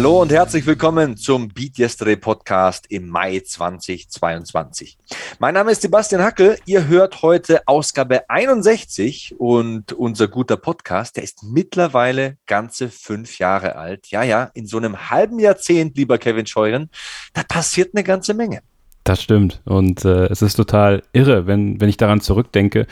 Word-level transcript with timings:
Hallo 0.00 0.22
und 0.22 0.32
herzlich 0.32 0.64
willkommen 0.64 1.18
zum 1.18 1.48
Beat 1.48 1.78
Yesterday 1.78 2.16
Podcast 2.16 2.86
im 2.88 3.10
Mai 3.10 3.40
2022. 3.40 4.96
Mein 5.38 5.52
Name 5.52 5.72
ist 5.72 5.82
Sebastian 5.82 6.22
Hackel. 6.22 6.56
Ihr 6.64 6.88
hört 6.88 7.20
heute 7.20 7.60
Ausgabe 7.66 8.30
61 8.30 9.34
und 9.36 9.92
unser 9.92 10.28
guter 10.28 10.56
Podcast, 10.56 11.18
der 11.18 11.24
ist 11.24 11.42
mittlerweile 11.42 12.38
ganze 12.46 12.88
fünf 12.88 13.38
Jahre 13.38 13.76
alt. 13.76 14.06
Ja, 14.06 14.22
ja, 14.22 14.50
in 14.54 14.66
so 14.66 14.78
einem 14.78 15.10
halben 15.10 15.38
Jahrzehnt, 15.38 15.98
lieber 15.98 16.16
Kevin 16.16 16.46
Scheuren, 16.46 16.88
da 17.34 17.42
passiert 17.42 17.90
eine 17.94 18.02
ganze 18.02 18.32
Menge. 18.32 18.62
Das 19.04 19.22
stimmt. 19.22 19.60
Und 19.66 20.06
äh, 20.06 20.28
es 20.28 20.40
ist 20.40 20.54
total 20.54 21.02
irre, 21.12 21.46
wenn, 21.46 21.78
wenn 21.78 21.90
ich 21.90 21.98
daran 21.98 22.22
zurückdenke, 22.22 22.86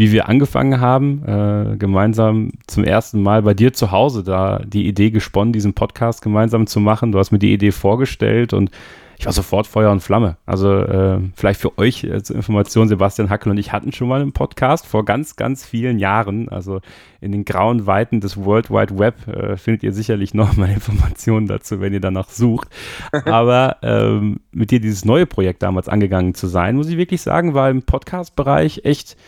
wie 0.00 0.12
wir 0.12 0.30
angefangen 0.30 0.80
haben, 0.80 1.22
äh, 1.26 1.76
gemeinsam 1.76 2.52
zum 2.66 2.84
ersten 2.84 3.22
Mal 3.22 3.42
bei 3.42 3.52
dir 3.52 3.74
zu 3.74 3.90
Hause 3.90 4.24
da 4.24 4.62
die 4.64 4.88
Idee 4.88 5.10
gesponnen, 5.10 5.52
diesen 5.52 5.74
Podcast 5.74 6.22
gemeinsam 6.22 6.66
zu 6.66 6.80
machen. 6.80 7.12
Du 7.12 7.18
hast 7.18 7.32
mir 7.32 7.38
die 7.38 7.52
Idee 7.52 7.70
vorgestellt 7.70 8.54
und 8.54 8.70
ich 9.18 9.26
war 9.26 9.34
sofort 9.34 9.66
Feuer 9.66 9.92
und 9.92 10.00
Flamme. 10.00 10.38
Also 10.46 10.74
äh, 10.74 11.18
vielleicht 11.34 11.60
für 11.60 11.76
euch 11.76 12.10
als 12.10 12.30
Information, 12.30 12.88
Sebastian 12.88 13.28
Hackel 13.28 13.50
und 13.52 13.58
ich 13.58 13.72
hatten 13.72 13.92
schon 13.92 14.08
mal 14.08 14.22
einen 14.22 14.32
Podcast 14.32 14.86
vor 14.86 15.04
ganz, 15.04 15.36
ganz 15.36 15.66
vielen 15.66 15.98
Jahren. 15.98 16.48
Also 16.48 16.80
in 17.20 17.30
den 17.32 17.44
grauen 17.44 17.86
Weiten 17.86 18.22
des 18.22 18.42
World 18.42 18.70
Wide 18.70 18.98
Web 18.98 19.28
äh, 19.28 19.58
findet 19.58 19.82
ihr 19.82 19.92
sicherlich 19.92 20.32
noch 20.32 20.56
mal 20.56 20.70
Informationen 20.74 21.46
dazu, 21.46 21.82
wenn 21.82 21.92
ihr 21.92 22.00
danach 22.00 22.30
sucht. 22.30 22.68
Aber 23.26 23.76
ähm, 23.82 24.40
mit 24.50 24.70
dir 24.70 24.80
dieses 24.80 25.04
neue 25.04 25.26
Projekt 25.26 25.62
damals 25.62 25.90
angegangen 25.90 26.32
zu 26.32 26.46
sein, 26.46 26.76
muss 26.76 26.88
ich 26.88 26.96
wirklich 26.96 27.20
sagen, 27.20 27.52
war 27.52 27.68
im 27.68 27.82
Podcast-Bereich 27.82 28.86
echt 28.86 29.18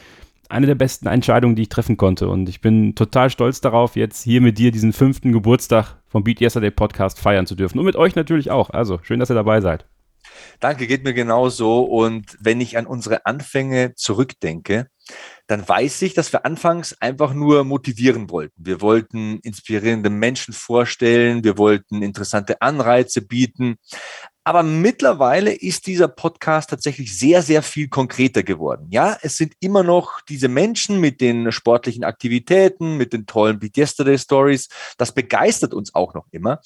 eine 0.52 0.66
der 0.66 0.74
besten 0.74 1.08
Entscheidungen, 1.08 1.56
die 1.56 1.62
ich 1.62 1.68
treffen 1.68 1.96
konnte. 1.96 2.28
Und 2.28 2.48
ich 2.48 2.60
bin 2.60 2.94
total 2.94 3.30
stolz 3.30 3.60
darauf, 3.60 3.96
jetzt 3.96 4.22
hier 4.22 4.40
mit 4.40 4.58
dir 4.58 4.70
diesen 4.70 4.92
fünften 4.92 5.32
Geburtstag 5.32 5.96
vom 6.08 6.22
Beat 6.22 6.40
Yesterday 6.40 6.70
Podcast 6.70 7.18
feiern 7.18 7.46
zu 7.46 7.54
dürfen. 7.54 7.78
Und 7.78 7.86
mit 7.86 7.96
euch 7.96 8.14
natürlich 8.14 8.50
auch. 8.50 8.70
Also 8.70 9.00
schön, 9.02 9.18
dass 9.18 9.30
ihr 9.30 9.34
dabei 9.34 9.60
seid. 9.60 9.86
Danke, 10.60 10.86
geht 10.86 11.04
mir 11.04 11.14
genauso. 11.14 11.82
Und 11.82 12.36
wenn 12.40 12.60
ich 12.60 12.78
an 12.78 12.86
unsere 12.86 13.26
Anfänge 13.26 13.94
zurückdenke, 13.94 14.86
dann 15.46 15.68
weiß 15.68 16.02
ich, 16.02 16.14
dass 16.14 16.32
wir 16.32 16.46
anfangs 16.46 16.96
einfach 17.00 17.34
nur 17.34 17.64
motivieren 17.64 18.30
wollten. 18.30 18.54
Wir 18.56 18.80
wollten 18.80 19.40
inspirierende 19.40 20.10
Menschen 20.10 20.54
vorstellen, 20.54 21.42
wir 21.44 21.58
wollten 21.58 22.02
interessante 22.02 22.62
Anreize 22.62 23.22
bieten. 23.22 23.76
Aber 24.44 24.64
mittlerweile 24.64 25.52
ist 25.52 25.86
dieser 25.86 26.08
Podcast 26.08 26.70
tatsächlich 26.70 27.16
sehr, 27.16 27.42
sehr 27.42 27.62
viel 27.62 27.88
konkreter 27.88 28.42
geworden. 28.42 28.88
Ja, 28.90 29.16
es 29.22 29.36
sind 29.36 29.54
immer 29.60 29.84
noch 29.84 30.20
diese 30.22 30.48
Menschen 30.48 30.98
mit 30.98 31.20
den 31.20 31.52
sportlichen 31.52 32.02
Aktivitäten, 32.02 32.96
mit 32.96 33.12
den 33.12 33.26
tollen 33.26 33.60
Beat 33.60 33.76
Yesterday 33.76 34.18
Stories. 34.18 34.68
Das 34.98 35.12
begeistert 35.12 35.74
uns 35.74 35.94
auch 35.94 36.14
noch 36.14 36.26
immer. 36.32 36.60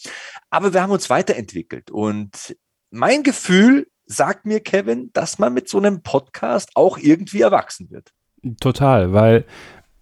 Aber 0.48 0.72
wir 0.72 0.80
haben 0.80 0.92
uns 0.92 1.10
weiterentwickelt. 1.10 1.90
Und 1.90 2.56
mein 2.90 3.22
Gefühl 3.22 3.88
sagt 4.06 4.46
mir, 4.46 4.60
Kevin, 4.60 5.10
dass 5.12 5.38
man 5.38 5.52
mit 5.52 5.68
so 5.68 5.76
einem 5.76 6.02
Podcast 6.02 6.70
auch 6.76 6.96
irgendwie 6.96 7.42
erwachsen 7.42 7.90
wird. 7.90 8.12
Total, 8.60 9.12
weil 9.12 9.44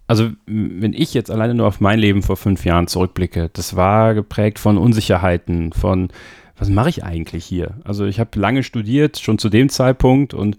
also 0.07 0.31
wenn 0.47 0.93
ich 0.93 1.15
jetzt 1.15 1.31
alleine 1.31 1.55
nur 1.55 1.67
auf 1.67 1.81
mein 1.81 1.99
Leben 1.99 2.23
vor 2.23 2.37
fünf 2.37 2.65
Jahren 2.65 2.87
zurückblicke, 2.87 3.51
das 3.53 3.75
war 3.75 4.15
geprägt 4.15 4.59
von 4.59 4.77
Unsicherheiten, 4.77 5.73
von 5.73 6.09
was 6.57 6.69
mache 6.69 6.89
ich 6.89 7.05
eigentlich 7.05 7.45
hier? 7.45 7.75
Also 7.85 8.05
ich 8.05 8.21
habe 8.21 8.39
lange 8.39 8.63
studiert, 8.63 9.19
schon 9.19 9.39
zu 9.39 9.49
dem 9.49 9.69
Zeitpunkt 9.69 10.35
und 10.35 10.57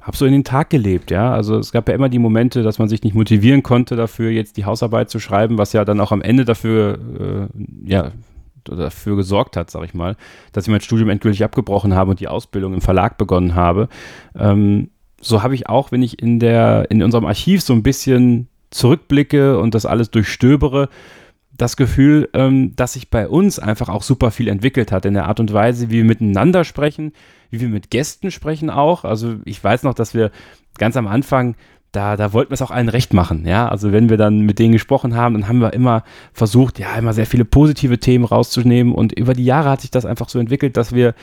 habe 0.00 0.16
so 0.16 0.24
in 0.24 0.32
den 0.32 0.44
Tag 0.44 0.70
gelebt, 0.70 1.10
ja. 1.10 1.32
Also 1.32 1.58
es 1.58 1.72
gab 1.72 1.88
ja 1.88 1.94
immer 1.94 2.08
die 2.08 2.20
Momente, 2.20 2.62
dass 2.62 2.78
man 2.78 2.88
sich 2.88 3.02
nicht 3.02 3.14
motivieren 3.14 3.64
konnte, 3.64 3.96
dafür 3.96 4.30
jetzt 4.30 4.56
die 4.56 4.64
Hausarbeit 4.64 5.10
zu 5.10 5.18
schreiben, 5.18 5.58
was 5.58 5.72
ja 5.72 5.84
dann 5.84 6.00
auch 6.00 6.12
am 6.12 6.22
Ende 6.22 6.44
dafür, 6.44 6.98
äh, 7.18 7.90
ja, 7.90 8.12
dafür 8.64 9.16
gesorgt 9.16 9.56
hat, 9.56 9.70
sag 9.70 9.84
ich 9.84 9.94
mal, 9.94 10.16
dass 10.52 10.64
ich 10.64 10.70
mein 10.70 10.80
Studium 10.80 11.08
endgültig 11.08 11.42
abgebrochen 11.44 11.94
habe 11.94 12.10
und 12.10 12.20
die 12.20 12.28
Ausbildung 12.28 12.74
im 12.74 12.80
Verlag 12.80 13.18
begonnen 13.18 13.54
habe. 13.54 13.88
Ähm, 14.36 14.90
so 15.20 15.42
habe 15.42 15.54
ich 15.54 15.68
auch, 15.68 15.92
wenn 15.92 16.02
ich 16.02 16.20
in 16.20 16.38
der, 16.38 16.86
in 16.90 17.02
unserem 17.02 17.24
Archiv 17.24 17.62
so 17.62 17.72
ein 17.72 17.82
bisschen 17.82 18.48
zurückblicke 18.70 19.58
und 19.58 19.74
das 19.74 19.86
alles 19.86 20.10
durchstöbere, 20.10 20.88
das 21.56 21.76
Gefühl, 21.76 22.28
ähm, 22.34 22.74
dass 22.76 22.94
sich 22.94 23.10
bei 23.10 23.28
uns 23.28 23.58
einfach 23.58 23.88
auch 23.88 24.02
super 24.02 24.30
viel 24.30 24.48
entwickelt 24.48 24.92
hat 24.92 25.04
in 25.04 25.14
der 25.14 25.26
Art 25.26 25.40
und 25.40 25.52
Weise, 25.52 25.88
wie 25.88 25.96
wir 25.96 26.04
miteinander 26.04 26.64
sprechen, 26.64 27.12
wie 27.50 27.60
wir 27.60 27.68
mit 27.68 27.90
Gästen 27.90 28.30
sprechen 28.30 28.70
auch. 28.70 29.04
Also 29.04 29.36
ich 29.44 29.62
weiß 29.62 29.82
noch, 29.82 29.94
dass 29.94 30.14
wir 30.14 30.30
ganz 30.78 30.96
am 30.96 31.06
Anfang 31.06 31.56
da, 31.92 32.16
da 32.16 32.32
wollten 32.32 32.50
wir 32.50 32.54
es 32.54 32.62
auch 32.62 32.70
allen 32.70 32.90
recht 32.90 33.14
machen, 33.14 33.46
ja. 33.46 33.68
Also 33.68 33.90
wenn 33.90 34.10
wir 34.10 34.18
dann 34.18 34.40
mit 34.40 34.58
denen 34.58 34.72
gesprochen 34.72 35.14
haben, 35.14 35.34
dann 35.34 35.48
haben 35.48 35.60
wir 35.60 35.72
immer 35.72 36.04
versucht, 36.32 36.78
ja, 36.78 36.94
immer 36.96 37.14
sehr 37.14 37.26
viele 37.26 37.46
positive 37.46 37.98
Themen 37.98 38.24
rauszunehmen 38.24 38.92
und 38.94 39.12
über 39.12 39.32
die 39.32 39.44
Jahre 39.44 39.70
hat 39.70 39.80
sich 39.80 39.90
das 39.90 40.04
einfach 40.04 40.28
so 40.28 40.38
entwickelt, 40.38 40.76
dass 40.76 40.94
wir, 40.94 41.14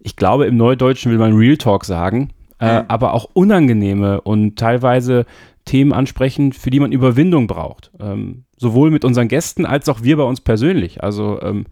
ich 0.00 0.16
glaube, 0.16 0.46
im 0.46 0.58
Neudeutschen 0.58 1.10
will 1.10 1.18
man 1.18 1.34
Real 1.34 1.56
Talk 1.56 1.86
sagen, 1.86 2.30
äh, 2.60 2.80
mhm. 2.80 2.84
aber 2.88 3.14
auch 3.14 3.30
unangenehme 3.32 4.20
und 4.20 4.58
teilweise 4.58 5.24
Themen 5.64 5.92
ansprechen, 5.92 6.52
für 6.52 6.70
die 6.70 6.80
man 6.80 6.92
Überwindung 6.92 7.46
braucht. 7.46 7.90
Ähm, 8.00 8.44
sowohl 8.56 8.90
mit 8.90 9.04
unseren 9.04 9.28
Gästen 9.28 9.66
als 9.66 9.88
auch 9.88 10.02
wir 10.02 10.16
bei 10.16 10.22
uns 10.24 10.40
persönlich. 10.40 11.02
Also 11.02 11.40
ähm, 11.42 11.66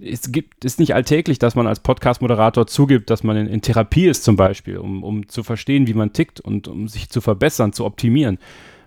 es 0.00 0.30
gibt, 0.30 0.64
ist 0.64 0.78
nicht 0.78 0.94
alltäglich, 0.94 1.38
dass 1.38 1.54
man 1.54 1.66
als 1.66 1.80
Podcast-Moderator 1.80 2.66
zugibt, 2.66 3.10
dass 3.10 3.24
man 3.24 3.36
in, 3.36 3.46
in, 3.48 3.62
Therapie 3.62 4.06
ist 4.06 4.24
zum 4.24 4.36
Beispiel, 4.36 4.78
um, 4.78 5.02
um 5.02 5.28
zu 5.28 5.42
verstehen, 5.42 5.86
wie 5.86 5.94
man 5.94 6.12
tickt 6.12 6.40
und 6.40 6.68
um 6.68 6.88
sich 6.88 7.10
zu 7.10 7.20
verbessern, 7.20 7.72
zu 7.72 7.84
optimieren. 7.84 8.38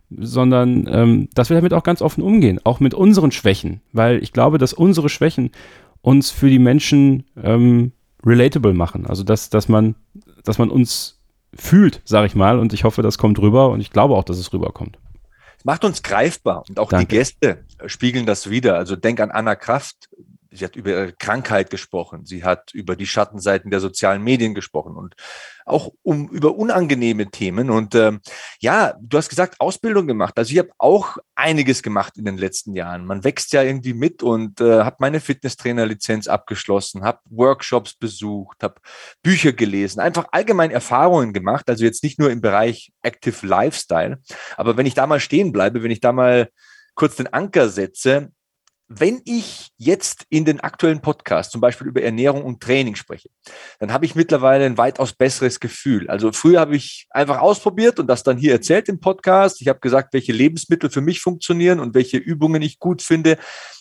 Sondern 0.10 0.88
ähm, 0.92 1.30
dass 1.34 1.50
wir 1.50 1.56
damit 1.56 1.74
auch 1.74 1.84
ganz 1.84 2.02
offen 2.02 2.22
umgehen, 2.22 2.60
auch 2.64 2.80
mit 2.80 2.94
unseren 2.94 3.32
Schwächen, 3.32 3.82
weil 3.94 4.22
ich 4.22 4.34
glaube, 4.34 4.58
dass 4.58 4.74
unsere 4.74 5.08
Schwächen 5.08 5.52
uns 6.02 6.32
für 6.32 6.50
die 6.50 6.60
Menschen 6.60 7.24
ähm, 7.42 7.94
relatable 8.26 8.74
machen. 8.74 9.06
Also 9.06 9.24
dass, 9.24 9.50
dass 9.50 9.70
man, 9.70 9.96
dass 10.44 10.58
man 10.58 10.70
uns 10.70 11.21
fühlt, 11.56 12.02
sage 12.06 12.28
ich 12.28 12.36
mal. 12.36 12.60
Und 12.60 12.74
ich 12.74 12.84
hoffe, 12.84 13.02
das 13.02 13.18
kommt 13.18 13.40
rüber 13.40 13.70
und 13.70 13.82
ich 13.82 13.92
glaube 13.92 14.16
auch, 14.16 14.24
dass 14.24 14.38
es 14.38 14.52
rüberkommt. 14.54 14.98
Macht 15.64 15.86
uns 15.86 16.02
greifbar 16.02 16.64
und 16.68 16.80
auch 16.80 16.90
Danke. 16.90 17.08
die 17.08 17.16
Gäste 17.16 17.64
spiegeln 17.86 18.26
das 18.26 18.50
wieder. 18.50 18.78
Also 18.78 18.96
denk 18.96 19.20
an 19.20 19.30
Anna 19.30 19.56
Kraft, 19.56 20.10
Sie 20.54 20.66
hat 20.66 20.76
über 20.76 20.90
ihre 20.92 21.14
Krankheit 21.14 21.70
gesprochen. 21.70 22.26
Sie 22.26 22.44
hat 22.44 22.74
über 22.74 22.98
die 22.98 23.08
Schattenseiten 23.08 23.72
der 23.72 23.80
sozialen 23.80 24.22
Medien 24.22 24.54
gesprochen 24.54 24.98
und 24.98 25.16
auch 25.66 25.94
um 26.04 26.28
über 26.28 26.56
unangenehme 26.56 27.32
Themen. 27.32 27.70
Und 27.70 27.96
ähm, 27.96 28.20
ja, 28.60 28.96
du 29.02 29.18
hast 29.18 29.30
gesagt, 29.30 29.62
Ausbildung 29.62 30.08
gemacht. 30.08 30.38
Also 30.38 30.52
ich 30.52 30.60
habe 30.60 30.72
auch 30.78 31.18
einiges 31.36 31.82
gemacht 31.84 32.18
in 32.18 32.26
den 32.26 32.38
letzten 32.38 32.74
Jahren. 32.74 33.06
Man 33.06 33.24
wächst 33.24 33.54
ja 33.54 33.64
irgendwie 33.64 33.94
mit 33.94 34.24
und 34.24 34.60
äh, 34.60 34.84
habe 34.84 34.98
meine 35.00 35.22
Fitnesstrainerlizenz 35.22 36.28
abgeschlossen, 36.28 37.04
habe 37.04 37.20
Workshops 37.30 37.94
besucht, 37.94 38.62
habe 38.62 38.76
Bücher 39.24 39.54
gelesen, 39.54 40.02
einfach 40.02 40.26
allgemein 40.32 40.72
Erfahrungen 40.72 41.32
gemacht. 41.32 41.70
Also 41.70 41.86
jetzt 41.86 42.04
nicht 42.04 42.20
nur 42.20 42.30
im 42.30 42.42
Bereich 42.42 42.92
Active 43.04 43.48
Lifestyle, 43.48 44.20
aber 44.58 44.76
wenn 44.76 44.86
ich 44.86 44.96
da 44.96 45.08
mal 45.08 45.22
stehen 45.22 45.54
bleibe, 45.54 45.82
wenn 45.82 45.92
ich 45.92 46.02
da 46.02 46.12
mal 46.12 46.50
kurz 46.94 47.16
den 47.16 47.32
Anker 47.32 47.70
setze, 47.70 48.32
wenn 49.00 49.22
ich 49.24 49.70
jetzt 49.78 50.26
in 50.30 50.44
den 50.44 50.60
aktuellen 50.60 51.02
Podcast 51.02 51.52
zum 51.52 51.62
Beispiel 51.62 51.88
über 51.88 52.02
Ernährung 52.02 52.44
und 52.44 52.62
Training 52.62 52.96
spreche, 52.96 53.30
dann 53.80 53.94
habe 53.94 54.06
ich 54.06 54.16
mittlerweile 54.16 54.66
ein 54.66 54.78
weitaus 54.78 55.14
besseres 55.14 55.62
Gefühl. 55.62 56.10
Also 56.10 56.32
früher 56.34 56.60
habe 56.60 56.76
ich 56.76 57.08
einfach 57.10 57.40
ausprobiert 57.40 58.00
und 58.00 58.08
das 58.08 58.24
dann 58.24 58.38
hier 58.38 58.52
erzählt 58.52 58.90
im 58.90 59.00
Podcast. 59.00 59.62
Ich 59.62 59.70
habe 59.70 59.80
gesagt, 59.80 60.14
welche 60.14 60.34
Lebensmittel 60.34 60.90
für 60.90 61.00
mich 61.00 61.22
funktionieren 61.22 61.80
und 61.80 61.96
welche 61.96 62.18
Übungen 62.18 62.62
ich 62.62 62.80
gut 62.80 63.02
finde. 63.02 63.38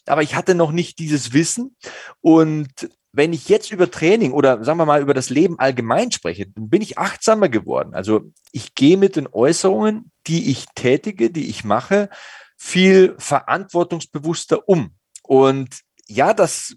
Aber 0.07 0.23
ich 0.23 0.37
hatte 0.37 0.55
noch 0.55 0.71
nicht 0.71 1.01
dieses 1.01 1.33
Wissen. 1.33 1.77
Und 2.21 2.89
wenn 3.13 3.33
ich 3.33 3.49
jetzt 3.49 3.73
über 3.73 3.91
Training 3.91 4.33
oder 4.33 4.63
sagen 4.63 4.79
wir 4.79 4.87
mal 4.87 5.03
über 5.03 5.15
das 5.15 5.31
Leben 5.31 5.59
allgemein 5.59 6.13
spreche, 6.13 6.47
dann 6.47 6.71
bin 6.71 6.83
ich 6.83 6.99
achtsamer 6.99 7.49
geworden. 7.49 7.95
Also 7.95 8.31
ich 8.53 8.77
gehe 8.77 8.97
mit 8.97 9.17
den 9.17 9.27
Äußerungen, 9.27 10.13
die 10.29 10.51
ich 10.51 10.67
tätige, 10.77 11.31
die 11.31 11.49
ich 11.49 11.65
mache, 11.65 12.09
viel 12.57 13.17
verantwortungsbewusster 13.19 14.69
um. 14.69 14.95
Und 15.31 15.83
ja, 16.09 16.35
das 16.35 16.75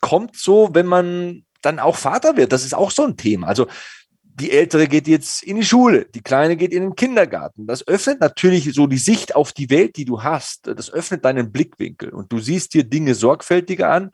kommt 0.00 0.34
so, 0.36 0.70
wenn 0.72 0.86
man 0.86 1.44
dann 1.62 1.78
auch 1.78 1.94
Vater 1.94 2.36
wird. 2.36 2.50
Das 2.50 2.64
ist 2.64 2.74
auch 2.74 2.90
so 2.90 3.04
ein 3.04 3.16
Thema. 3.16 3.46
Also 3.46 3.68
die 4.24 4.50
Ältere 4.50 4.88
geht 4.88 5.06
jetzt 5.06 5.44
in 5.44 5.54
die 5.54 5.64
Schule, 5.64 6.06
die 6.12 6.20
Kleine 6.20 6.56
geht 6.56 6.72
in 6.72 6.82
den 6.82 6.96
Kindergarten. 6.96 7.68
Das 7.68 7.86
öffnet 7.86 8.18
natürlich 8.18 8.74
so 8.74 8.88
die 8.88 8.98
Sicht 8.98 9.36
auf 9.36 9.52
die 9.52 9.70
Welt, 9.70 9.94
die 9.96 10.04
du 10.04 10.24
hast. 10.24 10.66
Das 10.66 10.90
öffnet 10.90 11.24
deinen 11.24 11.52
Blickwinkel 11.52 12.08
und 12.08 12.32
du 12.32 12.40
siehst 12.40 12.74
dir 12.74 12.82
Dinge 12.82 13.14
sorgfältiger 13.14 13.88
an. 13.90 14.10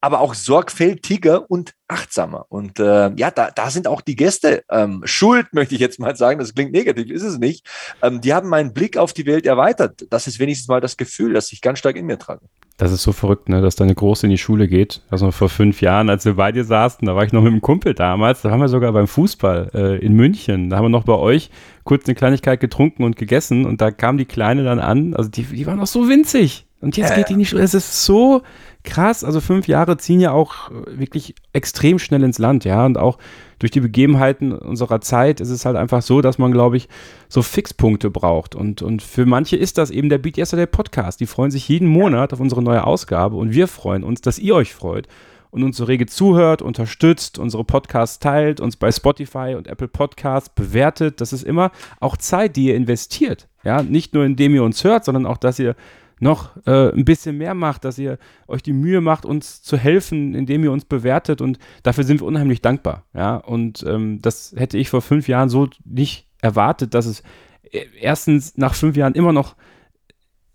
Aber 0.00 0.20
auch 0.20 0.34
sorgfältiger 0.34 1.50
und 1.50 1.74
achtsamer. 1.88 2.46
Und 2.48 2.78
äh, 2.78 3.10
ja, 3.16 3.30
da, 3.30 3.50
da 3.50 3.70
sind 3.70 3.88
auch 3.88 4.00
die 4.00 4.14
Gäste 4.14 4.62
ähm, 4.70 5.02
schuld, 5.04 5.46
möchte 5.52 5.74
ich 5.74 5.80
jetzt 5.80 5.98
mal 5.98 6.14
sagen. 6.16 6.38
Das 6.38 6.54
klingt 6.54 6.72
negativ, 6.72 7.10
ist 7.10 7.22
es 7.22 7.38
nicht. 7.38 7.66
Ähm, 8.02 8.20
die 8.20 8.32
haben 8.32 8.48
meinen 8.48 8.72
Blick 8.72 8.96
auf 8.96 9.12
die 9.12 9.26
Welt 9.26 9.46
erweitert. 9.46 10.06
Das 10.10 10.26
ist 10.26 10.38
wenigstens 10.38 10.68
mal 10.68 10.80
das 10.80 10.96
Gefühl, 10.96 11.32
das 11.32 11.52
ich 11.52 11.60
ganz 11.60 11.80
stark 11.80 11.96
in 11.96 12.06
mir 12.06 12.18
trage. 12.18 12.42
Das 12.76 12.92
ist 12.92 13.02
so 13.02 13.10
verrückt, 13.12 13.48
ne, 13.48 13.60
dass 13.60 13.74
deine 13.74 13.94
Große 13.94 14.26
in 14.26 14.30
die 14.30 14.38
Schule 14.38 14.68
geht. 14.68 15.02
Also 15.10 15.32
vor 15.32 15.48
fünf 15.48 15.80
Jahren, 15.80 16.08
als 16.08 16.24
wir 16.24 16.34
bei 16.34 16.52
dir 16.52 16.64
saßen, 16.64 17.04
da 17.04 17.16
war 17.16 17.24
ich 17.24 17.32
noch 17.32 17.42
mit 17.42 17.50
einem 17.50 17.60
Kumpel 17.60 17.92
damals, 17.92 18.42
da 18.42 18.52
waren 18.52 18.60
wir 18.60 18.68
sogar 18.68 18.92
beim 18.92 19.08
Fußball 19.08 19.70
äh, 19.74 20.04
in 20.04 20.12
München. 20.12 20.70
Da 20.70 20.76
haben 20.76 20.84
wir 20.84 20.90
noch 20.90 21.04
bei 21.04 21.14
euch 21.14 21.50
kurz 21.82 22.06
eine 22.06 22.14
Kleinigkeit 22.14 22.60
getrunken 22.60 23.02
und 23.02 23.16
gegessen 23.16 23.66
und 23.66 23.80
da 23.80 23.90
kam 23.90 24.16
die 24.16 24.26
Kleine 24.26 24.62
dann 24.62 24.78
an. 24.78 25.14
Also 25.14 25.28
die, 25.28 25.42
die 25.42 25.66
war 25.66 25.74
noch 25.74 25.88
so 25.88 26.08
winzig. 26.08 26.66
Und 26.80 26.96
jetzt 26.96 27.10
äh, 27.10 27.16
geht 27.16 27.30
die 27.30 27.36
nicht. 27.36 27.52
Es 27.52 27.74
ist 27.74 28.04
so 28.04 28.42
krass. 28.88 29.22
Also 29.22 29.40
fünf 29.40 29.68
Jahre 29.68 29.98
ziehen 29.98 30.20
ja 30.20 30.32
auch 30.32 30.70
wirklich 30.86 31.34
extrem 31.52 31.98
schnell 31.98 32.22
ins 32.22 32.38
Land, 32.38 32.64
ja. 32.64 32.84
Und 32.84 32.98
auch 32.98 33.18
durch 33.58 33.70
die 33.70 33.80
Begebenheiten 33.80 34.52
unserer 34.52 35.00
Zeit 35.00 35.40
ist 35.40 35.50
es 35.50 35.64
halt 35.64 35.76
einfach 35.76 36.02
so, 36.02 36.20
dass 36.20 36.38
man, 36.38 36.52
glaube 36.52 36.76
ich, 36.76 36.88
so 37.28 37.42
Fixpunkte 37.42 38.10
braucht. 38.10 38.54
Und, 38.54 38.82
und 38.82 39.02
für 39.02 39.26
manche 39.26 39.56
ist 39.56 39.78
das 39.78 39.90
eben 39.90 40.08
der 40.08 40.18
Beat 40.18 40.38
Yesterday 40.38 40.66
Podcast. 40.66 41.20
Die 41.20 41.26
freuen 41.26 41.50
sich 41.50 41.68
jeden 41.68 41.88
Monat 41.88 42.32
auf 42.32 42.40
unsere 42.40 42.62
neue 42.62 42.84
Ausgabe 42.84 43.36
und 43.36 43.52
wir 43.52 43.68
freuen 43.68 44.04
uns, 44.04 44.20
dass 44.20 44.38
ihr 44.38 44.54
euch 44.54 44.74
freut 44.74 45.06
und 45.50 45.62
uns 45.62 45.76
so 45.76 45.84
rege 45.84 46.06
zuhört, 46.06 46.62
unterstützt, 46.62 47.38
unsere 47.38 47.64
Podcasts 47.64 48.18
teilt, 48.18 48.60
uns 48.60 48.76
bei 48.76 48.92
Spotify 48.92 49.54
und 49.56 49.66
Apple 49.66 49.88
Podcasts 49.88 50.48
bewertet. 50.48 51.20
Das 51.20 51.32
ist 51.32 51.42
immer 51.42 51.70
auch 52.00 52.16
Zeit, 52.16 52.56
die 52.56 52.66
ihr 52.66 52.76
investiert. 52.76 53.48
Ja, 53.64 53.82
nicht 53.82 54.14
nur 54.14 54.24
indem 54.24 54.54
ihr 54.54 54.62
uns 54.62 54.84
hört, 54.84 55.04
sondern 55.04 55.26
auch, 55.26 55.36
dass 55.36 55.58
ihr 55.58 55.74
noch 56.20 56.56
äh, 56.66 56.90
ein 56.92 57.04
bisschen 57.04 57.38
mehr 57.38 57.54
macht, 57.54 57.84
dass 57.84 57.98
ihr 57.98 58.18
euch 58.46 58.62
die 58.62 58.72
Mühe 58.72 59.00
macht, 59.00 59.24
uns 59.24 59.62
zu 59.62 59.76
helfen, 59.76 60.34
indem 60.34 60.64
ihr 60.64 60.72
uns 60.72 60.84
bewertet 60.84 61.40
und 61.40 61.58
dafür 61.82 62.04
sind 62.04 62.20
wir 62.20 62.26
unheimlich 62.26 62.62
dankbar. 62.62 63.04
Ja, 63.14 63.36
und 63.36 63.84
ähm, 63.86 64.20
das 64.20 64.54
hätte 64.56 64.78
ich 64.78 64.90
vor 64.90 65.02
fünf 65.02 65.28
Jahren 65.28 65.48
so 65.48 65.68
nicht 65.84 66.28
erwartet, 66.40 66.94
dass 66.94 67.06
es 67.06 67.22
äh, 67.70 67.84
erstens 68.00 68.56
nach 68.56 68.74
fünf 68.74 68.96
Jahren 68.96 69.14
immer 69.14 69.32
noch 69.32 69.56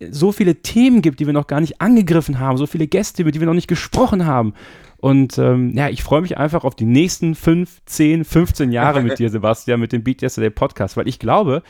so 0.09 0.31
viele 0.31 0.55
Themen 0.55 1.01
gibt, 1.01 1.19
die 1.19 1.25
wir 1.25 1.33
noch 1.33 1.47
gar 1.47 1.61
nicht 1.61 1.79
angegriffen 1.81 2.39
haben, 2.39 2.57
so 2.57 2.67
viele 2.67 2.87
Gäste, 2.87 3.23
mit 3.23 3.35
denen 3.35 3.43
wir 3.43 3.47
noch 3.47 3.53
nicht 3.53 3.67
gesprochen 3.67 4.25
haben. 4.25 4.53
Und 4.97 5.37
ähm, 5.37 5.73
ja, 5.75 5.89
ich 5.89 6.03
freue 6.03 6.21
mich 6.21 6.37
einfach 6.37 6.63
auf 6.63 6.75
die 6.75 6.85
nächsten 6.85 7.35
fünf, 7.35 7.81
zehn, 7.85 8.23
15 8.23 8.71
Jahre 8.71 9.01
mit 9.01 9.19
dir, 9.19 9.29
Sebastian, 9.31 9.79
mit 9.79 9.91
dem 9.91 10.03
Beat 10.03 10.21
Yesterday 10.21 10.49
Podcast, 10.49 10.97
weil 10.97 11.07
ich 11.07 11.19
glaube, 11.19 11.61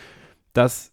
dass 0.53 0.92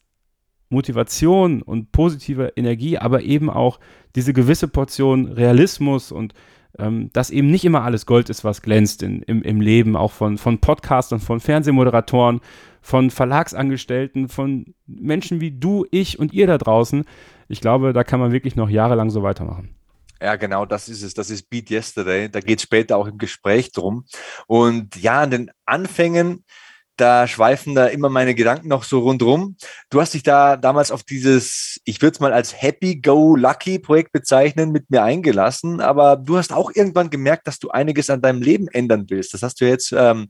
Motivation 0.70 1.62
und 1.62 1.92
positive 1.92 2.52
Energie, 2.56 2.98
aber 2.98 3.22
eben 3.22 3.50
auch 3.50 3.78
diese 4.14 4.32
gewisse 4.32 4.68
Portion 4.68 5.26
Realismus 5.26 6.12
und 6.12 6.32
ähm, 6.78 7.10
dass 7.12 7.30
eben 7.30 7.50
nicht 7.50 7.64
immer 7.64 7.82
alles 7.82 8.06
Gold 8.06 8.30
ist, 8.30 8.44
was 8.44 8.62
glänzt 8.62 9.02
in, 9.02 9.22
im, 9.22 9.42
im 9.42 9.60
Leben, 9.60 9.96
auch 9.96 10.12
von, 10.12 10.38
von 10.38 10.60
Podcastern, 10.60 11.20
von 11.20 11.40
Fernsehmoderatoren, 11.40 12.40
von 12.80 13.10
Verlagsangestellten, 13.10 14.28
von 14.28 14.74
Menschen 14.86 15.40
wie 15.40 15.50
du, 15.50 15.84
ich 15.90 16.18
und 16.18 16.32
ihr 16.32 16.46
da 16.46 16.58
draußen. 16.58 17.04
Ich 17.48 17.60
glaube, 17.60 17.92
da 17.92 18.04
kann 18.04 18.20
man 18.20 18.32
wirklich 18.32 18.56
noch 18.56 18.70
jahrelang 18.70 19.10
so 19.10 19.22
weitermachen. 19.22 19.74
Ja, 20.22 20.36
genau, 20.36 20.66
das 20.66 20.88
ist 20.88 21.02
es. 21.02 21.14
Das 21.14 21.30
ist 21.30 21.48
Beat 21.48 21.70
Yesterday. 21.70 22.30
Da 22.30 22.40
geht 22.40 22.58
es 22.58 22.62
später 22.62 22.96
auch 22.96 23.06
im 23.06 23.18
Gespräch 23.18 23.72
drum. 23.72 24.04
Und 24.46 24.96
ja, 24.96 25.22
an 25.22 25.30
den 25.30 25.50
Anfängen 25.64 26.44
da 27.00 27.26
schweifen 27.26 27.74
da 27.74 27.86
immer 27.86 28.08
meine 28.08 28.34
Gedanken 28.34 28.68
noch 28.68 28.84
so 28.84 29.00
rundrum. 29.00 29.56
Du 29.88 30.00
hast 30.00 30.14
dich 30.14 30.22
da 30.22 30.56
damals 30.56 30.90
auf 30.90 31.02
dieses, 31.02 31.80
ich 31.84 32.02
würde 32.02 32.14
es 32.14 32.20
mal 32.20 32.32
als 32.32 32.60
Happy-Go-Lucky-Projekt 32.60 34.12
bezeichnen, 34.12 34.70
mit 34.72 34.90
mir 34.90 35.02
eingelassen, 35.02 35.80
aber 35.80 36.16
du 36.16 36.36
hast 36.36 36.52
auch 36.52 36.70
irgendwann 36.74 37.10
gemerkt, 37.10 37.46
dass 37.46 37.58
du 37.58 37.70
einiges 37.70 38.10
an 38.10 38.20
deinem 38.20 38.42
Leben 38.42 38.68
ändern 38.68 39.06
willst. 39.08 39.34
Das 39.34 39.42
hast 39.42 39.60
du 39.60 39.66
jetzt 39.66 39.92
ähm, 39.92 40.28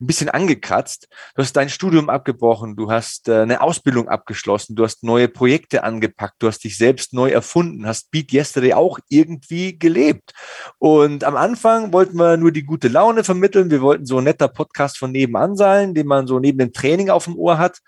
ein 0.00 0.06
bisschen 0.06 0.28
angekratzt. 0.28 1.08
Du 1.34 1.42
hast 1.42 1.52
dein 1.54 1.68
Studium 1.68 2.08
abgebrochen, 2.08 2.76
du 2.76 2.90
hast 2.90 3.28
äh, 3.28 3.40
eine 3.40 3.60
Ausbildung 3.60 4.08
abgeschlossen, 4.08 4.76
du 4.76 4.84
hast 4.84 5.02
neue 5.02 5.28
Projekte 5.28 5.82
angepackt, 5.84 6.36
du 6.38 6.46
hast 6.46 6.64
dich 6.64 6.78
selbst 6.78 7.12
neu 7.12 7.30
erfunden, 7.30 7.86
hast 7.86 8.10
Beat 8.10 8.32
Yesterday 8.32 8.74
auch 8.74 8.98
irgendwie 9.08 9.78
gelebt. 9.78 10.32
Und 10.78 11.24
am 11.24 11.36
Anfang 11.36 11.92
wollten 11.92 12.16
wir 12.16 12.36
nur 12.36 12.52
die 12.52 12.64
gute 12.64 12.88
Laune 12.88 13.24
vermitteln. 13.24 13.70
Wir 13.70 13.82
wollten 13.82 14.06
so 14.06 14.18
ein 14.18 14.24
netter 14.24 14.48
Podcast 14.48 14.98
von 14.98 15.10
nebenan 15.10 15.56
sein, 15.56 15.94
den 15.94 16.06
man 16.12 16.26
so 16.26 16.38
neben 16.38 16.58
dem 16.58 16.72
Training 16.72 17.10
auf 17.10 17.24
dem 17.24 17.36
Ohr 17.36 17.58
hat. 17.58 17.78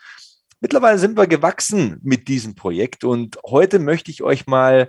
Mittlerweile 0.61 0.99
sind 0.99 1.17
wir 1.17 1.27
gewachsen 1.27 2.01
mit 2.03 2.29
diesem 2.29 2.55
Projekt 2.55 3.05
und 3.05 3.39
heute 3.45 3.79
möchte 3.79 4.11
ich 4.11 4.23
euch 4.23 4.47
mal 4.47 4.89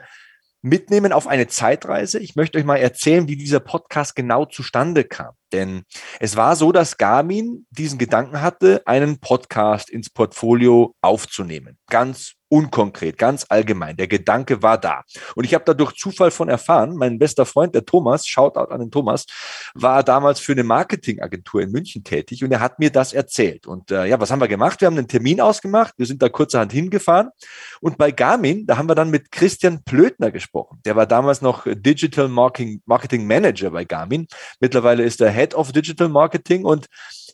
mitnehmen 0.66 1.14
auf 1.14 1.28
eine 1.28 1.48
Zeitreise. 1.48 2.18
Ich 2.20 2.36
möchte 2.36 2.58
euch 2.58 2.66
mal 2.66 2.78
erzählen, 2.78 3.28
wie 3.28 3.36
dieser 3.36 3.60
Podcast 3.60 4.16
genau 4.16 4.46
zustande 4.46 5.04
kam. 5.04 5.36
Denn 5.54 5.84
es 6.20 6.36
war 6.36 6.56
so, 6.56 6.72
dass 6.72 6.98
Garmin 6.98 7.68
diesen 7.70 8.00
Gedanken 8.00 8.42
hatte, 8.42 8.82
einen 8.86 9.20
Podcast 9.20 9.92
ins 9.92 10.10
Portfolio 10.10 10.96
aufzunehmen. 11.02 11.78
Ganz 11.88 12.34
unkonkret, 12.50 13.18
ganz 13.18 13.46
allgemein. 13.50 13.98
Der 13.98 14.08
Gedanke 14.08 14.62
war 14.62 14.78
da. 14.78 15.04
Und 15.36 15.46
ich 15.46 15.54
habe 15.54 15.66
da 15.66 15.74
durch 15.74 15.94
Zufall 15.94 16.32
von 16.32 16.50
erfahren, 16.50 16.96
mein 16.96 17.18
bester 17.20 17.46
Freund, 17.46 17.74
der 17.76 17.86
Thomas, 17.86 18.28
Shoutout 18.28 18.72
an 18.72 18.80
den 18.80 18.92
Thomas, 18.92 19.26
war 19.74 20.04
damals 20.04 20.40
für 20.40 20.52
eine 20.52 20.64
Marketingagentur 20.64 21.62
in 21.62 21.72
München 21.72 22.04
tätig 22.04 22.44
und 22.44 22.52
er 22.52 22.60
hat 22.60 22.80
mir 22.80 22.92
das 22.92 23.14
erzählt. 23.14 23.68
Und 23.68 23.92
äh, 23.92 24.06
ja, 24.06 24.20
was 24.20 24.32
haben 24.32 24.42
wir 24.42 24.48
gemacht? 24.48 24.82
Wir 24.82 24.88
haben 24.88 24.98
einen 24.98 25.08
Termin 25.08 25.42
ausgemacht, 25.42 25.94
wir 25.98 26.06
sind 26.06 26.22
da 26.22 26.30
kurzerhand 26.30 26.72
hingefahren 26.72 27.30
und 27.82 27.98
bei 27.98 28.12
Garmin, 28.12 28.66
da 28.66 28.78
haben 28.78 28.90
wir 28.90 28.96
dann 28.96 29.10
mit 29.10 29.32
Christian 29.32 29.84
Plötner 29.84 30.32
gesprochen. 30.32 30.80
Der 30.86 30.96
war 30.96 31.06
damals 31.06 31.42
noch 31.42 31.66
Digital 31.66 32.28
Marketing, 32.28 32.82
Marketing 32.86 33.26
Manager 33.26 33.72
bei 33.72 33.86
Garmin. 33.86 34.28
Mittlerweile 34.60 35.04
ist 35.04 35.22
er 35.22 35.32
Head 35.32 35.56
of 35.56 35.72
Digital 35.72 36.10
Marketing 36.10 36.66
und 36.66 36.88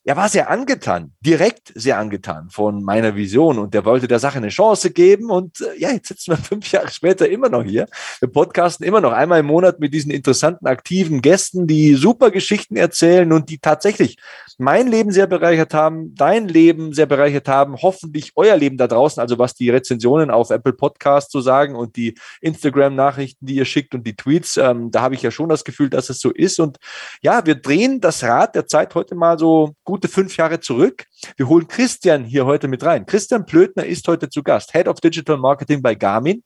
er 0.03 0.18
war 0.18 0.30
sehr 0.30 0.50
angetan, 0.50 1.13
direkt 1.21 1.71
sehr 1.75 2.00
angetan 2.00 2.50
von 2.50 2.83
meiner 2.83 3.15
Vision 3.15 3.59
und 3.59 3.75
der 3.75 3.86
wollte 3.86 4.07
der 4.07 4.18
Sache 4.18 4.38
eine 4.38 4.50
Chance 4.50 4.89
geben 4.89 5.30
und 5.30 5.62
äh, 5.62 5.80
ja, 5.80 5.92
jetzt 5.92 6.07
sitzen 6.07 6.31
wir 6.31 6.38
fünf 6.44 6.71
Jahre 6.71 6.89
später 6.89 7.30
immer 7.30 7.50
noch 7.50 7.63
hier. 7.63 7.86
Wir 8.19 8.30
podcasten 8.30 8.86
immer 8.86 9.00
noch 9.00 9.12
einmal 9.12 9.42
im 9.42 9.45
Monat 9.45 9.80
mit 9.80 9.94
diesen 9.94 10.12
interessanten, 10.12 10.65
aktiven 10.65 11.21
Gästen, 11.21 11.68
die 11.68 11.94
super 11.94 12.31
Geschichten 12.31 12.77
erzählen 12.77 13.31
und 13.31 13.50
die 13.50 13.59
tatsächlich 13.59 14.18
mein 14.57 14.88
Leben 14.88 15.12
sehr 15.12 15.27
bereichert 15.27 15.74
haben, 15.74 16.15
dein 16.15 16.47
Leben 16.47 16.94
sehr 16.94 17.06
bereichert 17.06 17.47
haben, 17.47 17.75
hoffentlich 17.81 18.31
euer 18.36 18.57
Leben 18.57 18.77
da 18.77 18.88
draußen, 18.88 19.21
also 19.21 19.38
was 19.38 19.54
die 19.54 19.69
Rezensionen 19.69 20.31
auf 20.31 20.50
Apple 20.50 20.74
Podcasts 20.74 21.31
so 21.31 21.42
sagen 21.42 21.75
und 21.75 21.95
die 21.95 22.15
Instagram-Nachrichten, 22.42 23.45
die 23.45 23.56
ihr 23.56 23.65
schickt 23.65 23.94
und 23.94 24.06
die 24.07 24.15
Tweets, 24.15 24.57
ähm, 24.57 24.89
da 24.89 25.01
habe 25.01 25.13
ich 25.13 25.21
ja 25.21 25.30
schon 25.30 25.50
das 25.50 25.63
Gefühl, 25.63 25.92
dass 25.92 26.09
es 26.09 26.19
so 26.19 26.31
ist 26.31 26.59
und 26.59 26.77
ja, 27.21 27.45
wir 27.45 27.56
drehen 27.56 28.01
das 28.01 28.24
Rad 28.24 28.56
der 28.56 28.65
Zeit 28.65 28.95
heute 28.95 29.13
mal 29.13 29.38
so 29.38 29.75
gute 29.91 30.07
fünf 30.07 30.38
Jahre 30.38 30.61
zurück. 30.61 31.05
Wir 31.35 31.49
holen 31.49 31.67
Christian 31.67 32.23
hier 32.23 32.45
heute 32.45 32.69
mit 32.69 32.81
rein. 32.81 33.05
Christian 33.05 33.45
Plötner 33.45 33.85
ist 33.85 34.07
heute 34.07 34.29
zu 34.29 34.41
Gast, 34.41 34.71
Head 34.71 34.87
of 34.87 35.01
Digital 35.01 35.35
Marketing 35.35 35.81
bei 35.81 35.95
Garmin. 35.95 36.45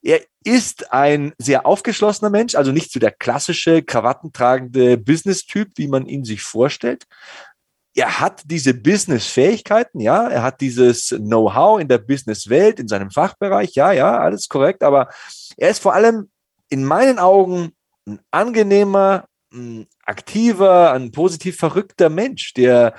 Er 0.00 0.22
ist 0.44 0.90
ein 0.90 1.34
sehr 1.36 1.66
aufgeschlossener 1.66 2.30
Mensch, 2.30 2.54
also 2.54 2.72
nicht 2.72 2.90
so 2.90 2.98
der 2.98 3.10
klassische 3.10 3.82
krawattentragende 3.82 4.96
Business-Typ, 4.96 5.72
wie 5.76 5.88
man 5.88 6.06
ihn 6.06 6.24
sich 6.24 6.40
vorstellt. 6.40 7.04
Er 7.94 8.18
hat 8.18 8.44
diese 8.46 8.72
Business-Fähigkeiten, 8.72 10.00
ja, 10.00 10.28
er 10.28 10.42
hat 10.42 10.62
dieses 10.62 11.10
Know-how 11.10 11.82
in 11.82 11.88
der 11.88 11.98
Business-Welt, 11.98 12.80
in 12.80 12.88
seinem 12.88 13.10
Fachbereich, 13.10 13.74
ja, 13.74 13.92
ja, 13.92 14.16
alles 14.16 14.48
korrekt, 14.48 14.82
aber 14.82 15.10
er 15.58 15.68
ist 15.68 15.82
vor 15.82 15.92
allem 15.92 16.30
in 16.70 16.86
meinen 16.86 17.18
Augen 17.18 17.72
ein 18.06 18.20
angenehmer, 18.30 19.26
aktiver, 20.10 20.92
ein 20.92 21.12
positiv 21.12 21.56
verrückter 21.56 22.10
Mensch, 22.10 22.52
der 22.54 22.94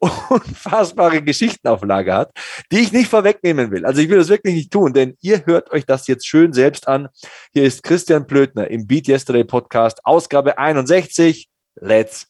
unfassbare 0.28 1.22
Geschichten 1.22 1.66
auf 1.68 1.82
Lager 1.82 2.16
hat, 2.16 2.30
die 2.70 2.80
ich 2.80 2.92
nicht 2.92 3.08
vorwegnehmen 3.08 3.70
will. 3.70 3.86
Also 3.86 4.00
ich 4.00 4.08
will 4.08 4.18
das 4.18 4.28
wirklich 4.28 4.54
nicht 4.54 4.72
tun, 4.72 4.92
denn 4.92 5.16
ihr 5.20 5.46
hört 5.46 5.70
euch 5.70 5.86
das 5.86 6.06
jetzt 6.06 6.26
schön 6.26 6.52
selbst 6.52 6.86
an. 6.86 7.08
Hier 7.52 7.64
ist 7.64 7.82
Christian 7.82 8.26
Plötner 8.26 8.68
im 8.68 8.86
Beat 8.86 9.08
Yesterday 9.08 9.44
Podcast, 9.44 10.00
Ausgabe 10.04 10.58
61. 10.58 11.48
Let's 11.80 12.26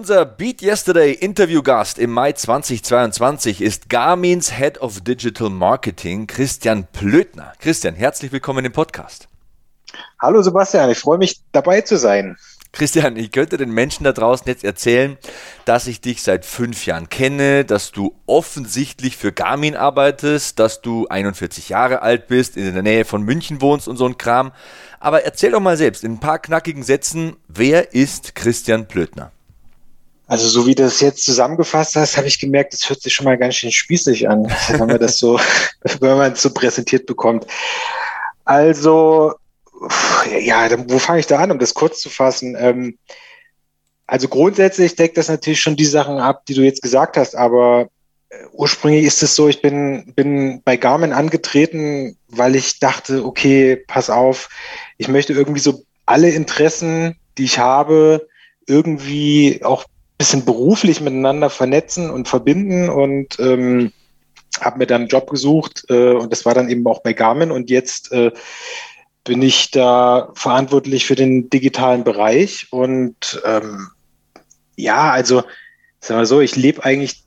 Unser 0.00 0.24
Beat 0.24 0.62
Yesterday 0.62 1.12
Interviewgast 1.12 1.98
im 1.98 2.12
Mai 2.12 2.32
2022 2.32 3.60
ist 3.60 3.90
Garmins 3.90 4.56
Head 4.56 4.80
of 4.80 5.02
Digital 5.02 5.50
Marketing, 5.50 6.26
Christian 6.26 6.86
Plötner. 6.90 7.52
Christian, 7.58 7.94
herzlich 7.94 8.32
willkommen 8.32 8.64
im 8.64 8.72
Podcast. 8.72 9.28
Hallo 10.18 10.40
Sebastian, 10.40 10.88
ich 10.88 10.96
freue 10.96 11.18
mich 11.18 11.42
dabei 11.52 11.82
zu 11.82 11.98
sein. 11.98 12.38
Christian, 12.72 13.18
ich 13.18 13.30
könnte 13.30 13.58
den 13.58 13.72
Menschen 13.72 14.04
da 14.04 14.12
draußen 14.12 14.46
jetzt 14.46 14.64
erzählen, 14.64 15.18
dass 15.66 15.86
ich 15.86 16.00
dich 16.00 16.22
seit 16.22 16.46
fünf 16.46 16.86
Jahren 16.86 17.10
kenne, 17.10 17.66
dass 17.66 17.92
du 17.92 18.14
offensichtlich 18.24 19.18
für 19.18 19.32
Garmin 19.32 19.76
arbeitest, 19.76 20.58
dass 20.58 20.80
du 20.80 21.08
41 21.08 21.68
Jahre 21.68 22.00
alt 22.00 22.26
bist, 22.26 22.56
in 22.56 22.72
der 22.72 22.82
Nähe 22.82 23.04
von 23.04 23.22
München 23.22 23.60
wohnst 23.60 23.86
und 23.86 23.98
so 23.98 24.06
ein 24.06 24.16
Kram. 24.16 24.52
Aber 24.98 25.24
erzähl 25.24 25.50
doch 25.50 25.60
mal 25.60 25.76
selbst 25.76 26.04
in 26.04 26.12
ein 26.12 26.20
paar 26.20 26.38
knackigen 26.38 26.84
Sätzen, 26.84 27.36
wer 27.48 27.92
ist 27.92 28.34
Christian 28.34 28.88
Plötner? 28.88 29.30
Also 30.30 30.46
so 30.46 30.64
wie 30.64 30.76
du 30.76 30.84
das 30.84 31.00
jetzt 31.00 31.24
zusammengefasst 31.24 31.96
hast, 31.96 32.16
habe 32.16 32.28
ich 32.28 32.38
gemerkt, 32.38 32.72
das 32.72 32.88
hört 32.88 33.02
sich 33.02 33.12
schon 33.12 33.24
mal 33.24 33.36
ganz 33.36 33.56
schön 33.56 33.72
spießig 33.72 34.28
an, 34.28 34.46
wenn 34.68 34.78
man 34.78 35.00
das 35.00 35.18
so, 35.18 35.40
wenn 36.00 36.16
man 36.16 36.34
es 36.34 36.42
so 36.42 36.54
präsentiert 36.54 37.06
bekommt. 37.06 37.48
Also, 38.44 39.34
ja, 40.40 40.68
wo 40.88 41.00
fange 41.00 41.18
ich 41.18 41.26
da 41.26 41.40
an, 41.40 41.50
um 41.50 41.58
das 41.58 41.74
kurz 41.74 42.00
zu 42.00 42.10
fassen? 42.10 42.56
Ähm, 42.56 42.96
also 44.06 44.28
grundsätzlich 44.28 44.94
deckt 44.94 45.16
das 45.16 45.28
natürlich 45.28 45.60
schon 45.60 45.74
die 45.74 45.84
Sachen 45.84 46.18
ab, 46.18 46.46
die 46.46 46.54
du 46.54 46.62
jetzt 46.62 46.82
gesagt 46.82 47.16
hast, 47.16 47.34
aber 47.34 47.88
äh, 48.28 48.36
ursprünglich 48.52 49.06
ist 49.06 49.24
es 49.24 49.34
so, 49.34 49.48
ich 49.48 49.60
bin, 49.60 50.12
bin 50.14 50.62
bei 50.62 50.76
Garmin 50.76 51.12
angetreten, 51.12 52.16
weil 52.28 52.54
ich 52.54 52.78
dachte, 52.78 53.24
okay, 53.24 53.74
pass 53.74 54.10
auf, 54.10 54.48
ich 54.96 55.08
möchte 55.08 55.32
irgendwie 55.32 55.58
so 55.58 55.82
alle 56.06 56.30
Interessen, 56.30 57.16
die 57.36 57.46
ich 57.46 57.58
habe, 57.58 58.28
irgendwie 58.68 59.60
auch 59.64 59.86
bisschen 60.20 60.44
beruflich 60.44 61.00
miteinander 61.00 61.48
vernetzen 61.48 62.10
und 62.10 62.28
verbinden 62.28 62.90
und 62.90 63.40
ähm, 63.40 63.90
habe 64.60 64.76
mir 64.76 64.86
dann 64.86 65.00
einen 65.02 65.08
Job 65.08 65.30
gesucht 65.30 65.86
äh, 65.88 66.12
und 66.12 66.30
das 66.30 66.44
war 66.44 66.52
dann 66.52 66.68
eben 66.68 66.86
auch 66.86 67.00
bei 67.00 67.14
Garmin 67.14 67.50
und 67.50 67.70
jetzt 67.70 68.12
äh, 68.12 68.30
bin 69.24 69.40
ich 69.40 69.70
da 69.70 70.30
verantwortlich 70.34 71.06
für 71.06 71.14
den 71.14 71.48
digitalen 71.48 72.04
Bereich 72.04 72.66
und 72.70 73.40
ähm, 73.46 73.88
ja, 74.76 75.10
also 75.10 75.42
sagen 76.00 76.20
wir 76.20 76.26
so, 76.26 76.42
ich 76.42 76.54
lebe 76.54 76.84
eigentlich 76.84 77.24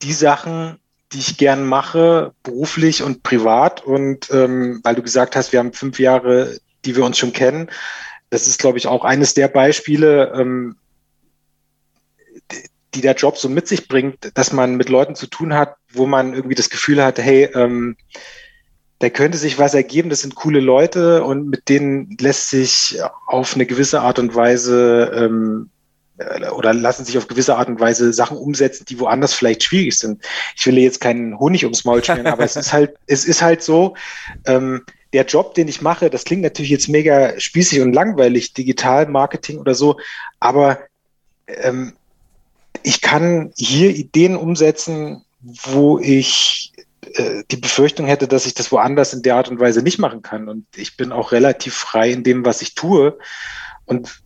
die 0.00 0.14
Sachen, 0.14 0.78
die 1.12 1.18
ich 1.18 1.36
gern 1.36 1.66
mache, 1.66 2.32
beruflich 2.42 3.02
und 3.02 3.22
privat. 3.22 3.84
Und 3.84 4.30
ähm, 4.30 4.80
weil 4.82 4.94
du 4.94 5.02
gesagt 5.02 5.36
hast, 5.36 5.52
wir 5.52 5.58
haben 5.58 5.74
fünf 5.74 5.98
Jahre, 5.98 6.58
die 6.86 6.96
wir 6.96 7.04
uns 7.04 7.18
schon 7.18 7.34
kennen, 7.34 7.70
das 8.30 8.46
ist, 8.46 8.58
glaube 8.58 8.78
ich, 8.78 8.86
auch 8.86 9.04
eines 9.04 9.34
der 9.34 9.48
Beispiele, 9.48 10.32
ähm, 10.34 10.76
die 12.94 13.00
der 13.00 13.14
Job 13.14 13.38
so 13.38 13.48
mit 13.48 13.68
sich 13.68 13.88
bringt, 13.88 14.32
dass 14.34 14.52
man 14.52 14.76
mit 14.76 14.88
Leuten 14.88 15.14
zu 15.14 15.26
tun 15.26 15.54
hat, 15.54 15.76
wo 15.92 16.06
man 16.06 16.34
irgendwie 16.34 16.54
das 16.54 16.70
Gefühl 16.70 17.02
hat, 17.02 17.18
hey, 17.18 17.44
ähm, 17.54 17.96
da 18.98 19.10
könnte 19.10 19.36
sich 19.36 19.58
was 19.58 19.74
ergeben, 19.74 20.10
das 20.10 20.20
sind 20.20 20.36
coole 20.36 20.60
Leute 20.60 21.24
und 21.24 21.48
mit 21.48 21.68
denen 21.68 22.16
lässt 22.20 22.50
sich 22.50 22.98
auf 23.26 23.54
eine 23.54 23.66
gewisse 23.66 24.00
Art 24.00 24.18
und 24.20 24.34
Weise 24.34 25.10
ähm, 25.14 25.70
äh, 26.18 26.48
oder 26.50 26.72
lassen 26.72 27.04
sich 27.04 27.18
auf 27.18 27.26
gewisse 27.26 27.56
Art 27.56 27.68
und 27.68 27.80
Weise 27.80 28.12
Sachen 28.12 28.36
umsetzen, 28.36 28.84
die 28.88 29.00
woanders 29.00 29.34
vielleicht 29.34 29.64
schwierig 29.64 29.98
sind. 29.98 30.22
Ich 30.56 30.66
will 30.66 30.78
jetzt 30.78 31.00
keinen 31.00 31.38
Honig 31.38 31.64
ums 31.64 31.84
Maul 31.84 32.04
schmieren, 32.04 32.28
aber 32.28 32.44
es 32.44 32.56
ist 32.56 32.72
halt, 32.72 32.94
es 33.06 33.24
ist 33.24 33.42
halt 33.42 33.62
so, 33.62 33.96
ähm, 34.46 34.82
der 35.12 35.24
Job, 35.24 35.54
den 35.54 35.68
ich 35.68 35.82
mache, 35.82 36.08
das 36.08 36.24
klingt 36.24 36.42
natürlich 36.42 36.70
jetzt 36.70 36.88
mega 36.88 37.38
spießig 37.38 37.80
und 37.80 37.92
langweilig, 37.92 38.54
Digital 38.54 39.06
Marketing 39.06 39.58
oder 39.58 39.74
so, 39.74 39.98
aber 40.40 40.78
ähm, 41.48 41.94
ich 42.82 43.00
kann 43.00 43.52
hier 43.56 43.90
Ideen 43.90 44.36
umsetzen, 44.36 45.24
wo 45.40 45.98
ich 45.98 46.72
äh, 47.14 47.42
die 47.50 47.56
Befürchtung 47.56 48.06
hätte, 48.06 48.28
dass 48.28 48.46
ich 48.46 48.54
das 48.54 48.72
woanders 48.72 49.12
in 49.12 49.22
der 49.22 49.36
Art 49.36 49.48
und 49.48 49.60
Weise 49.60 49.82
nicht 49.82 49.98
machen 49.98 50.22
kann. 50.22 50.48
Und 50.48 50.66
ich 50.76 50.96
bin 50.96 51.12
auch 51.12 51.32
relativ 51.32 51.74
frei 51.74 52.10
in 52.10 52.22
dem, 52.22 52.44
was 52.44 52.62
ich 52.62 52.74
tue. 52.74 53.18
Und 53.86 54.22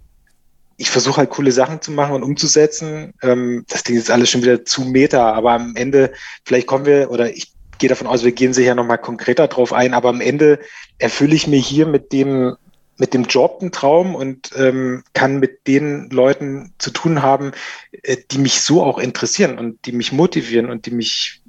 ich 0.77 0.91
versuche 0.91 1.19
halt 1.19 1.31
coole 1.31 1.53
Sachen 1.53 1.81
zu 1.81 1.91
machen 1.91 2.15
und 2.15 2.23
umzusetzen. 2.23 3.15
Ähm, 3.23 3.65
das 3.69 3.83
Ding 3.83 3.97
ist 3.97 4.11
alles 4.11 4.31
schon 4.31 4.43
wieder 4.43 4.65
zu 4.65 4.83
meta, 4.83 5.33
aber 5.33 5.53
am 5.53 5.75
Ende, 5.77 6.13
vielleicht 6.45 6.67
kommen 6.67 6.87
wir, 6.87 7.11
oder 7.11 7.35
ich 7.35 7.53
gehe 7.79 7.89
davon 7.89 8.07
aus, 8.07 8.25
wir 8.25 8.33
gehen 8.33 8.53
sicher 8.53 8.75
nochmal 8.75 8.99
konkreter 8.99 9.49
drauf 9.49 9.73
ein, 9.73 9.95
aber 9.95 10.11
am 10.11 10.21
Ende 10.21 10.61
erfülle 10.99 11.35
ich 11.35 11.47
mir 11.47 11.59
hier 11.59 11.87
mit 11.87 12.13
dem, 12.13 12.57
mit 12.99 13.15
dem 13.15 13.25
Job 13.25 13.59
einen 13.61 13.73
Traum 13.73 14.15
und 14.15 14.51
ähm, 14.57 15.05
kann 15.13 15.39
mit 15.39 15.67
den 15.67 16.09
Leuten 16.11 16.73
zu 16.79 16.91
tun 16.91 17.23
haben, 17.23 17.53
äh, 17.91 18.17
die 18.31 18.39
mich 18.39 18.61
so 18.61 18.83
auch 18.83 18.99
interessieren 18.99 19.59
und 19.59 19.85
die 19.87 19.93
mich 19.93 20.13
motivieren 20.13 20.71
und 20.71 20.87
die 20.87 20.93
mich 20.93 21.43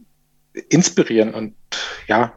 inspirieren. 0.70 1.34
Und 1.34 1.56
ja, 2.08 2.34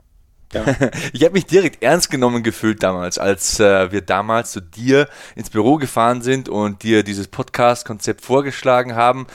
ja. 0.52 0.64
ich 1.12 1.23
habe 1.25 1.33
mich 1.33 1.47
direkt 1.47 1.83
ernst 1.83 2.11
genommen 2.11 2.43
gefühlt 2.43 2.83
damals, 2.83 3.19
als 3.19 3.61
äh, 3.61 3.93
wir 3.93 4.00
damals 4.00 4.52
zu 4.52 4.61
dir 4.61 5.09
ins 5.37 5.50
Büro 5.50 5.76
gefahren 5.76 6.23
sind 6.23 6.49
und 6.49 6.83
dir 6.83 7.02
dieses 7.02 7.29
Podcast-Konzept 7.29 8.21
vorgeschlagen 8.21 8.95
haben 8.95 9.26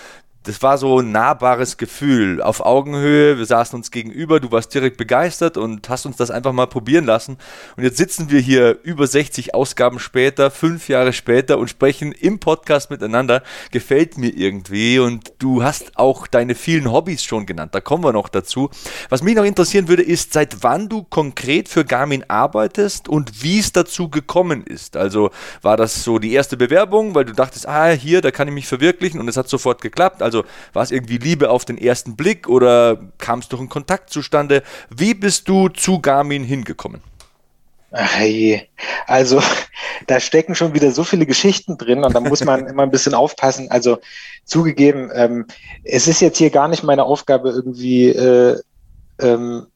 das 0.46 0.62
war 0.62 0.78
so 0.78 1.00
ein 1.00 1.12
nahbares 1.12 1.78
Gefühl 1.78 2.42
auf 2.42 2.64
Augenhöhe. 2.64 3.38
Wir 3.38 3.46
saßen 3.46 3.76
uns 3.76 3.90
gegenüber, 3.90 4.40
du 4.40 4.52
warst 4.52 4.74
direkt 4.74 4.98
begeistert 4.98 5.58
und 5.58 5.90
hast 5.90 6.06
uns 6.06 6.18
das 6.18 6.30
einfach 6.30 6.54
mal 6.54 6.68
probieren 6.68 7.06
lassen. 7.06 7.38
Und 7.76 7.84
jetzt 7.84 7.98
sitzen 7.98 8.30
wir 8.30 8.40
hier 8.40 8.78
über 8.84 9.08
60 9.08 9.56
Ausgaben 9.56 10.00
später, 10.00 10.52
fünf 10.52 10.88
Jahre 10.88 11.14
später 11.14 11.58
und 11.58 11.70
sprechen 11.70 12.12
im 12.12 12.40
Podcast 12.40 12.92
miteinander. 12.92 13.42
Gefällt 13.72 14.20
mir 14.20 14.30
irgendwie 14.30 15.00
und 15.00 15.34
du 15.40 15.64
hast 15.64 15.98
auch 15.98 16.28
deine 16.28 16.54
vielen 16.54 16.92
Hobbys 16.92 17.24
schon 17.24 17.48
genannt. 17.48 17.74
Da 17.74 17.82
kommen 17.82 18.04
wir 18.04 18.14
noch 18.14 18.30
dazu. 18.30 18.70
Was 19.10 19.24
mich 19.24 19.36
noch 19.36 19.46
interessieren 19.46 19.88
würde, 19.88 20.04
ist, 20.04 20.34
seit 20.34 20.62
wann 20.62 20.90
du 20.90 21.04
konkret 21.04 21.70
für 21.70 21.86
Garmin 21.86 22.24
arbeitest 22.28 23.10
und 23.10 23.42
wie 23.42 23.60
es 23.60 23.72
dazu 23.72 24.10
gekommen 24.10 24.64
ist. 24.64 24.96
Also 24.96 25.32
war 25.64 25.76
das 25.76 26.04
so 26.04 26.20
die 26.20 26.34
erste 26.34 26.56
Bewerbung, 26.56 27.16
weil 27.16 27.26
du 27.26 27.34
dachtest, 27.34 27.68
ah, 27.68 27.90
hier, 27.90 28.22
da 28.22 28.30
kann 28.30 28.48
ich 28.48 28.54
mich 28.54 28.68
verwirklichen 28.68 29.20
und 29.20 29.28
es 29.28 29.38
hat 29.38 29.50
sofort 29.50 29.82
geklappt. 29.82 30.22
Also 30.22 30.35
also 30.36 30.48
war 30.74 30.84
es 30.84 30.92
irgendwie 30.92 31.18
Liebe 31.18 31.50
auf 31.50 31.66
den 31.66 31.78
ersten 31.78 32.16
Blick 32.16 32.48
oder 32.48 33.00
kam 33.18 33.40
es 33.40 33.48
durch 33.48 33.60
einen 33.60 33.70
Kontakt 33.70 34.10
zustande? 34.10 34.64
Wie 34.90 35.14
bist 35.14 35.48
du 35.48 35.70
zu 35.70 36.00
Garmin 36.00 36.44
hingekommen? 36.44 37.02
Ach 37.92 38.14
hey, 38.16 38.68
also 39.08 39.42
da 40.08 40.20
stecken 40.20 40.56
schon 40.56 40.74
wieder 40.74 40.92
so 40.92 41.04
viele 41.04 41.26
Geschichten 41.26 41.78
drin 41.78 42.04
und 42.04 42.14
da 42.14 42.20
muss 42.20 42.44
man 42.44 42.68
immer 42.68 42.84
ein 42.84 42.92
bisschen 42.92 43.14
aufpassen. 43.14 43.72
Also 43.72 44.00
zugegeben, 44.44 45.10
ähm, 45.14 45.46
es 45.84 46.08
ist 46.08 46.20
jetzt 46.20 46.38
hier 46.38 46.50
gar 46.50 46.68
nicht 46.68 46.84
meine 46.84 47.04
Aufgabe, 47.04 47.50
irgendwie 47.50 48.10
äh, 48.10 48.60
ähm, 49.22 49.68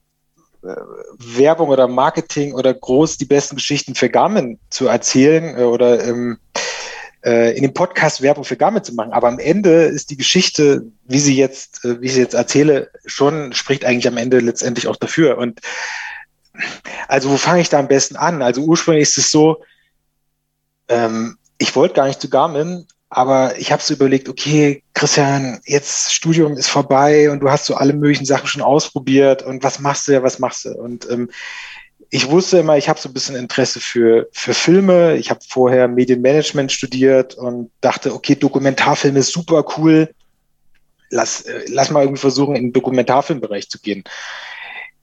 äh, 0.62 0.76
Werbung 1.16 1.70
oder 1.70 1.88
Marketing 1.88 2.52
oder 2.52 2.74
groß 2.74 3.16
die 3.16 3.24
besten 3.24 3.56
Geschichten 3.56 3.94
für 3.94 4.10
Garmin 4.10 4.58
zu 4.68 4.88
erzählen 4.88 5.58
äh, 5.58 5.62
oder 5.62 6.04
ähm, 6.04 6.38
äh, 7.24 7.56
in 7.56 7.62
dem 7.62 7.74
Podcast 7.74 8.22
Werbung 8.22 8.44
für 8.44 8.56
Garmin 8.56 8.84
zu 8.84 8.94
machen. 8.94 9.12
Aber 9.12 9.28
am 9.28 9.38
Ende 9.38 9.84
ist 9.84 10.10
die 10.10 10.16
Geschichte, 10.16 10.86
wie 11.04 11.18
sie 11.18 11.36
jetzt, 11.36 11.84
äh, 11.84 12.00
wie 12.00 12.06
ich 12.06 12.14
sie 12.14 12.20
jetzt 12.20 12.34
erzähle, 12.34 12.90
schon 13.04 13.52
spricht 13.52 13.84
eigentlich 13.84 14.08
am 14.08 14.16
Ende 14.16 14.40
letztendlich 14.40 14.88
auch 14.88 14.96
dafür. 14.96 15.38
Und 15.38 15.60
also 17.08 17.30
wo 17.30 17.36
fange 17.36 17.60
ich 17.60 17.68
da 17.68 17.78
am 17.78 17.88
besten 17.88 18.16
an? 18.16 18.42
Also 18.42 18.62
ursprünglich 18.62 19.02
ist 19.02 19.18
es 19.18 19.30
so, 19.30 19.62
ähm, 20.88 21.38
ich 21.58 21.74
wollte 21.76 21.94
gar 21.94 22.06
nicht 22.06 22.20
zu 22.20 22.30
Garmin, 22.30 22.86
aber 23.10 23.58
ich 23.58 23.72
habe 23.72 23.82
so 23.82 23.92
überlegt, 23.92 24.28
okay, 24.28 24.82
Christian, 24.94 25.60
jetzt 25.64 26.12
Studium 26.12 26.56
ist 26.56 26.68
vorbei 26.68 27.30
und 27.30 27.40
du 27.40 27.50
hast 27.50 27.66
so 27.66 27.74
alle 27.74 27.92
möglichen 27.92 28.24
Sachen 28.24 28.46
schon 28.46 28.62
ausprobiert 28.62 29.42
und 29.42 29.62
was 29.62 29.80
machst 29.80 30.08
du 30.08 30.12
ja, 30.12 30.22
was 30.22 30.38
machst 30.38 30.64
du? 30.64 30.70
Und 30.70 31.08
ähm, 31.10 31.30
ich 32.10 32.28
wusste 32.28 32.58
immer, 32.58 32.76
ich 32.76 32.88
habe 32.88 33.00
so 33.00 33.08
ein 33.08 33.12
bisschen 33.12 33.36
Interesse 33.36 33.78
für, 33.78 34.28
für 34.32 34.52
Filme. 34.52 35.16
Ich 35.16 35.30
habe 35.30 35.40
vorher 35.48 35.86
Medienmanagement 35.86 36.72
studiert 36.72 37.34
und 37.34 37.70
dachte, 37.80 38.12
okay, 38.12 38.34
Dokumentarfilm 38.34 39.16
ist 39.16 39.32
super 39.32 39.64
cool. 39.76 40.12
Lass, 41.10 41.42
äh, 41.42 41.62
lass 41.68 41.90
mal 41.90 42.02
irgendwie 42.02 42.20
versuchen, 42.20 42.56
in 42.56 42.64
den 42.64 42.72
Dokumentarfilmbereich 42.72 43.68
zu 43.70 43.78
gehen. 43.78 44.02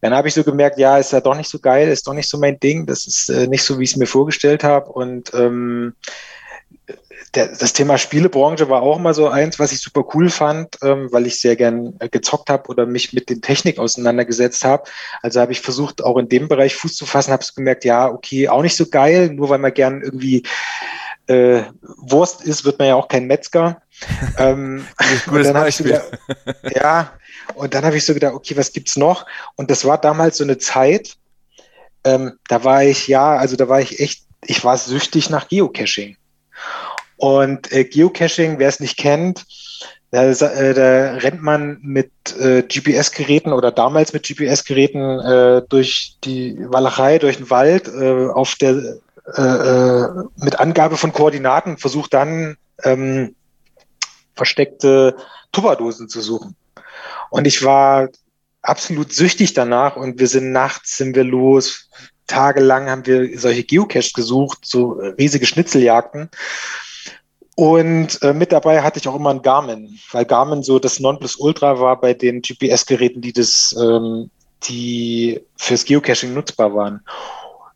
Dann 0.02 0.14
habe 0.14 0.28
ich 0.28 0.34
so 0.34 0.44
gemerkt, 0.44 0.78
ja, 0.78 0.98
ist 0.98 1.14
ja 1.14 1.22
doch 1.22 1.36
nicht 1.36 1.50
so 1.50 1.60
geil, 1.60 1.88
ist 1.88 2.08
doch 2.08 2.14
nicht 2.14 2.30
so 2.30 2.38
mein 2.38 2.60
Ding, 2.60 2.86
das 2.86 3.08
ist 3.08 3.30
äh, 3.30 3.48
nicht 3.48 3.64
so, 3.64 3.80
wie 3.80 3.84
ich 3.84 3.92
es 3.92 3.98
mir 3.98 4.06
vorgestellt 4.06 4.64
habe. 4.64 4.92
Und 4.92 5.34
ähm, 5.34 5.96
der, 7.36 7.48
das 7.48 7.74
Thema 7.74 7.98
Spielebranche 7.98 8.70
war 8.70 8.82
auch 8.82 9.00
mal 9.00 9.14
so 9.14 9.28
eins, 9.28 9.60
was 9.60 9.72
ich 9.72 9.80
super 9.80 10.04
cool 10.14 10.30
fand, 10.30 10.78
ähm, 10.82 11.10
weil 11.12 11.28
ich 11.28 11.40
sehr 11.40 11.56
gern 11.56 11.96
äh, 12.00 12.10
gezockt 12.10 12.50
habe 12.50 12.70
oder 12.70 12.86
mich 12.86 13.14
mit 13.14 13.30
den 13.30 13.42
Technik 13.42 13.80
auseinandergesetzt 13.80 14.64
habe. 14.64 14.84
Also 15.22 15.42
habe 15.42 15.52
ich 15.52 15.62
versucht, 15.62 16.04
auch 16.04 16.18
in 16.18 16.30
dem 16.30 16.48
Bereich 16.48 16.76
Fuß 16.76 16.96
zu 16.96 17.06
fassen, 17.06 17.32
habe 17.32 17.46
gemerkt, 17.56 17.86
ja, 17.86 18.08
okay, 18.08 18.48
auch 18.48 18.62
nicht 18.62 18.76
so 18.76 18.88
geil, 18.88 19.32
nur 19.34 19.50
weil 19.50 19.60
man 19.60 19.74
gern 19.74 20.02
irgendwie 20.02 20.44
äh, 21.28 21.64
Wurst 21.82 22.42
ist, 22.42 22.64
wird 22.64 22.80
man 22.80 22.88
ja 22.88 22.96
auch 22.96 23.08
kein 23.08 23.28
Metzger. 23.28 23.82
ähm, 24.38 24.86
Gutes 25.26 25.52
Beispiel. 25.52 25.88
Gedacht, 25.88 26.76
ja, 26.76 27.12
und 27.56 27.74
dann 27.74 27.84
habe 27.84 27.98
ich 27.98 28.06
so 28.06 28.14
gedacht, 28.14 28.34
okay, 28.34 28.56
was 28.56 28.72
gibt's 28.72 28.96
noch? 28.96 29.26
Und 29.56 29.70
das 29.70 29.86
war 29.86 30.00
damals 30.00 30.38
so 30.38 30.44
eine 30.44 30.58
Zeit, 30.58 31.18
ähm, 32.04 32.40
da 32.48 32.64
war 32.64 32.84
ich, 32.84 33.08
ja, 33.08 33.36
also 33.36 33.56
da 33.56 33.68
war 33.68 33.82
ich 33.82 34.00
echt, 34.00 34.24
ich 34.46 34.64
war 34.64 34.78
süchtig 34.78 35.30
nach 35.30 35.50
Geocaching. 35.50 36.16
Und 37.18 37.72
äh, 37.72 37.84
Geocaching, 37.84 38.60
wer 38.60 38.70
es 38.70 38.80
nicht 38.80 38.98
kennt, 38.98 39.46
da, 40.12 40.24
äh, 40.30 40.74
da 40.74 41.16
rennt 41.16 41.42
man 41.42 41.80
mit 41.82 42.12
äh, 42.40 42.64
GPS-Geräten 42.64 43.52
oder 43.52 43.72
damals 43.72 44.14
mit 44.14 44.26
GPS-Geräten 44.26 45.20
äh, 45.20 45.62
durch 45.68 46.16
die 46.24 46.58
Walachei, 46.60 47.18
durch 47.18 47.38
den 47.38 47.50
Wald, 47.50 47.88
äh, 47.88 48.28
auf 48.28 48.56
der 48.56 49.00
äh, 49.36 49.42
äh, 49.42 50.08
mit 50.38 50.60
Angabe 50.60 50.96
von 50.96 51.12
Koordinaten, 51.12 51.78
versucht 51.78 52.14
dann 52.14 52.56
ähm, 52.84 53.36
versteckte 54.36 55.18
Tupperdosen 55.52 56.08
zu 56.08 56.22
suchen. 56.22 56.56
Und 57.30 57.46
ich 57.46 57.64
war 57.64 58.08
absolut 58.62 59.12
süchtig 59.12 59.54
danach 59.54 59.98
und 59.98 60.20
wir 60.20 60.28
sind 60.28 60.52
nachts 60.52 60.98
sind 60.98 61.16
wir 61.16 61.26
los. 61.26 61.90
Tagelang 62.28 62.90
haben 62.90 63.06
wir 63.06 63.38
solche 63.38 63.64
Geocaches 63.64 64.14
gesucht, 64.14 64.60
so 64.64 64.92
riesige 65.18 65.46
Schnitzeljagden. 65.46 66.30
Und 67.60 68.22
äh, 68.22 68.34
mit 68.34 68.52
dabei 68.52 68.84
hatte 68.84 69.00
ich 69.00 69.08
auch 69.08 69.16
immer 69.16 69.32
ein 69.32 69.42
Garmin, 69.42 69.98
weil 70.12 70.26
Garmin 70.26 70.62
so 70.62 70.78
das 70.78 71.00
Nonplusultra 71.00 71.80
war 71.80 72.00
bei 72.00 72.14
den 72.14 72.44
GPS-Geräten, 72.44 73.20
die 73.20 73.34
das, 73.34 73.76
ähm, 73.82 74.30
die 74.66 75.42
fürs 75.56 75.84
Geocaching 75.84 76.36
nutzbar 76.36 76.76
waren. 76.76 77.02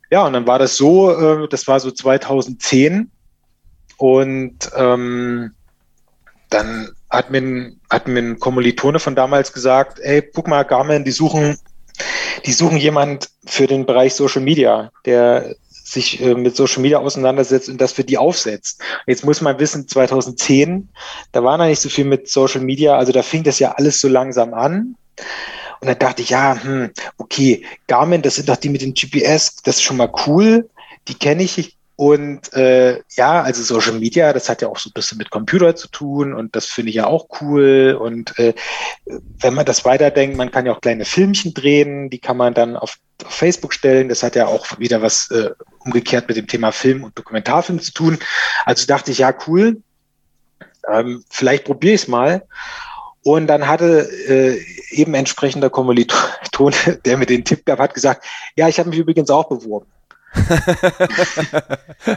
Ja, 0.08 0.24
und 0.24 0.34
dann 0.34 0.46
war 0.46 0.60
das 0.60 0.76
so, 0.76 1.10
äh, 1.10 1.48
das 1.48 1.66
war 1.66 1.80
so 1.80 1.90
2010 1.90 3.10
und 3.96 4.70
ähm, 4.76 5.52
dann 6.48 6.90
hat 7.10 7.32
mir, 7.32 7.72
hat 7.90 8.06
mir 8.06 8.20
ein 8.20 8.38
Kommilitone 8.38 9.00
von 9.00 9.16
damals 9.16 9.52
gesagt, 9.52 9.98
ey, 9.98 10.22
guck 10.22 10.46
mal, 10.46 10.62
Garmin, 10.62 11.02
die 11.02 11.10
suchen, 11.10 11.58
die 12.46 12.52
suchen 12.52 12.76
jemand 12.76 13.30
für 13.46 13.66
den 13.66 13.84
Bereich 13.84 14.14
Social 14.14 14.42
Media, 14.42 14.92
der 15.06 15.56
sich 15.92 16.20
äh, 16.20 16.34
mit 16.34 16.56
Social 16.56 16.82
Media 16.82 16.98
auseinandersetzt 16.98 17.68
und 17.68 17.80
das 17.80 17.92
für 17.92 18.04
die 18.04 18.18
aufsetzt. 18.18 18.80
Jetzt 19.06 19.24
muss 19.24 19.40
man 19.40 19.58
wissen, 19.58 19.88
2010, 19.88 20.88
da 21.32 21.44
war 21.44 21.58
noch 21.58 21.66
nicht 21.66 21.80
so 21.80 21.88
viel 21.88 22.04
mit 22.04 22.28
Social 22.28 22.60
Media, 22.60 22.96
also 22.96 23.12
da 23.12 23.22
fing 23.22 23.42
das 23.42 23.58
ja 23.58 23.72
alles 23.72 24.00
so 24.00 24.08
langsam 24.08 24.54
an. 24.54 24.96
Und 25.80 25.88
dann 25.88 25.98
dachte 25.98 26.22
ich, 26.22 26.30
ja, 26.30 26.60
hm, 26.62 26.90
okay, 27.18 27.64
Garmin, 27.88 28.22
das 28.22 28.36
sind 28.36 28.48
doch 28.48 28.56
die 28.56 28.68
mit 28.68 28.82
dem 28.82 28.94
GPS, 28.94 29.56
das 29.64 29.76
ist 29.76 29.82
schon 29.82 29.96
mal 29.96 30.12
cool, 30.26 30.68
die 31.08 31.14
kenne 31.14 31.42
ich. 31.42 31.76
Und 31.96 32.52
äh, 32.54 33.00
ja, 33.16 33.42
also 33.42 33.62
Social 33.62 33.98
Media, 33.98 34.32
das 34.32 34.48
hat 34.48 34.62
ja 34.62 34.68
auch 34.68 34.78
so 34.78 34.90
ein 34.90 34.92
bisschen 34.92 35.18
mit 35.18 35.30
Computer 35.30 35.76
zu 35.76 35.88
tun 35.88 36.34
und 36.34 36.56
das 36.56 36.66
finde 36.66 36.90
ich 36.90 36.96
ja 36.96 37.06
auch 37.06 37.26
cool. 37.40 37.96
Und 38.00 38.38
äh, 38.38 38.54
wenn 39.40 39.54
man 39.54 39.66
das 39.66 39.84
weiterdenkt, 39.84 40.36
man 40.36 40.50
kann 40.50 40.66
ja 40.66 40.72
auch 40.72 40.80
kleine 40.80 41.04
Filmchen 41.04 41.52
drehen, 41.52 42.10
die 42.10 42.18
kann 42.18 42.36
man 42.36 42.54
dann 42.54 42.76
auf, 42.76 42.96
auf 43.24 43.34
Facebook 43.34 43.74
stellen. 43.74 44.08
Das 44.08 44.22
hat 44.22 44.36
ja 44.36 44.46
auch 44.46 44.78
wieder 44.78 45.02
was 45.02 45.30
äh, 45.30 45.50
umgekehrt 45.80 46.28
mit 46.28 46.36
dem 46.36 46.46
Thema 46.46 46.72
Film 46.72 47.04
und 47.04 47.18
Dokumentarfilm 47.18 47.80
zu 47.80 47.92
tun. 47.92 48.18
Also 48.64 48.86
dachte 48.86 49.10
ich, 49.10 49.18
ja, 49.18 49.34
cool, 49.46 49.82
ähm, 50.90 51.24
vielleicht 51.30 51.64
probiere 51.64 51.94
ich 51.94 52.02
es 52.02 52.08
mal. 52.08 52.42
Und 53.24 53.46
dann 53.46 53.68
hatte 53.68 54.08
äh, 54.28 54.60
eben 54.90 55.14
entsprechender 55.14 55.70
Kommiliton, 55.70 56.74
der 57.04 57.16
mir 57.16 57.26
den 57.26 57.44
Tipp 57.44 57.64
gab, 57.64 57.78
hat 57.78 57.94
gesagt, 57.94 58.24
ja, 58.56 58.68
ich 58.68 58.78
habe 58.78 58.88
mich 58.88 58.98
übrigens 58.98 59.30
auch 59.30 59.48
beworben. 59.48 59.86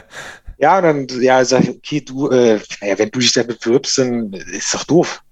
ja, 0.58 0.78
und 0.78 0.82
dann 0.82 1.06
ja, 1.22 1.44
sag 1.44 1.64
ich, 1.64 1.70
okay, 1.70 2.00
du, 2.00 2.30
äh, 2.30 2.58
naja, 2.80 2.98
wenn 2.98 3.10
du 3.10 3.20
dich 3.20 3.32
da 3.32 3.42
bewirbst, 3.42 3.98
dann 3.98 4.32
ist 4.32 4.74
doch 4.74 4.84
doof. 4.84 5.22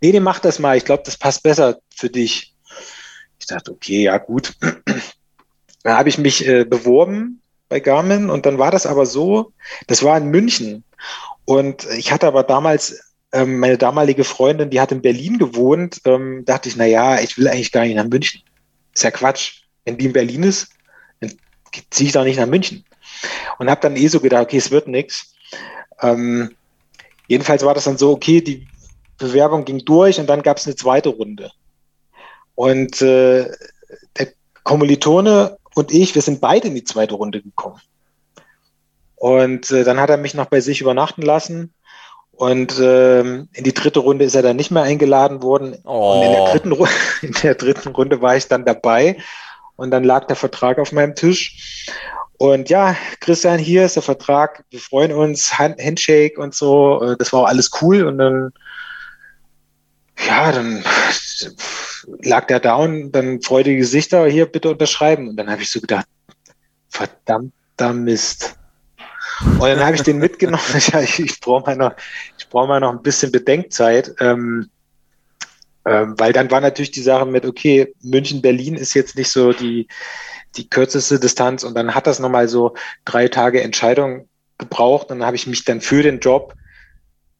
Nee, 0.00 0.12
nee, 0.12 0.20
mach 0.20 0.38
das 0.38 0.60
mal. 0.60 0.76
Ich 0.76 0.84
glaube, 0.84 1.02
das 1.04 1.16
passt 1.16 1.42
besser 1.42 1.78
für 1.94 2.08
dich. 2.08 2.54
Ich 3.40 3.46
dachte, 3.46 3.72
okay, 3.72 4.04
ja, 4.04 4.18
gut. 4.18 4.54
Dann 5.88 5.96
habe 5.96 6.10
ich 6.10 6.18
mich 6.18 6.46
äh, 6.46 6.66
beworben 6.66 7.40
bei 7.70 7.80
Garmin 7.80 8.28
und 8.28 8.44
dann 8.44 8.58
war 8.58 8.70
das 8.70 8.84
aber 8.84 9.06
so, 9.06 9.54
das 9.86 10.02
war 10.02 10.18
in 10.18 10.26
München. 10.26 10.84
Und 11.46 11.86
ich 11.96 12.12
hatte 12.12 12.26
aber 12.26 12.42
damals, 12.42 13.14
ähm, 13.32 13.58
meine 13.58 13.78
damalige 13.78 14.24
Freundin, 14.24 14.68
die 14.68 14.82
hat 14.82 14.92
in 14.92 15.00
Berlin 15.00 15.38
gewohnt, 15.38 16.02
ähm, 16.04 16.44
dachte 16.44 16.68
ich, 16.68 16.76
na 16.76 16.84
ja, 16.84 17.18
ich 17.20 17.38
will 17.38 17.48
eigentlich 17.48 17.72
gar 17.72 17.86
nicht 17.86 17.94
nach 17.94 18.04
München. 18.04 18.42
Ist 18.94 19.02
ja 19.02 19.10
Quatsch. 19.10 19.62
Wenn 19.86 19.96
die 19.96 20.04
in 20.04 20.12
Berlin 20.12 20.42
ist, 20.42 20.68
ziehe 21.88 22.08
ich 22.08 22.12
doch 22.12 22.24
nicht 22.24 22.38
nach 22.38 22.46
München. 22.46 22.84
Und 23.58 23.70
habe 23.70 23.80
dann 23.80 23.96
eh 23.96 24.08
so 24.08 24.20
gedacht, 24.20 24.42
okay, 24.42 24.58
es 24.58 24.70
wird 24.70 24.88
nichts. 24.88 25.32
Ähm, 26.02 26.54
jedenfalls 27.28 27.64
war 27.64 27.72
das 27.72 27.84
dann 27.84 27.96
so, 27.96 28.10
okay, 28.10 28.42
die 28.42 28.68
Bewerbung 29.16 29.64
ging 29.64 29.86
durch 29.86 30.20
und 30.20 30.26
dann 30.26 30.42
gab 30.42 30.58
es 30.58 30.66
eine 30.66 30.76
zweite 30.76 31.08
Runde. 31.08 31.50
Und 32.56 33.00
äh, 33.00 33.50
der 34.18 34.28
Kommilitone 34.64 35.57
und 35.78 35.92
ich, 35.92 36.14
wir 36.14 36.22
sind 36.22 36.40
beide 36.40 36.68
in 36.68 36.74
die 36.74 36.84
zweite 36.84 37.14
Runde 37.14 37.40
gekommen. 37.40 37.80
Und 39.14 39.70
äh, 39.70 39.84
dann 39.84 40.00
hat 40.00 40.10
er 40.10 40.16
mich 40.16 40.34
noch 40.34 40.46
bei 40.46 40.60
sich 40.60 40.80
übernachten 40.80 41.22
lassen. 41.22 41.72
Und 42.32 42.78
ähm, 42.80 43.48
in 43.52 43.64
die 43.64 43.74
dritte 43.74 44.00
Runde 44.00 44.24
ist 44.24 44.34
er 44.34 44.42
dann 44.42 44.56
nicht 44.56 44.70
mehr 44.70 44.82
eingeladen 44.82 45.42
worden. 45.42 45.76
Oh. 45.84 46.14
Und 46.14 46.22
in 46.22 46.32
der, 46.32 46.44
dritten, 46.52 46.72
in 47.22 47.32
der 47.42 47.54
dritten 47.54 47.88
Runde 47.88 48.20
war 48.20 48.36
ich 48.36 48.46
dann 48.46 48.64
dabei. 48.64 49.18
Und 49.76 49.90
dann 49.90 50.04
lag 50.04 50.26
der 50.26 50.36
Vertrag 50.36 50.78
auf 50.78 50.92
meinem 50.92 51.14
Tisch. 51.14 51.88
Und 52.36 52.70
ja, 52.70 52.96
Christian, 53.20 53.58
hier 53.58 53.84
ist 53.84 53.96
der 53.96 54.02
Vertrag. 54.02 54.64
Wir 54.70 54.78
freuen 54.78 55.12
uns, 55.12 55.58
Handshake 55.58 56.40
und 56.40 56.54
so. 56.54 57.02
Äh, 57.02 57.16
das 57.16 57.32
war 57.32 57.42
auch 57.42 57.48
alles 57.48 57.70
cool. 57.82 58.04
Und 58.06 58.18
dann, 58.18 58.52
ja, 60.26 60.52
dann 60.52 60.84
lag 62.22 62.46
der 62.46 62.76
und 62.76 63.12
dann 63.12 63.42
freudige 63.42 63.78
Gesichter, 63.78 64.26
hier 64.26 64.46
bitte 64.46 64.70
unterschreiben. 64.70 65.28
Und 65.28 65.36
dann 65.36 65.50
habe 65.50 65.62
ich 65.62 65.70
so 65.70 65.80
gedacht, 65.80 66.06
verdammter 66.88 67.92
Mist. 67.92 68.56
Und 69.40 69.60
dann 69.60 69.84
habe 69.84 69.96
ich 69.96 70.02
den 70.02 70.18
mitgenommen. 70.18 70.62
ich, 71.02 71.18
ich 71.18 71.40
brauche 71.40 71.66
mal 71.66 71.76
noch, 71.76 71.92
ich 72.38 72.48
brauche 72.48 72.68
mal 72.68 72.80
noch 72.80 72.92
ein 72.92 73.02
bisschen 73.02 73.30
Bedenkzeit. 73.30 74.14
Ähm, 74.20 74.68
ähm, 75.88 76.14
weil 76.18 76.32
dann 76.32 76.50
war 76.50 76.60
natürlich 76.60 76.90
die 76.90 77.02
Sache 77.02 77.24
mit, 77.24 77.46
okay, 77.46 77.94
München-Berlin 78.02 78.74
ist 78.74 78.94
jetzt 78.94 79.16
nicht 79.16 79.30
so 79.30 79.52
die, 79.52 79.88
die 80.56 80.68
kürzeste 80.68 81.18
Distanz 81.18 81.64
und 81.64 81.74
dann 81.74 81.94
hat 81.94 82.06
das 82.06 82.18
nochmal 82.18 82.48
so 82.48 82.74
drei 83.06 83.28
Tage 83.28 83.62
Entscheidung 83.62 84.28
gebraucht 84.58 85.10
und 85.10 85.20
dann 85.20 85.26
habe 85.26 85.36
ich 85.36 85.46
mich 85.46 85.64
dann 85.64 85.80
für 85.80 86.02
den 86.02 86.20
Job, 86.20 86.52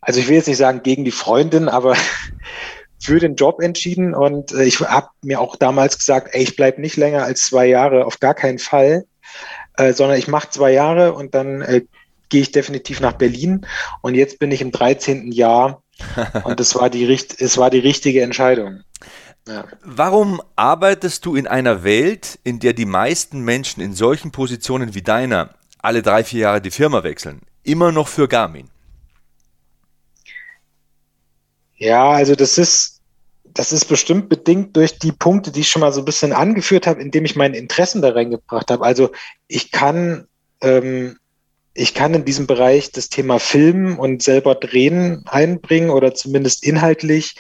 also 0.01 0.21
ich 0.21 0.29
will 0.29 0.37
jetzt 0.37 0.49
nicht 0.49 0.57
sagen 0.57 0.83
gegen 0.83 1.05
die 1.05 1.11
Freundin, 1.11 1.69
aber 1.69 1.97
für 3.01 3.21
den 3.21 3.37
Job 3.37 3.61
entschieden 3.61 4.15
und 4.15 4.53
äh, 4.53 4.65
ich 4.65 4.81
habe 4.81 5.09
mir 5.23 5.41
auch 5.41 5.57
damals 5.57 5.99
gesagt, 5.99 6.31
ey, 6.33 6.43
ich 6.43 6.57
bleibe 6.57 6.81
nicht 6.81 6.97
länger 6.97 7.25
als 7.25 7.47
zwei 7.47 7.67
Jahre, 7.67 8.07
auf 8.07 8.19
gar 8.19 8.35
keinen 8.35 8.59
Fall, 8.59 9.07
äh, 9.77 9.93
sondern 9.93 10.19
ich 10.19 10.29
mache 10.29 10.51
zwei 10.51 10.73
Jahre 10.73 11.13
und 11.15 11.35
dann 11.35 11.63
äh, 11.63 11.83
gehe 12.29 12.43
ich 12.43 12.53
definitiv 12.53 13.01
nach 13.01 13.13
Berlin 13.13 13.67
und 14.03 14.15
jetzt 14.15 14.39
bin 14.39 14.51
ich 14.51 14.61
im 14.61 14.73
13. 14.73 15.33
Jahr 15.33 15.83
und 16.45 16.61
es 16.61 16.75
war, 16.75 16.91
die, 16.91 17.05
es 17.13 17.57
war 17.57 17.71
die 17.71 17.79
richtige 17.79 18.23
Entscheidung. 18.23 18.83
Ja. 19.47 19.65
Warum 19.83 20.43
arbeitest 20.57 21.25
du 21.25 21.35
in 21.35 21.47
einer 21.47 21.83
Welt, 21.83 22.39
in 22.45 22.59
der 22.59 22.75
die 22.75 22.85
meisten 22.85 23.41
Menschen 23.41 23.81
in 23.81 23.95
solchen 23.95 24.31
Positionen 24.31 24.95
wie 24.95 25.03
deiner 25.03 25.55
alle 25.79 26.03
drei, 26.03 26.23
vier 26.23 26.41
Jahre 26.41 26.61
die 26.61 26.71
Firma 26.71 27.03
wechseln, 27.03 27.41
immer 27.63 27.93
noch 27.93 28.09
für 28.09 28.29
Garmin? 28.29 28.69
Ja, 31.79 32.11
also 32.11 32.35
das 32.35 32.59
ist, 32.59 33.01
das 33.45 33.73
ist 33.73 33.87
bestimmt 33.87 34.29
bedingt 34.29 34.77
durch 34.77 34.99
die 34.99 35.13
Punkte, 35.13 35.51
die 35.51 35.61
ich 35.61 35.69
schon 35.69 35.81
mal 35.81 35.93
so 35.93 36.01
ein 36.03 36.05
bisschen 36.05 36.33
angeführt 36.33 36.87
habe, 36.87 37.01
indem 37.01 37.25
ich 37.25 37.37
meine 37.37 37.57
Interessen 37.57 38.03
da 38.03 38.11
reingebracht 38.11 38.71
habe. 38.71 38.85
Also 38.85 39.11
ich 39.47 39.71
kann 39.71 40.27
ähm, 40.61 41.17
ich 41.79 41.95
kann 41.95 42.13
in 42.13 42.25
diesem 42.25 42.49
Bereich 42.49 42.91
das 42.91 43.09
Thema 43.09 43.39
Filmen 43.39 43.99
und 43.99 44.21
selber 44.21 44.57
drehen 44.57 45.23
einbringen 45.27 45.91
oder 45.91 46.13
zumindest 46.13 46.65
inhaltlich. 46.67 47.37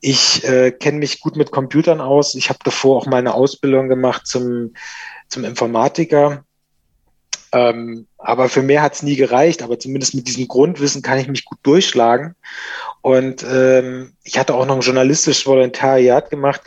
Ich 0.00 0.42
äh, 0.44 0.72
kenne 0.72 0.98
mich 0.98 1.20
gut 1.20 1.36
mit 1.36 1.50
Computern 1.50 2.00
aus. 2.00 2.34
Ich 2.34 2.48
habe 2.48 2.60
davor 2.64 2.96
auch 2.96 3.06
mal 3.06 3.18
eine 3.18 3.34
Ausbildung 3.34 3.88
gemacht 3.88 4.26
zum, 4.26 4.72
zum 5.28 5.44
Informatiker. 5.44 6.44
Ähm, 7.52 8.06
aber 8.16 8.48
für 8.48 8.62
mehr 8.62 8.80
hat 8.80 8.94
es 8.94 9.02
nie 9.02 9.16
gereicht. 9.16 9.62
Aber 9.62 9.78
zumindest 9.78 10.14
mit 10.14 10.28
diesem 10.28 10.48
Grundwissen 10.48 11.02
kann 11.02 11.18
ich 11.18 11.28
mich 11.28 11.44
gut 11.44 11.58
durchschlagen. 11.62 12.36
Und 13.04 13.44
ähm, 13.46 14.14
ich 14.22 14.38
hatte 14.38 14.54
auch 14.54 14.64
noch 14.64 14.76
ein 14.76 14.80
journalistisches 14.80 15.44
Volontariat 15.44 16.30
gemacht. 16.30 16.62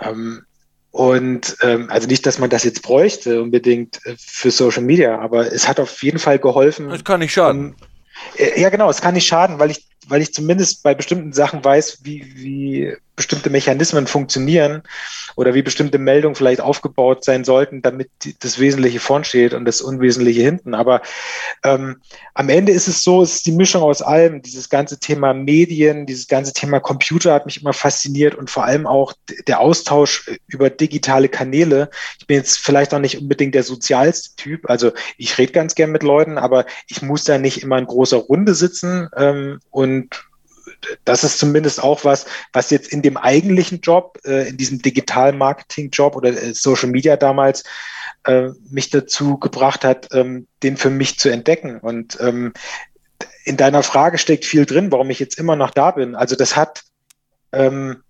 Ähm, 0.00 0.42
und 0.90 1.54
ähm, 1.60 1.90
also 1.90 2.08
nicht, 2.08 2.24
dass 2.24 2.38
man 2.38 2.48
das 2.48 2.64
jetzt 2.64 2.80
bräuchte 2.80 3.42
unbedingt 3.42 4.00
äh, 4.06 4.14
für 4.16 4.50
Social 4.50 4.82
Media, 4.82 5.18
aber 5.18 5.52
es 5.52 5.68
hat 5.68 5.78
auf 5.78 6.02
jeden 6.02 6.18
Fall 6.18 6.38
geholfen. 6.38 6.90
Es 6.90 7.04
kann 7.04 7.20
nicht 7.20 7.34
schaden. 7.34 7.74
Um, 7.74 7.74
äh, 8.38 8.58
ja, 8.58 8.70
genau, 8.70 8.88
es 8.88 9.02
kann 9.02 9.12
nicht 9.12 9.26
schaden, 9.26 9.58
weil 9.58 9.70
ich, 9.70 9.86
weil 10.06 10.22
ich 10.22 10.32
zumindest 10.32 10.82
bei 10.82 10.94
bestimmten 10.94 11.34
Sachen 11.34 11.62
weiß, 11.62 11.98
wie, 12.04 12.24
wie 12.36 12.96
bestimmte 13.16 13.50
Mechanismen 13.50 14.06
funktionieren 14.06 14.82
oder 15.36 15.54
wie 15.54 15.62
bestimmte 15.62 15.98
Meldungen 15.98 16.34
vielleicht 16.34 16.60
aufgebaut 16.60 17.24
sein 17.24 17.44
sollten, 17.44 17.82
damit 17.82 18.10
das 18.40 18.58
Wesentliche 18.58 19.00
vorn 19.00 19.24
steht 19.24 19.54
und 19.54 19.64
das 19.64 19.80
Unwesentliche 19.80 20.42
hinten. 20.42 20.74
Aber 20.74 21.00
ähm, 21.64 21.96
am 22.34 22.48
Ende 22.50 22.72
ist 22.72 22.88
es 22.88 23.02
so, 23.02 23.22
es 23.22 23.36
ist 23.36 23.46
die 23.46 23.52
Mischung 23.52 23.82
aus 23.82 24.02
allem. 24.02 24.42
Dieses 24.42 24.68
ganze 24.68 25.00
Thema 25.00 25.32
Medien, 25.32 26.06
dieses 26.06 26.28
ganze 26.28 26.52
Thema 26.52 26.78
Computer 26.78 27.32
hat 27.32 27.46
mich 27.46 27.60
immer 27.60 27.72
fasziniert 27.72 28.34
und 28.34 28.50
vor 28.50 28.64
allem 28.64 28.86
auch 28.86 29.14
der 29.48 29.60
Austausch 29.60 30.30
über 30.46 30.68
digitale 30.68 31.28
Kanäle. 31.28 31.90
Ich 32.18 32.26
bin 32.26 32.36
jetzt 32.36 32.58
vielleicht 32.58 32.92
auch 32.92 32.98
nicht 32.98 33.18
unbedingt 33.18 33.54
der 33.54 33.62
sozialste 33.62 34.36
Typ. 34.36 34.68
Also 34.68 34.92
ich 35.16 35.38
rede 35.38 35.52
ganz 35.52 35.74
gern 35.74 35.90
mit 35.90 36.02
Leuten, 36.02 36.36
aber 36.36 36.66
ich 36.86 37.00
muss 37.00 37.24
da 37.24 37.38
nicht 37.38 37.62
immer 37.62 37.78
in 37.78 37.86
großer 37.86 38.18
Runde 38.18 38.54
sitzen 38.54 39.08
ähm, 39.16 39.60
und 39.70 40.26
das 41.04 41.24
ist 41.24 41.38
zumindest 41.38 41.82
auch 41.82 42.04
was, 42.04 42.26
was 42.52 42.70
jetzt 42.70 42.92
in 42.92 43.02
dem 43.02 43.16
eigentlichen 43.16 43.80
Job, 43.80 44.18
äh, 44.24 44.48
in 44.48 44.56
diesem 44.56 44.80
Digital-Marketing-Job 44.80 46.16
oder 46.16 46.30
äh, 46.30 46.54
Social 46.54 46.88
Media 46.88 47.16
damals 47.16 47.64
äh, 48.24 48.48
mich 48.70 48.90
dazu 48.90 49.38
gebracht 49.38 49.84
hat, 49.84 50.08
ähm, 50.12 50.46
den 50.62 50.76
für 50.76 50.90
mich 50.90 51.18
zu 51.18 51.28
entdecken. 51.28 51.78
Und 51.78 52.18
ähm, 52.20 52.52
in 53.44 53.56
deiner 53.56 53.82
Frage 53.82 54.18
steckt 54.18 54.44
viel 54.44 54.66
drin, 54.66 54.90
warum 54.90 55.10
ich 55.10 55.20
jetzt 55.20 55.38
immer 55.38 55.56
noch 55.56 55.70
da 55.70 55.92
bin. 55.92 56.14
Also 56.14 56.34
das 56.34 56.56
hat, 56.56 56.82
ähm, 57.52 58.02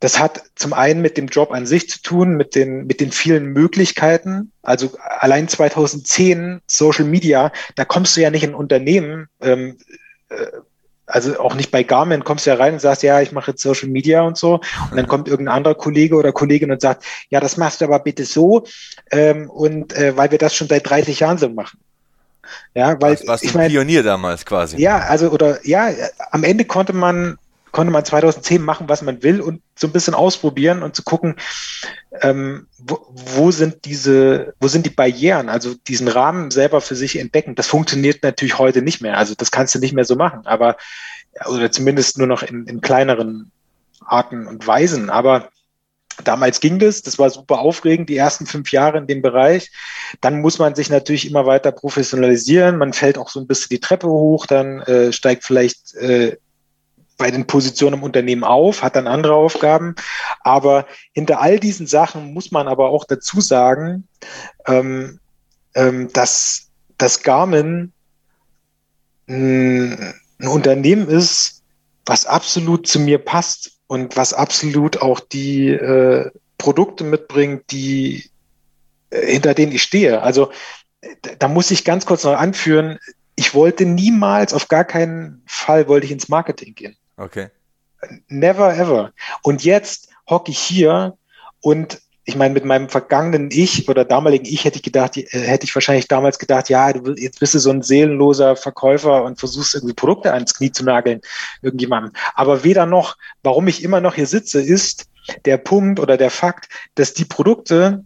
das 0.00 0.18
hat 0.18 0.42
zum 0.56 0.72
einen 0.72 1.00
mit 1.00 1.16
dem 1.16 1.28
Job 1.28 1.52
an 1.52 1.66
sich 1.66 1.88
zu 1.88 2.02
tun, 2.02 2.36
mit 2.36 2.54
den, 2.54 2.86
mit 2.86 3.00
den 3.00 3.12
vielen 3.12 3.46
Möglichkeiten. 3.46 4.52
Also 4.62 4.96
allein 4.98 5.48
2010 5.48 6.60
Social 6.66 7.04
Media, 7.04 7.52
da 7.76 7.84
kommst 7.84 8.16
du 8.16 8.20
ja 8.20 8.30
nicht 8.30 8.44
in 8.44 8.54
Unternehmen, 8.54 9.28
ähm, 9.40 9.78
äh, 10.28 10.46
also 11.08 11.40
auch 11.40 11.54
nicht 11.54 11.70
bei 11.70 11.82
Garmin, 11.82 12.22
kommst 12.22 12.46
du 12.46 12.50
ja 12.50 12.56
rein 12.56 12.74
und 12.74 12.80
sagst, 12.80 13.02
ja, 13.02 13.20
ich 13.20 13.32
mache 13.32 13.52
jetzt 13.52 13.62
Social 13.62 13.88
Media 13.88 14.22
und 14.22 14.36
so. 14.36 14.60
Und 14.90 14.96
dann 14.96 15.08
kommt 15.08 15.26
irgendein 15.26 15.56
anderer 15.56 15.74
Kollege 15.74 16.16
oder 16.16 16.32
Kollegin 16.32 16.70
und 16.70 16.80
sagt, 16.80 17.04
ja, 17.30 17.40
das 17.40 17.56
machst 17.56 17.80
du 17.80 17.86
aber 17.86 17.98
bitte 17.98 18.24
so. 18.24 18.64
Ähm, 19.10 19.48
und 19.50 19.94
äh, 19.94 20.16
weil 20.16 20.30
wir 20.30 20.38
das 20.38 20.54
schon 20.54 20.68
seit 20.68 20.88
30 20.88 21.20
Jahren 21.20 21.38
so 21.38 21.48
machen. 21.48 21.78
Ja, 22.74 23.00
weil. 23.00 23.18
Was, 23.26 23.42
ich 23.42 23.54
mein, 23.54 23.70
Pionier 23.70 24.02
damals 24.02 24.44
quasi. 24.44 24.80
Ja, 24.80 24.98
also, 24.98 25.30
oder 25.30 25.66
ja, 25.66 25.90
am 26.30 26.44
Ende 26.44 26.64
konnte 26.64 26.92
man, 26.92 27.38
konnte 27.72 27.92
man 27.92 28.04
2010 28.04 28.62
machen, 28.62 28.88
was 28.88 29.02
man 29.02 29.22
will 29.22 29.40
und 29.40 29.62
so 29.76 29.86
ein 29.86 29.92
bisschen 29.92 30.14
ausprobieren 30.14 30.82
und 30.82 30.94
zu 30.94 31.02
gucken, 31.02 31.36
ähm, 32.20 32.66
wo, 32.78 33.06
wo 33.10 33.50
sind 33.50 33.84
diese, 33.84 34.54
wo 34.60 34.68
sind 34.68 34.86
die 34.86 34.90
Barrieren, 34.90 35.48
also 35.48 35.74
diesen 35.74 36.08
Rahmen 36.08 36.50
selber 36.50 36.80
für 36.80 36.96
sich 36.96 37.18
entdecken. 37.18 37.54
Das 37.54 37.66
funktioniert 37.66 38.22
natürlich 38.22 38.58
heute 38.58 38.82
nicht 38.82 39.00
mehr. 39.00 39.18
Also 39.18 39.34
das 39.34 39.50
kannst 39.50 39.74
du 39.74 39.78
nicht 39.78 39.92
mehr 39.92 40.04
so 40.04 40.16
machen, 40.16 40.46
aber 40.46 40.76
oder 41.46 41.70
zumindest 41.70 42.18
nur 42.18 42.26
noch 42.26 42.42
in, 42.42 42.66
in 42.66 42.80
kleineren 42.80 43.52
Arten 44.04 44.46
und 44.46 44.66
Weisen. 44.66 45.10
Aber 45.10 45.50
Damals 46.24 46.60
ging 46.60 46.78
das, 46.78 47.02
das 47.02 47.18
war 47.18 47.30
super 47.30 47.60
aufregend, 47.60 48.08
die 48.08 48.16
ersten 48.16 48.46
fünf 48.46 48.72
Jahre 48.72 48.98
in 48.98 49.06
dem 49.06 49.22
Bereich. 49.22 49.70
Dann 50.20 50.40
muss 50.40 50.58
man 50.58 50.74
sich 50.74 50.90
natürlich 50.90 51.28
immer 51.28 51.46
weiter 51.46 51.70
professionalisieren. 51.70 52.76
Man 52.76 52.92
fällt 52.92 53.18
auch 53.18 53.28
so 53.28 53.40
ein 53.40 53.46
bisschen 53.46 53.68
die 53.70 53.80
Treppe 53.80 54.08
hoch, 54.08 54.46
dann 54.46 54.80
äh, 54.80 55.12
steigt 55.12 55.44
vielleicht 55.44 55.94
äh, 55.94 56.36
bei 57.18 57.30
den 57.30 57.46
Positionen 57.46 57.98
im 57.98 58.02
Unternehmen 58.02 58.44
auf, 58.44 58.82
hat 58.82 58.96
dann 58.96 59.06
andere 59.06 59.34
Aufgaben. 59.34 59.94
Aber 60.40 60.86
hinter 61.12 61.40
all 61.40 61.58
diesen 61.58 61.86
Sachen 61.86 62.32
muss 62.32 62.50
man 62.50 62.68
aber 62.68 62.88
auch 62.88 63.04
dazu 63.04 63.40
sagen, 63.40 64.08
ähm, 64.66 65.18
ähm, 65.74 66.10
dass 66.12 66.68
das 66.96 67.22
Garmin 67.22 67.92
ein, 69.28 70.14
ein 70.40 70.48
Unternehmen 70.48 71.08
ist, 71.08 71.62
was 72.06 72.24
absolut 72.24 72.86
zu 72.86 73.00
mir 73.00 73.18
passt 73.18 73.72
und 73.86 74.16
was 74.16 74.32
absolut 74.32 75.02
auch 75.02 75.20
die 75.20 75.68
äh, 75.68 76.30
Produkte 76.56 77.04
mitbringt, 77.04 77.64
die 77.70 78.30
äh, 79.10 79.32
hinter 79.32 79.54
denen 79.54 79.72
ich 79.72 79.82
stehe. 79.82 80.22
Also 80.22 80.50
da 81.38 81.48
muss 81.48 81.70
ich 81.70 81.84
ganz 81.84 82.06
kurz 82.06 82.24
noch 82.24 82.36
anführen, 82.36 82.98
ich 83.36 83.54
wollte 83.54 83.86
niemals, 83.86 84.52
auf 84.52 84.66
gar 84.68 84.84
keinen 84.84 85.42
Fall 85.46 85.86
wollte 85.86 86.06
ich 86.06 86.12
ins 86.12 86.28
Marketing 86.28 86.74
gehen. 86.74 86.96
Okay. 87.18 87.48
Never 88.28 88.74
ever. 88.74 89.12
Und 89.42 89.64
jetzt 89.64 90.08
hocke 90.28 90.50
ich 90.50 90.58
hier 90.58 91.18
und 91.60 92.00
ich 92.24 92.36
meine, 92.36 92.52
mit 92.52 92.66
meinem 92.66 92.90
vergangenen 92.90 93.48
Ich 93.50 93.88
oder 93.88 94.04
damaligen 94.04 94.44
Ich 94.44 94.66
hätte 94.66 94.76
ich 94.76 94.82
gedacht, 94.82 95.16
äh, 95.16 95.26
hätte 95.30 95.64
ich 95.64 95.74
wahrscheinlich 95.74 96.08
damals 96.08 96.38
gedacht, 96.38 96.68
ja, 96.68 96.92
du, 96.92 97.14
jetzt 97.14 97.40
bist 97.40 97.54
du 97.54 97.58
so 97.58 97.70
ein 97.70 97.80
seelenloser 97.80 98.54
Verkäufer 98.54 99.24
und 99.24 99.40
versuchst 99.40 99.74
irgendwie 99.74 99.94
Produkte 99.94 100.34
ans 100.34 100.54
Knie 100.54 100.70
zu 100.70 100.84
nageln, 100.84 101.22
irgendjemandem. 101.62 102.12
Aber 102.34 102.64
weder 102.64 102.84
noch, 102.84 103.16
warum 103.42 103.66
ich 103.66 103.82
immer 103.82 104.02
noch 104.02 104.14
hier 104.14 104.26
sitze, 104.26 104.60
ist 104.60 105.06
der 105.46 105.56
Punkt 105.56 106.00
oder 106.00 106.18
der 106.18 106.30
Fakt, 106.30 106.68
dass 106.96 107.14
die 107.14 107.24
Produkte 107.24 108.04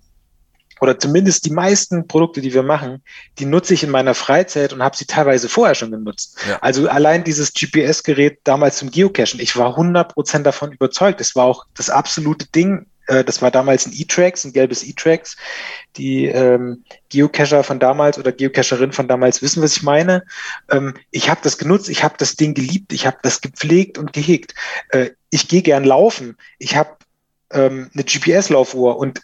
oder 0.83 0.99
zumindest 0.99 1.47
die 1.47 1.53
meisten 1.53 2.09
Produkte, 2.09 2.41
die 2.41 2.53
wir 2.53 2.65
machen, 2.65 3.05
die 3.39 3.45
nutze 3.45 3.73
ich 3.73 3.85
in 3.85 3.91
meiner 3.91 4.15
Freizeit 4.15 4.73
und 4.73 4.83
habe 4.83 4.97
sie 4.97 5.07
teilweise 5.07 5.49
vorher 5.49 5.77
schon 5.77 5.93
genutzt. 5.93 6.37
Ja. 6.49 6.59
Also 6.61 6.89
allein 6.89 7.23
dieses 7.23 7.55
GPS-Gerät 7.55 8.41
damals 8.43 8.79
zum 8.79 8.91
Geocachen, 8.91 9.39
ich 9.39 9.57
war 9.57 9.79
100% 9.79 10.43
davon 10.43 10.73
überzeugt. 10.73 11.21
Es 11.21 11.37
war 11.37 11.45
auch 11.45 11.67
das 11.75 11.89
absolute 11.89 12.49
Ding 12.49 12.87
äh, 13.07 13.23
das 13.23 13.41
war 13.43 13.53
damals 13.53 13.87
ein 13.87 13.93
E-Tracks, 13.95 14.45
ein 14.45 14.53
gelbes 14.53 14.85
E-Tracks. 14.85 15.37
Die 15.97 16.27
ähm, 16.27 16.85
Geocacher 17.11 17.63
von 17.63 17.79
damals 17.79 18.19
oder 18.19 18.33
Geocacherin 18.33 18.91
von 18.91 19.07
damals 19.07 19.41
wissen, 19.41 19.63
was 19.63 19.77
ich 19.77 19.85
meine. 19.85 20.25
Ähm, 20.69 20.95
ich 21.13 21.31
habe 21.31 21.41
das 21.45 21.59
genutzt, 21.59 21.89
ich 21.91 22.03
habe 22.03 22.15
das 22.19 22.35
Ding 22.35 22.55
geliebt, 22.55 22.93
ich 22.93 23.07
habe 23.07 23.19
das 23.23 23.41
gepflegt 23.41 23.99
und 23.99 24.13
gehegt. 24.13 24.55
Äh, 24.89 25.11
ich 25.31 25.47
gehe 25.47 25.63
gern 25.63 25.85
laufen. 25.85 26.37
Ich 26.59 26.77
habe 26.77 26.97
ähm, 27.53 27.89
eine 27.95 28.05
GPS-Laufuhr 28.05 28.97
und 28.97 29.23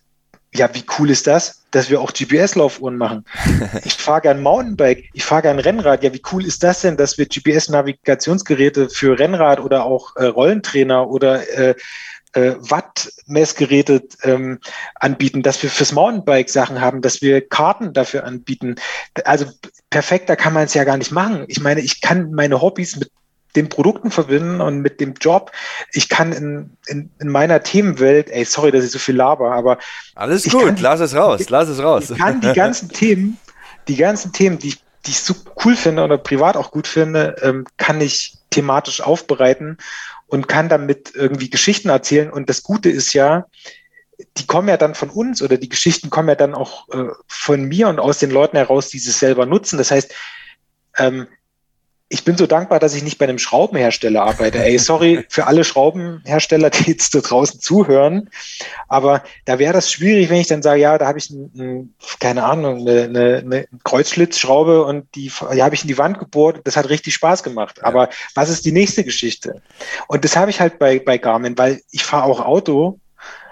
ja, 0.55 0.75
wie 0.75 0.85
cool 0.99 1.11
ist 1.11 1.27
das, 1.27 1.65
dass 1.71 1.91
wir 1.91 2.01
auch 2.01 2.13
GPS-Laufuhren 2.13 2.97
machen? 2.97 3.25
Ich 3.85 3.95
fahre 3.95 4.23
gern 4.23 4.43
Mountainbike, 4.43 5.11
ich 5.13 5.25
fahre 5.25 5.43
gern 5.43 5.59
Rennrad. 5.59 6.03
Ja, 6.03 6.13
wie 6.13 6.23
cool 6.33 6.45
ist 6.45 6.63
das 6.63 6.81
denn, 6.81 6.97
dass 6.97 7.19
wir 7.19 7.27
GPS-Navigationsgeräte 7.27 8.89
für 8.89 9.19
Rennrad 9.19 9.61
oder 9.61 9.85
auch 9.85 10.17
äh, 10.17 10.25
Rollentrainer 10.25 11.09
oder 11.09 11.47
äh, 11.57 11.75
äh, 12.33 12.55
Watt-Messgeräte 12.59 14.03
ähm, 14.23 14.59
anbieten, 14.95 15.43
dass 15.43 15.63
wir 15.63 15.71
fürs 15.71 15.93
Mountainbike 15.93 16.51
Sachen 16.51 16.81
haben, 16.81 17.03
dass 17.03 17.23
wir 17.23 17.47
Karten 17.47 17.93
dafür 17.93 18.25
anbieten. 18.25 18.77
Also 19.25 19.47
perfekter 19.91 20.37
kann 20.37 20.53
man 20.53 20.65
es 20.65 20.75
ja 20.75 20.85
gar 20.85 20.97
nicht 20.97 21.13
machen. 21.13 21.45
Ich 21.49 21.61
meine, 21.61 21.81
ich 21.81 22.01
kann 22.01 22.33
meine 22.33 22.61
Hobbys 22.61 22.97
mit 22.97 23.11
den 23.57 23.69
Produkten 23.69 24.11
verbinden 24.11 24.61
und 24.61 24.81
mit 24.81 25.01
dem 25.01 25.15
Job. 25.15 25.53
Ich 25.93 26.09
kann 26.09 26.33
in, 26.33 26.77
in, 26.87 27.11
in 27.19 27.29
meiner 27.29 27.63
Themenwelt, 27.63 28.31
ey, 28.31 28.45
sorry, 28.45 28.71
dass 28.71 28.85
ich 28.85 28.91
so 28.91 28.99
viel 28.99 29.17
laber, 29.17 29.53
aber. 29.53 29.79
Alles 30.15 30.45
gut, 30.45 30.79
die, 30.79 30.83
lass 30.83 31.01
es 31.01 31.15
raus, 31.15 31.49
lass 31.49 31.69
es 31.69 31.83
raus. 31.83 32.11
Ich 32.11 32.19
kann 32.19 32.41
die 32.41 32.53
ganzen 32.53 32.91
Themen, 32.91 33.39
die 33.89 33.97
ganzen 33.97 34.33
Themen, 34.33 34.59
die 34.59 34.69
ich, 34.69 34.83
die 35.07 35.11
ich 35.13 35.21
so 35.21 35.35
cool 35.65 35.77
finde 35.77 36.05
oder 36.05 36.19
privat 36.19 36.57
auch 36.57 36.71
gut 36.71 36.87
finde, 36.87 37.37
ähm, 37.43 37.67
kann 37.77 38.01
ich 38.01 38.39
thematisch 38.51 39.01
aufbereiten 39.01 39.79
und 40.27 40.49
kann 40.49 40.69
damit 40.69 41.13
irgendwie 41.15 41.51
Geschichten 41.51 41.89
erzählen. 41.89 42.31
Und 42.31 42.49
das 42.49 42.63
Gute 42.63 42.91
ist 42.91 43.15
ja, 43.15 43.47
die 44.37 44.47
kommen 44.47 44.69
ja 44.69 44.77
dann 44.77 44.95
von 44.95 45.11
uns 45.11 45.43
oder 45.43 45.57
die 45.57 45.69
Geschichten 45.69 46.11
kommen 46.11 46.29
ja 46.29 46.35
dann 46.35 46.55
auch 46.55 46.89
äh, 46.91 47.09
von 47.27 47.65
mir 47.65 47.89
und 47.89 47.99
aus 47.99 48.19
den 48.19 48.31
Leuten 48.31 48.57
heraus, 48.57 48.89
die 48.89 48.99
es 48.99 49.19
selber 49.19 49.47
nutzen. 49.47 49.79
Das 49.79 49.91
heißt, 49.91 50.15
ähm, 50.99 51.29
ich 52.11 52.25
bin 52.25 52.39
so 52.39 52.47
dankbar, 52.47 52.79
dass 52.79 52.95
ich 52.95 53.03
nicht 53.03 53.19
bei 53.19 53.27
einem 53.27 53.39
Schraubenhersteller 53.39 54.23
arbeite. 54.23 54.65
Ey, 54.65 54.79
sorry 54.79 55.27
für 55.29 55.47
alle 55.47 55.63
Schraubenhersteller, 55.63 56.71
die 56.71 56.91
jetzt 56.93 57.15
da 57.15 57.21
draußen 57.21 57.61
zuhören. 57.61 58.31
Aber 58.89 59.23
da 59.45 59.59
wäre 59.59 59.75
das 59.75 59.93
schwierig, 59.93 60.31
wenn 60.31 60.41
ich 60.41 60.47
dann 60.47 60.63
sage, 60.63 60.81
ja, 60.81 60.97
da 60.97 61.07
habe 61.07 61.19
ich, 61.19 61.29
ein, 61.29 61.53
ein, 61.57 61.95
keine 62.19 62.45
Ahnung, 62.45 62.81
eine, 62.81 63.03
eine, 63.03 63.37
eine 63.39 63.69
Kreuzschlitzschraube 63.85 64.85
und 64.85 65.15
die, 65.15 65.31
die 65.53 65.63
habe 65.63 65.75
ich 65.75 65.83
in 65.83 65.89
die 65.89 65.99
Wand 65.99 66.19
gebohrt. 66.19 66.61
Das 66.65 66.79
hat 66.79 66.89
richtig 66.89 67.13
Spaß 67.13 67.43
gemacht. 67.43 67.85
Aber 67.85 68.09
was 68.35 68.49
ist 68.49 68.65
die 68.65 68.73
nächste 68.73 69.05
Geschichte? 69.05 69.61
Und 70.07 70.25
das 70.25 70.35
habe 70.35 70.51
ich 70.51 70.61
halt 70.61 70.79
bei, 70.79 70.99
bei 70.99 71.19
Garmin, 71.19 71.59
weil 71.59 71.83
ich 71.91 72.05
fahre 72.05 72.25
auch 72.25 72.41
Auto. 72.41 73.01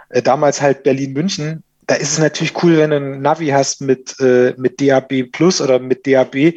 Äh, 0.09 0.23
damals 0.23 0.63
halt 0.63 0.83
Berlin-München 0.83 1.63
da 1.87 1.95
ist 1.95 2.13
es 2.13 2.19
natürlich 2.19 2.63
cool, 2.63 2.79
wenn 2.79 2.91
du 2.91 2.97
ein 2.97 3.23
Navi 3.23 3.49
hast 3.49 3.81
mit, 3.81 4.19
äh, 4.21 4.55
mit 4.57 4.81
DAB 4.81 5.31
Plus 5.31 5.61
oder 5.61 5.79
mit 5.79 6.07
DAB, 6.07 6.55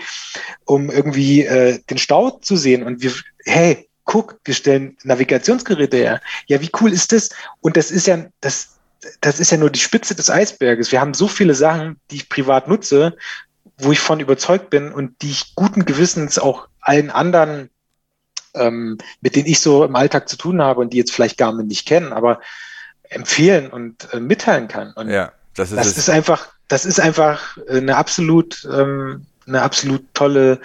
um 0.66 0.90
irgendwie 0.90 1.44
äh, 1.44 1.80
den 1.90 1.98
Stau 1.98 2.32
zu 2.32 2.56
sehen. 2.56 2.84
Und 2.84 3.02
wir, 3.02 3.12
hey, 3.46 3.88
guck, 4.06 4.40
wir 4.44 4.56
stellen 4.56 4.98
Navigationsgeräte 5.04 5.98
her. 5.98 6.22
Ja, 6.48 6.62
wie 6.62 6.72
cool 6.82 6.92
ist 6.92 7.12
das? 7.12 7.30
Und 7.62 7.78
das 7.78 7.92
ist 7.92 8.08
ja, 8.08 8.26
das, 8.42 8.80
das 9.22 9.40
ist 9.40 9.52
ja 9.52 9.58
nur 9.58 9.70
die 9.70 9.80
Spitze 9.80 10.16
des 10.16 10.32
Eisberges. 10.32 10.92
Wir 10.92 11.00
haben 11.00 11.14
so 11.14 11.28
viele 11.28 11.54
Sachen, 11.54 12.00
die 12.10 12.16
ich 12.16 12.30
privat 12.30 12.68
nutze, 12.68 13.16
wo 13.78 13.92
ich 13.92 14.00
von 14.00 14.20
überzeugt 14.20 14.72
bin 14.72 14.92
und 14.92 15.22
die 15.22 15.30
ich 15.30 15.54
guten 15.54 15.86
Gewissens 15.86 16.40
auch 16.40 16.68
allen 16.82 17.12
anderen, 17.12 17.70
ähm, 18.56 18.98
mit 19.22 19.36
denen 19.36 19.48
ich 19.48 19.60
so 19.60 19.86
im 19.86 19.96
Alltag 19.96 20.28
zu 20.28 20.38
tun 20.38 20.60
habe 20.60 20.82
und 20.82 20.92
die 20.92 20.98
jetzt 20.98 21.12
vielleicht 21.12 21.38
gar 21.38 21.54
nicht 21.54 21.88
kennen, 21.88 22.14
aber 22.14 22.40
empfehlen 23.10 23.70
und 23.70 24.14
äh, 24.14 24.20
mitteilen 24.20 24.68
kann. 24.68 24.94
Und 24.94 25.10
ja, 25.10 25.32
das 25.56 25.72
ist, 25.72 25.78
das 25.78 25.98
ist 25.98 26.10
einfach, 26.10 26.48
das 26.68 26.86
ist 26.86 27.00
einfach 27.00 27.58
eine 27.68 27.98
absolut, 27.98 28.68
ähm, 28.72 29.26
eine 29.48 29.62
absolut 29.62 30.04
tolle 30.14 30.60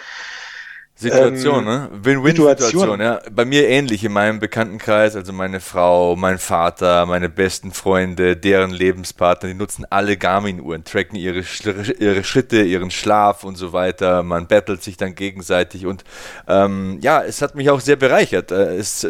Situation, 0.97 1.59
ähm, 1.59 1.65
ne? 1.65 1.89
Win-Win-Situation, 1.93 3.01
ja. 3.01 3.21
Bei 3.33 3.45
mir 3.45 3.69
ähnlich 3.69 4.05
in 4.05 4.13
meinem 4.13 4.39
Bekanntenkreis, 4.39 5.17
also 5.17 5.33
meine 5.33 5.59
Frau, 5.59 6.15
mein 6.15 6.39
Vater, 6.39 7.05
meine 7.07 7.29
besten 7.29 7.73
Freunde, 7.73 8.37
deren 8.37 8.71
Lebenspartner, 8.71 9.49
die 9.49 9.55
nutzen 9.55 9.87
alle 9.91 10.17
Garmin-Uhren, 10.17 10.85
tracken 10.85 11.17
ihre, 11.17 11.43
ihre 11.99 12.23
Schritte, 12.23 12.63
ihren 12.63 12.93
Schlaf 12.93 13.43
und 13.43 13.57
so 13.57 13.73
weiter. 13.73 14.23
Man 14.23 14.47
battelt 14.47 14.85
sich 14.85 14.97
dann 14.97 15.17
gegenseitig 15.17 15.85
und 15.87 16.05
ähm, 16.47 16.99
ja, 17.03 17.25
es 17.25 17.43
hat 17.43 17.57
mich 17.57 17.71
auch 17.71 17.81
sehr 17.81 17.97
bereichert. 17.97 18.53
Äh, 18.53 18.77
es 18.77 19.09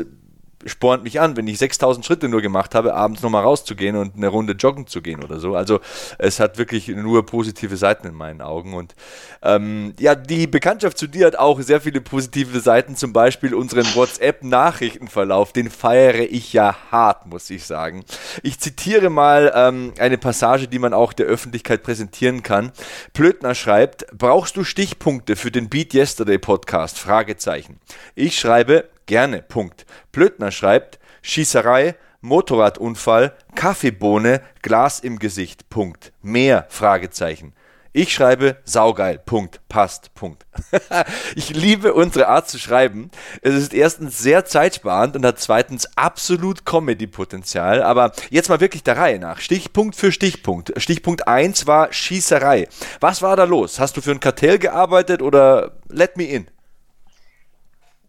spornt 0.66 1.04
mich 1.04 1.20
an, 1.20 1.36
wenn 1.36 1.46
ich 1.46 1.58
6000 1.58 2.04
Schritte 2.04 2.28
nur 2.28 2.42
gemacht 2.42 2.74
habe, 2.74 2.94
abends 2.94 3.22
nochmal 3.22 3.42
rauszugehen 3.42 3.96
und 3.96 4.16
eine 4.16 4.28
Runde 4.28 4.54
joggen 4.54 4.86
zu 4.86 5.02
gehen 5.02 5.22
oder 5.22 5.38
so. 5.38 5.54
Also 5.54 5.80
es 6.18 6.40
hat 6.40 6.58
wirklich 6.58 6.88
nur 6.88 7.26
positive 7.26 7.76
Seiten 7.76 8.06
in 8.06 8.14
meinen 8.14 8.40
Augen. 8.40 8.74
Und 8.74 8.94
ähm, 9.42 9.94
ja, 9.98 10.14
die 10.14 10.46
Bekanntschaft 10.46 10.98
zu 10.98 11.06
dir 11.06 11.26
hat 11.26 11.36
auch 11.36 11.60
sehr 11.60 11.80
viele 11.80 12.00
positive 12.00 12.60
Seiten, 12.60 12.96
zum 12.96 13.12
Beispiel 13.12 13.54
unseren 13.54 13.86
WhatsApp-Nachrichtenverlauf. 13.94 15.52
Den 15.52 15.70
feiere 15.70 16.30
ich 16.30 16.52
ja 16.52 16.76
hart, 16.90 17.26
muss 17.26 17.50
ich 17.50 17.64
sagen. 17.64 18.04
Ich 18.42 18.58
zitiere 18.58 19.10
mal 19.10 19.52
ähm, 19.54 19.92
eine 19.98 20.18
Passage, 20.18 20.68
die 20.68 20.78
man 20.78 20.94
auch 20.94 21.12
der 21.12 21.26
Öffentlichkeit 21.26 21.82
präsentieren 21.82 22.42
kann. 22.42 22.72
Plötner 23.12 23.54
schreibt, 23.54 24.06
brauchst 24.16 24.56
du 24.56 24.64
Stichpunkte 24.64 25.36
für 25.36 25.50
den 25.50 25.68
Beat 25.68 25.94
Yesterday 25.94 26.38
Podcast? 26.38 26.98
Fragezeichen. 26.98 27.80
Ich 28.14 28.38
schreibe, 28.38 28.88
Gerne. 29.06 29.42
Punkt. 29.42 29.86
Blödner 30.12 30.50
schreibt, 30.50 30.98
Schießerei, 31.22 31.96
Motorradunfall, 32.20 33.34
Kaffeebohne, 33.54 34.40
Glas 34.62 35.00
im 35.00 35.18
Gesicht. 35.18 35.68
Punkt. 35.68 36.12
Mehr? 36.22 36.66
Fragezeichen. 36.70 37.52
Ich 37.96 38.12
schreibe 38.12 38.56
saugeil. 38.64 39.20
Punkt. 39.24 39.60
Passt. 39.68 40.12
Punkt. 40.14 40.44
ich 41.36 41.50
liebe 41.50 41.94
unsere 41.94 42.26
Art 42.26 42.48
zu 42.48 42.58
schreiben. 42.58 43.12
Es 43.40 43.54
ist 43.54 43.72
erstens 43.72 44.18
sehr 44.18 44.44
zeitsparend 44.44 45.14
und 45.14 45.24
hat 45.24 45.38
zweitens 45.38 45.86
absolut 45.94 46.66
Comedy-Potenzial. 46.66 47.84
Aber 47.84 48.10
jetzt 48.30 48.48
mal 48.48 48.58
wirklich 48.58 48.82
der 48.82 48.96
Reihe 48.96 49.20
nach. 49.20 49.38
Stichpunkt 49.38 49.94
für 49.94 50.10
Stichpunkt. 50.10 50.72
Stichpunkt 50.76 51.28
1 51.28 51.68
war 51.68 51.92
Schießerei. 51.92 52.68
Was 52.98 53.22
war 53.22 53.36
da 53.36 53.44
los? 53.44 53.78
Hast 53.78 53.96
du 53.96 54.00
für 54.00 54.10
ein 54.10 54.18
Kartell 54.18 54.58
gearbeitet 54.58 55.22
oder 55.22 55.76
let 55.88 56.16
me 56.16 56.24
in? 56.24 56.48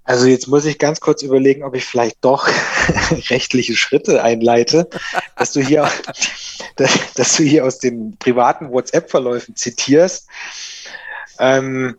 Also 0.05 0.27
jetzt 0.27 0.47
muss 0.47 0.65
ich 0.65 0.77
ganz 0.77 1.01
kurz 1.01 1.23
überlegen, 1.23 1.63
ob 1.63 1.75
ich 1.75 1.83
vielleicht 1.83 2.17
doch 2.21 2.47
rechtliche 3.29 3.75
Schritte 3.75 4.21
einleite, 4.23 4.87
dass 5.35 5.51
du 5.51 5.61
hier, 5.61 5.89
dass, 6.75 7.13
dass 7.15 7.35
du 7.35 7.43
hier 7.43 7.65
aus 7.65 7.79
den 7.79 8.15
privaten 8.17 8.71
WhatsApp-Verläufen 8.71 9.55
zitierst. 9.55 10.27
Ähm, 11.39 11.97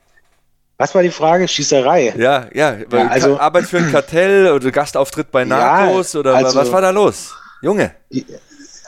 was 0.79 0.95
war 0.95 1.03
die 1.03 1.11
Frage? 1.11 1.49
Schießerei. 1.49 2.15
Ja, 2.17 2.49
ja. 2.53 2.77
ja 2.91 3.09
also 3.09 3.39
Arbeit 3.39 3.65
für 3.65 3.79
ein 3.79 3.91
Kartell 3.91 4.53
oder 4.53 4.71
Gastauftritt 4.71 5.31
bei 5.33 5.45
Narcos 5.45 6.13
ja, 6.13 6.21
oder 6.21 6.35
also, 6.35 6.59
was 6.59 6.71
war 6.71 6.81
da 6.81 6.91
los? 6.91 7.35
Junge 7.63 7.95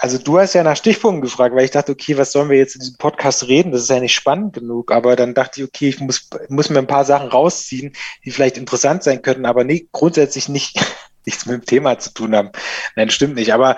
also 0.00 0.18
du 0.18 0.38
hast 0.38 0.54
ja 0.54 0.62
nach 0.62 0.76
Stichpunkten 0.76 1.22
gefragt, 1.22 1.54
weil 1.54 1.64
ich 1.64 1.72
dachte, 1.72 1.92
okay, 1.92 2.16
was 2.16 2.32
sollen 2.32 2.50
wir 2.50 2.56
jetzt 2.56 2.74
in 2.74 2.80
diesem 2.80 2.96
Podcast 2.98 3.48
reden? 3.48 3.72
Das 3.72 3.82
ist 3.82 3.90
ja 3.90 3.98
nicht 3.98 4.14
spannend 4.14 4.54
genug. 4.54 4.92
Aber 4.92 5.16
dann 5.16 5.34
dachte 5.34 5.60
ich, 5.60 5.66
okay, 5.66 5.88
ich 5.88 6.00
muss, 6.00 6.28
muss 6.48 6.70
mir 6.70 6.78
ein 6.78 6.86
paar 6.86 7.04
Sachen 7.04 7.28
rausziehen, 7.28 7.92
die 8.24 8.30
vielleicht 8.30 8.58
interessant 8.58 9.02
sein 9.02 9.22
könnten, 9.22 9.46
aber 9.46 9.64
nee, 9.64 9.88
grundsätzlich 9.92 10.48
nicht, 10.48 10.78
nichts 11.26 11.46
mit 11.46 11.62
dem 11.62 11.66
Thema 11.66 11.98
zu 11.98 12.14
tun 12.14 12.34
haben. 12.34 12.50
Nein, 12.94 13.10
stimmt 13.10 13.34
nicht. 13.34 13.52
Aber 13.52 13.76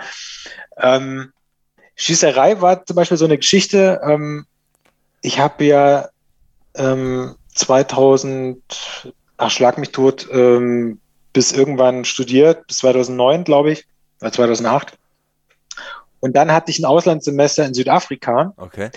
ähm, 0.78 1.32
Schießerei 1.96 2.60
war 2.60 2.84
zum 2.84 2.96
Beispiel 2.96 3.18
so 3.18 3.24
eine 3.24 3.38
Geschichte. 3.38 4.00
Ähm, 4.04 4.46
ich 5.22 5.38
habe 5.38 5.64
ja 5.64 6.08
ähm, 6.74 7.34
2000, 7.54 9.12
ach, 9.36 9.50
schlag 9.50 9.78
mich 9.78 9.92
tot, 9.92 10.28
ähm, 10.32 11.00
bis 11.32 11.52
irgendwann 11.52 12.04
studiert, 12.04 12.66
bis 12.66 12.78
2009, 12.78 13.44
glaube 13.44 13.72
ich, 13.72 13.86
oder 14.20 14.32
2008. 14.32 14.98
Und 16.20 16.36
dann 16.36 16.52
hatte 16.52 16.70
ich 16.70 16.78
ein 16.78 16.84
Auslandssemester 16.84 17.64
in 17.64 17.74
Südafrika. 17.74 18.52
Okay. 18.56 18.90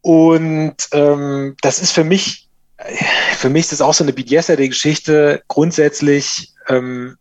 Und 0.00 0.76
ähm, 0.92 1.56
das 1.62 1.80
ist 1.80 1.92
für 1.92 2.04
mich, 2.04 2.48
für 3.36 3.48
mich 3.48 3.62
ist 3.62 3.72
das 3.72 3.80
auch 3.80 3.94
so 3.94 4.04
eine 4.04 4.12
die 4.56 4.68
Geschichte 4.68 5.42
grundsätzlich, 5.48 6.52
ähm, 6.68 7.16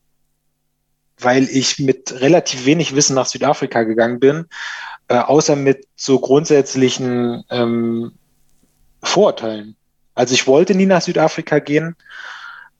weil 1.19 1.43
ich 1.43 1.80
mit 1.80 2.19
relativ 2.19 2.65
wenig 2.65 2.95
Wissen 2.95 3.15
nach 3.15 3.28
Südafrika 3.28 3.84
gegangen 3.84 4.19
bin, 4.19 4.47
äh, 5.08 5.17
außer 5.17 5.56
mit 5.56 5.88
so 5.95 6.19
grundsätzlichen 6.19 7.43
ähm, 7.49 8.13
Vorurteilen. 9.02 9.76
Also 10.15 10.34
ich 10.34 10.47
wollte 10.47 10.76
nie 10.76 10.86
nach 10.86 11.02
Südafrika 11.02 11.60
gehen 11.60 11.95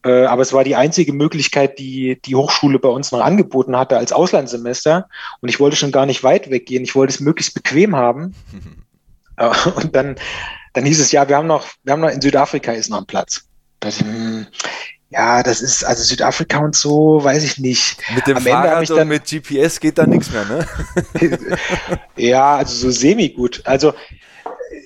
aber 0.10 0.42
es 0.42 0.54
war 0.54 0.63
die 0.63 0.76
einzige 0.76 1.13
Möglichkeit, 1.13 1.80
die 1.80 2.20
die 2.26 2.36
Hochschule 2.36 2.80
bei 2.80 2.89
uns 2.89 3.12
noch 3.12 3.22
angeboten 3.22 3.78
hatte 3.78 3.98
als 3.98 4.12
Auslandssemester. 4.12 5.08
Und 5.42 5.50
ich 5.50 5.60
wollte 5.60 5.78
schon 5.78 5.92
gar 5.92 6.06
nicht 6.06 6.24
weit 6.24 6.50
weggehen. 6.50 6.84
Ich 6.84 6.96
wollte 6.96 7.13
es 7.13 7.20
möglichst 7.20 7.54
bequem 7.54 7.96
haben. 7.96 8.36
Äh, 9.36 9.50
und 9.76 9.96
dann, 9.96 10.16
dann 10.74 10.86
hieß 10.86 11.00
es, 11.00 11.12
ja, 11.12 11.28
wir 11.28 11.38
haben 11.38 11.48
noch, 11.48 11.66
wir 11.84 11.94
haben 11.94 12.02
noch 12.02 12.12
in 12.12 12.22
Südafrika 12.22 12.72
ist 12.72 12.92
noch 12.92 13.00
ein 13.00 13.08
Platz. 13.08 13.46
Das, 13.80 14.00
hm, 14.00 14.46
ja, 15.10 15.44
das 15.44 15.62
ist, 15.62 15.84
also 15.84 16.04
Südafrika 16.04 16.60
und 16.60 16.76
so, 16.76 17.24
weiß 17.24 17.44
ich 17.44 17.60
nicht. 17.60 17.98
Mit 18.16 18.28
dem 18.28 18.38
Am 18.38 18.44
Fahrrad 18.44 18.89
und 18.89 18.98
dann, 18.98 19.08
mit 19.08 19.26
GPS 19.26 19.80
geht 19.80 19.98
da 19.98 20.06
nichts 20.06 20.32
mehr, 20.32 20.46
ne? 20.46 20.68
ja, 22.16 22.58
also 22.58 22.76
so 22.76 22.92
semi-gut. 22.92 23.62
Also 23.66 23.94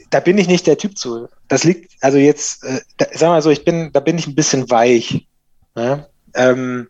da 0.10 0.20
bin 0.20 0.38
ich 0.38 0.48
nicht 0.48 0.68
der 0.68 0.78
Typ 0.78 0.98
zu. 0.98 1.28
Das 1.48 1.64
liegt, 1.64 1.92
also 2.02 2.18
jetzt, 2.18 2.64
äh, 2.64 2.82
da, 2.98 3.06
sag 3.14 3.30
mal 3.30 3.42
so, 3.42 3.50
ich 3.50 3.66
bin, 3.66 3.92
da 3.92 4.00
bin 4.00 4.18
ich 4.18 4.28
ein 4.28 4.36
bisschen 4.36 4.70
weich. 4.70 5.28
Ne? 5.76 6.08
Ähm, 6.36 6.90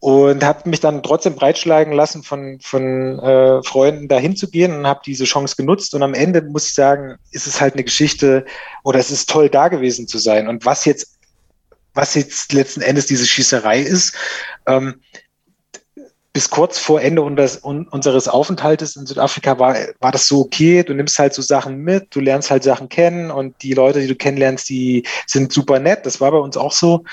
und 0.00 0.44
habe 0.44 0.68
mich 0.68 0.80
dann 0.80 1.02
trotzdem 1.02 1.34
breitschlagen 1.34 1.94
lassen 1.94 2.22
von, 2.22 2.58
von 2.60 3.18
äh, 3.20 3.62
Freunden 3.62 4.06
da 4.06 4.18
hinzugehen 4.18 4.76
und 4.76 4.86
habe 4.86 5.00
diese 5.06 5.24
Chance 5.24 5.56
genutzt. 5.56 5.94
Und 5.94 6.02
am 6.02 6.12
Ende 6.12 6.42
muss 6.42 6.66
ich 6.66 6.74
sagen, 6.74 7.16
ist 7.30 7.46
es 7.46 7.58
halt 7.58 7.72
eine 7.72 7.84
Geschichte 7.84 8.44
oder 8.82 8.98
es 8.98 9.10
ist 9.10 9.30
toll 9.30 9.48
da 9.48 9.68
gewesen 9.68 10.06
zu 10.06 10.18
sein. 10.18 10.46
Und 10.46 10.66
was 10.66 10.84
jetzt, 10.84 11.18
was 11.94 12.14
jetzt 12.14 12.52
letzten 12.52 12.82
Endes 12.82 13.06
diese 13.06 13.26
Schießerei 13.26 13.80
ist, 13.80 14.14
ähm, 14.66 15.00
bis 16.34 16.50
kurz 16.50 16.80
vor 16.80 17.00
Ende 17.00 17.22
unseres, 17.22 18.28
Aufenthaltes 18.28 18.96
in 18.96 19.06
Südafrika 19.06 19.56
war, 19.60 19.76
war 20.00 20.10
das 20.10 20.26
so 20.26 20.40
okay. 20.40 20.82
Du 20.82 20.92
nimmst 20.92 21.16
halt 21.18 21.32
so 21.32 21.42
Sachen 21.42 21.78
mit, 21.78 22.08
du 22.14 22.18
lernst 22.18 22.50
halt 22.50 22.64
Sachen 22.64 22.88
kennen 22.88 23.30
und 23.30 23.62
die 23.62 23.72
Leute, 23.72 24.00
die 24.00 24.08
du 24.08 24.16
kennenlernst, 24.16 24.68
die 24.68 25.06
sind 25.28 25.52
super 25.52 25.78
nett. 25.78 26.04
Das 26.04 26.20
war 26.20 26.32
bei 26.32 26.38
uns 26.38 26.56
auch 26.56 26.72
so. 26.72 27.04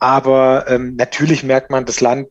Aber 0.00 0.66
ähm, 0.68 0.96
natürlich 0.96 1.44
merkt 1.44 1.70
man, 1.70 1.84
das 1.84 2.00
Land 2.00 2.28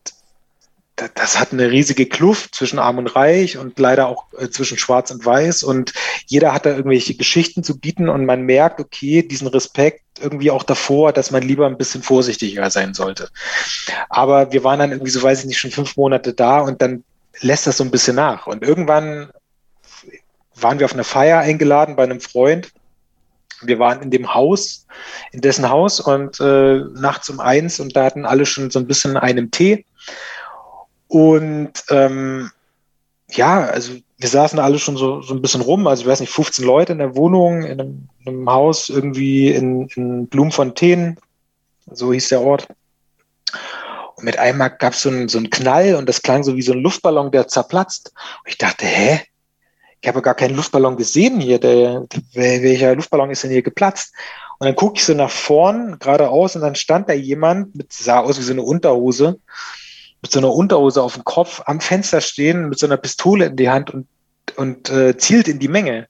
das 1.14 1.38
hat 1.38 1.52
eine 1.52 1.70
riesige 1.70 2.06
Kluft 2.06 2.54
zwischen 2.54 2.78
Arm 2.78 2.98
und 2.98 3.14
Reich 3.14 3.56
und 3.56 3.78
leider 3.78 4.08
auch 4.08 4.24
äh, 4.38 4.48
zwischen 4.48 4.78
Schwarz 4.78 5.10
und 5.10 5.24
Weiß. 5.24 5.62
Und 5.62 5.92
jeder 6.26 6.52
hat 6.52 6.66
da 6.66 6.70
irgendwelche 6.70 7.14
Geschichten 7.14 7.62
zu 7.62 7.78
bieten 7.78 8.08
und 8.08 8.26
man 8.26 8.42
merkt, 8.42 8.80
okay, 8.80 9.22
diesen 9.22 9.48
Respekt 9.48 10.02
irgendwie 10.20 10.50
auch 10.50 10.64
davor, 10.64 11.12
dass 11.12 11.30
man 11.30 11.42
lieber 11.42 11.66
ein 11.66 11.78
bisschen 11.78 12.02
vorsichtiger 12.02 12.70
sein 12.70 12.94
sollte. 12.94 13.28
Aber 14.08 14.52
wir 14.52 14.64
waren 14.64 14.80
dann 14.80 14.90
irgendwie, 14.90 15.10
so 15.10 15.22
weiß 15.22 15.40
ich 15.40 15.46
nicht, 15.46 15.58
schon 15.58 15.70
fünf 15.70 15.96
Monate 15.96 16.32
da 16.32 16.60
und 16.60 16.82
dann 16.82 17.04
lässt 17.40 17.66
das 17.66 17.76
so 17.76 17.84
ein 17.84 17.90
bisschen 17.90 18.16
nach. 18.16 18.46
Und 18.46 18.62
irgendwann 18.62 19.30
waren 20.54 20.78
wir 20.78 20.86
auf 20.86 20.94
eine 20.94 21.04
Feier 21.04 21.40
eingeladen 21.40 21.96
bei 21.96 22.02
einem 22.02 22.20
Freund. 22.20 22.72
Wir 23.62 23.78
waren 23.78 24.02
in 24.02 24.10
dem 24.10 24.34
Haus, 24.34 24.86
in 25.32 25.40
dessen 25.40 25.68
Haus 25.68 26.00
und 26.00 26.40
äh, 26.40 26.80
nachts 26.94 27.28
um 27.28 27.40
eins 27.40 27.80
und 27.80 27.96
da 27.96 28.04
hatten 28.04 28.24
alle 28.24 28.46
schon 28.46 28.70
so 28.70 28.78
ein 28.78 28.86
bisschen 28.86 29.16
einen 29.16 29.50
Tee. 29.50 29.84
Und 31.08 31.72
ähm, 31.90 32.50
ja, 33.30 33.64
also 33.64 33.94
wir 34.18 34.28
saßen 34.28 34.58
alle 34.58 34.78
schon 34.78 34.96
so, 34.96 35.22
so 35.22 35.34
ein 35.34 35.42
bisschen 35.42 35.60
rum, 35.60 35.86
also 35.86 36.02
ich 36.02 36.08
weiß 36.08 36.20
nicht, 36.20 36.32
15 36.32 36.64
Leute 36.64 36.92
in 36.92 36.98
der 36.98 37.16
Wohnung, 37.16 37.62
in 37.62 37.80
einem, 37.80 38.08
in 38.20 38.28
einem 38.28 38.50
Haus 38.50 38.88
irgendwie 38.88 39.50
in, 39.50 39.88
in 39.88 40.26
Blumenfontänen, 40.26 41.18
so 41.90 42.12
hieß 42.12 42.28
der 42.30 42.42
Ort. 42.42 42.68
Und 44.16 44.24
mit 44.24 44.38
einmal 44.38 44.70
gab 44.70 44.94
es 44.94 45.02
so 45.02 45.08
einen, 45.08 45.28
so 45.28 45.38
einen 45.38 45.50
Knall 45.50 45.94
und 45.94 46.08
das 46.08 46.22
klang 46.22 46.42
so 46.42 46.56
wie 46.56 46.62
so 46.62 46.72
ein 46.72 46.82
Luftballon, 46.82 47.30
der 47.30 47.46
zerplatzt. 47.48 48.12
Und 48.44 48.50
ich 48.50 48.58
dachte, 48.58 48.84
hä? 48.84 49.20
Ich 50.00 50.08
habe 50.08 50.22
gar 50.22 50.34
keinen 50.34 50.56
Luftballon 50.56 50.96
gesehen 50.96 51.40
hier. 51.40 51.58
Der, 51.58 52.04
welcher 52.32 52.94
Luftballon 52.94 53.30
ist 53.30 53.42
denn 53.44 53.50
hier 53.50 53.62
geplatzt? 53.62 54.12
Und 54.58 54.66
dann 54.66 54.76
gucke 54.76 54.96
ich 54.96 55.04
so 55.04 55.14
nach 55.14 55.30
vorn, 55.30 55.98
geradeaus, 55.98 56.56
und 56.56 56.62
dann 56.62 56.74
stand 56.74 57.08
da 57.08 57.12
jemand 57.12 57.74
mit, 57.76 57.92
sah 57.92 58.20
aus 58.20 58.38
wie 58.38 58.42
so 58.42 58.52
eine 58.52 58.62
Unterhose 58.62 59.38
mit 60.22 60.32
so 60.32 60.38
einer 60.38 60.52
Unterhose 60.52 61.02
auf 61.02 61.14
dem 61.14 61.24
Kopf 61.24 61.62
am 61.66 61.80
Fenster 61.80 62.20
stehen, 62.20 62.68
mit 62.68 62.78
so 62.78 62.86
einer 62.86 62.96
Pistole 62.96 63.46
in 63.46 63.56
die 63.56 63.70
Hand 63.70 63.90
und, 63.90 64.08
und 64.56 64.90
äh, 64.90 65.16
zielt 65.16 65.48
in 65.48 65.58
die 65.58 65.68
Menge. 65.68 66.08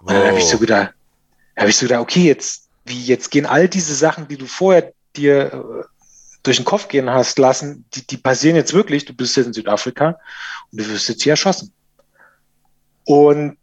Und 0.00 0.12
dann 0.12 0.26
habe 0.26 0.38
ich 0.38 0.46
so 0.46 0.58
gedacht, 0.58 0.92
habe 1.56 1.70
ich 1.70 1.76
so 1.76 1.86
gedacht, 1.86 2.00
okay, 2.00 2.22
jetzt, 2.22 2.68
wie, 2.84 3.02
jetzt 3.02 3.30
gehen 3.30 3.46
all 3.46 3.68
diese 3.68 3.94
Sachen, 3.94 4.28
die 4.28 4.36
du 4.36 4.46
vorher 4.46 4.92
dir 5.16 5.52
äh, 5.52 5.84
durch 6.42 6.56
den 6.56 6.66
Kopf 6.66 6.88
gehen 6.88 7.10
hast 7.10 7.38
lassen, 7.38 7.84
die, 7.94 8.06
die 8.06 8.18
passieren 8.18 8.56
jetzt 8.56 8.74
wirklich, 8.74 9.04
du 9.04 9.14
bist 9.14 9.36
jetzt 9.36 9.46
in 9.46 9.52
Südafrika 9.52 10.18
und 10.70 10.80
du 10.80 10.88
wirst 10.88 11.08
jetzt 11.08 11.22
hier 11.22 11.32
erschossen. 11.32 11.72
Und 13.04 13.56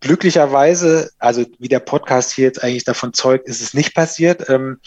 glücklicherweise, 0.00 1.10
also 1.18 1.46
wie 1.58 1.68
der 1.68 1.80
Podcast 1.80 2.32
hier 2.32 2.46
jetzt 2.46 2.62
eigentlich 2.62 2.84
davon 2.84 3.14
zeugt, 3.14 3.48
ist 3.48 3.62
es 3.62 3.72
nicht 3.72 3.94
passiert. 3.94 4.48
Ähm, 4.50 4.80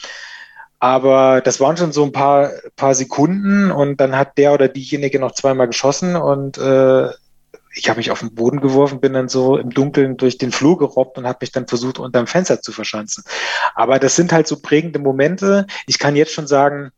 aber 0.79 1.41
das 1.41 1.59
waren 1.59 1.77
schon 1.77 1.91
so 1.91 2.03
ein 2.03 2.11
paar, 2.11 2.51
paar 2.75 2.95
Sekunden 2.95 3.71
und 3.71 3.99
dann 3.99 4.17
hat 4.17 4.37
der 4.37 4.53
oder 4.53 4.67
diejenige 4.67 5.19
noch 5.19 5.31
zweimal 5.31 5.67
geschossen 5.67 6.15
und 6.15 6.57
äh, 6.57 7.09
ich 7.75 7.89
habe 7.89 7.97
mich 7.97 8.09
auf 8.09 8.19
den 8.19 8.33
Boden 8.33 8.61
geworfen, 8.61 9.01
bin 9.01 9.13
dann 9.13 9.27
so 9.27 9.57
im 9.57 9.69
Dunkeln 9.69 10.15
durch 10.17 10.37
den 10.37 10.51
Flur 10.51 10.77
gerobbt 10.77 11.17
und 11.17 11.27
habe 11.27 11.39
mich 11.41 11.51
dann 11.51 11.67
versucht, 11.67 11.99
unterm 11.99 12.25
Fenster 12.25 12.61
zu 12.61 12.71
verschanzen. 12.71 13.23
Aber 13.75 13.99
das 13.99 14.15
sind 14.15 14.31
halt 14.31 14.47
so 14.47 14.61
prägende 14.61 14.97
Momente. 14.97 15.67
Ich 15.85 15.99
kann 15.99 16.15
jetzt 16.15 16.31
schon 16.31 16.47
sagen, 16.47 16.91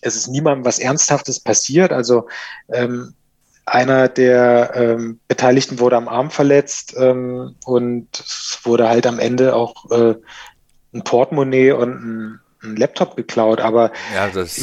es 0.00 0.14
ist 0.14 0.28
niemandem 0.28 0.66
was 0.66 0.78
Ernsthaftes 0.78 1.40
passiert. 1.40 1.92
Also 1.92 2.28
ähm, 2.68 3.14
einer 3.64 4.08
der 4.08 4.72
ähm, 4.74 5.20
Beteiligten 5.26 5.78
wurde 5.78 5.96
am 5.96 6.08
Arm 6.08 6.30
verletzt 6.30 6.94
ähm, 6.98 7.54
und 7.64 8.08
es 8.20 8.60
wurde 8.64 8.88
halt 8.88 9.06
am 9.06 9.18
Ende 9.18 9.54
auch 9.54 9.90
äh, 9.90 10.14
ein 10.92 11.02
Portemonnaie 11.02 11.72
und 11.72 11.90
ein 11.90 12.40
einen 12.62 12.76
Laptop 12.76 13.16
geklaut, 13.16 13.60
aber 13.60 13.92
ja, 14.14 14.28
das 14.28 14.56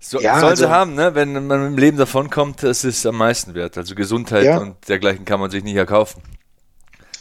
so, 0.00 0.20
ja, 0.20 0.38
soll 0.38 0.50
also, 0.50 0.64
sie 0.64 0.70
haben, 0.70 0.94
ne? 0.94 1.14
wenn 1.14 1.46
man 1.46 1.66
im 1.66 1.76
Leben 1.76 1.96
davonkommt, 1.96 2.62
das 2.62 2.84
ist 2.84 3.04
am 3.04 3.16
meisten 3.16 3.54
wert. 3.54 3.76
Also 3.76 3.94
Gesundheit 3.94 4.44
ja. 4.44 4.58
und 4.58 4.76
dergleichen 4.88 5.24
kann 5.24 5.40
man 5.40 5.50
sich 5.50 5.64
nicht 5.64 5.74
erkaufen. 5.74 6.22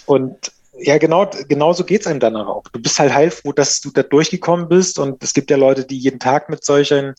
Und 0.06 0.52
ja, 0.80 0.98
genau, 1.00 1.30
genau 1.48 1.74
so 1.74 1.84
geht 1.84 2.02
es 2.02 2.08
einem 2.08 2.20
danach 2.20 2.48
auch. 2.48 2.64
Du 2.72 2.80
bist 2.80 3.00
halt 3.00 3.14
heilfroh, 3.14 3.52
dass 3.52 3.82
du 3.82 3.90
da 3.92 4.04
durchgekommen 4.04 4.70
bist 4.70 5.00
und 5.00 5.24
es 5.24 5.34
gibt 5.34 5.50
ja 5.50 5.58
Leute, 5.58 5.86
die 5.86 5.98
jeden 5.98 6.20
Tag 6.20 6.50
mit 6.50 6.64
solchen 6.64 7.16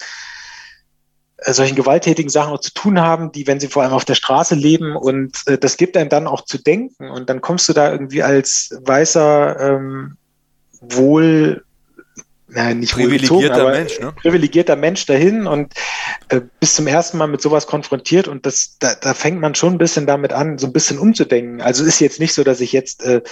äh, 1.38 1.52
solchen 1.52 1.74
gewalttätigen 1.74 2.30
Sachen 2.30 2.52
auch 2.52 2.60
zu 2.60 2.72
tun 2.72 3.00
haben, 3.00 3.32
die, 3.32 3.46
wenn 3.48 3.58
sie 3.58 3.68
vor 3.68 3.82
allem 3.82 3.92
auf 3.92 4.04
der 4.04 4.14
Straße 4.14 4.54
leben 4.54 4.96
und 4.96 5.42
äh, 5.46 5.58
das 5.58 5.76
gibt 5.76 5.96
einem 5.96 6.08
dann 6.08 6.28
auch 6.28 6.42
zu 6.42 6.58
denken 6.58 7.10
und 7.10 7.28
dann 7.28 7.40
kommst 7.40 7.68
du 7.68 7.72
da 7.72 7.90
irgendwie 7.90 8.22
als 8.22 8.76
weißer, 8.84 9.58
ähm, 9.60 10.16
wohl, 10.80 11.64
nein, 12.48 12.80
nicht 12.80 12.92
privilegierter 12.92 13.60
aber 13.60 13.70
Mensch, 13.70 13.98
ne? 14.00 14.12
privilegierter 14.12 14.76
Mensch 14.76 15.06
dahin 15.06 15.46
und 15.46 15.74
äh, 16.28 16.40
bis 16.60 16.74
zum 16.74 16.86
ersten 16.86 17.18
Mal 17.18 17.28
mit 17.28 17.40
sowas 17.40 17.66
konfrontiert 17.66 18.28
und 18.28 18.46
das, 18.46 18.76
da, 18.78 18.94
da 18.94 19.14
fängt 19.14 19.40
man 19.40 19.54
schon 19.54 19.74
ein 19.74 19.78
bisschen 19.78 20.06
damit 20.06 20.32
an, 20.32 20.58
so 20.58 20.66
ein 20.66 20.72
bisschen 20.72 20.98
umzudenken. 20.98 21.60
Also 21.60 21.84
ist 21.84 22.00
jetzt 22.00 22.20
nicht 22.20 22.34
so, 22.34 22.44
dass 22.44 22.60
ich 22.60 22.72
jetzt 22.72 23.04
äh, 23.04 23.16
äh 23.16 23.22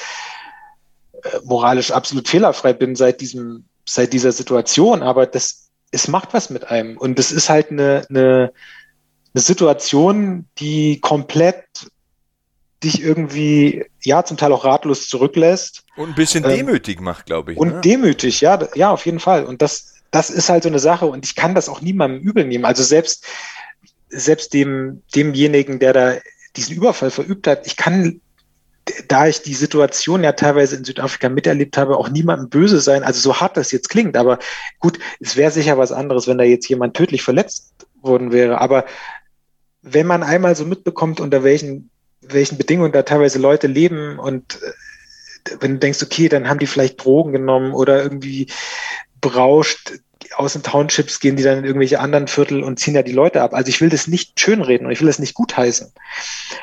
moralisch 1.44 1.90
absolut 1.90 2.29
fehlerfrei 2.29 2.72
bin 2.72 2.96
seit 2.96 3.20
diesem, 3.20 3.64
seit 3.85 4.12
dieser 4.12 4.33
Situation, 4.33 5.02
aber 5.02 5.26
das 5.26 5.66
es 5.90 6.09
macht 6.09 6.35
was 6.35 6.50
mit 6.50 6.70
einem. 6.70 6.96
Und 6.96 7.18
es 7.18 7.33
ist 7.33 7.48
halt 7.48 7.70
eine, 7.70 8.07
eine, 8.09 8.52
eine 9.35 9.42
Situation, 9.42 10.46
die 10.59 11.00
komplett 11.00 11.64
dich 12.83 13.02
irgendwie, 13.02 13.85
ja, 14.02 14.24
zum 14.24 14.37
Teil 14.37 14.52
auch 14.52 14.64
ratlos 14.64 15.09
zurücklässt. 15.09 15.85
Und 15.96 16.11
ein 16.11 16.14
bisschen 16.14 16.44
ähm, 16.44 16.50
demütig 16.50 17.00
macht, 17.00 17.26
glaube 17.26 17.52
ich. 17.52 17.59
Und 17.59 17.74
ne? 17.76 17.80
demütig, 17.80 18.40
ja, 18.40 18.59
ja, 18.74 18.90
auf 18.90 19.06
jeden 19.06 19.20
Fall. 19.20 19.44
Und 19.44 19.62
das, 19.62 19.94
das 20.11 20.30
ist 20.30 20.48
halt 20.48 20.62
so 20.62 20.68
eine 20.68 20.78
Sache 20.78 21.06
und 21.06 21.24
ich 21.24 21.35
kann 21.35 21.54
das 21.54 21.68
auch 21.68 21.80
niemandem 21.80 22.20
übel 22.20 22.44
nehmen. 22.44 22.64
Also 22.64 22.82
selbst, 22.82 23.26
selbst 24.09 24.52
dem, 24.54 25.02
demjenigen, 25.14 25.78
der 25.78 25.92
da 25.92 26.14
diesen 26.56 26.76
Überfall 26.76 27.11
verübt 27.11 27.46
hat, 27.46 27.66
ich 27.66 27.76
kann 27.76 28.20
da 29.09 29.26
ich 29.26 29.42
die 29.42 29.54
Situation 29.54 30.22
ja 30.22 30.32
teilweise 30.32 30.76
in 30.76 30.85
Südafrika 30.85 31.28
miterlebt 31.28 31.76
habe, 31.76 31.96
auch 31.96 32.09
niemandem 32.09 32.48
böse 32.48 32.80
sein. 32.80 33.02
Also 33.02 33.20
so 33.20 33.40
hart 33.40 33.56
das 33.56 33.72
jetzt 33.72 33.88
klingt, 33.88 34.16
aber 34.16 34.38
gut, 34.78 34.98
es 35.18 35.37
wäre 35.37 35.50
sicher 35.50 35.76
was 35.76 35.92
anderes, 35.92 36.28
wenn 36.28 36.38
da 36.38 36.44
jetzt 36.44 36.68
jemand 36.68 36.94
tödlich 36.94 37.22
verletzt 37.22 37.72
worden 38.00 38.30
wäre. 38.30 38.61
Aber 38.61 38.85
wenn 39.82 40.06
man 40.06 40.22
einmal 40.22 40.54
so 40.54 40.64
mitbekommt, 40.64 41.20
unter 41.20 41.42
welchen, 41.42 41.90
welchen 42.20 42.59
Bedingungen 42.59 42.92
da 42.92 43.02
teilweise 43.02 43.38
Leute 43.38 43.66
leben 43.66 44.18
und 44.18 44.61
äh, 44.62 44.72
wenn 45.61 45.74
du 45.74 45.78
denkst, 45.78 46.02
okay, 46.02 46.28
dann 46.28 46.48
haben 46.48 46.59
die 46.59 46.66
vielleicht 46.66 47.04
Drogen 47.04 47.32
genommen 47.32 47.72
oder 47.72 48.02
irgendwie 48.02 48.48
berauscht, 49.20 49.92
aus 50.35 50.54
den 50.54 50.62
Townships 50.62 51.20
gehen 51.20 51.37
die 51.37 51.42
dann 51.42 51.59
in 51.59 51.64
irgendwelche 51.64 52.00
anderen 52.00 52.26
Viertel 52.26 52.62
und 52.62 52.78
ziehen 52.78 52.94
ja 52.94 53.02
die 53.02 53.12
Leute 53.12 53.42
ab. 53.42 53.54
Also 53.54 53.68
ich 53.68 53.80
will 53.80 53.88
das 53.88 54.06
nicht 54.09 54.38
schönreden 54.40 54.87
und 54.87 54.92
ich 54.92 55.00
will 55.00 55.06
das 55.06 55.18
nicht 55.18 55.35
gutheißen. 55.35 55.92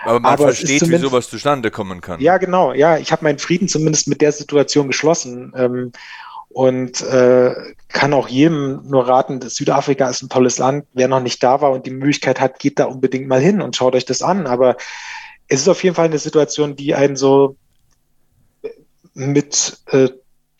Aber 0.03 0.19
man 0.19 0.33
Aber 0.33 0.43
versteht, 0.45 0.89
wie 0.89 0.97
sowas 0.97 1.29
zustande 1.29 1.71
kommen 1.71 2.01
kann. 2.01 2.19
Ja, 2.19 2.37
genau. 2.37 2.73
Ja, 2.73 2.97
ich 2.97 3.11
habe 3.11 3.23
meinen 3.23 3.39
Frieden 3.39 3.67
zumindest 3.67 4.07
mit 4.07 4.21
der 4.21 4.31
Situation 4.31 4.87
geschlossen. 4.87 5.53
Ähm, 5.55 5.91
und 6.49 7.01
äh, 7.01 7.55
kann 7.87 8.13
auch 8.13 8.27
jedem 8.27 8.81
nur 8.87 9.07
raten, 9.07 9.39
dass 9.39 9.55
Südafrika 9.55 10.07
ist 10.07 10.21
ein 10.21 10.29
tolles 10.29 10.59
Land. 10.59 10.85
Wer 10.93 11.07
noch 11.07 11.21
nicht 11.21 11.41
da 11.41 11.61
war 11.61 11.71
und 11.71 11.87
die 11.87 11.91
Möglichkeit 11.91 12.39
hat, 12.39 12.59
geht 12.59 12.77
da 12.77 12.85
unbedingt 12.85 13.27
mal 13.27 13.39
hin 13.39 13.59
und 13.59 13.75
schaut 13.75 13.95
euch 13.95 14.05
das 14.05 14.21
an. 14.21 14.45
Aber 14.45 14.77
es 15.47 15.61
ist 15.61 15.67
auf 15.67 15.83
jeden 15.83 15.95
Fall 15.95 16.05
eine 16.05 16.19
Situation, 16.19 16.75
die 16.75 16.93
einen 16.93 17.15
so 17.15 17.55
mit 19.13 19.79
äh, 19.87 20.09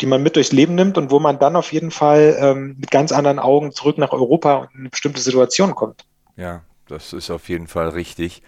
die 0.02 0.06
man 0.06 0.24
mit 0.24 0.36
durchs 0.36 0.52
Leben 0.52 0.76
nimmt 0.76 0.98
und 0.98 1.12
wo 1.12 1.20
man 1.20 1.40
dann 1.40 1.56
auf 1.56 1.72
jeden 1.72 1.92
Fall 1.92 2.36
ähm, 2.40 2.76
mit 2.80 2.92
ganz 2.92 3.12
anderen 3.12 3.40
Augen 3.40 3.72
zurück 3.72 3.98
nach 3.98 4.12
Europa 4.12 4.56
und 4.56 4.74
in 4.74 4.80
eine 4.82 4.90
bestimmte 4.90 5.22
Situation 5.22 5.76
kommt. 5.76 6.06
Ja, 6.36 6.62
das 6.88 7.14
ist 7.14 7.30
auf 7.30 7.48
jeden 7.48 7.68
Fall 7.68 7.90
richtig. 7.90 8.42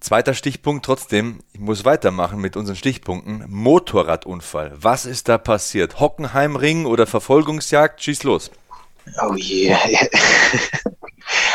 Zweiter 0.00 0.34
Stichpunkt 0.34 0.84
trotzdem, 0.84 1.40
ich 1.52 1.60
muss 1.60 1.84
weitermachen 1.84 2.40
mit 2.40 2.56
unseren 2.56 2.76
Stichpunkten. 2.76 3.44
Motorradunfall. 3.48 4.72
Was 4.76 5.06
ist 5.06 5.28
da 5.28 5.38
passiert? 5.38 5.98
Hockenheimring 5.98 6.86
oder 6.86 7.06
Verfolgungsjagd? 7.06 8.02
Schieß 8.02 8.22
los. 8.22 8.50
Oh 9.20 9.34
je. 9.34 9.68
Yeah. 9.68 9.78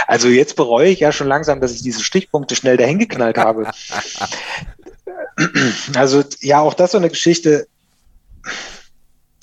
Also 0.08 0.28
jetzt 0.28 0.56
bereue 0.56 0.90
ich 0.90 1.00
ja 1.00 1.12
schon 1.12 1.28
langsam, 1.28 1.62
dass 1.62 1.72
ich 1.72 1.84
diese 1.84 2.04
Stichpunkte 2.04 2.56
schnell 2.56 2.78
dahin 2.78 2.98
geknallt 2.98 3.38
habe. 3.38 3.70
Also 5.96 6.24
ja, 6.42 6.60
auch 6.60 6.74
das 6.74 6.92
so 6.92 6.98
eine 6.98 7.10
Geschichte. 7.10 7.68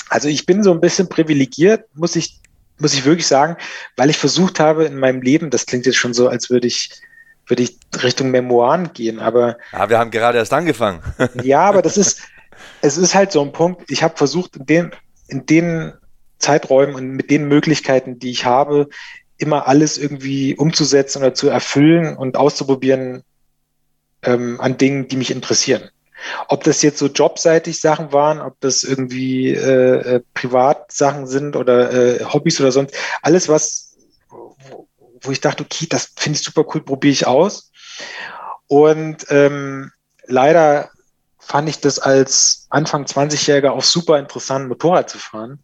Also 0.08 0.28
ich 0.28 0.46
bin 0.46 0.62
so 0.62 0.72
ein 0.72 0.80
bisschen 0.80 1.08
privilegiert, 1.08 1.84
muss 1.94 2.16
ich, 2.16 2.40
muss 2.78 2.94
ich 2.94 3.04
wirklich 3.04 3.26
sagen, 3.26 3.56
weil 3.96 4.10
ich 4.10 4.18
versucht 4.18 4.60
habe 4.60 4.84
in 4.84 4.98
meinem 4.98 5.22
Leben, 5.22 5.50
das 5.50 5.66
klingt 5.66 5.86
jetzt 5.86 5.96
schon 5.96 6.14
so, 6.14 6.28
als 6.28 6.50
würde 6.50 6.66
ich, 6.66 6.90
würde 7.46 7.62
ich 7.62 7.78
Richtung 8.02 8.30
Memoiren 8.30 8.92
gehen, 8.92 9.18
aber. 9.18 9.58
Ja, 9.72 9.88
wir 9.88 9.98
haben 9.98 10.10
gerade 10.10 10.38
erst 10.38 10.52
angefangen. 10.52 11.02
ja, 11.42 11.60
aber 11.60 11.82
das 11.82 11.96
ist, 11.96 12.22
es 12.82 12.96
ist 12.96 13.14
halt 13.14 13.32
so 13.32 13.42
ein 13.42 13.52
Punkt. 13.52 13.90
Ich 13.90 14.02
habe 14.02 14.16
versucht, 14.16 14.56
in 14.56 14.66
den, 14.66 14.90
in 15.28 15.46
den 15.46 15.92
Zeiträumen 16.38 16.94
und 16.94 17.10
mit 17.10 17.30
den 17.30 17.48
Möglichkeiten, 17.48 18.18
die 18.18 18.30
ich 18.30 18.44
habe, 18.44 18.88
immer 19.38 19.66
alles 19.66 19.98
irgendwie 19.98 20.54
umzusetzen 20.54 21.18
oder 21.18 21.34
zu 21.34 21.48
erfüllen 21.48 22.16
und 22.16 22.36
auszuprobieren 22.36 23.22
ähm, 24.22 24.60
an 24.60 24.78
Dingen, 24.78 25.08
die 25.08 25.16
mich 25.16 25.30
interessieren. 25.30 25.90
Ob 26.48 26.64
das 26.64 26.82
jetzt 26.82 26.98
so 26.98 27.06
jobseitig 27.06 27.80
Sachen 27.80 28.12
waren, 28.12 28.40
ob 28.40 28.58
das 28.60 28.82
irgendwie 28.82 29.50
äh, 29.50 30.16
äh, 30.16 30.22
Privatsachen 30.34 31.26
sind 31.26 31.56
oder 31.56 31.92
äh, 31.92 32.24
Hobbys 32.24 32.60
oder 32.60 32.72
sonst, 32.72 32.94
alles 33.22 33.48
was, 33.48 33.96
wo, 34.28 34.88
wo 35.20 35.30
ich 35.30 35.40
dachte, 35.40 35.64
okay, 35.64 35.86
das 35.88 36.12
finde 36.16 36.38
ich 36.38 36.44
super 36.44 36.64
cool, 36.74 36.82
probiere 36.82 37.12
ich 37.12 37.26
aus. 37.26 37.70
Und 38.66 39.26
ähm, 39.30 39.92
leider 40.26 40.90
fand 41.38 41.68
ich 41.68 41.80
das 41.80 41.98
als 41.98 42.66
Anfang 42.70 43.04
20-Jähriger 43.04 43.70
auch 43.70 43.84
super 43.84 44.18
interessant, 44.18 44.68
Motorrad 44.68 45.08
zu 45.08 45.18
fahren. 45.18 45.62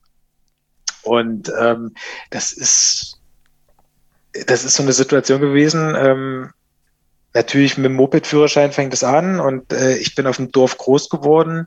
Und 1.02 1.52
ähm, 1.58 1.94
das 2.30 2.52
ist 2.52 3.18
das 4.46 4.64
ist 4.64 4.76
so 4.76 4.82
eine 4.82 4.92
Situation 4.92 5.40
gewesen. 5.40 5.94
Ähm, 5.96 6.50
natürlich 7.34 7.76
mit 7.76 7.86
dem 7.86 7.94
Moped-Führerschein 7.94 8.72
fängt 8.72 8.92
es 8.92 9.04
an 9.04 9.40
und 9.40 9.72
äh, 9.72 9.96
ich 9.96 10.14
bin 10.14 10.26
auf 10.26 10.36
dem 10.36 10.52
Dorf 10.52 10.76
groß 10.78 11.08
geworden 11.08 11.66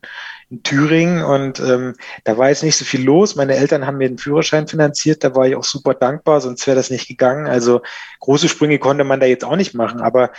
in 0.50 0.64
Thüringen 0.64 1.24
und 1.24 1.60
ähm, 1.60 1.96
da 2.24 2.38
war 2.38 2.50
jetzt 2.50 2.64
nicht 2.64 2.78
so 2.78 2.86
viel 2.86 3.04
los. 3.04 3.36
Meine 3.36 3.56
Eltern 3.56 3.88
haben 3.88 3.98
mir 3.98 4.08
den 4.08 4.18
Führerschein 4.18 4.68
finanziert, 4.68 5.24
da 5.24 5.36
war 5.36 5.48
ich 5.48 5.56
auch 5.56 5.64
super 5.64 5.94
dankbar, 5.94 6.42
sonst 6.42 6.66
wäre 6.68 6.76
das 6.76 6.92
nicht 6.92 7.08
gegangen. 7.08 7.48
Also 7.48 7.82
große 8.20 8.50
Sprünge 8.50 8.80
konnte 8.80 9.04
man 9.04 9.20
da 9.20 9.26
jetzt 9.26 9.44
auch 9.44 9.56
nicht 9.56 9.74
machen, 9.74 10.02
aber 10.02 10.32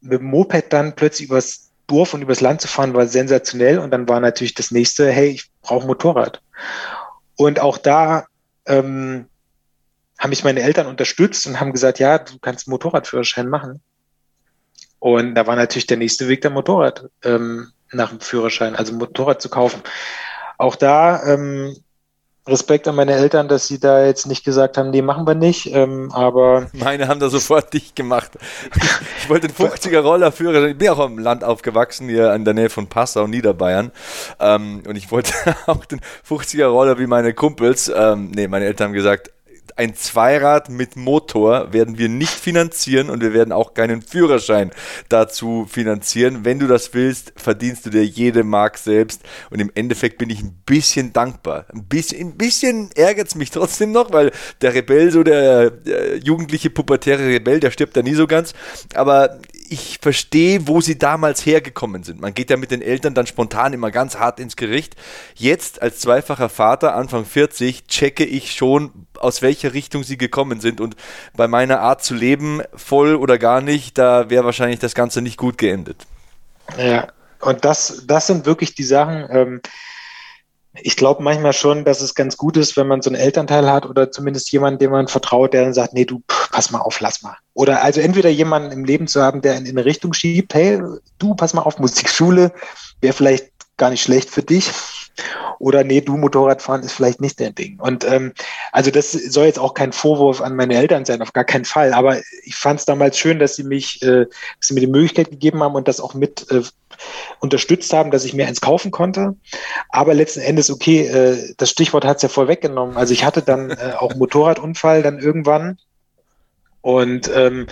mit 0.00 0.20
dem 0.20 0.26
Moped 0.26 0.72
dann 0.72 0.94
plötzlich 0.94 1.28
übers 1.28 1.70
Dorf 1.88 2.14
und 2.14 2.22
übers 2.22 2.40
Land 2.40 2.60
zu 2.60 2.68
fahren, 2.68 2.94
war 2.94 3.06
sensationell 3.06 3.78
und 3.78 3.90
dann 3.90 4.08
war 4.08 4.20
natürlich 4.20 4.54
das 4.54 4.70
nächste, 4.70 5.10
hey, 5.10 5.28
ich 5.30 5.50
brauche 5.62 5.86
Motorrad. 5.86 6.42
Und 7.34 7.60
auch 7.60 7.78
da 7.78 8.26
ähm, 8.66 9.26
haben 10.18 10.30
mich 10.30 10.44
meine 10.44 10.60
Eltern 10.60 10.86
unterstützt 10.86 11.46
und 11.46 11.60
haben 11.60 11.72
gesagt, 11.72 11.98
ja, 11.98 12.18
du 12.18 12.38
kannst 12.40 12.68
Motorradführerschein 12.68 13.48
machen. 13.48 13.80
Und 14.98 15.34
da 15.34 15.46
war 15.46 15.56
natürlich 15.56 15.86
der 15.86 15.96
nächste 15.96 16.28
Weg 16.28 16.40
der 16.40 16.50
Motorrad 16.50 17.08
ähm, 17.24 17.72
nach 17.92 18.10
dem 18.10 18.20
Führerschein, 18.20 18.76
also 18.76 18.92
Motorrad 18.92 19.40
zu 19.40 19.48
kaufen. 19.48 19.82
Auch 20.58 20.76
da 20.76 21.22
ähm, 21.24 21.76
Respekt 22.48 22.88
an 22.88 22.94
meine 22.94 23.12
Eltern, 23.12 23.48
dass 23.48 23.68
sie 23.68 23.78
da 23.78 24.04
jetzt 24.04 24.26
nicht 24.26 24.44
gesagt 24.44 24.78
haben, 24.78 24.90
nee, 24.90 25.02
machen 25.02 25.26
wir 25.26 25.34
nicht, 25.34 25.72
ähm, 25.72 26.10
aber... 26.12 26.68
Meine 26.72 27.06
haben 27.06 27.20
da 27.20 27.28
sofort 27.28 27.72
dicht 27.74 27.94
gemacht. 27.94 28.32
Ich 29.20 29.28
wollte 29.28 29.48
den 29.48 29.56
50er 29.56 30.00
Roller 30.00 30.32
führen, 30.32 30.66
ich 30.66 30.78
bin 30.78 30.88
auch 30.88 30.98
am 30.98 31.18
Land 31.18 31.44
aufgewachsen, 31.44 32.08
hier 32.08 32.32
in 32.34 32.44
der 32.44 32.54
Nähe 32.54 32.70
von 32.70 32.88
Passau, 32.88 33.26
Niederbayern 33.26 33.92
ähm, 34.40 34.82
und 34.86 34.96
ich 34.96 35.10
wollte 35.10 35.32
auch 35.66 35.84
den 35.84 36.00
50er 36.28 36.66
Roller 36.66 36.98
wie 36.98 37.06
meine 37.06 37.34
Kumpels, 37.34 37.92
ähm, 37.94 38.30
nee, 38.34 38.48
meine 38.48 38.64
Eltern 38.64 38.88
haben 38.88 38.94
gesagt, 38.94 39.30
ein 39.76 39.94
Zweirad 39.94 40.68
mit 40.68 40.96
Motor 40.96 41.72
werden 41.72 41.98
wir 41.98 42.08
nicht 42.08 42.30
finanzieren 42.32 43.10
und 43.10 43.20
wir 43.20 43.32
werden 43.32 43.52
auch 43.52 43.74
keinen 43.74 44.02
Führerschein 44.02 44.70
dazu 45.08 45.66
finanzieren. 45.70 46.44
Wenn 46.44 46.58
du 46.58 46.66
das 46.66 46.94
willst, 46.94 47.32
verdienst 47.36 47.86
du 47.86 47.90
dir 47.90 48.04
jede 48.04 48.44
Mark 48.44 48.78
selbst. 48.78 49.22
Und 49.50 49.60
im 49.60 49.70
Endeffekt 49.74 50.18
bin 50.18 50.30
ich 50.30 50.40
ein 50.40 50.60
bisschen 50.64 51.12
dankbar. 51.12 51.66
Ein 51.72 51.84
bisschen, 51.84 52.28
ein 52.28 52.36
bisschen 52.36 52.90
ärgert 52.94 53.28
es 53.28 53.34
mich 53.34 53.50
trotzdem 53.50 53.92
noch, 53.92 54.12
weil 54.12 54.32
der 54.60 54.74
Rebell, 54.74 55.10
so 55.10 55.22
der, 55.22 55.70
der 55.70 56.18
jugendliche 56.18 56.70
pubertäre 56.70 57.26
Rebell, 57.26 57.60
der 57.60 57.70
stirbt 57.70 57.96
da 57.96 58.02
nie 58.02 58.14
so 58.14 58.26
ganz. 58.26 58.54
Aber 58.94 59.38
ich 59.70 59.98
verstehe, 60.00 60.66
wo 60.66 60.80
sie 60.80 60.98
damals 60.98 61.44
hergekommen 61.44 62.02
sind. 62.02 62.20
Man 62.20 62.34
geht 62.34 62.50
ja 62.50 62.56
mit 62.56 62.70
den 62.70 62.82
Eltern 62.82 63.14
dann 63.14 63.26
spontan 63.26 63.72
immer 63.72 63.90
ganz 63.90 64.16
hart 64.18 64.40
ins 64.40 64.56
Gericht. 64.56 64.96
Jetzt 65.34 65.82
als 65.82 66.00
zweifacher 66.00 66.48
Vater, 66.48 66.94
Anfang 66.94 67.24
40, 67.24 67.86
checke 67.86 68.24
ich 68.24 68.52
schon, 68.52 69.06
aus 69.18 69.42
welcher 69.42 69.74
Richtung 69.74 70.04
sie 70.04 70.18
gekommen 70.18 70.60
sind. 70.60 70.80
Und 70.80 70.96
bei 71.36 71.48
meiner 71.48 71.80
Art 71.80 72.02
zu 72.02 72.14
leben, 72.14 72.62
voll 72.74 73.14
oder 73.14 73.38
gar 73.38 73.60
nicht, 73.60 73.98
da 73.98 74.30
wäre 74.30 74.44
wahrscheinlich 74.44 74.80
das 74.80 74.94
Ganze 74.94 75.22
nicht 75.22 75.36
gut 75.36 75.58
geendet. 75.58 76.06
Ja, 76.76 77.08
und 77.40 77.64
das, 77.64 78.04
das 78.06 78.26
sind 78.26 78.46
wirklich 78.46 78.74
die 78.74 78.84
Sachen. 78.84 79.26
Ähm, 79.30 79.60
ich 80.74 80.96
glaube 80.96 81.22
manchmal 81.22 81.52
schon, 81.52 81.84
dass 81.84 82.00
es 82.00 82.14
ganz 82.14 82.36
gut 82.36 82.56
ist, 82.56 82.76
wenn 82.76 82.86
man 82.86 83.02
so 83.02 83.10
einen 83.10 83.20
Elternteil 83.20 83.70
hat 83.70 83.86
oder 83.86 84.10
zumindest 84.10 84.50
jemanden, 84.52 84.78
dem 84.78 84.90
man 84.90 85.08
vertraut, 85.08 85.52
der 85.52 85.64
dann 85.64 85.74
sagt, 85.74 85.94
nee, 85.94 86.04
du, 86.04 86.22
pass 86.26 86.70
mal 86.70 86.80
auf, 86.80 87.00
lass 87.00 87.22
mal. 87.22 87.36
Oder 87.58 87.82
also 87.82 88.00
entweder 88.00 88.28
jemanden 88.28 88.70
im 88.70 88.84
Leben 88.84 89.08
zu 89.08 89.20
haben, 89.20 89.42
der 89.42 89.56
in, 89.56 89.66
in 89.66 89.76
eine 89.76 89.84
Richtung 89.84 90.12
schiebt, 90.12 90.54
hey, 90.54 90.80
du, 91.18 91.34
pass 91.34 91.54
mal 91.54 91.62
auf, 91.62 91.80
Musikschule 91.80 92.52
wäre 93.00 93.12
vielleicht 93.12 93.50
gar 93.76 93.90
nicht 93.90 94.00
schlecht 94.00 94.30
für 94.30 94.44
dich. 94.44 94.70
Oder 95.58 95.82
nee, 95.82 96.00
du 96.00 96.16
Motorradfahren 96.16 96.84
ist 96.84 96.92
vielleicht 96.92 97.20
nicht 97.20 97.40
dein 97.40 97.56
Ding. 97.56 97.80
Und 97.80 98.04
ähm, 98.04 98.32
also 98.70 98.92
das 98.92 99.10
soll 99.10 99.46
jetzt 99.46 99.58
auch 99.58 99.74
kein 99.74 99.90
Vorwurf 99.90 100.40
an 100.40 100.54
meine 100.54 100.76
Eltern 100.76 101.04
sein, 101.04 101.20
auf 101.20 101.32
gar 101.32 101.42
keinen 101.42 101.64
Fall. 101.64 101.94
Aber 101.94 102.20
ich 102.44 102.54
fand 102.54 102.78
es 102.78 102.86
damals 102.86 103.18
schön, 103.18 103.40
dass 103.40 103.56
sie 103.56 103.64
mich, 103.64 104.02
äh, 104.02 104.26
dass 104.26 104.68
sie 104.68 104.74
mir 104.74 104.80
die 104.80 104.86
Möglichkeit 104.86 105.30
gegeben 105.30 105.60
haben 105.60 105.74
und 105.74 105.88
das 105.88 105.98
auch 105.98 106.14
mit 106.14 106.48
äh, 106.52 106.62
unterstützt 107.40 107.92
haben, 107.92 108.12
dass 108.12 108.24
ich 108.24 108.34
mir 108.34 108.46
eins 108.46 108.60
kaufen 108.60 108.92
konnte. 108.92 109.34
Aber 109.88 110.14
letzten 110.14 110.42
Endes, 110.42 110.70
okay, 110.70 111.08
äh, 111.08 111.54
das 111.56 111.70
Stichwort 111.70 112.04
hat 112.04 112.18
es 112.18 112.22
ja 112.22 112.28
vorweggenommen. 112.28 112.96
Also 112.96 113.12
ich 113.12 113.24
hatte 113.24 113.42
dann 113.42 113.70
äh, 113.70 113.94
auch 113.98 114.14
Motorradunfall 114.14 115.02
dann 115.02 115.18
irgendwann. 115.18 115.76
Und 116.88 117.30
ähm, 117.34 117.66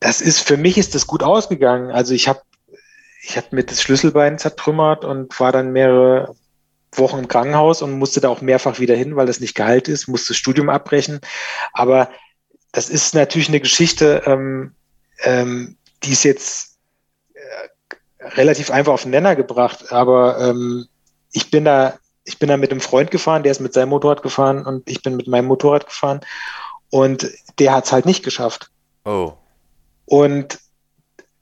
das 0.00 0.20
ist, 0.20 0.40
für 0.40 0.58
mich 0.58 0.76
ist 0.76 0.94
das 0.94 1.06
gut 1.06 1.22
ausgegangen. 1.22 1.90
Also 1.90 2.12
ich 2.12 2.28
habe 2.28 2.42
ich 3.22 3.38
habe 3.38 3.46
mir 3.52 3.64
das 3.64 3.80
Schlüsselbein 3.80 4.38
zertrümmert 4.38 5.06
und 5.06 5.40
war 5.40 5.50
dann 5.50 5.72
mehrere 5.72 6.34
Wochen 6.92 7.20
im 7.20 7.28
Krankenhaus 7.28 7.80
und 7.80 7.98
musste 7.98 8.20
da 8.20 8.28
auch 8.28 8.42
mehrfach 8.42 8.80
wieder 8.80 8.94
hin, 8.94 9.16
weil 9.16 9.24
das 9.24 9.40
nicht 9.40 9.54
geheilt 9.54 9.88
ist, 9.88 10.08
musste 10.08 10.28
das 10.28 10.36
Studium 10.36 10.68
abbrechen. 10.68 11.22
Aber 11.72 12.10
das 12.70 12.90
ist 12.90 13.14
natürlich 13.14 13.48
eine 13.48 13.60
Geschichte, 13.60 14.24
ähm, 14.26 14.74
ähm, 15.22 15.78
die 16.02 16.12
ist 16.12 16.24
jetzt 16.24 16.76
äh, 17.32 18.26
relativ 18.26 18.70
einfach 18.70 18.92
auf 18.92 19.02
den 19.04 19.12
Nenner 19.12 19.36
gebracht. 19.36 19.90
Aber 19.90 20.38
ähm, 20.38 20.86
ich 21.32 21.50
bin 21.50 21.64
da, 21.64 21.98
ich 22.24 22.38
bin 22.38 22.50
da 22.50 22.58
mit 22.58 22.72
einem 22.72 22.82
Freund 22.82 23.10
gefahren, 23.10 23.42
der 23.42 23.52
ist 23.52 23.60
mit 23.60 23.72
seinem 23.72 23.88
Motorrad 23.88 24.20
gefahren 24.20 24.66
und 24.66 24.86
ich 24.90 25.02
bin 25.02 25.16
mit 25.16 25.28
meinem 25.28 25.46
Motorrad 25.46 25.86
gefahren 25.86 26.20
und 26.90 27.30
der 27.58 27.72
hat 27.72 27.86
es 27.86 27.92
halt 27.92 28.06
nicht 28.06 28.24
geschafft. 28.24 28.70
Oh. 29.04 29.32
Und 30.06 30.58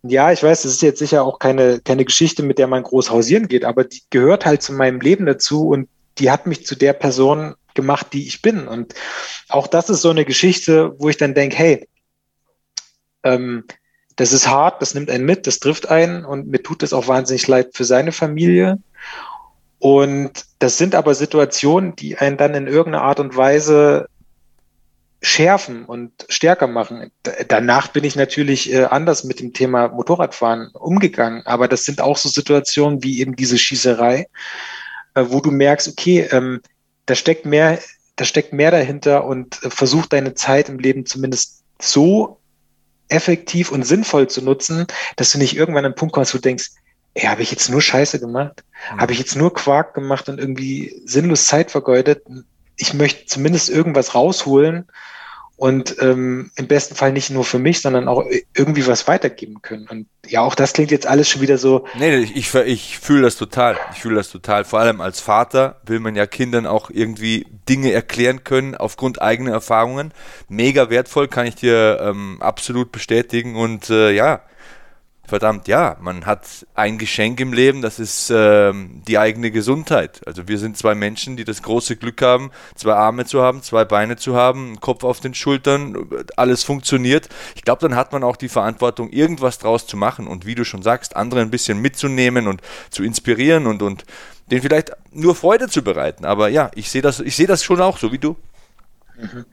ja, 0.03 0.31
ich 0.31 0.43
weiß, 0.43 0.63
das 0.63 0.73
ist 0.73 0.83
jetzt 0.83 0.99
sicher 0.99 1.25
auch 1.25 1.39
keine, 1.39 1.81
keine 1.81 2.05
Geschichte, 2.05 2.43
mit 2.43 2.59
der 2.59 2.67
man 2.67 2.83
groß 2.83 3.11
hausieren 3.11 3.49
geht, 3.49 3.65
aber 3.65 3.85
die 3.85 4.03
gehört 4.11 4.47
halt 4.47 4.63
zu 4.63 4.73
meinem 4.73 5.01
Leben 5.01 5.27
dazu 5.27 5.69
und 5.69 5.89
die 6.19 6.31
hat 6.31 6.47
mich 6.47 6.67
zu 6.67 6.77
der 6.77 6.93
Person 6.93 7.55
gemacht, 7.75 8.09
die 8.13 8.27
ich 8.27 8.43
bin. 8.43 8.69
Und 8.69 8.95
auch 9.49 9.67
das 9.67 9.91
ist 9.91 10.03
so 10.03 10.11
eine 10.11 10.25
Geschichte, 10.25 10.95
wo 10.99 11.09
ich 11.09 11.17
dann 11.17 11.35
denke, 11.35 11.57
hey, 11.57 11.89
ähm, 13.25 13.65
das 14.17 14.33
ist 14.33 14.49
hart, 14.49 14.83
das 14.83 14.95
nimmt 14.95 15.11
einen 15.11 15.25
mit, 15.25 15.47
das 15.47 15.61
trifft 15.61 15.89
einen 15.89 16.25
und 16.25 16.49
mir 16.49 16.63
tut 16.63 16.83
es 16.83 16.93
auch 16.93 17.07
wahnsinnig 17.07 17.47
leid 17.47 17.71
für 17.75 17.85
seine 17.85 18.13
Familie. 18.13 18.79
Und 19.79 20.45
das 20.59 20.77
sind 20.77 20.97
aber 20.97 21.15
Situationen, 21.15 21.95
die 21.95 22.19
einen 22.19 22.37
dann 22.37 22.55
in 22.55 22.67
irgendeiner 22.67 23.05
Art 23.05 23.21
und 23.21 23.37
Weise 23.37 24.09
schärfen 25.21 25.85
und 25.85 26.13
stärker 26.29 26.69
machen. 26.69 27.11
Danach 27.49 27.89
bin 27.89 28.05
ich 28.05 28.15
natürlich 28.15 28.73
äh, 28.73 28.85
anders 28.85 29.25
mit 29.25 29.41
dem 29.41 29.53
Thema 29.53 29.89
Motorradfahren 29.89 30.69
umgegangen, 30.75 31.45
aber 31.45 31.67
das 31.67 31.85
sind 31.85 32.01
auch 32.01 32.17
so 32.17 32.29
Situationen 32.29 33.03
wie 33.03 33.21
eben 33.21 33.35
diese 33.35 33.59
Schießerei, 33.59 34.29
äh, 35.15 35.25
wo 35.29 35.41
du 35.41 35.51
merkst, 35.51 35.89
okay, 35.89 36.29
ähm, 36.31 36.61
da 37.07 37.17
steckt 37.17 37.47
mehr, 37.47 37.81
da 38.17 38.25
steckt 38.25 38.53
mehr 38.53 38.71
dahinter 38.71 39.25
und 39.25 39.63
äh, 39.65 39.71
versuch 39.71 40.07
deine 40.07 40.35
Zeit 40.35 40.69
im 40.69 40.79
Leben 40.79 41.05
zumindest 41.05 41.65
so 41.81 42.39
effektiv 43.09 43.73
und 43.73 43.85
sinnvoll 43.85 44.29
zu 44.29 44.43
nutzen, 44.43 44.87
dass 45.17 45.33
du 45.33 45.39
nicht 45.39 45.57
irgendwann 45.57 45.85
an 45.85 45.93
einen 45.93 45.95
Punkt 45.97 46.15
kommst, 46.15 46.35
wo 46.35 46.39
du 46.39 46.43
denkst, 46.43 46.71
ey, 47.15 47.27
habe 47.27 47.43
ich 47.43 47.51
jetzt 47.51 47.71
nur 47.71 47.81
Scheiße 47.81 48.21
gemacht? 48.21 48.65
Mhm. 48.93 49.01
Habe 49.01 49.13
ich 49.13 49.19
jetzt 49.19 49.35
nur 49.35 49.53
Quark 49.53 49.95
gemacht 49.95 50.29
und 50.29 50.39
irgendwie 50.39 51.01
sinnlos 51.05 51.47
Zeit 51.47 51.71
vergeudet? 51.71 52.23
Ich 52.79 52.95
möchte 52.95 53.27
zumindest 53.27 53.69
irgendwas 53.69 54.15
rausholen 54.15 54.87
und 55.59 55.97
ähm, 56.01 56.53
im 56.55 56.69
besten 56.69 56.95
Fall 56.95 57.13
nicht 57.13 57.31
nur 57.31 57.45
für 57.45 57.59
mich, 57.59 57.81
sondern 57.81 58.07
auch 58.07 58.25
irgendwie 58.55 58.87
was 58.87 59.09
weitergeben 59.09 59.61
können. 59.61 59.89
Und 59.89 60.07
ja, 60.25 60.43
auch 60.43 60.55
das 60.55 60.73
klingt 60.73 60.93
jetzt 60.93 61.09
alles 61.09 61.29
schon 61.29 61.43
wieder 61.43 61.59
so. 61.59 61.85
Nee, 61.99 62.19
ich, 62.19 62.37
ich, 62.37 62.55
ich 62.55 62.99
fühle 63.01 63.23
das 63.23 63.35
total. 63.35 63.77
Ich 63.93 63.99
fühle 63.99 64.15
das 64.15 64.31
total. 64.31 64.65
Vor 64.65 64.79
allem 64.79 65.01
als 65.01 65.19
Vater 65.19 65.81
will 65.85 65.99
man 65.99 66.15
ja 66.15 66.27
Kindern 66.27 66.65
auch 66.65 66.91
irgendwie 66.91 67.45
Dinge 67.69 67.91
erklären 67.91 68.45
können 68.45 68.77
aufgrund 68.77 69.21
eigener 69.21 69.51
Erfahrungen. 69.51 70.13
Mega 70.49 70.91
wertvoll, 70.91 71.27
kann 71.27 71.47
ich 71.47 71.57
dir 71.57 71.99
ähm, 72.03 72.37
absolut 72.41 72.93
bestätigen. 72.93 73.57
Und 73.57 73.91
äh, 73.91 74.13
ja, 74.13 74.43
verdammt, 75.29 75.69
ja, 75.69 75.97
man 76.01 76.27
hat 76.27 76.67
ein 76.75 76.99
Geschenk 76.99 77.41
im 77.41 77.53
Leben, 77.53 77.83
das 77.83 77.99
ist 77.99 78.31
ähm, 78.35 79.03
die 79.07 79.19
eigene 79.19 79.51
Gesundheit. 79.51 80.21
Also 80.27 80.49
wir 80.49 80.59
sind 80.59 80.77
zwei 80.77 80.95
Menschen, 80.95 81.37
die 81.37 81.45
das 81.45 81.63
große 81.63 81.97
Glück 81.97 82.23
haben, 82.23 82.51
zwei 82.75 82.95
Arme 82.95 83.27
zu 83.27 83.43
haben, 83.43 83.63
zwei 83.63 83.85
Beine 83.85 84.17
zu 84.17 84.35
haben, 84.35 84.67
einen 84.67 84.81
Kopf 84.81 85.05
auf 85.05 85.21
den 85.21 85.35
Schultern, 85.35 86.09
alles 86.37 86.65
funktioniert. 86.65 87.29
Ich 87.55 87.63
glaube, 87.63 87.81
dann 87.81 87.97
hat 87.97 88.13
man 88.13 88.25
auch 88.25 88.37
die 88.37 88.49
Verantwortung, 88.49 89.11
irgendwas 89.11 89.59
draus 89.59 89.87
zu 89.87 89.97
machen 89.97 90.27
und 90.27 90.47
wie 90.47 90.55
du 90.55 90.65
schon 90.65 90.83
sagst, 90.83 91.17
andere 91.17 91.41
ein 91.41 91.51
bisschen 91.51 91.81
mitzunehmen 91.81 92.49
und 92.49 92.63
zu 92.91 93.03
inspirieren 93.03 93.67
und, 93.67 93.83
und 93.83 94.05
denen 94.51 94.63
vielleicht 94.63 94.93
nur 95.13 95.35
Freude 95.35 95.69
zu 95.69 95.83
bereiten. 95.83 96.25
Aber 96.25 96.49
ja, 96.49 96.71
ich 96.75 96.91
sehe 96.91 97.03
das, 97.03 97.21
ich 97.21 97.37
sehe 97.37 97.47
das 97.47 97.63
schon 97.63 97.81
auch, 97.81 97.99
so 97.99 98.13
wie 98.13 98.19
du. 98.19 98.37
Mhm. 99.17 99.45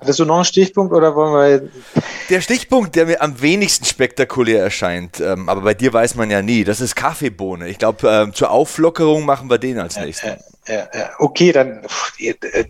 Hattest 0.00 0.18
du 0.18 0.24
noch 0.24 0.36
einen 0.36 0.44
Stichpunkt 0.46 0.94
oder 0.94 1.14
wollen 1.14 1.62
wir. 1.62 2.02
Der 2.30 2.40
Stichpunkt, 2.40 2.96
der 2.96 3.04
mir 3.04 3.20
am 3.20 3.40
wenigsten 3.42 3.84
spektakulär 3.84 4.62
erscheint, 4.62 5.20
ähm, 5.20 5.48
aber 5.48 5.60
bei 5.60 5.74
dir 5.74 5.92
weiß 5.92 6.14
man 6.14 6.30
ja 6.30 6.40
nie, 6.40 6.64
das 6.64 6.80
ist 6.80 6.96
Kaffeebohne. 6.96 7.68
Ich 7.68 7.78
glaube, 7.78 8.08
ähm, 8.08 8.32
zur 8.32 8.50
Auflockerung 8.50 9.26
machen 9.26 9.50
wir 9.50 9.58
den 9.58 9.78
als 9.78 9.96
nächstes. 9.98 10.30
Äh, 10.30 10.38
äh, 10.72 10.86
äh, 10.92 11.04
okay, 11.18 11.52
dann, 11.52 11.82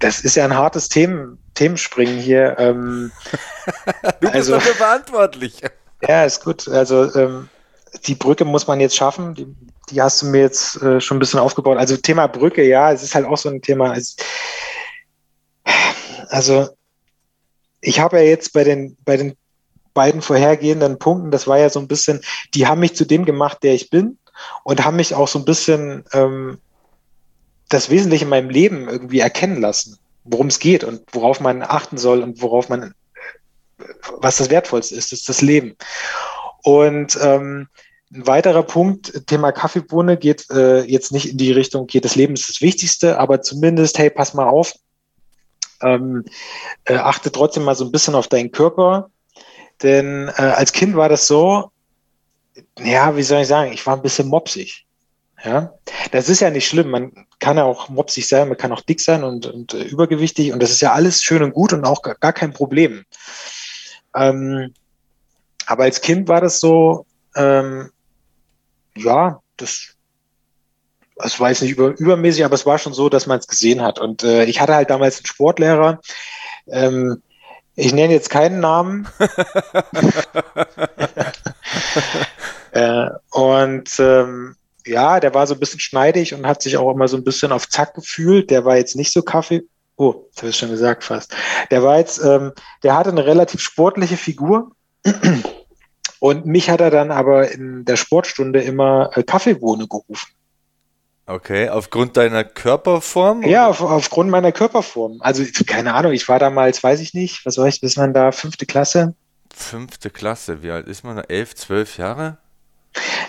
das 0.01 0.20
ist 0.20 0.35
ja 0.35 0.45
ein 0.45 0.57
hartes 0.57 0.89
Themen, 0.89 1.39
Themenspringen 1.55 2.18
hier. 2.18 2.57
Ähm, 2.59 3.12
du 4.03 4.11
bist 4.20 4.35
also, 4.35 4.53
dafür 4.55 4.74
verantwortlich. 4.74 5.61
Ja, 6.03 6.24
ist 6.24 6.43
gut. 6.43 6.66
Also, 6.66 7.14
ähm, 7.14 7.49
die 8.07 8.16
Brücke 8.16 8.45
muss 8.45 8.66
man 8.66 8.81
jetzt 8.81 8.97
schaffen. 8.97 9.35
Die, 9.35 9.47
die 9.91 10.03
hast 10.03 10.22
du 10.22 10.26
mir 10.26 10.41
jetzt 10.41 10.83
äh, 10.83 11.01
schon 11.01 11.18
ein 11.18 11.20
bisschen 11.20 11.39
aufgebaut. 11.39 11.78
Also, 11.78 11.97
Thema 11.97 12.26
Brücke, 12.26 12.64
ja, 12.64 12.91
es 12.91 13.05
ist 13.05 13.14
halt 13.14 13.26
auch 13.26 13.39
so 13.39 13.51
ein 13.51 13.62
Thema. 13.62 13.95
Also 16.28 16.70
ich 17.81 18.01
habe 18.01 18.18
ja 18.18 18.24
jetzt 18.24 18.53
bei 18.53 18.64
den, 18.64 18.97
bei 19.05 19.16
den 19.16 19.37
beiden 19.95 20.22
vorhergehenden 20.22 20.99
Punkten, 20.99 21.31
das 21.31 21.47
war 21.47 21.59
ja 21.59 21.70
so 21.70 21.81
ein 21.81 21.89
bisschen, 21.89 22.20
die 22.55 22.66
haben 22.66 22.81
mich 22.81 22.95
zu 22.95 23.05
dem 23.05 23.24
gemacht, 23.24 23.59
der 23.62 23.74
ich 23.74 23.91
bin 23.91 24.18
und 24.64 24.85
haben 24.85 24.97
mich 24.97 25.14
auch 25.14 25.28
so 25.28 25.39
ein 25.39 25.45
bisschen 25.45 26.05
ähm, 26.12 26.59
das 27.68 27.91
Wesentliche 27.91 28.24
in 28.24 28.31
meinem 28.31 28.51
Leben 28.51 28.89
irgendwie 28.89 29.20
erkennen 29.20 29.61
lassen, 29.61 29.99
worum 30.24 30.49
es 30.49 30.59
geht 30.59 30.85
und 30.85 31.03
worauf 31.12 31.41
man 31.41 31.62
achten 31.62 31.99
soll 31.99 32.22
und 32.22 32.43
worauf 32.43 32.68
man, 32.68 32.95
was 34.18 34.39
das 34.39 34.51
Wertvollste 34.51 34.95
ist, 34.95 35.12
ist 35.12 35.28
das 35.28 35.41
Leben. 35.41 35.76
Und 36.62 37.18
ähm, 37.20 37.68
ein 38.12 38.26
weiterer 38.26 38.64
Punkt, 38.64 39.26
Thema 39.28 39.53
Kaffeebohne, 39.53 40.16
geht 40.16 40.51
äh, 40.51 40.83
jetzt 40.83 41.12
nicht 41.12 41.31
in 41.31 41.39
die 41.39 41.53
Richtung, 41.53 41.83
okay, 41.83 42.01
das 42.01 42.16
Leben 42.16 42.35
ist 42.35 42.49
das 42.49 42.61
Wichtigste, 42.61 43.18
aber 43.18 43.41
zumindest, 43.41 43.99
hey, 43.99 44.11
pass 44.11 44.35
mal 44.35 44.49
auf, 44.49 44.74
ähm, 45.83 46.24
äh, 46.85 46.97
achte 46.97 47.33
trotzdem 47.33 47.64
mal 47.64 47.74
so 47.74 47.85
ein 47.85 47.93
bisschen 47.93 48.14
auf 48.14 48.28
deinen 48.28 48.53
Körper. 48.53 49.11
Denn 49.83 50.28
äh, 50.37 50.43
als 50.43 50.72
Kind 50.72 50.97
war 50.97 51.09
das 51.09 51.26
so, 51.26 51.70
ja, 52.78 53.16
wie 53.16 53.22
soll 53.22 53.43
ich 53.43 53.49
sagen, 53.49 53.72
ich 53.72 53.87
war 53.87 53.97
ein 53.97 54.03
bisschen 54.03 54.28
mopsig. 54.28 54.87
Ja, 55.43 55.72
das 56.12 56.28
ist 56.28 56.41
ja 56.41 56.51
nicht 56.51 56.68
schlimm. 56.68 56.91
Man 56.91 57.26
kann 57.39 57.57
ja 57.57 57.64
auch 57.64 57.89
mopsig 57.89 58.28
sein, 58.28 58.49
man 58.49 58.59
kann 58.59 58.72
auch 58.72 58.83
dick 58.83 59.01
sein 59.01 59.24
und, 59.24 59.47
und 59.47 59.72
äh, 59.72 59.85
übergewichtig 59.85 60.53
und 60.53 60.62
das 60.62 60.70
ist 60.70 60.83
ja 60.83 60.93
alles 60.93 61.22
schön 61.22 61.43
und 61.43 61.55
gut 61.55 61.72
und 61.72 61.85
auch 61.87 62.03
gar, 62.03 62.14
gar 62.16 62.35
kein 62.35 62.53
Problem. 62.53 63.05
Ähm, 64.14 64.74
aber 65.66 65.85
als 65.85 66.03
Kind 66.03 66.28
war 66.28 66.43
das 66.43 66.61
so, 66.61 67.07
ähm, 67.37 67.91
ja, 68.97 69.41
das 69.57 69.95
es 71.24 71.40
war 71.40 71.50
jetzt 71.50 71.62
nicht 71.62 71.72
über, 71.72 71.98
übermäßig, 71.98 72.44
aber 72.44 72.54
es 72.54 72.66
war 72.66 72.78
schon 72.78 72.92
so, 72.92 73.08
dass 73.08 73.26
man 73.26 73.38
es 73.38 73.46
gesehen 73.46 73.82
hat. 73.82 73.98
Und 73.98 74.22
äh, 74.22 74.44
ich 74.44 74.60
hatte 74.60 74.74
halt 74.74 74.90
damals 74.90 75.18
einen 75.18 75.26
Sportlehrer. 75.26 76.00
Ähm, 76.68 77.22
ich 77.76 77.92
nenne 77.92 78.12
jetzt 78.12 78.30
keinen 78.30 78.60
Namen. 78.60 79.08
äh, 82.72 83.06
und 83.30 83.90
ähm, 83.98 84.56
ja, 84.86 85.20
der 85.20 85.34
war 85.34 85.46
so 85.46 85.54
ein 85.54 85.60
bisschen 85.60 85.80
schneidig 85.80 86.34
und 86.34 86.46
hat 86.46 86.62
sich 86.62 86.76
auch 86.76 86.90
immer 86.90 87.08
so 87.08 87.16
ein 87.16 87.24
bisschen 87.24 87.52
auf 87.52 87.68
Zack 87.68 87.94
gefühlt. 87.94 88.50
Der 88.50 88.64
war 88.64 88.76
jetzt 88.76 88.96
nicht 88.96 89.12
so 89.12 89.22
Kaffee. 89.22 89.62
Oh, 89.96 90.26
das 90.32 90.42
habe 90.42 90.50
ich 90.50 90.56
schon 90.56 90.70
gesagt 90.70 91.04
fast. 91.04 91.34
Der 91.70 91.82
war 91.82 91.98
jetzt, 91.98 92.22
ähm, 92.24 92.52
der 92.82 92.96
hatte 92.96 93.10
eine 93.10 93.26
relativ 93.26 93.60
sportliche 93.60 94.16
Figur. 94.16 94.72
Und 96.20 96.46
mich 96.46 96.70
hat 96.70 96.80
er 96.80 96.90
dann 96.90 97.10
aber 97.10 97.50
in 97.50 97.84
der 97.84 97.96
Sportstunde 97.96 98.60
immer 98.60 99.10
äh, 99.14 99.22
Kaffeebohne 99.22 99.88
gerufen. 99.88 100.28
Okay, 101.31 101.68
aufgrund 101.68 102.16
deiner 102.16 102.43
Körperform? 102.43 103.45
Ja, 103.45 103.68
auf, 103.68 103.81
aufgrund 103.81 104.31
meiner 104.31 104.51
Körperform. 104.51 105.18
Also, 105.20 105.45
keine 105.64 105.95
Ahnung, 105.95 106.12
ich 106.12 106.28
war 106.28 106.41
damals, 106.41 106.83
weiß 106.83 106.99
ich 106.99 107.14
nicht, 107.14 107.47
was 107.47 107.57
war 107.57 107.68
ich, 107.68 107.81
bis 107.81 107.97
man 107.97 108.12
da, 108.12 108.33
fünfte 108.33 108.66
Klasse? 108.66 109.14
Fünfte 109.55 110.11
Klasse, 110.11 110.64
wie 110.64 110.72
alt 110.72 110.89
ist 110.89 111.05
man 111.05 111.16
da? 111.16 111.22
Elf, 111.22 111.55
zwölf 111.55 111.99
Jahre? 111.99 112.39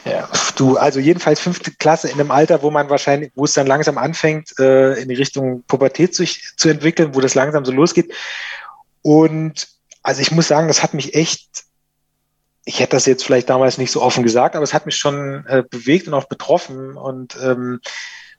Ja, 0.04 0.28
du, 0.56 0.78
also 0.78 1.00
jedenfalls 1.00 1.40
fünfte 1.40 1.70
Klasse 1.72 2.08
in 2.08 2.20
einem 2.20 2.32
Alter, 2.32 2.64
wo 2.64 2.72
man 2.72 2.90
wahrscheinlich, 2.90 3.32
wo 3.36 3.46
es 3.46 3.54
dann 3.54 3.68
langsam 3.68 4.00
anfängt, 4.00 4.58
äh, 4.58 4.94
in 5.00 5.10
die 5.10 5.16
Richtung 5.16 5.64
Pubertät 5.68 6.16
zu, 6.16 6.26
zu 6.26 6.70
entwickeln, 6.70 7.14
wo 7.14 7.22
das 7.22 7.36
langsam 7.36 7.66
so 7.66 7.72
losgeht. 7.72 8.12
Und 9.04 9.68
also 10.02 10.22
ich 10.22 10.32
muss 10.32 10.48
sagen, 10.48 10.68
das 10.68 10.82
hat 10.82 10.96
mich 10.96 11.14
echt 11.14 11.66
ich 12.66 12.80
hätte 12.80 12.92
das 12.92 13.06
jetzt 13.06 13.24
vielleicht 13.24 13.50
damals 13.50 13.78
nicht 13.78 13.92
so 13.92 14.02
offen 14.02 14.24
gesagt, 14.24 14.56
aber 14.56 14.64
es 14.64 14.74
hat 14.74 14.86
mich 14.86 14.96
schon 14.96 15.46
äh, 15.48 15.64
bewegt 15.68 16.08
und 16.08 16.14
auch 16.14 16.26
betroffen. 16.26 16.96
Und 16.96 17.38
ähm, 17.42 17.82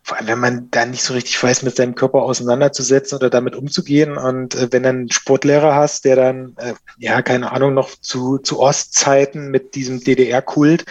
vor 0.03 0.17
allem, 0.17 0.27
wenn 0.29 0.39
man 0.39 0.69
da 0.71 0.85
nicht 0.85 1.03
so 1.03 1.15
richtig 1.15 1.41
weiß, 1.43 1.63
mit 1.63 1.77
seinem 1.77 1.95
Körper 1.95 2.23
auseinanderzusetzen 2.23 3.17
oder 3.17 3.31
damit 3.31 3.57
umzugehen. 3.57 4.17
Und 4.17 4.55
äh, 4.55 4.69
wenn 4.71 4.85
dann 4.85 4.97
einen 4.97 5.11
Sportlehrer 5.11 5.75
hast, 5.75 6.05
der 6.05 6.17
dann, 6.17 6.55
äh, 6.59 6.75
ja, 6.99 7.23
keine 7.23 7.51
Ahnung, 7.53 7.75
noch 7.75 7.91
zu, 8.01 8.39
zu 8.39 8.61
Ostzeiten 8.61 9.51
mit 9.51 9.75
diesem 9.75 10.03
DDR-Kult 10.03 10.85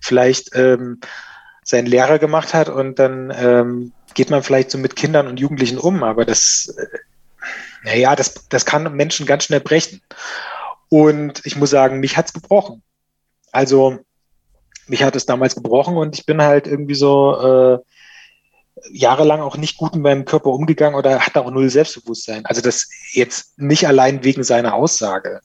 vielleicht 0.00 0.54
ähm, 0.54 1.00
seinen 1.62 1.86
Lehrer 1.86 2.18
gemacht 2.18 2.54
hat 2.54 2.70
und 2.70 2.98
dann 2.98 3.32
ähm, 3.36 3.92
geht 4.14 4.30
man 4.30 4.42
vielleicht 4.42 4.70
so 4.70 4.78
mit 4.78 4.96
Kindern 4.96 5.26
und 5.26 5.38
Jugendlichen 5.38 5.76
um. 5.76 6.02
Aber 6.02 6.24
das, 6.24 6.74
äh, 6.76 6.86
naja, 7.84 8.16
das, 8.16 8.48
das 8.48 8.64
kann 8.64 8.90
Menschen 8.96 9.26
ganz 9.26 9.44
schnell 9.44 9.60
brechen. 9.60 10.00
Und 10.88 11.44
ich 11.44 11.56
muss 11.56 11.70
sagen, 11.70 12.00
mich 12.00 12.16
hat's 12.16 12.32
gebrochen. 12.32 12.82
Also 13.52 13.98
mich 14.86 15.02
hat 15.02 15.16
es 15.16 15.26
damals 15.26 15.54
gebrochen 15.54 15.96
und 15.96 16.18
ich 16.18 16.24
bin 16.24 16.40
halt 16.40 16.66
irgendwie 16.66 16.94
so 16.94 17.36
äh, 17.40 17.78
jahrelang 18.90 19.40
auch 19.40 19.56
nicht 19.56 19.76
gut 19.76 19.94
mit 19.94 20.02
meinem 20.02 20.24
Körper 20.24 20.50
umgegangen 20.50 20.98
oder 20.98 21.20
hatte 21.20 21.40
auch 21.40 21.50
null 21.50 21.68
Selbstbewusstsein. 21.68 22.46
Also 22.46 22.60
das 22.60 22.88
jetzt 23.12 23.58
nicht 23.58 23.86
allein 23.86 24.24
wegen 24.24 24.44
seiner 24.44 24.74
Aussage. 24.74 25.40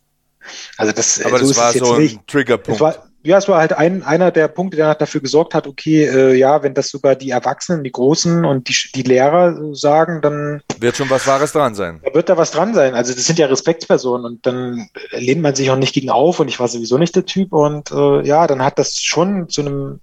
Also 0.77 0.91
das, 0.91 1.21
Aber 1.23 1.39
so 1.39 1.47
das 1.47 1.57
war 1.57 1.73
so 1.73 1.93
ein 1.93 2.19
Triggerpunkt. 2.27 2.81
Ja, 3.23 3.37
es 3.37 3.47
war 3.47 3.59
halt 3.59 3.73
ein, 3.73 4.03
einer 4.03 4.31
der 4.31 4.49
Punkte, 4.49 4.77
der 4.77 4.95
dafür 4.95 5.21
gesorgt 5.21 5.53
hat, 5.53 5.65
okay, 5.65 6.05
äh, 6.05 6.35
ja, 6.35 6.61
wenn 6.61 6.73
das 6.73 6.89
sogar 6.89 7.15
die 7.15 7.29
Erwachsenen, 7.29 7.83
die 7.83 7.91
Großen 7.91 8.43
und 8.43 8.67
die, 8.67 8.75
die 8.93 9.03
Lehrer 9.03 9.73
sagen, 9.73 10.21
dann 10.21 10.61
wird 10.79 10.97
schon 10.97 11.09
was 11.09 11.25
Wahres 11.25 11.53
dran 11.53 11.73
sein. 11.73 12.01
Da 12.03 12.13
wird 12.13 12.27
da 12.27 12.35
was 12.35 12.51
dran 12.51 12.73
sein. 12.73 12.95
Also 12.95 13.13
das 13.13 13.25
sind 13.25 13.39
ja 13.39 13.47
Respektspersonen 13.47 14.25
und 14.25 14.45
dann 14.45 14.89
lehnt 15.11 15.41
man 15.41 15.55
sich 15.55 15.71
auch 15.71 15.77
nicht 15.77 15.93
gegen 15.93 16.09
auf 16.09 16.41
und 16.41 16.49
ich 16.49 16.59
war 16.59 16.67
sowieso 16.67 16.97
nicht 16.97 17.15
der 17.15 17.25
Typ 17.25 17.53
und 17.53 17.91
äh, 17.91 18.27
ja, 18.27 18.45
dann 18.45 18.61
hat 18.61 18.77
das 18.77 18.95
schon 18.95 19.47
zu 19.47 19.61
einem 19.61 19.99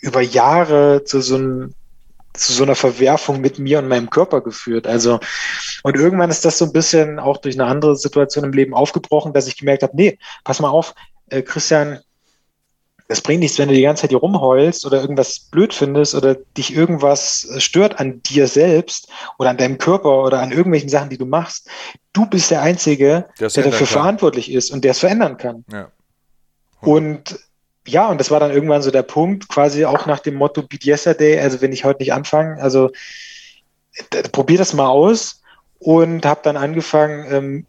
über 0.00 0.20
Jahre 0.20 1.04
zu 1.04 1.20
so 1.20 1.36
einem 1.36 1.74
zu 2.34 2.52
so 2.52 2.62
einer 2.62 2.74
Verwerfung 2.74 3.40
mit 3.40 3.58
mir 3.58 3.78
und 3.78 3.88
meinem 3.88 4.10
Körper 4.10 4.40
geführt. 4.40 4.86
Also, 4.86 5.18
und 5.82 5.96
irgendwann 5.96 6.30
ist 6.30 6.44
das 6.44 6.58
so 6.58 6.66
ein 6.66 6.72
bisschen 6.72 7.18
auch 7.18 7.38
durch 7.38 7.58
eine 7.58 7.68
andere 7.68 7.96
Situation 7.96 8.44
im 8.44 8.52
Leben 8.52 8.74
aufgebrochen, 8.74 9.32
dass 9.32 9.48
ich 9.48 9.56
gemerkt 9.56 9.82
habe, 9.82 9.96
nee, 9.96 10.18
pass 10.44 10.60
mal 10.60 10.68
auf, 10.68 10.94
äh, 11.30 11.42
Christian, 11.42 11.98
es 13.10 13.22
bringt 13.22 13.40
nichts, 13.40 13.58
wenn 13.58 13.68
du 13.68 13.74
die 13.74 13.82
ganze 13.82 14.02
Zeit 14.02 14.10
hier 14.10 14.18
rumheulst 14.18 14.84
oder 14.84 15.00
irgendwas 15.00 15.40
blöd 15.40 15.72
findest 15.72 16.14
oder 16.14 16.34
dich 16.34 16.74
irgendwas 16.74 17.48
stört 17.56 17.98
an 17.98 18.22
dir 18.22 18.46
selbst 18.46 19.08
oder 19.38 19.48
an 19.50 19.56
deinem 19.56 19.78
Körper 19.78 20.24
oder 20.24 20.40
an 20.40 20.52
irgendwelchen 20.52 20.90
Sachen, 20.90 21.08
die 21.08 21.16
du 21.16 21.24
machst. 21.24 21.70
Du 22.12 22.26
bist 22.26 22.50
der 22.50 22.60
Einzige, 22.60 23.26
der, 23.40 23.48
der 23.48 23.64
dafür 23.64 23.86
kann. 23.86 23.86
verantwortlich 23.86 24.52
ist 24.52 24.70
und 24.70 24.84
der 24.84 24.90
es 24.90 24.98
verändern 24.98 25.38
kann. 25.38 25.64
Ja. 25.72 25.90
Und 26.82 27.38
ja, 27.86 28.08
und 28.08 28.20
das 28.20 28.30
war 28.30 28.38
dann 28.38 28.50
irgendwann 28.50 28.82
so 28.82 28.90
der 28.90 29.02
Punkt, 29.02 29.48
quasi 29.48 29.86
auch 29.86 30.04
nach 30.04 30.20
dem 30.20 30.34
Motto 30.34 30.62
Beat 30.62 30.84
Yesterday, 30.84 31.40
also 31.40 31.62
wenn 31.62 31.72
ich 31.72 31.84
heute 31.84 32.02
nicht 32.02 32.12
anfange, 32.12 32.60
also 32.60 32.90
probier 34.32 34.58
das 34.58 34.74
mal 34.74 34.88
aus 34.88 35.40
und 35.78 36.26
habe 36.26 36.40
dann 36.42 36.58
angefangen, 36.58 37.26
ähm, 37.32 37.66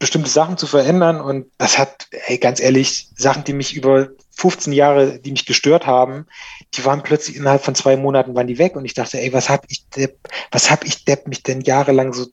bestimmte 0.00 0.30
Sachen 0.30 0.56
zu 0.56 0.66
verändern. 0.66 1.20
Und 1.20 1.52
das 1.58 1.78
hat, 1.78 2.08
ey, 2.26 2.38
ganz 2.38 2.58
ehrlich, 2.58 3.10
Sachen, 3.16 3.44
die 3.44 3.52
mich 3.52 3.76
über 3.76 4.08
15 4.32 4.72
Jahre, 4.72 5.20
die 5.20 5.30
mich 5.30 5.46
gestört 5.46 5.86
haben, 5.86 6.26
die 6.74 6.84
waren 6.84 7.04
plötzlich 7.04 7.36
innerhalb 7.36 7.62
von 7.62 7.76
zwei 7.76 7.96
Monaten 7.96 8.34
waren 8.34 8.48
die 8.48 8.58
weg. 8.58 8.74
Und 8.74 8.84
ich 8.84 8.94
dachte, 8.94 9.20
ey, 9.20 9.32
was 9.32 9.48
hab 9.48 9.66
ich 9.68 9.88
Depp, 9.90 10.16
was 10.50 10.70
hab 10.70 10.84
ich 10.84 11.04
Depp 11.04 11.28
mich 11.28 11.44
denn 11.44 11.60
jahrelang 11.60 12.12
so 12.12 12.26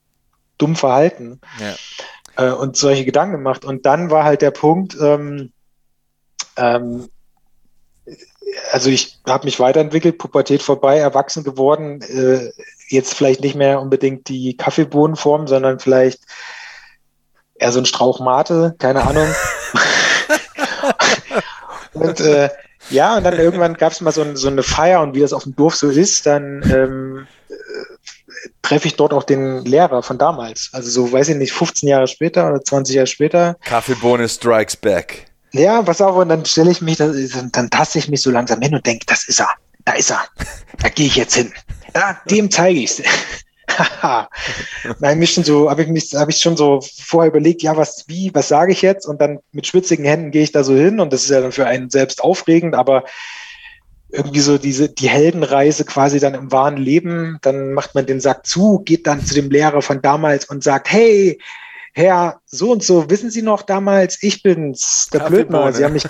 dumm 0.58 0.76
verhalten? 0.76 1.40
Ja. 1.60 2.48
äh, 2.48 2.52
und 2.54 2.78
solche 2.78 3.06
Gedanken 3.06 3.34
gemacht. 3.34 3.66
Und 3.66 3.86
dann 3.86 4.10
war 4.10 4.24
halt 4.24 4.42
der 4.42 4.52
Punkt, 4.52 4.98
ähm, 5.00 5.52
ähm, 6.56 7.10
also 8.72 8.90
ich 8.90 9.20
habe 9.28 9.46
mich 9.46 9.60
weiterentwickelt, 9.60 10.18
Pubertät 10.18 10.62
vorbei, 10.62 10.98
erwachsen 10.98 11.44
geworden, 11.44 12.02
äh, 12.02 12.52
jetzt 12.88 13.14
vielleicht 13.14 13.42
nicht 13.42 13.56
mehr 13.56 13.82
unbedingt 13.82 14.30
die 14.30 14.56
Kaffeebohnenform, 14.56 15.48
sondern 15.48 15.80
vielleicht 15.80 16.22
eher 17.60 17.72
so 17.72 17.80
ein 17.80 17.86
Strauch 17.86 18.20
Mate, 18.20 18.76
keine 18.80 19.04
Ahnung. 19.04 19.28
und 21.94 22.20
äh, 22.20 22.50
ja, 22.90 23.18
und 23.18 23.24
dann 23.24 23.38
irgendwann 23.38 23.74
gab 23.76 23.92
es 23.92 24.02
mal 24.02 24.12
so, 24.12 24.36
so, 24.36 24.48
eine 24.48 24.64
Feier 24.64 25.02
und 25.02 25.14
wie 25.14 25.20
das 25.20 25.34
auf 25.34 25.44
dem 25.44 25.56
Dorf 25.56 25.76
so 25.76 25.90
ist, 25.90 26.26
dann 26.26 26.64
ähm, 26.74 27.28
äh, 27.50 27.54
treffe 28.62 28.88
ich 28.88 28.96
dort 28.96 29.14
auch 29.14 29.24
den 29.24 29.66
Lehrer 29.66 30.04
von 30.04 30.18
damals. 30.18 30.70
Also 30.72 30.90
so, 30.90 31.12
weiß 31.12 31.30
ich 31.30 31.36
nicht, 31.36 31.52
15 31.52 31.90
Jahre 31.90 32.08
später 32.08 32.50
oder 32.50 32.64
20 32.64 32.96
Jahre 32.96 33.08
später. 33.08 33.58
Kaffeebohne 33.66 34.30
strikes 34.30 34.78
back. 34.78 35.26
Ja, 35.54 35.82
pass 35.82 36.02
auf, 36.02 36.16
und 36.16 36.30
dann 36.30 36.46
stelle 36.46 36.72
ich 36.72 36.82
mich, 36.82 36.98
dann, 36.98 37.50
dann 37.52 37.70
taste 37.70 38.00
ich 38.00 38.10
mich 38.10 38.22
so 38.22 38.32
langsam 38.32 38.62
hin 38.62 38.76
und 38.76 38.86
denke, 38.86 39.06
das 39.06 39.28
ist 39.28 39.40
er, 39.40 39.50
da 39.86 39.94
ist 39.94 40.12
er, 40.12 40.24
da 40.80 40.90
gehe 40.90 41.08
ich 41.08 41.16
jetzt 41.16 41.36
hin. 41.36 41.54
Ja, 41.96 42.20
dem 42.30 42.52
zeige 42.52 42.80
ich 42.80 43.00
es. 43.00 43.04
Nein, 45.00 45.20
mich 45.20 45.34
schon 45.34 45.44
so, 45.44 45.70
habe 45.70 45.84
ich 45.84 45.88
mich, 45.90 46.16
habe 46.16 46.32
ich 46.32 46.38
schon 46.38 46.58
so 46.58 46.80
vorher 46.82 47.30
überlegt, 47.30 47.62
ja, 47.62 47.76
was, 47.76 48.06
wie, 48.08 48.34
was 48.34 48.48
sage 48.48 48.72
ich 48.72 48.82
jetzt? 48.82 49.06
Und 49.06 49.22
dann 49.22 49.40
mit 49.52 49.68
schwitzigen 49.68 50.06
Händen 50.06 50.32
gehe 50.32 50.44
ich 50.44 50.52
da 50.52 50.64
so 50.64 50.76
hin 50.76 51.00
und 51.00 51.12
das 51.14 51.24
ist 51.24 51.30
ja 51.30 51.42
dann 51.42 51.52
für 51.52 51.66
einen 51.66 51.90
selbst 51.90 52.24
aufregend, 52.24 52.76
aber 52.76 53.04
irgendwie 54.10 54.40
so 54.40 54.58
diese, 54.58 54.90
die 54.90 55.10
Heldenreise 55.10 55.84
quasi 55.84 56.20
dann 56.20 56.34
im 56.34 56.52
wahren 56.52 56.78
Leben, 56.78 57.40
dann 57.42 57.74
macht 57.74 57.94
man 57.94 58.06
den 58.06 58.22
Sack 58.22 58.46
zu, 58.46 58.80
geht 58.80 59.06
dann 59.06 59.26
zu 59.26 59.34
dem 59.34 59.50
Lehrer 59.50 59.82
von 59.82 60.02
damals 60.02 60.46
und 60.46 60.64
sagt, 60.64 60.90
hey, 60.92 61.40
Herr, 61.94 62.42
so 62.46 62.72
und 62.72 62.84
so, 62.84 63.10
wissen 63.10 63.32
Sie 63.32 63.42
noch 63.42 63.64
damals, 63.64 64.22
ich 64.22 64.44
bin's, 64.44 65.10
der 65.12 65.20
Blödmann. 65.22 65.74
Sie 65.74 65.84
haben 65.84 65.94
mich, 65.94 66.06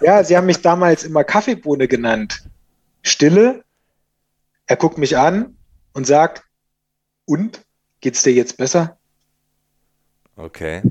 ja, 0.00 0.22
Sie 0.22 0.36
haben 0.36 0.46
mich 0.46 0.62
damals 0.62 1.02
immer 1.02 1.24
Kaffeebohne 1.24 1.88
genannt. 1.88 2.44
Stille. 3.02 3.64
Er 4.66 4.76
guckt 4.76 4.96
mich 4.96 5.18
an 5.18 5.56
und 5.92 6.06
sagt, 6.06 6.44
und? 7.26 7.62
Geht's 8.00 8.22
dir 8.22 8.32
jetzt 8.32 8.56
besser? 8.56 8.98
Okay. 10.36 10.82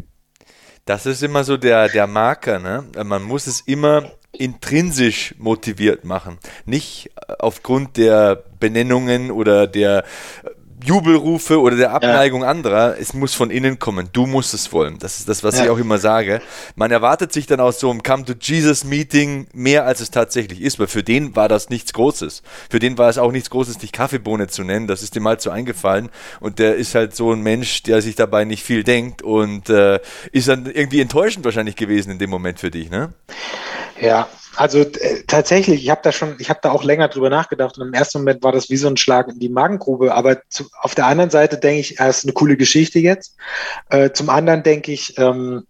Das 0.86 1.06
ist 1.06 1.24
immer 1.24 1.44
so 1.44 1.58
der, 1.58 1.90
der 1.90 2.08
Marker, 2.08 2.60
ne? 2.60 2.86
Man 3.04 3.24
muss 3.24 3.48
es 3.48 3.62
immer 3.62 4.12
intrinsisch 4.32 5.36
motiviert 5.38 6.04
machen. 6.04 6.40
Nicht 6.66 7.12
aufgrund 7.40 7.98
der 7.98 8.44
Benennungen 8.60 9.32
oder 9.32 9.68
der 9.68 10.04
Jubelrufe 10.86 11.60
oder 11.60 11.76
der 11.76 11.92
Abneigung 11.92 12.42
ja. 12.42 12.50
anderer, 12.50 12.98
es 13.00 13.14
muss 13.14 13.34
von 13.34 13.50
innen 13.50 13.80
kommen. 13.80 14.10
Du 14.12 14.26
musst 14.26 14.54
es 14.54 14.72
wollen. 14.72 15.00
Das 15.00 15.20
ist 15.20 15.30
das, 15.30 15.44
was 15.44 15.58
ja. 15.58 15.66
ich 15.66 15.70
auch 15.70 15.78
immer 15.78 15.98
sage. 15.98 16.42
Man 16.76 16.92
erwartet 16.92 17.32
sich 17.32 17.46
dann 17.46 17.60
aus 17.60 17.80
so 17.80 17.90
einem 17.90 18.04
Come 18.04 18.26
to 18.26 18.34
Jesus 18.40 18.84
Meeting 18.84 19.48
mehr, 19.54 19.86
als 19.86 20.02
es 20.02 20.12
tatsächlich 20.12 20.62
ist, 20.62 20.80
weil 20.80 20.88
für 20.88 21.04
den 21.04 21.36
war 21.36 21.48
das 21.48 21.70
nichts 21.70 21.94
Großes. 21.94 22.44
Für 22.70 22.80
den 22.80 22.98
war 22.98 23.10
es 23.10 23.18
auch 23.18 23.32
nichts 23.32 23.50
Großes, 23.50 23.78
dich 23.78 23.92
Kaffeebohne 23.92 24.48
zu 24.48 24.64
nennen. 24.64 24.88
Das 24.88 25.04
ist 25.04 25.16
dem 25.16 25.28
halt 25.28 25.42
so 25.42 25.50
eingefallen. 25.50 26.10
Und 26.40 26.60
der 26.60 26.76
ist 26.76 26.96
halt 26.96 27.16
so 27.16 27.32
ein 27.32 27.42
Mensch, 27.42 27.84
der 27.84 28.02
sich 28.02 28.16
dabei 28.16 28.46
nicht 28.46 28.64
viel 28.64 28.84
denkt 28.84 29.22
und 29.22 29.70
äh, 29.70 30.00
ist 30.32 30.48
dann 30.48 30.66
irgendwie 30.66 31.02
enttäuschend 31.02 31.46
wahrscheinlich 31.46 31.76
gewesen 31.76 32.12
in 32.12 32.20
dem 32.20 32.30
Moment 32.30 32.60
für 32.60 32.72
dich, 32.72 32.90
ne? 32.90 33.14
Ja, 34.02 34.28
also 34.56 34.80
äh, 34.80 35.24
tatsächlich, 35.28 35.84
ich 35.84 35.90
habe 35.90 36.02
da 36.04 36.12
schon, 36.12 36.36
ich 36.40 36.50
habe 36.50 36.60
da 36.62 36.72
auch 36.72 36.84
länger 36.84 37.08
drüber 37.08 37.30
nachgedacht 37.30 37.78
und 37.78 37.88
im 37.88 37.94
ersten 37.94 38.20
Moment 38.20 38.44
war 38.44 38.52
das 38.52 38.70
wie 38.70 38.78
so 38.78 38.88
ein 38.88 38.98
Schlag 38.98 39.28
in 39.28 39.40
die 39.40 39.50
Magengrube. 39.50 40.14
Aber 40.14 40.42
zu, 40.50 40.66
auf 40.82 40.96
der 40.96 41.08
anderen 41.08 41.30
Seite 41.30 41.58
denke 41.58 41.80
ich, 41.80 42.00
es 42.00 42.20
ist 42.20 42.26
eine 42.26 42.34
coole 42.34 42.58
Geschichte 42.58 43.00
jetzt. 43.00 43.36
Äh, 43.90 44.12
zum 44.12 44.30
anderen 44.30 44.64
denke 44.64 44.92
ich, 44.92 45.18
ähm, 45.18 45.66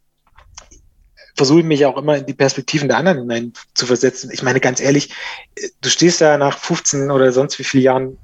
versuche 1.36 1.60
ich 1.60 1.66
mich 1.66 1.86
auch 1.86 1.98
immer 1.98 2.18
in 2.18 2.26
die 2.26 2.34
Perspektiven 2.34 2.88
der 2.88 2.98
anderen 2.98 3.20
hinein 3.20 3.54
zu 3.74 3.86
versetzen. 3.86 4.30
Ich 4.32 4.44
meine, 4.44 4.60
ganz 4.60 4.80
ehrlich, 4.80 5.12
äh, 5.56 5.70
du 5.82 5.90
stehst 5.90 6.22
da 6.22 6.38
nach 6.38 6.58
15 6.58 7.10
oder 7.12 7.32
sonst 7.32 7.58
wie 7.60 7.64
vielen 7.64 7.84
Jahren 7.84 8.18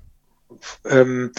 ähm, 0.85 1.31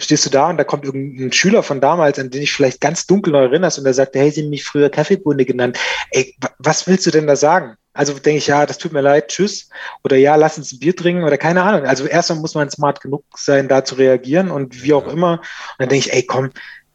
stehst 0.00 0.26
du 0.26 0.30
da 0.30 0.50
und 0.50 0.56
da 0.56 0.64
kommt 0.64 0.84
irgendein 0.84 1.32
Schüler 1.32 1.62
von 1.62 1.80
damals, 1.80 2.18
an 2.18 2.30
den 2.30 2.42
ich 2.42 2.52
vielleicht 2.52 2.80
ganz 2.80 3.06
dunkel 3.06 3.32
noch 3.32 3.40
erinnerst 3.40 3.78
und 3.78 3.84
der 3.84 3.94
sagt, 3.94 4.14
hey, 4.14 4.30
sie 4.30 4.42
haben 4.42 4.50
mich 4.50 4.64
früher 4.64 4.90
Kaffeebohne 4.90 5.44
genannt. 5.44 5.78
Ey, 6.10 6.34
was 6.58 6.86
willst 6.86 7.06
du 7.06 7.10
denn 7.10 7.26
da 7.26 7.36
sagen? 7.36 7.76
Also 7.92 8.12
denke 8.14 8.38
ich, 8.38 8.46
ja, 8.46 8.66
das 8.66 8.78
tut 8.78 8.92
mir 8.92 9.00
leid, 9.00 9.28
tschüss. 9.28 9.68
Oder 10.04 10.16
ja, 10.16 10.36
lass 10.36 10.58
uns 10.58 10.72
ein 10.72 10.78
Bier 10.78 10.94
trinken 10.94 11.24
oder 11.24 11.36
keine 11.36 11.62
Ahnung. 11.62 11.86
Also 11.86 12.06
erstmal 12.06 12.38
muss 12.38 12.54
man 12.54 12.70
smart 12.70 13.00
genug 13.00 13.24
sein, 13.36 13.66
da 13.68 13.84
zu 13.84 13.96
reagieren 13.96 14.50
und 14.50 14.82
wie 14.84 14.94
auch 14.94 15.08
immer. 15.08 15.32
Und 15.32 15.40
dann 15.78 15.88
denke 15.88 16.06
ich, 16.06 16.12
ey, 16.12 16.22
komm, 16.24 16.50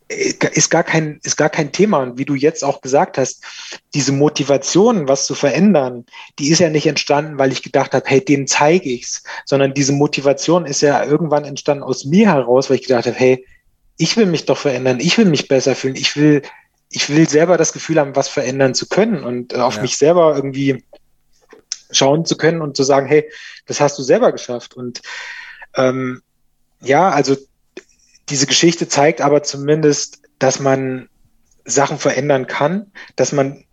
ist 0.08 0.70
gar 0.70 0.84
kein, 0.84 1.20
ist 1.24 1.36
gar 1.36 1.50
kein 1.50 1.72
Thema. 1.72 2.00
Und 2.00 2.18
wie 2.18 2.26
du 2.26 2.36
jetzt 2.36 2.64
auch 2.64 2.82
gesagt 2.82 3.18
hast, 3.18 3.44
diese 3.94 4.12
Motivation, 4.12 5.08
was 5.08 5.26
zu 5.26 5.34
verändern, 5.34 6.06
die 6.38 6.50
ist 6.50 6.60
ja 6.60 6.70
nicht 6.70 6.86
entstanden, 6.86 7.40
weil 7.40 7.52
ich 7.52 7.64
gedacht 7.64 7.94
habe, 7.94 8.06
hey, 8.08 8.24
denen 8.24 8.48
zeige 8.48 8.90
ich's, 8.90 9.24
sondern 9.46 9.74
diese 9.74 9.94
Motivation 9.94 10.66
ist 10.66 10.82
ja 10.82 11.04
irgendwann 11.04 11.46
entstanden 11.46 11.84
aus 11.84 12.06
mir 12.06 12.32
heraus, 12.32 12.70
weil 12.70 12.78
ich 12.78 12.88
gedacht 12.88 13.08
habe, 13.08 13.18
hey, 13.18 13.46
ich 13.98 14.16
will 14.18 14.26
mich 14.26 14.46
doch 14.46 14.58
verändern, 14.58 15.00
ich 15.00 15.18
will 15.18 15.26
mich 15.26 15.48
besser 15.48 15.74
fühlen, 15.74 15.96
ich 15.96 16.16
will, 16.16 16.42
ich 16.90 17.10
will 17.10 17.28
selber 17.28 17.58
das 17.58 17.74
Gefühl 17.74 18.00
haben, 18.00 18.16
was 18.16 18.28
verändern 18.28 18.76
zu 18.76 18.88
können 18.88 19.24
und 19.24 19.54
äh, 19.54 19.58
auf 19.58 19.78
ja. 19.78 19.82
mich 19.82 19.98
selber 19.98 20.36
irgendwie 20.36 20.84
schauen 21.92 22.26
zu 22.26 22.38
können 22.38 22.62
und 22.62 22.78
zu 22.78 22.84
sagen, 22.84 23.08
hey, 23.08 23.30
das 23.66 23.80
hast 23.80 23.98
du 23.98 24.04
selber 24.04 24.32
geschafft. 24.32 24.76
Und 24.76 25.02
ähm, 25.76 26.22
ja, 26.82 27.10
also 27.10 27.36
diese 28.30 28.48
Geschichte 28.48 28.88
zeigt 28.88 29.22
aber 29.22 29.44
zumindest, 29.44 30.22
dass 30.40 30.60
man 30.60 31.10
Sachen 31.64 31.98
verändern 31.98 32.48
kann, 32.48 32.92
dass 33.16 33.32
man 33.32 33.66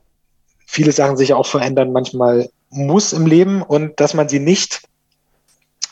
viele 0.67 0.93
Sachen 0.93 1.17
sich 1.17 1.35
auch 1.35 1.47
verändern 1.47 1.93
manchmal 1.93 2.49
muss 2.71 3.13
im 3.13 3.27
Leben 3.27 3.63
und 3.63 4.01
dass 4.01 4.15
man 4.15 4.29
sie 4.29 4.41
nicht 4.41 4.83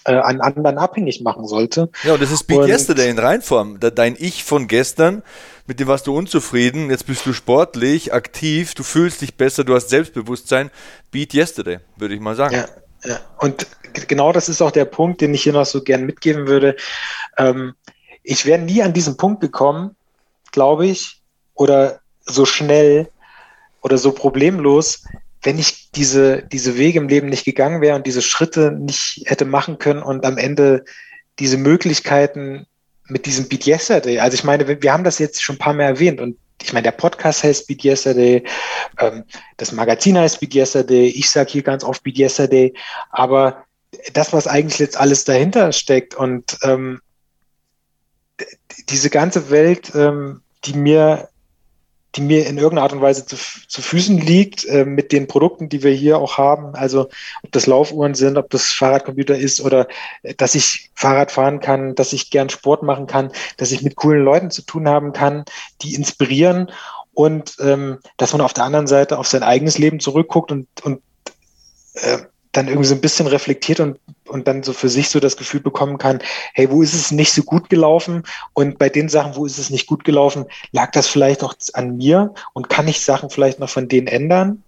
äh, 0.04 0.14
an 0.14 0.40
anderen 0.40 0.78
abhängig 0.78 1.20
machen 1.20 1.46
sollte. 1.46 1.90
Ja, 2.04 2.14
und 2.14 2.22
das 2.22 2.30
ist 2.30 2.44
Beat 2.44 2.60
und, 2.60 2.68
Yesterday 2.68 3.10
in 3.10 3.18
Reinform. 3.18 3.78
Dein 3.80 4.16
Ich 4.18 4.44
von 4.44 4.66
gestern, 4.66 5.22
mit 5.66 5.78
dem 5.78 5.88
warst 5.88 6.06
du 6.06 6.16
unzufrieden, 6.16 6.88
jetzt 6.90 7.06
bist 7.06 7.26
du 7.26 7.34
sportlich, 7.34 8.14
aktiv, 8.14 8.74
du 8.74 8.82
fühlst 8.82 9.20
dich 9.20 9.36
besser, 9.36 9.64
du 9.64 9.74
hast 9.74 9.90
Selbstbewusstsein. 9.90 10.70
Beat 11.10 11.34
Yesterday, 11.34 11.80
würde 11.96 12.14
ich 12.14 12.20
mal 12.20 12.34
sagen. 12.34 12.54
Ja, 12.54 12.66
ja. 13.04 13.20
Und 13.38 13.66
genau 14.08 14.32
das 14.32 14.48
ist 14.48 14.62
auch 14.62 14.70
der 14.70 14.86
Punkt, 14.86 15.20
den 15.20 15.34
ich 15.34 15.42
hier 15.42 15.52
noch 15.52 15.66
so 15.66 15.82
gern 15.82 16.06
mitgeben 16.06 16.46
würde. 16.46 16.76
Ähm, 17.36 17.74
ich 18.22 18.46
wäre 18.46 18.60
nie 18.60 18.82
an 18.82 18.92
diesen 18.92 19.16
Punkt 19.16 19.40
gekommen, 19.40 19.96
glaube 20.52 20.86
ich, 20.86 21.20
oder 21.54 22.00
so 22.20 22.44
schnell 22.44 23.08
oder 23.82 23.98
so 23.98 24.12
problemlos, 24.12 25.04
wenn 25.42 25.58
ich 25.58 25.90
diese, 25.92 26.42
diese 26.42 26.76
Wege 26.76 26.98
im 26.98 27.08
Leben 27.08 27.28
nicht 27.28 27.44
gegangen 27.44 27.80
wäre 27.80 27.96
und 27.96 28.06
diese 28.06 28.22
Schritte 28.22 28.72
nicht 28.72 29.22
hätte 29.26 29.44
machen 29.44 29.78
können 29.78 30.02
und 30.02 30.24
am 30.24 30.36
Ende 30.36 30.84
diese 31.38 31.56
Möglichkeiten 31.56 32.66
mit 33.06 33.26
diesem 33.26 33.48
Beat 33.48 33.66
Yesterday, 33.66 34.20
also 34.20 34.34
ich 34.34 34.44
meine, 34.44 34.68
wir, 34.68 34.92
haben 34.92 35.04
das 35.04 35.18
jetzt 35.18 35.42
schon 35.42 35.56
ein 35.56 35.60
paar 35.60 35.72
Mal 35.72 35.84
erwähnt 35.84 36.20
und 36.20 36.36
ich 36.62 36.72
meine, 36.74 36.84
der 36.84 36.92
Podcast 36.92 37.42
heißt 37.42 37.66
Beat 37.66 37.84
Yesterday, 37.84 38.44
ähm, 38.98 39.24
das 39.56 39.72
Magazin 39.72 40.18
heißt 40.18 40.40
Beat 40.40 40.54
Yesterday, 40.54 41.08
ich 41.08 41.30
sage 41.30 41.50
hier 41.50 41.62
ganz 41.62 41.82
oft 41.82 42.02
Beat 42.02 42.18
Yesterday, 42.18 42.74
aber 43.10 43.64
das, 44.12 44.32
was 44.32 44.46
eigentlich 44.46 44.78
jetzt 44.78 44.98
alles 44.98 45.24
dahinter 45.24 45.72
steckt 45.72 46.14
und 46.14 46.58
ähm, 46.62 47.00
diese 48.88 49.10
ganze 49.10 49.50
Welt, 49.50 49.92
ähm, 49.94 50.42
die 50.64 50.74
mir 50.74 51.28
die 52.16 52.22
mir 52.22 52.46
in 52.46 52.58
irgendeiner 52.58 52.82
Art 52.82 52.92
und 52.92 53.00
Weise 53.00 53.24
zu, 53.24 53.36
zu 53.36 53.82
Füßen 53.82 54.18
liegt, 54.18 54.64
äh, 54.64 54.84
mit 54.84 55.12
den 55.12 55.28
Produkten, 55.28 55.68
die 55.68 55.82
wir 55.82 55.92
hier 55.92 56.18
auch 56.18 56.38
haben. 56.38 56.74
Also 56.74 57.08
ob 57.42 57.52
das 57.52 57.66
Laufuhren 57.66 58.14
sind, 58.14 58.36
ob 58.36 58.50
das 58.50 58.66
Fahrradcomputer 58.72 59.36
ist 59.38 59.60
oder 59.60 59.86
äh, 60.22 60.34
dass 60.34 60.54
ich 60.54 60.90
Fahrrad 60.94 61.30
fahren 61.30 61.60
kann, 61.60 61.94
dass 61.94 62.12
ich 62.12 62.30
gern 62.30 62.48
Sport 62.48 62.82
machen 62.82 63.06
kann, 63.06 63.30
dass 63.58 63.70
ich 63.70 63.82
mit 63.82 63.96
coolen 63.96 64.24
Leuten 64.24 64.50
zu 64.50 64.62
tun 64.62 64.88
haben 64.88 65.12
kann, 65.12 65.44
die 65.82 65.94
inspirieren 65.94 66.70
und 67.14 67.56
ähm, 67.60 67.98
dass 68.16 68.32
man 68.32 68.40
auf 68.40 68.54
der 68.54 68.64
anderen 68.64 68.86
Seite 68.86 69.18
auf 69.18 69.28
sein 69.28 69.42
eigenes 69.42 69.78
Leben 69.78 70.00
zurückguckt 70.00 70.50
und, 70.50 70.66
und 70.82 71.02
äh, 71.94 72.18
dann 72.52 72.66
irgendwie 72.66 72.88
so 72.88 72.94
ein 72.94 73.00
bisschen 73.00 73.26
reflektiert 73.26 73.80
und, 73.80 73.98
und 74.26 74.48
dann 74.48 74.62
so 74.62 74.72
für 74.72 74.88
sich 74.88 75.08
so 75.08 75.20
das 75.20 75.36
Gefühl 75.36 75.60
bekommen 75.60 75.98
kann, 75.98 76.20
hey, 76.54 76.70
wo 76.70 76.82
ist 76.82 76.94
es 76.94 77.10
nicht 77.10 77.32
so 77.32 77.42
gut 77.42 77.70
gelaufen? 77.70 78.24
Und 78.54 78.78
bei 78.78 78.88
den 78.88 79.08
Sachen, 79.08 79.36
wo 79.36 79.46
ist 79.46 79.58
es 79.58 79.70
nicht 79.70 79.86
gut 79.86 80.04
gelaufen, 80.04 80.46
lag 80.72 80.90
das 80.92 81.06
vielleicht 81.06 81.44
auch 81.44 81.54
an 81.74 81.96
mir 81.96 82.34
und 82.52 82.68
kann 82.68 82.88
ich 82.88 83.00
Sachen 83.00 83.30
vielleicht 83.30 83.60
noch 83.60 83.68
von 83.68 83.88
denen 83.88 84.08
ändern? 84.08 84.64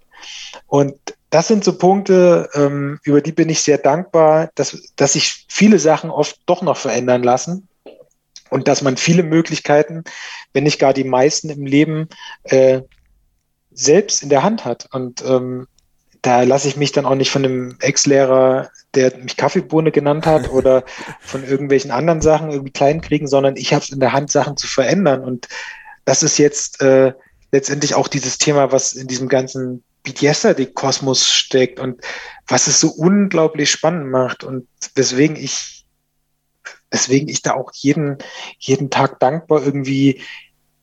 Und 0.67 0.95
das 1.29 1.47
sind 1.47 1.63
so 1.63 1.77
Punkte, 1.77 2.49
ähm, 2.53 2.99
über 3.03 3.19
die 3.19 3.31
bin 3.31 3.49
ich 3.49 3.61
sehr 3.61 3.79
dankbar, 3.79 4.51
dass, 4.55 4.93
dass 4.95 5.13
sich 5.13 5.45
viele 5.49 5.79
Sachen 5.79 6.09
oft 6.09 6.39
doch 6.45 6.61
noch 6.61 6.77
verändern 6.77 7.23
lassen 7.23 7.67
und 8.49 8.67
dass 8.67 8.81
man 8.81 8.97
viele 8.97 9.23
Möglichkeiten, 9.23 10.03
wenn 10.53 10.63
nicht 10.63 10.79
gar 10.79 10.93
die 10.93 11.03
meisten 11.03 11.49
im 11.49 11.65
Leben, 11.65 12.07
äh, 12.43 12.81
selbst 13.71 14.21
in 14.21 14.29
der 14.29 14.43
Hand 14.43 14.63
hat. 14.63 14.87
Und 14.91 15.23
ähm, 15.25 15.67
da 16.23 16.43
lasse 16.43 16.69
ich 16.69 16.77
mich 16.77 16.93
dann 16.93 17.05
auch 17.05 17.15
nicht 17.15 17.29
von 17.29 17.43
einem 17.43 17.75
Ex-Lehrer, 17.81 18.71
der 18.95 19.15
mich 19.17 19.37
Kaffeebohne 19.37 19.91
genannt 19.91 20.25
hat 20.25 20.49
oder 20.51 20.83
von 21.19 21.43
irgendwelchen 21.43 21.91
anderen 21.91 22.21
Sachen 22.21 22.49
irgendwie 22.49 22.71
klein 22.71 23.01
kriegen, 23.01 23.27
sondern 23.27 23.57
ich 23.57 23.73
habe 23.73 23.83
es 23.83 23.91
in 23.91 23.99
der 23.99 24.13
Hand, 24.13 24.31
Sachen 24.31 24.57
zu 24.57 24.65
verändern. 24.65 25.23
Und 25.23 25.47
das 26.05 26.23
ist 26.23 26.39
jetzt 26.39 26.81
äh, 26.81 27.13
letztendlich 27.51 27.93
auch 27.93 28.07
dieses 28.07 28.37
Thema, 28.37 28.71
was 28.71 28.93
in 28.93 29.07
diesem 29.07 29.27
ganzen 29.27 29.83
Beat 30.01 30.21
Yesterday 30.21 30.65
Kosmos 30.65 31.27
steckt 31.27 31.79
und 31.79 32.01
was 32.47 32.67
es 32.67 32.79
so 32.79 32.89
unglaublich 32.89 33.69
spannend 33.69 34.09
macht 34.09 34.43
und 34.43 34.67
weswegen 34.95 35.35
ich, 35.35 35.85
weswegen 36.89 37.27
ich 37.27 37.41
da 37.41 37.53
auch 37.53 37.71
jeden, 37.73 38.17
jeden 38.59 38.89
Tag 38.89 39.19
dankbar 39.19 39.63
irgendwie 39.63 40.21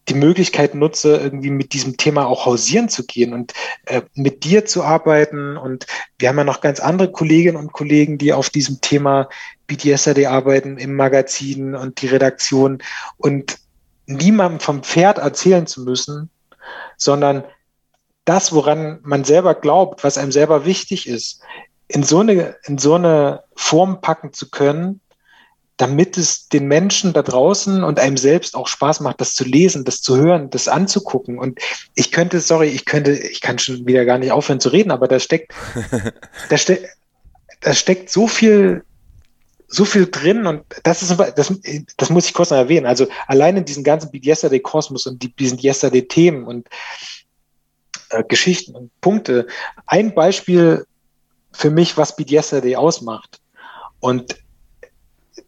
die 0.09 0.15
Möglichkeit 0.15 0.75
nutze, 0.75 1.17
irgendwie 1.17 1.51
mit 1.51 1.73
diesem 1.73 1.97
Thema 1.97 2.27
auch 2.27 2.47
hausieren 2.47 2.89
zu 2.89 3.05
gehen 3.05 3.33
und 3.33 3.53
äh, 3.87 4.03
mit 4.15 4.45
dir 4.45 4.65
zu 4.65 4.83
arbeiten. 4.83 5.57
Und 5.57 5.87
wir 6.19 6.29
haben 6.29 6.39
ja 6.39 6.45
noch 6.45 6.61
ganz 6.61 6.81
andere 6.81 7.13
Kolleginnen 7.13 7.57
und 7.57 7.73
Kollegen, 7.73 8.19
die 8.19 8.33
auf 8.33 8.51
diesem 8.51 8.81
Thema 8.81 9.29
BDSD 9.67 10.27
arbeiten 10.27 10.79
im 10.79 10.97
Magazin 10.97 11.75
und 11.75 12.03
die 12.03 12.09
Redaktion 12.09 12.83
und 13.19 13.59
niemandem 14.07 14.61
vom 14.61 14.83
Pferd 14.83 15.19
erzählen 15.19 15.67
zu 15.67 15.83
müssen, 15.83 16.31
sondern 16.97 17.45
das, 18.25 18.53
woran 18.53 18.99
man 19.03 19.25
selber 19.25 19.55
glaubt, 19.55 20.03
was 20.03 20.19
einem 20.19 20.33
selber 20.33 20.65
wichtig 20.65 21.09
ist, 21.09 21.43
in 21.89 22.03
so 22.03 22.21
eine, 22.21 22.57
in 22.65 22.79
so 22.79 22.95
eine 22.95 23.43
Form 23.55 24.01
packen 24.01 24.33
zu 24.33 24.51
können, 24.51 25.01
damit 25.81 26.19
es 26.19 26.47
den 26.49 26.67
Menschen 26.67 27.15
da 27.15 27.23
draußen 27.23 27.83
und 27.85 27.99
einem 27.99 28.19
selbst 28.19 28.55
auch 28.55 28.69
Spaß 28.69 29.01
macht, 29.01 29.19
das 29.23 29.35
zu 29.35 29.45
lesen, 29.45 29.87
das 29.87 30.03
zu 30.03 30.19
hören, 30.19 30.51
das 30.51 30.69
anzugucken. 30.69 31.39
Und 31.39 31.59
ich 31.95 32.13
könnte, 32.13 32.41
sorry, 32.41 32.69
ich 32.69 32.85
könnte, 32.85 33.13
ich 33.13 33.41
kann 33.41 33.59
schon 33.59 33.87
wieder 33.87 34.05
gar 34.05 34.19
nicht 34.19 34.31
aufhören 34.31 34.61
zu 34.61 34.69
reden, 34.69 34.91
aber 34.91 35.09
da 35.09 35.19
steckt, 35.19 35.55
da, 36.51 36.59
ste 36.59 36.87
da 37.63 37.73
steckt 37.73 38.11
so 38.11 38.29
viel, 38.29 38.85
so 39.69 39.87
viel 39.87 40.07
drin 40.11 40.47
und 40.47 40.65
das 40.83 41.01
ist, 41.01 41.19
das, 41.19 41.55
das 41.97 42.11
muss 42.11 42.27
ich 42.27 42.35
kurz 42.35 42.51
noch 42.51 42.59
erwähnen. 42.59 42.85
Also 42.85 43.07
allein 43.27 43.57
in 43.57 43.65
diesen 43.65 43.83
ganzen 43.83 44.11
Beat 44.11 44.27
Yesterday 44.27 44.61
Kosmos 44.61 45.07
und 45.07 45.23
die, 45.23 45.35
diesen 45.35 45.59
Yesterday 45.59 46.07
Themen 46.07 46.45
und 46.45 46.69
äh, 48.11 48.23
Geschichten 48.25 48.77
und 48.77 48.91
Punkte. 49.01 49.47
Ein 49.87 50.15
Beispiel 50.15 50.85
für 51.53 51.71
mich, 51.71 51.97
was 51.97 52.17
Beat 52.17 52.31
Yesterday 52.31 52.77
ausmacht. 52.77 53.41
Und 54.01 54.37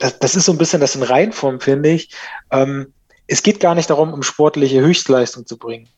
das, 0.03 0.19
das 0.19 0.35
ist 0.35 0.47
so 0.47 0.53
ein 0.53 0.59
bisschen 0.59 0.81
das 0.81 0.97
in 0.97 1.05
Reinform, 1.05 1.61
finde 1.61 1.91
ich. 1.91 2.11
Ähm, 2.51 2.93
es 3.29 3.43
geht 3.43 3.61
gar 3.61 3.77
nicht 3.77 3.89
darum, 3.89 4.13
um 4.13 4.25
sportliche 4.25 4.81
Höchstleistung 4.81 5.47
zu 5.47 5.57
bringen. 5.57 5.89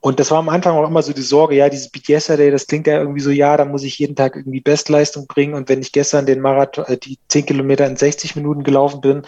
Und 0.00 0.20
das 0.20 0.30
war 0.30 0.38
am 0.38 0.48
Anfang 0.48 0.76
auch 0.76 0.86
immer 0.86 1.02
so 1.02 1.12
die 1.12 1.22
Sorge, 1.22 1.54
ja, 1.54 1.68
dieses 1.68 1.88
Beat 1.88 2.08
Yesterday, 2.08 2.50
das 2.50 2.66
klingt 2.66 2.86
ja 2.86 2.98
irgendwie 2.98 3.20
so, 3.20 3.30
ja, 3.30 3.56
da 3.56 3.64
muss 3.64 3.84
ich 3.84 3.98
jeden 3.98 4.16
Tag 4.16 4.36
irgendwie 4.36 4.60
Bestleistung 4.60 5.26
bringen. 5.28 5.54
Und 5.54 5.68
wenn 5.68 5.80
ich 5.80 5.92
gestern 5.92 6.26
den 6.26 6.40
Marathon, 6.40 6.84
äh, 6.86 6.98
die 6.98 7.18
10 7.28 7.46
Kilometer 7.46 7.86
in 7.86 7.96
60 7.96 8.34
Minuten 8.34 8.64
gelaufen 8.64 9.00
bin, 9.00 9.22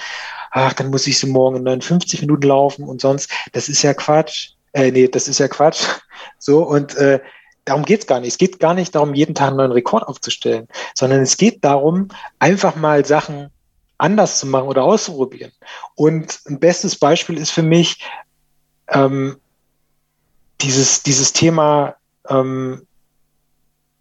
ach, 0.50 0.72
dann 0.72 0.90
muss 0.90 1.06
ich 1.06 1.18
sie 1.18 1.28
morgen 1.28 1.58
in 1.58 1.62
59 1.62 2.20
Minuten 2.20 2.48
laufen 2.48 2.84
und 2.84 3.00
sonst, 3.00 3.30
das 3.52 3.68
ist 3.68 3.82
ja 3.82 3.94
Quatsch. 3.94 4.50
Äh, 4.72 4.90
nee, 4.90 5.08
das 5.08 5.28
ist 5.28 5.38
ja 5.38 5.48
Quatsch. 5.48 5.84
So, 6.38 6.62
und 6.62 6.96
äh, 6.96 7.20
darum 7.64 7.84
geht's 7.84 8.06
gar 8.06 8.20
nicht. 8.20 8.30
Es 8.30 8.38
geht 8.38 8.58
gar 8.58 8.74
nicht 8.74 8.94
darum, 8.94 9.14
jeden 9.14 9.34
Tag 9.34 9.48
einen 9.48 9.58
neuen 9.58 9.72
Rekord 9.72 10.02
aufzustellen, 10.02 10.66
sondern 10.94 11.20
es 11.20 11.36
geht 11.36 11.62
darum, 11.62 12.08
einfach 12.38 12.74
mal 12.74 13.04
Sachen 13.04 13.50
anders 13.98 14.38
zu 14.38 14.46
machen 14.46 14.68
oder 14.68 14.84
auszuprobieren. 14.84 15.52
Und 15.94 16.40
ein 16.46 16.58
bestes 16.58 16.96
Beispiel 16.96 17.38
ist 17.38 17.50
für 17.50 17.62
mich 17.62 18.02
ähm, 18.88 19.36
dieses, 20.60 21.02
dieses 21.02 21.32
Thema 21.32 21.96
ähm, 22.28 22.86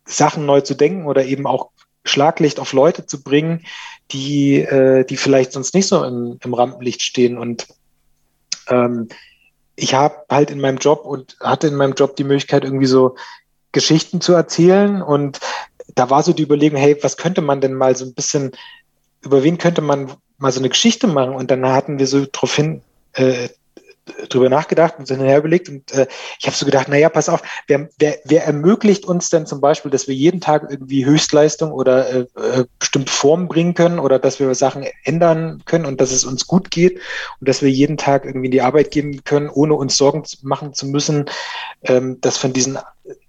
Sachen 0.05 0.45
neu 0.45 0.61
zu 0.61 0.75
denken 0.75 1.05
oder 1.05 1.25
eben 1.25 1.47
auch 1.47 1.71
Schlaglicht 2.03 2.59
auf 2.59 2.73
Leute 2.73 3.05
zu 3.05 3.23
bringen, 3.23 3.65
die, 4.11 4.59
äh, 4.59 5.03
die 5.05 5.17
vielleicht 5.17 5.51
sonst 5.51 5.73
nicht 5.73 5.87
so 5.87 6.03
im, 6.03 6.39
im 6.43 6.53
Rampenlicht 6.53 7.01
stehen. 7.01 7.37
Und 7.37 7.67
ähm, 8.67 9.09
ich 9.75 9.93
habe 9.93 10.23
halt 10.29 10.51
in 10.51 10.61
meinem 10.61 10.77
Job 10.77 11.03
und 11.05 11.35
hatte 11.41 11.67
in 11.67 11.75
meinem 11.75 11.93
Job 11.93 12.15
die 12.15 12.23
Möglichkeit, 12.23 12.63
irgendwie 12.63 12.85
so 12.85 13.15
Geschichten 13.71 14.21
zu 14.21 14.33
erzählen. 14.33 15.01
Und 15.01 15.39
da 15.95 16.09
war 16.09 16.21
so 16.21 16.33
die 16.33 16.43
Überlegung, 16.43 16.79
hey, 16.79 16.97
was 17.01 17.17
könnte 17.17 17.41
man 17.41 17.59
denn 17.59 17.73
mal 17.73 17.95
so 17.95 18.05
ein 18.05 18.13
bisschen 18.13 18.51
über 19.25 19.43
wen 19.43 19.57
könnte 19.57 19.81
man 19.81 20.11
mal 20.37 20.51
so 20.51 20.59
eine 20.59 20.69
Geschichte 20.69 21.07
machen? 21.07 21.35
Und 21.35 21.51
dann 21.51 21.65
hatten 21.65 21.99
wir 21.99 22.07
so 22.07 22.25
drauf 22.31 22.55
hin, 22.55 22.81
äh, 23.13 23.49
drüber 24.29 24.49
nachgedacht 24.49 24.95
und 24.99 25.07
sind 25.07 25.19
überlegt 25.19 25.67
und 25.67 25.91
äh, 25.93 26.07
ich 26.39 26.45
habe 26.45 26.55
so 26.55 26.65
gedacht, 26.65 26.87
naja, 26.87 27.09
pass 27.09 27.29
auf, 27.29 27.41
wer, 27.67 27.89
wer, 27.97 28.17
wer 28.23 28.45
ermöglicht 28.45 29.05
uns 29.05 29.29
denn 29.29 29.45
zum 29.45 29.61
Beispiel, 29.61 29.89
dass 29.89 30.07
wir 30.07 30.15
jeden 30.15 30.41
Tag 30.41 30.67
irgendwie 30.69 31.05
Höchstleistung 31.05 31.71
oder 31.71 32.09
äh, 32.09 32.19
äh, 32.35 32.65
bestimmte 32.77 33.11
Formen 33.11 33.47
bringen 33.47 33.73
können 33.73 33.99
oder 33.99 34.19
dass 34.19 34.39
wir 34.39 34.53
Sachen 34.53 34.85
ändern 35.03 35.63
können 35.65 35.85
und 35.85 36.01
dass 36.01 36.11
es 36.11 36.23
uns 36.23 36.45
gut 36.45 36.69
geht 36.69 36.99
und 37.39 37.49
dass 37.49 37.61
wir 37.61 37.69
jeden 37.69 37.97
Tag 37.97 38.25
irgendwie 38.25 38.45
in 38.47 38.51
die 38.51 38.61
Arbeit 38.61 38.91
gehen 38.91 39.23
können, 39.23 39.49
ohne 39.49 39.73
uns 39.73 39.97
Sorgen 39.97 40.23
machen 40.43 40.73
zu 40.73 40.85
müssen, 40.85 41.25
ähm, 41.83 42.21
dass 42.21 42.37
von 42.37 42.53
diesen 42.53 42.77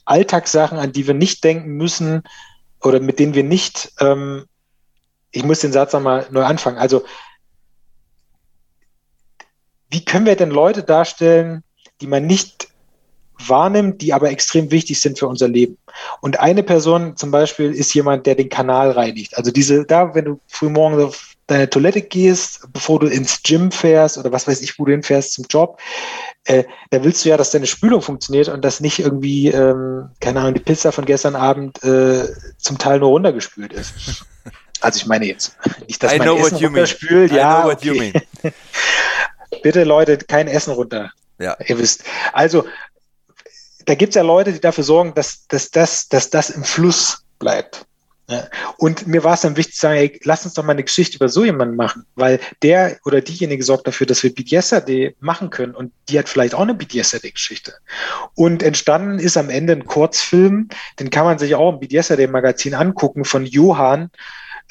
Alltagssachen, 0.04 0.78
an 0.78 0.92
die 0.92 1.06
wir 1.06 1.14
nicht 1.14 1.42
denken 1.42 1.70
müssen 1.70 2.22
oder 2.82 3.00
mit 3.00 3.18
denen 3.18 3.34
wir 3.34 3.44
nicht 3.44 3.92
ähm, 4.00 4.44
ich 5.36 5.44
muss 5.44 5.60
den 5.60 5.72
Satz 5.72 5.92
nochmal 5.92 6.26
neu 6.30 6.44
anfangen. 6.44 6.78
Also, 6.78 7.04
wie 9.90 10.04
können 10.04 10.26
wir 10.26 10.36
denn 10.36 10.50
Leute 10.50 10.82
darstellen, 10.82 11.62
die 12.00 12.06
man 12.06 12.26
nicht 12.26 12.68
wahrnimmt, 13.38 14.00
die 14.00 14.14
aber 14.14 14.30
extrem 14.30 14.70
wichtig 14.70 14.98
sind 14.98 15.18
für 15.18 15.28
unser 15.28 15.48
Leben. 15.48 15.76
Und 16.20 16.40
eine 16.40 16.62
Person 16.62 17.16
zum 17.16 17.30
Beispiel 17.30 17.72
ist 17.72 17.94
jemand, 17.94 18.26
der 18.26 18.34
den 18.34 18.48
Kanal 18.48 18.92
reinigt. 18.92 19.36
Also 19.36 19.50
diese, 19.50 19.84
da, 19.84 20.14
wenn 20.14 20.24
du 20.24 20.40
früh 20.48 20.70
morgens 20.70 21.02
auf 21.02 21.34
deine 21.46 21.68
Toilette 21.68 22.02
gehst, 22.02 22.66
bevor 22.72 22.98
du 22.98 23.06
ins 23.06 23.42
Gym 23.42 23.70
fährst 23.70 24.16
oder 24.16 24.32
was 24.32 24.48
weiß 24.48 24.62
ich, 24.62 24.78
wo 24.78 24.86
du 24.86 24.92
hinfährst 24.92 25.34
zum 25.34 25.44
Job, 25.50 25.78
äh, 26.44 26.64
da 26.90 27.04
willst 27.04 27.24
du 27.24 27.28
ja, 27.28 27.36
dass 27.36 27.50
deine 27.50 27.66
Spülung 27.66 28.00
funktioniert 28.00 28.48
und 28.48 28.64
dass 28.64 28.80
nicht 28.80 28.98
irgendwie, 28.98 29.48
ähm, 29.48 30.08
keine 30.20 30.40
Ahnung, 30.40 30.54
die 30.54 30.60
Pizza 30.60 30.92
von 30.92 31.04
gestern 31.04 31.36
Abend 31.36 31.82
äh, 31.84 32.26
zum 32.56 32.78
Teil 32.78 33.00
nur 33.00 33.10
runtergespült 33.10 33.72
ist. 33.72 34.24
Also 34.86 34.98
ich 34.98 35.06
meine 35.06 35.26
jetzt 35.26 35.56
nicht, 35.88 36.00
dass 36.00 36.12
I 36.12 36.18
man 36.18 36.28
Essen 36.28 36.58
runterspült. 36.58 37.32
Ja, 37.32 37.66
okay. 37.66 38.12
Bitte 39.64 39.82
Leute, 39.82 40.16
kein 40.18 40.46
Essen 40.46 40.74
runter. 40.74 41.10
Ja. 41.40 41.56
Ihr 41.66 41.76
wisst. 41.76 42.04
Also 42.32 42.64
da 43.84 43.96
gibt 43.96 44.10
es 44.10 44.14
ja 44.14 44.22
Leute, 44.22 44.52
die 44.52 44.60
dafür 44.60 44.84
sorgen, 44.84 45.12
dass, 45.14 45.48
dass, 45.48 45.72
dass, 45.72 46.08
dass 46.08 46.30
das 46.30 46.50
im 46.50 46.62
Fluss 46.62 47.24
bleibt. 47.40 47.84
Ja. 48.28 48.48
Und 48.78 49.08
mir 49.08 49.24
war 49.24 49.34
es 49.34 49.40
dann 49.40 49.56
wichtig 49.56 49.74
zu 49.74 49.80
sagen, 49.80 49.98
ey, 49.98 50.20
lass 50.22 50.44
uns 50.44 50.54
doch 50.54 50.62
mal 50.62 50.72
eine 50.72 50.84
Geschichte 50.84 51.16
über 51.16 51.28
so 51.28 51.44
jemanden 51.44 51.74
machen, 51.74 52.06
weil 52.14 52.38
der 52.62 52.98
oder 53.04 53.20
diejenige 53.20 53.64
sorgt 53.64 53.88
dafür, 53.88 54.06
dass 54.06 54.22
wir 54.22 54.32
BDSAD 54.32 55.16
machen 55.18 55.50
können 55.50 55.74
und 55.74 55.92
die 56.08 56.18
hat 56.18 56.28
vielleicht 56.28 56.54
auch 56.54 56.60
eine 56.60 56.74
BDSAD-Geschichte. 56.74 57.74
Und 58.34 58.62
entstanden 58.62 59.18
ist 59.18 59.36
am 59.36 59.50
Ende 59.50 59.72
ein 59.72 59.86
Kurzfilm, 59.86 60.68
den 61.00 61.10
kann 61.10 61.24
man 61.24 61.38
sich 61.38 61.56
auch 61.56 61.72
im 61.72 61.80
BDSAD-Magazin 61.80 62.74
angucken 62.74 63.24
von 63.24 63.46
Johann, 63.46 64.10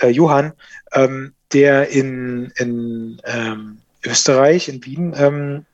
äh, 0.02 0.10
Johann, 0.10 0.54
ähm, 0.94 1.34
der 1.54 1.90
in, 1.90 2.52
in 2.58 3.22
ähm, 3.26 3.78
Österreich, 4.04 4.70
in 4.70 4.84
Wien, 4.86 5.16
ähm, 5.18 5.66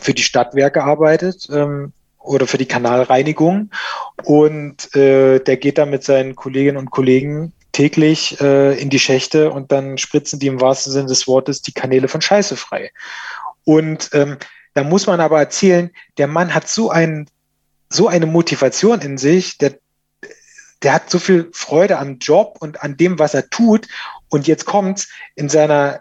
für 0.00 0.14
die 0.14 0.22
Stadtwerke 0.22 0.82
arbeitet, 0.84 1.48
ähm, 1.52 1.92
oder 2.22 2.46
für 2.46 2.58
die 2.58 2.66
Kanalreinigung. 2.66 3.70
Und 4.24 4.94
äh, 4.94 5.40
der 5.40 5.56
geht 5.56 5.78
da 5.78 5.86
mit 5.86 6.04
seinen 6.04 6.36
Kolleginnen 6.36 6.78
und 6.78 6.90
Kollegen 6.90 7.52
täglich 7.72 8.40
äh, 8.40 8.78
in 8.80 8.90
die 8.90 8.98
Schächte 8.98 9.50
und 9.50 9.72
dann 9.72 9.98
spritzen 9.98 10.38
die 10.38 10.46
im 10.46 10.60
wahrsten 10.60 10.92
Sinne 10.92 11.06
des 11.06 11.26
Wortes 11.26 11.62
die 11.62 11.72
Kanäle 11.72 12.08
von 12.08 12.20
Scheiße 12.20 12.56
frei. 12.56 12.90
Und 13.64 14.10
ähm, 14.12 14.36
da 14.74 14.84
muss 14.84 15.06
man 15.06 15.20
aber 15.20 15.38
erzählen, 15.38 15.90
der 16.18 16.26
Mann 16.26 16.54
hat 16.54 16.68
so, 16.68 16.90
ein, 16.90 17.28
so 17.88 18.08
eine 18.08 18.26
Motivation 18.26 19.00
in 19.00 19.18
sich, 19.18 19.58
der, 19.58 19.78
der 20.82 20.94
hat 20.94 21.10
so 21.10 21.18
viel 21.18 21.50
Freude 21.52 21.98
am 21.98 22.18
Job 22.18 22.56
und 22.60 22.82
an 22.82 22.96
dem, 22.96 23.18
was 23.18 23.34
er 23.34 23.48
tut. 23.50 23.86
Und 24.28 24.46
jetzt 24.46 24.64
kommt's 24.64 25.08
in 25.34 25.48
seiner 25.48 26.00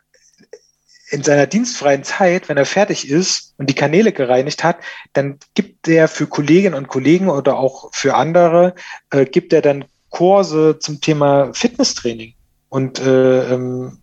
in 1.12 1.24
seiner 1.24 1.46
dienstfreien 1.46 2.06
Zeit, 2.06 2.48
wenn 2.48 2.56
er 2.56 2.66
fertig 2.66 3.10
ist 3.10 3.54
und 3.58 3.70
die 3.70 3.76
Kanäle 3.76 4.14
gereinigt 4.14 4.64
hat, 4.64 4.78
dann 5.12 5.40
gibt 5.56 5.90
er 5.90 6.08
für 6.08 6.26
Kolleginnen 6.26 6.74
und 6.74 6.88
Kollegen 6.88 7.30
oder 7.30 7.58
auch 7.58 7.94
für 7.94 8.16
andere, 8.16 8.76
äh, 9.10 9.26
gibt 9.26 9.52
er 9.52 9.62
dann 9.62 9.84
Kurse 10.10 10.80
zum 10.80 11.02
Thema 11.02 11.54
Fitnesstraining. 11.54 12.34
Und 12.70 13.00
äh, 13.00 13.54
ähm, 13.54 13.98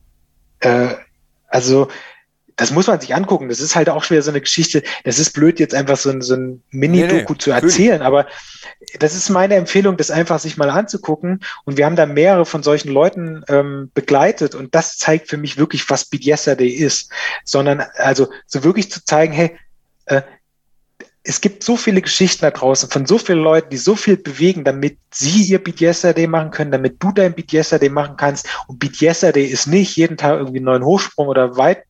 äh, 0.61 0.89
also 1.49 1.89
das 2.59 2.73
muss 2.73 2.89
man 2.89 3.01
sich 3.01 3.15
angucken. 3.15 3.49
Das 3.49 3.61
ist 3.61 3.77
halt 3.77 3.89
auch 3.89 4.03
schwer 4.03 4.21
so 4.21 4.31
eine 4.31 4.41
Geschichte. 4.41 4.83
Das 5.05 5.21
ist 5.21 5.33
blöd, 5.33 5.61
jetzt 5.61 5.75
einfach 5.75 5.97
so 5.97 6.11
ein, 6.11 6.21
so 6.21 6.35
ein 6.35 6.61
Mini-Doku 6.71 7.33
nee, 7.33 7.39
zu 7.39 7.53
erzählen, 7.53 8.03
aber 8.03 8.27
das 8.99 9.15
ist 9.15 9.29
meine 9.29 9.55
Empfehlung, 9.55 9.97
das 9.97 10.11
einfach 10.11 10.41
sich 10.41 10.57
mal 10.57 10.69
anzugucken. 10.69 11.41
Und 11.65 11.77
wir 11.77 11.87
haben 11.87 11.95
da 11.95 12.05
mehrere 12.05 12.45
von 12.45 12.65
solchen 12.65 12.91
Leuten 12.91 13.45
ähm, 13.49 13.93
begleitet 13.95 14.57
und 14.57 14.75
das 14.75 14.99
zeigt 14.99 15.29
für 15.29 15.37
mich 15.37 15.57
wirklich, 15.57 15.89
was 15.89 16.05
Beat 16.05 16.27
Yesterday 16.27 16.69
ist. 16.69 17.11
Sondern 17.45 17.85
also 17.95 18.29
so 18.47 18.65
wirklich 18.65 18.91
zu 18.91 19.05
zeigen, 19.05 19.33
hey, 19.33 19.57
äh, 20.07 20.23
es 21.23 21.41
gibt 21.41 21.63
so 21.63 21.77
viele 21.77 22.03
Geschichten 22.03 22.41
da 22.41 22.51
draußen 22.51 22.91
von 22.91 23.07
so 23.07 23.19
vielen 23.19 23.43
Leuten, 23.43 23.71
die 23.71 23.77
so 23.77 23.95
viel 23.95 24.17
bewegen, 24.17 24.65
damit 24.65 24.99
sie 25.13 25.43
ihr 25.43 25.63
Beat 25.63 25.81
Yesterday 25.81 26.27
machen 26.27 26.51
können, 26.51 26.73
damit 26.73 27.01
du 27.03 27.13
dein 27.13 27.35
Beat 27.35 27.53
Yesterday 27.53 27.89
machen 27.89 28.17
kannst. 28.17 28.49
Und 28.67 28.81
Beat 28.81 29.01
Yesterday 29.01 29.45
ist 29.45 29.67
nicht 29.67 29.95
jeden 29.97 30.17
Tag 30.17 30.39
irgendwie 30.39 30.59
einen 30.59 30.65
neuen 30.65 30.85
Hochsprung 30.85 31.29
oder 31.29 31.57
weit 31.57 31.85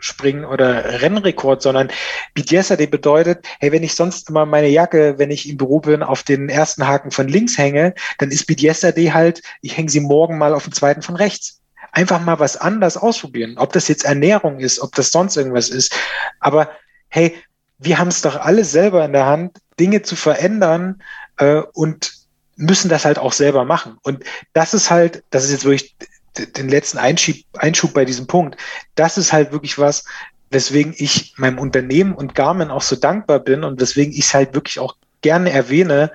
Springen 0.00 0.44
oder 0.44 1.00
Rennrekord, 1.02 1.62
sondern 1.62 1.90
BDSAD 2.34 2.90
bedeutet, 2.90 3.46
hey, 3.58 3.72
wenn 3.72 3.82
ich 3.82 3.94
sonst 3.94 4.30
immer 4.30 4.46
meine 4.46 4.68
Jacke, 4.68 5.18
wenn 5.18 5.30
ich 5.30 5.48
im 5.48 5.56
Büro 5.56 5.80
bin, 5.80 6.02
auf 6.02 6.22
den 6.22 6.48
ersten 6.48 6.86
Haken 6.86 7.10
von 7.10 7.28
links 7.28 7.58
hänge, 7.58 7.94
dann 8.18 8.30
ist 8.30 8.46
BDSAD 8.46 9.12
halt, 9.12 9.42
ich 9.62 9.76
hänge 9.76 9.90
sie 9.90 10.00
morgen 10.00 10.38
mal 10.38 10.54
auf 10.54 10.64
den 10.64 10.72
zweiten 10.72 11.02
von 11.02 11.16
rechts. 11.16 11.60
Einfach 11.92 12.20
mal 12.20 12.38
was 12.38 12.56
anders 12.56 12.96
ausprobieren. 12.96 13.56
Ob 13.58 13.72
das 13.72 13.88
jetzt 13.88 14.04
Ernährung 14.04 14.60
ist, 14.60 14.80
ob 14.80 14.94
das 14.94 15.10
sonst 15.10 15.36
irgendwas 15.36 15.68
ist. 15.68 15.94
Aber 16.38 16.70
hey, 17.08 17.36
wir 17.78 17.98
haben 17.98 18.08
es 18.08 18.22
doch 18.22 18.36
alle 18.36 18.64
selber 18.64 19.04
in 19.04 19.12
der 19.12 19.26
Hand, 19.26 19.58
Dinge 19.78 20.02
zu 20.02 20.14
verändern 20.14 21.02
äh, 21.38 21.62
und 21.72 22.12
müssen 22.56 22.90
das 22.90 23.04
halt 23.04 23.18
auch 23.18 23.32
selber 23.32 23.64
machen. 23.64 23.96
Und 24.02 24.22
das 24.52 24.74
ist 24.74 24.90
halt, 24.90 25.24
das 25.30 25.44
ist 25.44 25.52
jetzt 25.52 25.64
wirklich 25.64 25.96
den 26.46 26.68
letzten 26.68 26.98
Einschub, 26.98 27.36
Einschub 27.54 27.94
bei 27.94 28.04
diesem 28.04 28.26
Punkt. 28.26 28.56
Das 28.94 29.18
ist 29.18 29.32
halt 29.32 29.52
wirklich 29.52 29.78
was, 29.78 30.04
weswegen 30.50 30.94
ich 30.96 31.34
meinem 31.36 31.58
Unternehmen 31.58 32.14
und 32.14 32.34
Garmin 32.34 32.70
auch 32.70 32.82
so 32.82 32.96
dankbar 32.96 33.38
bin 33.38 33.64
und 33.64 33.80
weswegen 33.80 34.12
ich 34.12 34.20
es 34.20 34.34
halt 34.34 34.54
wirklich 34.54 34.78
auch 34.78 34.96
gerne 35.22 35.52
erwähne, 35.52 36.10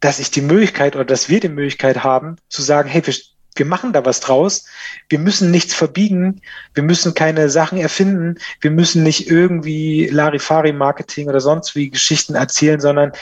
dass 0.00 0.18
ich 0.18 0.30
die 0.30 0.42
Möglichkeit 0.42 0.94
oder 0.94 1.04
dass 1.04 1.28
wir 1.28 1.40
die 1.40 1.48
Möglichkeit 1.48 2.04
haben 2.04 2.36
zu 2.48 2.62
sagen, 2.62 2.88
hey, 2.88 3.04
wir, 3.06 3.14
wir 3.56 3.66
machen 3.66 3.92
da 3.92 4.04
was 4.04 4.20
draus. 4.20 4.66
Wir 5.08 5.18
müssen 5.18 5.50
nichts 5.50 5.74
verbiegen. 5.74 6.42
Wir 6.74 6.82
müssen 6.82 7.14
keine 7.14 7.48
Sachen 7.48 7.78
erfinden. 7.78 8.38
Wir 8.60 8.70
müssen 8.70 9.02
nicht 9.02 9.28
irgendwie 9.28 10.06
Larifari-Marketing 10.06 11.28
oder 11.28 11.40
sonst 11.40 11.74
wie 11.74 11.90
Geschichten 11.90 12.34
erzählen, 12.34 12.80
sondern 12.80 13.12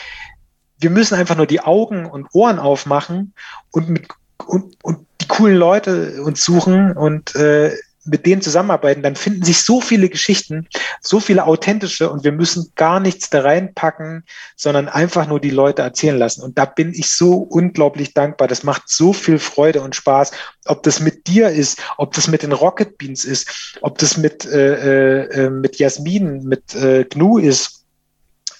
wir 0.79 0.89
müssen 0.89 1.15
einfach 1.15 1.37
nur 1.37 1.47
die 1.47 1.61
Augen 1.61 2.05
und 2.05 2.27
Ohren 2.33 2.59
aufmachen 2.59 3.33
und 3.71 3.89
mit 3.89 4.07
und, 4.45 4.75
und 4.83 5.07
die 5.23 5.27
coolen 5.27 5.55
Leute 5.55 6.21
uns 6.21 6.43
suchen 6.43 6.91
und 6.91 7.35
äh, 7.35 7.71
mit 8.05 8.25
denen 8.25 8.41
zusammenarbeiten, 8.41 9.01
dann 9.01 9.15
finden 9.15 9.43
sich 9.43 9.59
so 9.59 9.79
viele 9.79 10.09
Geschichten, 10.09 10.67
so 10.99 11.21
viele 11.21 11.45
authentische 11.45 12.09
und 12.09 12.25
wir 12.25 12.33
müssen 12.33 12.73
gar 12.75 12.99
nichts 12.99 13.29
da 13.29 13.41
reinpacken, 13.41 14.25
sondern 14.57 14.89
einfach 14.89 15.25
nur 15.27 15.39
die 15.39 15.49
Leute 15.49 15.83
erzählen 15.83 16.17
lassen. 16.17 16.41
Und 16.41 16.57
da 16.57 16.65
bin 16.65 16.93
ich 16.93 17.09
so 17.09 17.35
unglaublich 17.35 18.13
dankbar. 18.13 18.49
Das 18.49 18.63
macht 18.63 18.89
so 18.89 19.13
viel 19.13 19.39
Freude 19.39 19.81
und 19.81 19.95
Spaß. 19.95 20.31
Ob 20.65 20.83
das 20.83 20.99
mit 20.99 21.27
dir 21.27 21.49
ist, 21.49 21.79
ob 21.97 22.13
das 22.13 22.27
mit 22.27 22.43
den 22.43 22.51
Rocket 22.51 22.97
Beans 22.97 23.23
ist, 23.23 23.77
ob 23.81 23.97
das 23.99 24.17
mit, 24.17 24.43
äh, 24.45 25.23
äh, 25.23 25.49
mit 25.49 25.77
Jasmin, 25.77 26.43
mit 26.43 26.75
äh, 26.75 27.05
Gnu 27.05 27.37
ist. 27.37 27.85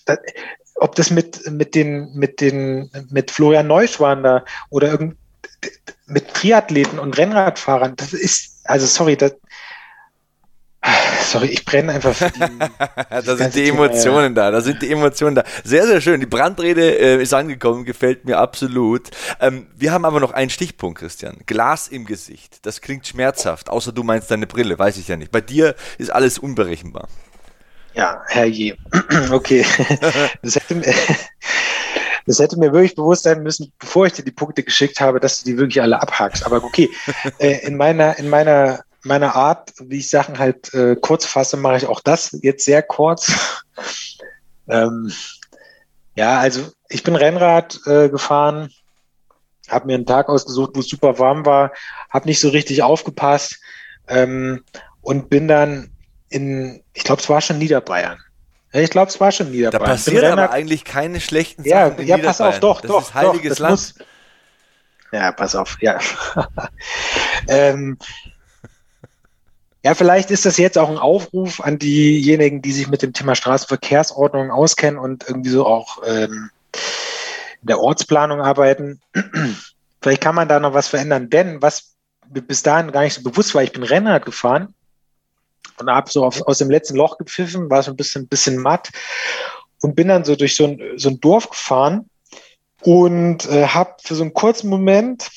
Das, 0.05 0.19
ob 0.75 0.95
das 0.95 1.11
mit, 1.11 1.51
mit 1.51 1.75
den, 1.75 2.13
mit 2.13 2.39
den, 2.39 2.89
mit 3.09 3.29
Florian 3.29 3.67
Neuschwander 3.67 4.45
oder 4.69 4.89
irgend, 4.89 5.17
mit 6.07 6.33
Triathleten 6.33 6.99
und 6.99 7.17
Rennradfahrern, 7.17 7.95
das 7.95 8.13
ist, 8.13 8.61
also 8.65 8.85
sorry, 8.85 9.17
das, 9.17 9.33
Sorry, 11.23 11.47
ich 11.47 11.63
brenne 11.63 11.93
einfach 11.93 12.13
für 12.13 12.29
die. 12.29 12.39
da 13.25 13.35
sind 13.37 13.55
die 13.55 13.69
Emotionen 13.69 14.35
Thema, 14.35 14.41
ja. 14.43 14.51
da, 14.51 14.51
da 14.51 14.61
sind 14.61 14.81
die 14.81 14.91
Emotionen 14.91 15.35
da. 15.35 15.43
Sehr, 15.63 15.87
sehr 15.87 16.01
schön. 16.01 16.19
Die 16.19 16.25
Brandrede 16.25 16.99
äh, 16.99 17.21
ist 17.21 17.33
angekommen, 17.33 17.85
gefällt 17.85 18.25
mir 18.25 18.37
absolut. 18.37 19.09
Ähm, 19.39 19.67
wir 19.75 19.93
haben 19.93 20.03
aber 20.03 20.19
noch 20.19 20.31
einen 20.31 20.49
Stichpunkt, 20.49 20.99
Christian. 20.99 21.37
Glas 21.45 21.87
im 21.87 22.05
Gesicht. 22.05 22.65
Das 22.65 22.81
klingt 22.81 23.07
schmerzhaft, 23.07 23.69
außer 23.69 23.93
du 23.93 24.03
meinst 24.03 24.29
deine 24.29 24.45
Brille, 24.45 24.77
weiß 24.77 24.97
ich 24.97 25.07
ja 25.07 25.15
nicht. 25.15 25.31
Bei 25.31 25.41
dir 25.41 25.75
ist 25.97 26.11
alles 26.11 26.37
unberechenbar. 26.37 27.07
Ja, 27.93 28.21
herrje. 28.27 28.75
okay. 29.31 29.65
das 30.41 30.55
hätte, 30.55 30.93
das 32.25 32.39
hätte 32.39 32.57
mir 32.57 32.73
wirklich 32.73 32.95
bewusst 32.95 33.23
sein 33.23 33.43
müssen, 33.43 33.71
bevor 33.79 34.05
ich 34.05 34.13
dir 34.13 34.23
die 34.23 34.31
Punkte 34.31 34.63
geschickt 34.63 35.01
habe, 35.01 35.19
dass 35.19 35.39
du 35.39 35.45
die 35.51 35.57
wirklich 35.57 35.81
alle 35.81 36.01
abhakst. 36.01 36.45
Aber 36.45 36.63
okay, 36.63 36.89
äh, 37.39 37.65
in 37.65 37.77
meiner, 37.77 38.17
in 38.17 38.29
meiner, 38.29 38.83
meiner 39.03 39.35
Art, 39.35 39.73
wie 39.79 39.97
ich 39.97 40.09
Sachen 40.09 40.39
halt 40.39 40.73
äh, 40.73 40.95
kurz 40.95 41.25
fasse, 41.25 41.57
mache 41.57 41.77
ich 41.77 41.87
auch 41.87 42.01
das 42.01 42.37
jetzt 42.41 42.65
sehr 42.65 42.81
kurz. 42.81 43.31
ähm, 44.67 45.11
ja, 46.15 46.39
also 46.39 46.71
ich 46.89 47.03
bin 47.03 47.15
Rennrad 47.15 47.79
äh, 47.85 48.09
gefahren, 48.09 48.69
habe 49.67 49.87
mir 49.87 49.95
einen 49.95 50.05
Tag 50.05 50.29
ausgesucht, 50.29 50.71
wo 50.75 50.81
es 50.81 50.87
super 50.87 51.19
warm 51.19 51.45
war, 51.45 51.71
habe 52.09 52.27
nicht 52.27 52.39
so 52.39 52.49
richtig 52.49 52.83
aufgepasst 52.83 53.59
ähm, 54.07 54.63
und 55.01 55.29
bin 55.29 55.47
dann 55.47 55.89
in, 56.29 56.83
ich 56.93 57.03
glaube, 57.03 57.21
es 57.21 57.29
war 57.29 57.41
schon 57.41 57.57
Niederbayern. 57.57 58.19
Ja, 58.73 58.81
ich 58.81 58.89
glaube, 58.89 59.09
es 59.09 59.19
war 59.19 59.31
schon 59.31 59.51
Niederbayern. 59.51 59.83
Da 59.83 59.91
passiert 59.91 60.23
aber 60.23 60.49
eigentlich 60.51 60.83
keine 60.83 61.21
schlechten 61.21 61.63
ja, 61.63 61.89
Sachen. 61.89 62.07
Ja, 62.07 62.17
pass 62.17 62.41
auf, 62.41 62.59
doch, 62.59 62.81
das 62.81 62.89
doch. 62.89 63.01
Ist 63.01 63.13
heiliges 63.13 63.57
doch, 63.57 63.59
Land. 63.59 63.71
Muss, 63.71 63.95
ja, 65.11 65.31
pass 65.31 65.55
auf, 65.55 65.77
ja. 65.79 65.99
ähm, 67.47 67.99
ja, 69.83 69.93
vielleicht 69.93 70.31
ist 70.31 70.45
das 70.47 70.57
jetzt 70.57 70.79
auch 70.79 70.89
ein 70.89 70.97
Aufruf 70.97 71.61
an 71.61 71.77
diejenigen, 71.77 72.63
die 72.63 72.71
sich 72.71 72.87
mit 72.87 73.03
dem 73.03 73.13
Thema 73.13 73.35
Straßenverkehrsordnung 73.35 74.49
auskennen 74.49 74.99
und 74.99 75.27
irgendwie 75.27 75.51
so 75.51 75.67
auch 75.67 76.01
ähm, 76.07 76.49
in 77.61 77.67
der 77.67 77.79
Ortsplanung 77.79 78.41
arbeiten. 78.41 79.01
vielleicht 80.01 80.21
kann 80.21 80.33
man 80.33 80.47
da 80.47 80.59
noch 80.59 80.73
was 80.73 80.87
verändern, 80.87 81.29
denn 81.29 81.61
was 81.61 81.93
bis 82.25 82.63
dahin 82.63 82.91
gar 82.91 83.01
nicht 83.03 83.13
so 83.13 83.21
bewusst 83.21 83.53
war, 83.53 83.61
ich 83.61 83.71
bin 83.73 83.83
Rennrad 83.83 84.25
gefahren 84.25 84.73
und 85.79 85.89
habe 85.89 86.09
so 86.09 86.25
auf, 86.25 86.41
aus 86.47 86.57
dem 86.57 86.69
letzten 86.69 86.95
Loch 86.95 87.17
gepfiffen, 87.17 87.69
war 87.69 87.83
so 87.83 87.91
ein 87.91 87.97
bisschen, 87.97 88.27
bisschen 88.27 88.57
matt 88.57 88.89
und 89.81 89.95
bin 89.95 90.07
dann 90.07 90.23
so 90.23 90.35
durch 90.35 90.55
so 90.55 90.65
ein, 90.65 90.79
so 90.97 91.09
ein 91.09 91.19
Dorf 91.19 91.49
gefahren 91.49 92.09
und 92.81 93.49
äh, 93.49 93.67
habe 93.67 93.95
für 94.01 94.15
so 94.15 94.23
einen 94.23 94.33
kurzen 94.33 94.69
Moment 94.69 95.29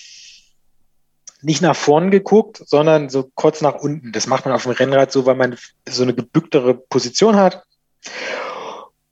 nicht 1.42 1.62
nach 1.62 1.76
vorn 1.76 2.10
geguckt, 2.10 2.62
sondern 2.66 3.08
so 3.08 3.30
kurz 3.34 3.60
nach 3.60 3.74
unten. 3.76 4.12
Das 4.12 4.26
macht 4.26 4.44
man 4.44 4.54
auf 4.54 4.64
dem 4.64 4.72
Rennrad 4.72 5.12
so, 5.12 5.26
weil 5.26 5.36
man 5.36 5.56
so 5.88 6.02
eine 6.02 6.14
gebücktere 6.14 6.74
Position 6.74 7.36
hat. 7.36 7.62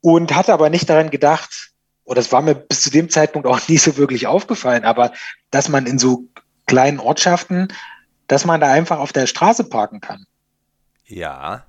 Und 0.00 0.34
hatte 0.34 0.52
aber 0.52 0.68
nicht 0.68 0.88
daran 0.90 1.10
gedacht, 1.10 1.70
oder 2.04 2.20
es 2.20 2.32
war 2.32 2.42
mir 2.42 2.54
bis 2.54 2.82
zu 2.82 2.90
dem 2.90 3.08
Zeitpunkt 3.08 3.46
auch 3.46 3.60
nie 3.68 3.78
so 3.78 3.96
wirklich 3.96 4.26
aufgefallen, 4.26 4.84
aber 4.84 5.12
dass 5.50 5.68
man 5.68 5.86
in 5.86 5.98
so 5.98 6.24
kleinen 6.66 6.98
Ortschaften, 6.98 7.68
dass 8.26 8.44
man 8.44 8.60
da 8.60 8.70
einfach 8.70 8.98
auf 8.98 9.12
der 9.12 9.26
Straße 9.26 9.64
parken 9.64 10.00
kann. 10.00 10.26
Ja. 11.06 11.64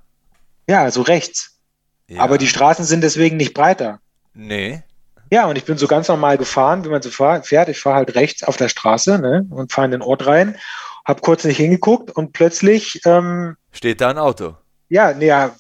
Ja, 0.68 0.90
so 0.92 1.02
rechts. 1.02 1.60
Ja. 2.08 2.22
Aber 2.22 2.38
die 2.38 2.48
Straßen 2.48 2.86
sind 2.86 3.02
deswegen 3.02 3.38
nicht 3.38 3.54
breiter. 3.54 4.00
Nee. 4.34 4.84
Ja, 5.32 5.48
und 5.48 5.58
ich 5.58 5.66
bin 5.66 5.78
so 5.78 5.88
ganz 5.88 6.08
normal 6.08 6.38
gefahren, 6.38 6.86
wie 6.86 6.90
man 6.90 7.02
so 7.02 7.10
fährt. 7.10 7.70
Ich 7.70 7.80
fahre 7.80 7.96
halt 7.96 8.16
rechts 8.16 8.44
auf 8.44 8.58
der 8.58 8.70
Straße 8.70 9.18
ne, 9.20 9.46
und 9.50 9.72
fahre 9.72 9.86
in 9.86 9.92
den 9.92 10.02
Ort 10.02 10.28
rein, 10.28 10.58
habe 11.04 11.22
kurz 11.22 11.44
nicht 11.44 11.58
hingeguckt 11.58 12.12
und 12.12 12.34
plötzlich 12.34 13.02
ähm, 13.06 13.58
steht 13.72 14.02
da 14.02 14.10
ein 14.10 14.18
Auto. 14.18 14.56
Ja, 14.88 15.14
nee, 15.14 15.28
ja, 15.28 15.56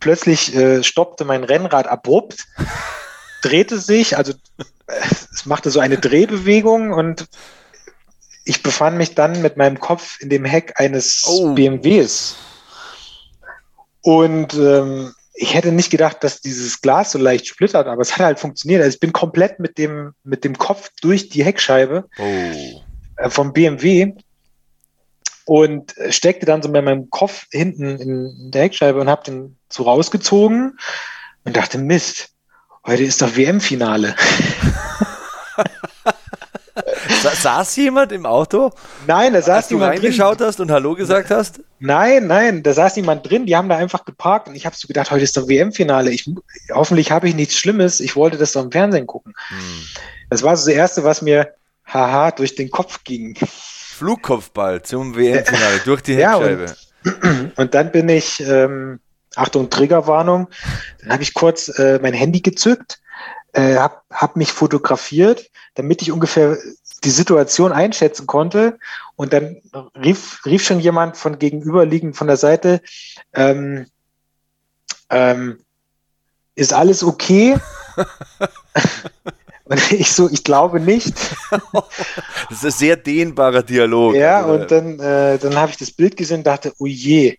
plötzlich 0.00 0.54
äh, 0.54 0.82
stoppte 0.82 1.26
mein 1.26 1.44
Rennrad 1.44 1.86
abrupt, 1.86 2.46
drehte 3.42 3.78
sich, 3.78 4.16
also 4.16 4.32
es 4.86 5.44
machte 5.44 5.70
so 5.70 5.80
eine 5.80 5.98
Drehbewegung 5.98 6.92
und 6.92 7.26
ich 8.44 8.62
befand 8.62 8.96
mich 8.96 9.14
dann 9.14 9.42
mit 9.42 9.58
meinem 9.58 9.78
Kopf 9.78 10.20
in 10.20 10.30
dem 10.30 10.46
Heck 10.46 10.80
eines 10.80 11.24
oh. 11.26 11.52
BMWs. 11.52 12.36
Und 14.02 14.54
ähm, 14.54 15.12
ich 15.34 15.54
hätte 15.54 15.70
nicht 15.70 15.90
gedacht, 15.90 16.24
dass 16.24 16.40
dieses 16.40 16.80
Glas 16.80 17.12
so 17.12 17.18
leicht 17.18 17.46
splittert, 17.46 17.86
aber 17.86 18.02
es 18.02 18.16
hat 18.16 18.24
halt 18.24 18.40
funktioniert. 18.40 18.82
Also 18.82 18.94
ich 18.94 19.00
bin 19.00 19.12
komplett 19.12 19.60
mit 19.60 19.78
dem, 19.78 20.14
mit 20.24 20.44
dem 20.44 20.58
Kopf 20.58 20.90
durch 21.00 21.28
die 21.28 21.44
Heckscheibe 21.44 22.08
oh. 22.18 22.82
äh, 23.16 23.30
vom 23.30 23.52
BMW 23.52 24.14
und 25.44 25.94
steckte 26.10 26.44
dann 26.44 26.60
so 26.62 26.68
mit 26.68 26.84
meinem 26.84 27.08
Kopf 27.10 27.46
hinten 27.52 27.98
in 27.98 28.50
der 28.50 28.62
Heckscheibe 28.62 29.00
und 29.00 29.08
habe 29.08 29.24
den 29.24 29.56
so 29.70 29.84
rausgezogen 29.84 30.78
und 31.44 31.56
dachte, 31.56 31.78
Mist, 31.78 32.30
heute 32.84 33.04
ist 33.04 33.22
doch 33.22 33.36
WM-Finale. 33.36 34.14
saß 37.22 37.76
jemand 37.76 38.12
im 38.12 38.26
Auto? 38.26 38.72
Nein, 39.06 39.32
da 39.32 39.40
saß 39.40 39.56
Als 39.56 39.70
jemand 39.70 39.94
du 39.94 40.02
reingeschaut 40.02 40.40
hast 40.40 40.60
und 40.60 40.70
Hallo 40.70 40.94
gesagt 40.94 41.30
hast? 41.30 41.60
Nein, 41.80 42.26
nein, 42.26 42.62
da 42.62 42.72
saß 42.72 42.96
jemand 42.96 43.28
drin. 43.28 43.46
Die 43.46 43.56
haben 43.56 43.68
da 43.68 43.76
einfach 43.76 44.04
geparkt 44.04 44.48
und 44.48 44.54
ich 44.54 44.66
habe 44.66 44.76
so 44.76 44.88
gedacht, 44.88 45.10
heute 45.10 45.24
ist 45.24 45.36
doch 45.36 45.48
WM-Finale. 45.48 46.14
hoffentlich 46.72 47.10
habe 47.10 47.28
ich 47.28 47.34
nichts 47.34 47.56
Schlimmes. 47.56 48.00
Ich 48.00 48.16
wollte 48.16 48.36
das 48.36 48.52
doch 48.52 48.64
im 48.64 48.72
Fernsehen 48.72 49.06
gucken. 49.06 49.34
Hm. 49.48 49.56
Das 50.30 50.42
war 50.42 50.56
so 50.56 50.66
das 50.66 50.74
Erste, 50.74 51.04
was 51.04 51.22
mir 51.22 51.54
haha 51.84 52.30
durch 52.32 52.54
den 52.54 52.70
Kopf 52.70 53.04
ging. 53.04 53.36
Flugkopfball 53.36 54.82
zum 54.82 55.16
WM-Finale 55.16 55.80
durch 55.84 56.02
die 56.02 56.16
Heckscheibe. 56.16 56.66
Ja, 57.04 57.12
und, 57.22 57.52
und, 57.58 57.74
dann 57.74 57.92
bin 57.92 58.08
ich, 58.08 58.40
ähm, 58.40 58.98
Achtung, 59.36 59.70
Triggerwarnung, 59.70 60.48
dann 61.00 61.12
habe 61.12 61.22
ich 61.22 61.32
kurz 61.32 61.68
äh, 61.78 62.00
mein 62.02 62.12
Handy 62.12 62.40
gezückt, 62.40 63.00
äh, 63.52 63.76
habe 63.76 63.98
hab 64.10 64.34
mich 64.34 64.50
fotografiert, 64.50 65.48
damit 65.74 66.02
ich 66.02 66.10
ungefähr 66.10 66.58
die 67.04 67.10
Situation 67.10 67.72
einschätzen 67.72 68.26
konnte. 68.26 68.78
Und 69.16 69.32
dann 69.32 69.60
rief, 69.96 70.44
rief 70.44 70.62
schon 70.64 70.80
jemand 70.80 71.16
von 71.16 71.38
gegenüberliegend 71.38 72.16
von 72.16 72.26
der 72.26 72.36
Seite, 72.36 72.80
ähm, 73.34 73.86
ähm, 75.10 75.58
ist 76.54 76.72
alles 76.72 77.02
okay? 77.04 77.56
und 79.64 79.92
ich 79.92 80.12
so, 80.12 80.28
ich 80.28 80.44
glaube 80.44 80.80
nicht. 80.80 81.14
das 82.48 82.58
ist 82.58 82.64
ein 82.64 82.70
sehr 82.70 82.96
dehnbarer 82.96 83.62
Dialog. 83.62 84.14
Ja, 84.14 84.42
also, 84.44 84.54
und 84.54 84.70
dann, 84.70 85.00
äh, 85.00 85.38
dann 85.38 85.56
habe 85.56 85.70
ich 85.70 85.76
das 85.76 85.92
Bild 85.92 86.16
gesehen 86.16 86.38
und 86.38 86.46
dachte, 86.46 86.72
oh 86.78 86.86
je, 86.86 87.38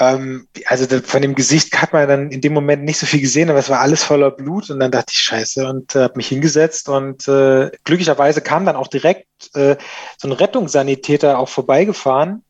ähm, 0.00 0.48
also 0.64 0.86
von 1.02 1.20
dem 1.20 1.34
Gesicht 1.34 1.80
hat 1.80 1.92
man 1.92 2.08
dann 2.08 2.30
in 2.30 2.40
dem 2.40 2.54
Moment 2.54 2.84
nicht 2.84 2.98
so 2.98 3.06
viel 3.06 3.20
gesehen, 3.20 3.50
aber 3.50 3.58
es 3.58 3.68
war 3.68 3.80
alles 3.80 4.02
voller 4.02 4.30
Blut 4.30 4.70
und 4.70 4.80
dann 4.80 4.90
dachte 4.90 5.12
ich, 5.12 5.20
scheiße, 5.20 5.66
und 5.68 5.94
äh, 5.94 6.04
habe 6.04 6.16
mich 6.16 6.28
hingesetzt 6.28 6.88
und 6.88 7.28
äh, 7.28 7.70
glücklicherweise 7.84 8.40
kam 8.40 8.64
dann 8.64 8.76
auch 8.76 8.88
direkt 8.88 9.26
äh, 9.54 9.76
so 10.16 10.26
ein 10.26 10.32
Rettungssanitäter 10.32 11.38
auch 11.38 11.50
vorbeigefahren 11.50 12.42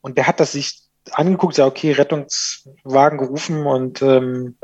und 0.00 0.16
der 0.16 0.28
hat 0.28 0.38
das 0.38 0.52
sich 0.52 0.80
angeguckt, 1.10 1.58
ja, 1.58 1.66
okay, 1.66 1.90
Rettungswagen 1.90 3.18
gerufen 3.18 3.66
und 3.66 4.00
ähm, 4.00 4.56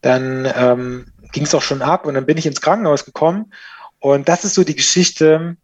dann 0.00 0.50
ähm, 0.56 1.12
ging 1.32 1.44
es 1.44 1.54
auch 1.54 1.62
schon 1.62 1.82
ab 1.82 2.06
und 2.06 2.14
dann 2.14 2.24
bin 2.24 2.38
ich 2.38 2.46
ins 2.46 2.62
Krankenhaus 2.62 3.04
gekommen 3.04 3.52
und 3.98 4.26
das 4.30 4.44
ist 4.46 4.54
so 4.54 4.64
die 4.64 4.76
Geschichte, 4.76 5.58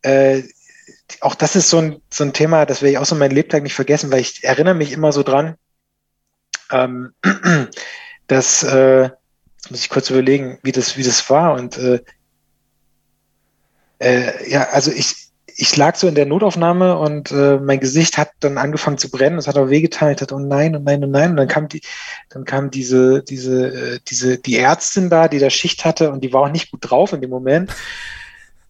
äh, 0.00 0.42
auch 1.20 1.34
das 1.34 1.56
ist 1.56 1.70
so 1.70 1.78
ein, 1.78 2.02
so 2.10 2.24
ein 2.24 2.32
Thema, 2.32 2.66
das 2.66 2.82
werde 2.82 2.92
ich 2.92 2.98
auch 2.98 3.06
so 3.06 3.14
meinen 3.14 3.34
Lebtag 3.34 3.62
nicht 3.62 3.74
vergessen, 3.74 4.10
weil 4.10 4.20
ich 4.20 4.44
erinnere 4.44 4.74
mich 4.74 4.92
immer 4.92 5.12
so 5.12 5.22
dran, 5.22 5.56
ähm, 6.70 7.12
dass, 8.26 8.62
äh, 8.62 9.02
jetzt 9.02 9.70
muss 9.70 9.80
ich 9.80 9.90
kurz 9.90 10.10
überlegen, 10.10 10.58
wie 10.62 10.72
das, 10.72 10.96
wie 10.96 11.02
das 11.02 11.28
war 11.30 11.54
und 11.54 11.76
äh, 11.78 12.00
äh, 13.98 14.50
ja, 14.50 14.68
also 14.70 14.90
ich, 14.90 15.28
ich 15.56 15.76
lag 15.76 15.96
so 15.96 16.08
in 16.08 16.14
der 16.14 16.26
Notaufnahme 16.26 16.96
und 16.98 17.32
äh, 17.32 17.58
mein 17.58 17.80
Gesicht 17.80 18.16
hat 18.16 18.30
dann 18.40 18.56
angefangen 18.56 18.98
zu 18.98 19.10
brennen, 19.10 19.38
es 19.38 19.46
hat 19.46 19.58
auch 19.58 19.68
wehgetan, 19.68 20.12
ich 20.12 20.16
dachte, 20.16 20.34
oh 20.34 20.38
nein, 20.38 20.74
oh 20.74 20.80
nein, 20.80 21.04
oh 21.04 21.06
nein, 21.06 21.30
und 21.30 21.36
dann 21.36 21.48
kam 21.48 21.68
die, 21.68 21.82
dann 22.30 22.44
kam 22.44 22.70
diese, 22.70 23.22
diese, 23.22 23.94
äh, 23.94 24.00
diese, 24.08 24.38
die 24.38 24.56
Ärztin 24.56 25.10
da, 25.10 25.28
die 25.28 25.38
da 25.38 25.50
Schicht 25.50 25.84
hatte 25.84 26.10
und 26.10 26.24
die 26.24 26.32
war 26.32 26.42
auch 26.42 26.52
nicht 26.52 26.70
gut 26.70 26.80
drauf 26.82 27.12
in 27.12 27.20
dem 27.20 27.30
Moment 27.30 27.72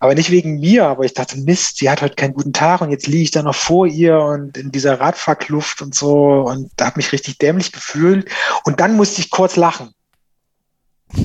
aber 0.01 0.15
nicht 0.15 0.31
wegen 0.31 0.59
mir, 0.59 0.87
aber 0.87 1.05
ich 1.05 1.13
dachte, 1.13 1.39
Mist, 1.39 1.77
sie 1.77 1.91
hat 1.91 2.01
heute 2.01 2.17
keinen 2.17 2.33
guten 2.33 2.55
Tag 2.55 2.81
und 2.81 2.91
jetzt 2.91 3.07
liege 3.07 3.23
ich 3.23 3.31
da 3.31 3.43
noch 3.43 3.55
vor 3.55 3.87
ihr 3.87 4.19
und 4.19 4.57
in 4.57 4.73
dieser 4.73 4.99
Radfahrkluft 4.99 5.83
und 5.83 5.95
so 5.95 6.41
und 6.41 6.71
da 6.77 6.87
habe 6.87 6.97
mich 6.97 7.13
richtig 7.13 7.39
dämlich 7.39 7.71
gefühlt. 7.71 8.29
Und 8.65 8.81
dann 8.81 8.97
musste 8.97 9.21
ich 9.21 9.31
kurz 9.31 9.57
lachen. 9.57 9.95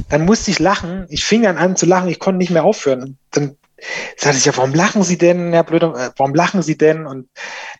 Dann 0.09 0.25
musste 0.25 0.51
ich 0.51 0.59
lachen. 0.59 1.05
Ich 1.09 1.23
fing 1.23 1.43
dann 1.43 1.57
an 1.57 1.77
zu 1.77 1.85
lachen, 1.85 2.09
ich 2.09 2.19
konnte 2.19 2.37
nicht 2.37 2.51
mehr 2.51 2.65
aufhören. 2.65 3.17
Dann 3.31 3.55
sagte 4.17 4.39
ich 4.39 4.45
ja, 4.45 4.57
warum 4.57 4.73
lachen 4.73 5.03
Sie 5.03 5.17
denn, 5.17 5.53
Herr 5.53 5.63
Blöder, 5.63 5.95
äh, 5.95 6.11
warum 6.17 6.35
lachen 6.35 6.61
Sie 6.61 6.77
denn? 6.77 7.05
Und 7.05 7.29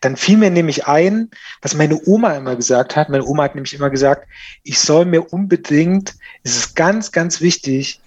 dann 0.00 0.16
fiel 0.16 0.38
mir 0.38 0.50
nämlich 0.50 0.86
ein, 0.86 1.30
was 1.60 1.74
meine 1.74 2.00
Oma 2.06 2.32
immer 2.34 2.56
gesagt 2.56 2.96
hat. 2.96 3.10
Meine 3.10 3.24
Oma 3.24 3.42
hat 3.44 3.54
nämlich 3.54 3.74
immer 3.74 3.90
gesagt, 3.90 4.26
ich 4.62 4.78
soll 4.78 5.04
mir 5.04 5.32
unbedingt, 5.32 6.14
es 6.42 6.56
ist 6.56 6.76
ganz, 6.76 7.12
ganz 7.12 7.42
wichtig, 7.42 8.00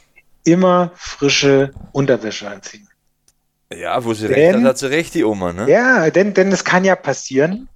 immer 0.44 0.92
frische 0.96 1.72
Unterwäsche 1.92 2.50
anziehen. 2.50 2.88
Ja, 3.72 4.04
wo 4.04 4.14
sie 4.14 4.28
denn, 4.28 4.36
recht 4.36 4.56
hat, 4.56 4.64
hat 4.64 4.78
sie 4.80 4.90
recht, 4.90 5.14
die 5.14 5.24
Oma, 5.24 5.54
ne? 5.54 5.70
Ja, 5.70 6.10
denn, 6.10 6.34
denn 6.34 6.52
es 6.52 6.64
kann 6.64 6.84
ja 6.84 6.96
passieren, 6.96 7.70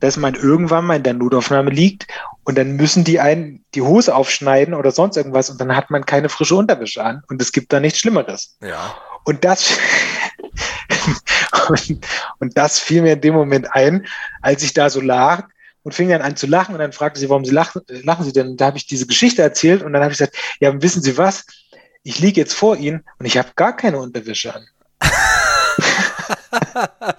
dass 0.00 0.16
man 0.16 0.34
irgendwann 0.34 0.86
mal 0.86 0.96
in 0.96 1.02
der 1.02 1.14
Notaufnahme 1.14 1.70
liegt 1.70 2.06
und 2.44 2.56
dann 2.56 2.76
müssen 2.76 3.04
die 3.04 3.20
einen 3.20 3.64
die 3.74 3.82
Hose 3.82 4.14
aufschneiden 4.14 4.74
oder 4.74 4.90
sonst 4.90 5.16
irgendwas 5.16 5.50
und 5.50 5.60
dann 5.60 5.74
hat 5.74 5.90
man 5.90 6.06
keine 6.06 6.28
frische 6.28 6.54
Unterwäsche 6.54 7.04
an 7.04 7.22
und 7.28 7.42
es 7.42 7.52
gibt 7.52 7.72
da 7.72 7.80
nichts 7.80 7.98
Schlimmeres. 7.98 8.56
Ja. 8.62 8.94
Und 9.24 9.44
das 9.44 9.76
und, 11.68 12.06
und 12.38 12.56
das 12.56 12.78
fiel 12.78 13.02
mir 13.02 13.14
in 13.14 13.20
dem 13.20 13.34
Moment 13.34 13.74
ein, 13.74 14.06
als 14.40 14.62
ich 14.62 14.72
da 14.72 14.88
so 14.88 15.00
lag 15.00 15.48
und 15.82 15.94
fing 15.94 16.08
dann 16.08 16.22
an 16.22 16.36
zu 16.36 16.46
lachen 16.46 16.74
und 16.74 16.80
dann 16.80 16.92
fragte 16.92 17.20
sie, 17.20 17.28
warum 17.28 17.44
sie 17.44 17.52
lachen, 17.52 17.82
lachen 17.88 18.24
sie 18.24 18.32
denn? 18.32 18.48
Und 18.48 18.60
da 18.60 18.66
habe 18.66 18.76
ich 18.76 18.86
diese 18.86 19.06
Geschichte 19.06 19.42
erzählt 19.42 19.82
und 19.82 19.92
dann 19.92 20.02
habe 20.02 20.12
ich 20.12 20.18
gesagt, 20.18 20.36
ja, 20.60 20.82
wissen 20.82 21.02
Sie 21.02 21.16
was? 21.16 21.46
Ich 22.08 22.18
liege 22.20 22.40
jetzt 22.40 22.54
vor 22.54 22.78
Ihnen 22.78 23.04
und 23.18 23.26
ich 23.26 23.36
habe 23.36 23.50
gar 23.54 23.76
keine 23.76 23.98
Unterwäsche 23.98 24.54
an. 24.54 24.66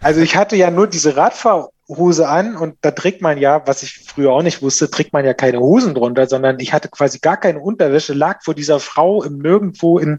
also 0.00 0.22
ich 0.22 0.34
hatte 0.34 0.56
ja 0.56 0.70
nur 0.70 0.86
diese 0.86 1.14
Radfahrhose 1.14 2.26
an 2.26 2.56
und 2.56 2.78
da 2.80 2.90
trägt 2.90 3.20
man 3.20 3.36
ja, 3.36 3.66
was 3.66 3.82
ich 3.82 3.98
früher 3.98 4.32
auch 4.32 4.42
nicht 4.42 4.62
wusste, 4.62 4.90
trägt 4.90 5.12
man 5.12 5.26
ja 5.26 5.34
keine 5.34 5.60
Hosen 5.60 5.94
drunter, 5.94 6.26
sondern 6.26 6.58
ich 6.58 6.72
hatte 6.72 6.88
quasi 6.88 7.18
gar 7.18 7.36
keine 7.36 7.60
Unterwäsche, 7.60 8.14
lag 8.14 8.42
vor 8.42 8.54
dieser 8.54 8.80
Frau 8.80 9.22
im 9.22 9.40
Nirgendwo 9.40 9.98
in, 9.98 10.18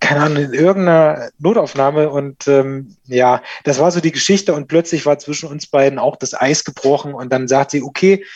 keine 0.00 0.20
Ahnung, 0.20 0.44
in 0.44 0.52
irgendeiner 0.52 1.30
Notaufnahme 1.38 2.10
und 2.10 2.46
ähm, 2.48 2.98
ja, 3.06 3.40
das 3.64 3.78
war 3.78 3.90
so 3.90 4.00
die 4.00 4.12
Geschichte 4.12 4.52
und 4.52 4.68
plötzlich 4.68 5.06
war 5.06 5.18
zwischen 5.18 5.48
uns 5.48 5.66
beiden 5.66 5.98
auch 5.98 6.16
das 6.16 6.38
Eis 6.38 6.64
gebrochen 6.64 7.14
und 7.14 7.32
dann 7.32 7.48
sagt 7.48 7.70
sie, 7.70 7.82
okay, 7.82 8.26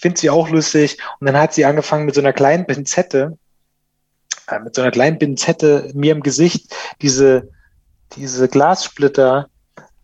finde 0.00 0.18
sie 0.18 0.30
auch 0.30 0.48
lustig. 0.48 0.98
Und 1.20 1.26
dann 1.26 1.36
hat 1.36 1.52
sie 1.52 1.64
angefangen 1.64 2.06
mit 2.06 2.14
so 2.14 2.20
einer 2.20 2.32
kleinen 2.32 2.66
Pinzette, 2.66 3.38
äh, 4.48 4.58
mit 4.58 4.74
so 4.74 4.82
einer 4.82 4.90
kleinen 4.90 5.18
Pinzette 5.18 5.90
mir 5.94 6.12
im 6.12 6.22
Gesicht 6.22 6.74
diese, 7.02 7.50
diese 8.16 8.48
Glassplitter 8.48 9.48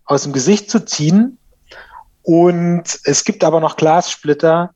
aus 0.05 0.25
dem 0.25 0.33
Gesicht 0.33 0.71
zu 0.71 0.85
ziehen. 0.85 1.39
Und 2.23 3.01
es 3.05 3.25
gibt 3.25 3.43
aber 3.43 3.61
noch 3.61 3.77
Glassplitter, 3.77 4.75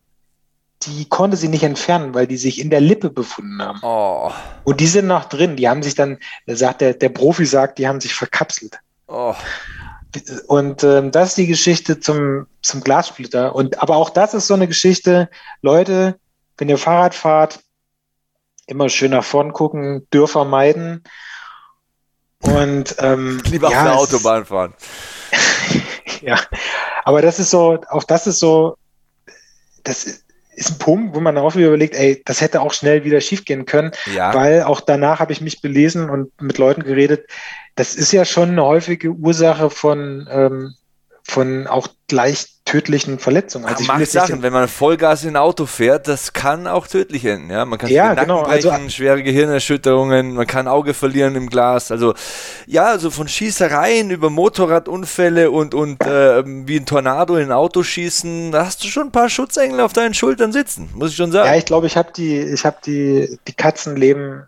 die 0.84 1.06
konnte 1.08 1.36
sie 1.36 1.48
nicht 1.48 1.64
entfernen, 1.64 2.14
weil 2.14 2.26
die 2.26 2.38
sich 2.38 2.58
in 2.58 2.70
der 2.70 2.80
Lippe 2.80 3.10
befunden 3.10 3.60
haben. 3.60 3.80
Oh. 3.82 4.32
Und 4.64 4.80
die 4.80 4.86
sind 4.86 5.06
noch 5.06 5.26
drin. 5.26 5.56
Die 5.56 5.68
haben 5.68 5.82
sich 5.82 5.94
dann, 5.94 6.18
sagt 6.46 6.80
der, 6.80 6.94
der 6.94 7.10
Profi 7.10 7.44
sagt, 7.44 7.78
die 7.78 7.86
haben 7.86 8.00
sich 8.00 8.14
verkapselt. 8.14 8.78
Oh. 9.06 9.34
Und 10.46 10.82
ähm, 10.84 11.10
das 11.10 11.30
ist 11.30 11.38
die 11.38 11.46
Geschichte 11.46 12.00
zum, 12.00 12.46
zum 12.62 12.82
Glassplitter. 12.82 13.54
Und 13.54 13.80
aber 13.82 13.96
auch 13.96 14.10
das 14.10 14.34
ist 14.34 14.46
so 14.46 14.54
eine 14.54 14.66
Geschichte, 14.66 15.28
Leute, 15.62 16.18
wenn 16.58 16.68
ihr 16.68 16.78
Fahrrad 16.78 17.14
fahrt, 17.14 17.60
immer 18.66 18.88
schön 18.88 19.10
nach 19.12 19.24
vorn 19.24 19.52
gucken, 19.52 20.06
Dörfer 20.10 20.44
meiden. 20.44 21.04
Und 22.42 22.96
ähm, 22.98 23.42
lieber 23.46 23.70
ja, 23.70 23.78
auf 23.78 23.84
der 23.84 24.18
Autobahn 24.18 24.46
fahren. 24.46 24.74
ja, 26.22 26.38
aber 27.04 27.22
das 27.22 27.38
ist 27.38 27.50
so, 27.50 27.78
auch 27.88 28.04
das 28.04 28.26
ist 28.26 28.38
so, 28.38 28.76
das 29.84 30.24
ist 30.60 30.72
ein 30.72 30.78
Punkt, 30.78 31.14
wo 31.14 31.20
man 31.20 31.38
auch 31.38 31.56
wieder 31.56 31.68
überlegt, 31.68 31.94
ey, 31.94 32.22
das 32.24 32.42
hätte 32.42 32.60
auch 32.60 32.74
schnell 32.74 33.02
wieder 33.02 33.20
schiefgehen 33.20 33.64
können, 33.64 33.92
ja. 34.14 34.34
weil 34.34 34.62
auch 34.62 34.80
danach 34.80 35.18
habe 35.18 35.32
ich 35.32 35.40
mich 35.40 35.62
belesen 35.62 36.10
und 36.10 36.30
mit 36.40 36.58
Leuten 36.58 36.82
geredet. 36.82 37.28
Das 37.76 37.94
ist 37.94 38.12
ja 38.12 38.26
schon 38.26 38.50
eine 38.50 38.64
häufige 38.64 39.10
Ursache 39.10 39.70
von 39.70 40.28
ähm, 40.30 40.74
von 41.22 41.66
auch 41.66 41.88
leicht 42.10 42.59
tödlichen 42.70 43.18
Verletzungen. 43.18 43.64
Also 43.64 43.84
macht 43.84 44.06
Sachen, 44.06 44.42
wenn 44.42 44.52
man 44.52 44.68
Vollgas 44.68 45.24
in 45.24 45.30
ein 45.30 45.36
Auto 45.36 45.66
fährt, 45.66 46.06
das 46.06 46.32
kann 46.32 46.68
auch 46.68 46.86
tödlich 46.86 47.24
enden. 47.24 47.50
Ja, 47.50 47.64
man 47.64 47.80
kann 47.80 47.90
ja, 47.90 48.14
genau. 48.14 48.44
brechen, 48.44 48.70
also, 48.70 48.88
schwere 48.90 49.24
Gehirnerschütterungen, 49.24 50.34
man 50.34 50.46
kann 50.46 50.68
Auge 50.68 50.94
verlieren 50.94 51.34
im 51.34 51.50
Glas. 51.50 51.90
Also 51.90 52.14
ja, 52.66 52.84
also 52.86 53.10
von 53.10 53.26
Schießereien 53.26 54.10
über 54.10 54.30
Motorradunfälle 54.30 55.50
und 55.50 55.74
und 55.74 56.00
äh, 56.04 56.44
wie 56.46 56.76
ein 56.76 56.86
Tornado 56.86 57.36
in 57.36 57.46
ein 57.46 57.52
Auto 57.52 57.82
schießen, 57.82 58.52
da 58.52 58.66
hast 58.66 58.84
du 58.84 58.88
schon 58.88 59.08
ein 59.08 59.12
paar 59.12 59.28
Schutzengel 59.28 59.80
auf 59.80 59.92
deinen 59.92 60.14
Schultern 60.14 60.52
sitzen, 60.52 60.90
muss 60.94 61.10
ich 61.10 61.16
schon 61.16 61.32
sagen. 61.32 61.48
Ja, 61.48 61.56
ich 61.56 61.66
glaube, 61.66 61.88
ich 61.88 61.96
habe 61.96 62.12
die, 62.16 62.38
ich 62.38 62.64
habe 62.64 62.76
die 62.86 63.36
die 63.48 63.52
Katzenleben, 63.52 64.46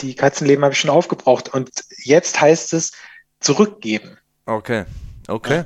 die 0.00 0.14
Katzenleben 0.14 0.64
habe 0.64 0.72
ich 0.72 0.80
schon 0.80 0.90
aufgebraucht 0.90 1.52
und 1.52 1.70
jetzt 2.02 2.40
heißt 2.40 2.72
es 2.72 2.92
zurückgeben. 3.40 4.16
Okay, 4.46 4.84
okay. 5.28 5.56
Ja. 5.58 5.64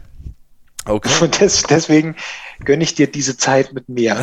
Okay. 0.85 1.12
Und 1.20 1.41
des, 1.41 1.62
deswegen 1.62 2.16
gönne 2.64 2.83
ich 2.83 2.95
dir 2.95 3.07
diese 3.07 3.37
Zeit 3.37 3.72
mit 3.72 3.89
mir. 3.89 4.20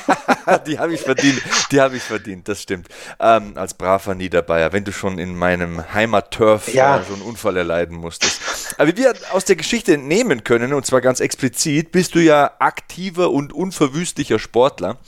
die 0.66 0.78
habe 0.78 0.94
ich 0.94 1.00
verdient, 1.00 1.42
die 1.72 1.80
habe 1.80 1.96
ich 1.96 2.02
verdient, 2.04 2.46
das 2.46 2.62
stimmt. 2.62 2.88
Ähm, 3.18 3.56
als 3.56 3.74
braver 3.74 4.14
Niederbayer, 4.14 4.72
wenn 4.72 4.84
du 4.84 4.92
schon 4.92 5.18
in 5.18 5.34
meinem 5.36 5.92
Heimatturf 5.92 6.72
ja. 6.72 7.00
äh, 7.00 7.04
so 7.04 7.14
einen 7.14 7.22
Unfall 7.22 7.56
erleiden 7.56 7.96
musstest. 7.96 8.40
Aber 8.78 8.88
wie 8.88 8.96
wir 8.96 9.12
aus 9.32 9.44
der 9.44 9.56
Geschichte 9.56 9.94
entnehmen 9.94 10.44
können, 10.44 10.72
und 10.72 10.86
zwar 10.86 11.00
ganz 11.00 11.18
explizit, 11.18 11.90
bist 11.90 12.14
du 12.14 12.20
ja 12.20 12.52
aktiver 12.60 13.30
und 13.30 13.52
unverwüstlicher 13.52 14.38
Sportler. 14.38 14.98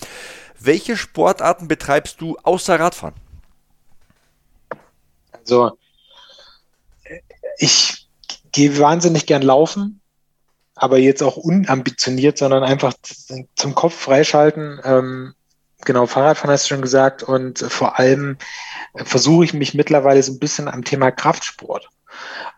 Welche 0.58 0.96
Sportarten 0.96 1.68
betreibst 1.68 2.20
du 2.20 2.36
außer 2.42 2.80
Radfahren? 2.80 3.14
Also, 5.32 5.78
ich 7.58 8.08
gehe 8.50 8.76
wahnsinnig 8.78 9.26
gern 9.26 9.42
laufen 9.42 9.99
aber 10.80 10.96
jetzt 10.96 11.22
auch 11.22 11.36
unambitioniert, 11.36 12.38
sondern 12.38 12.62
einfach 12.62 12.94
zum 13.54 13.74
Kopf 13.74 13.94
freischalten. 13.94 14.80
Ähm, 14.82 15.34
genau, 15.84 16.06
Fahrradfahren 16.06 16.50
hast 16.50 16.64
du 16.64 16.74
schon 16.74 16.80
gesagt 16.80 17.22
und 17.22 17.58
vor 17.58 17.98
allem 17.98 18.38
versuche 18.94 19.44
ich 19.44 19.52
mich 19.52 19.74
mittlerweile 19.74 20.22
so 20.22 20.32
ein 20.32 20.38
bisschen 20.38 20.68
am 20.68 20.82
Thema 20.82 21.10
Kraftsport. 21.10 21.90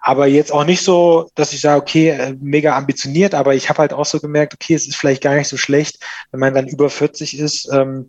Aber 0.01 0.29
jetzt 0.29 0.53
auch 0.53 0.65
nicht 0.65 0.85
so, 0.85 1.31
dass 1.35 1.53
ich 1.53 1.61
sage, 1.61 1.81
okay, 1.81 2.11
äh, 2.11 2.37
mega 2.41 2.77
ambitioniert, 2.77 3.35
aber 3.35 3.57
ich 3.57 3.69
habe 3.69 3.79
halt 3.81 3.93
auch 3.93 4.07
so 4.07 4.21
gemerkt, 4.21 4.55
okay, 4.55 4.75
es 4.75 4.87
ist 4.87 4.97
vielleicht 4.97 5.23
gar 5.23 5.35
nicht 5.35 5.49
so 5.49 5.57
schlecht, 5.57 5.99
wenn 6.31 6.39
man 6.39 6.55
dann 6.55 6.69
über 6.69 6.91
40 6.91 7.37
ist, 7.37 7.69
ähm, 7.73 8.09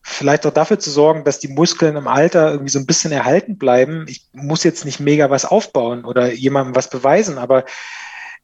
vielleicht 0.00 0.46
auch 0.46 0.54
dafür 0.54 0.78
zu 0.78 0.90
sorgen, 0.90 1.24
dass 1.24 1.40
die 1.40 1.48
Muskeln 1.48 1.96
im 1.96 2.08
Alter 2.08 2.52
irgendwie 2.52 2.72
so 2.72 2.78
ein 2.78 2.86
bisschen 2.86 3.12
erhalten 3.12 3.58
bleiben. 3.58 4.06
Ich 4.08 4.26
muss 4.32 4.64
jetzt 4.64 4.86
nicht 4.86 4.98
mega 4.98 5.28
was 5.28 5.44
aufbauen 5.44 6.06
oder 6.06 6.32
jemandem 6.32 6.74
was 6.74 6.88
beweisen, 6.88 7.36
aber 7.36 7.64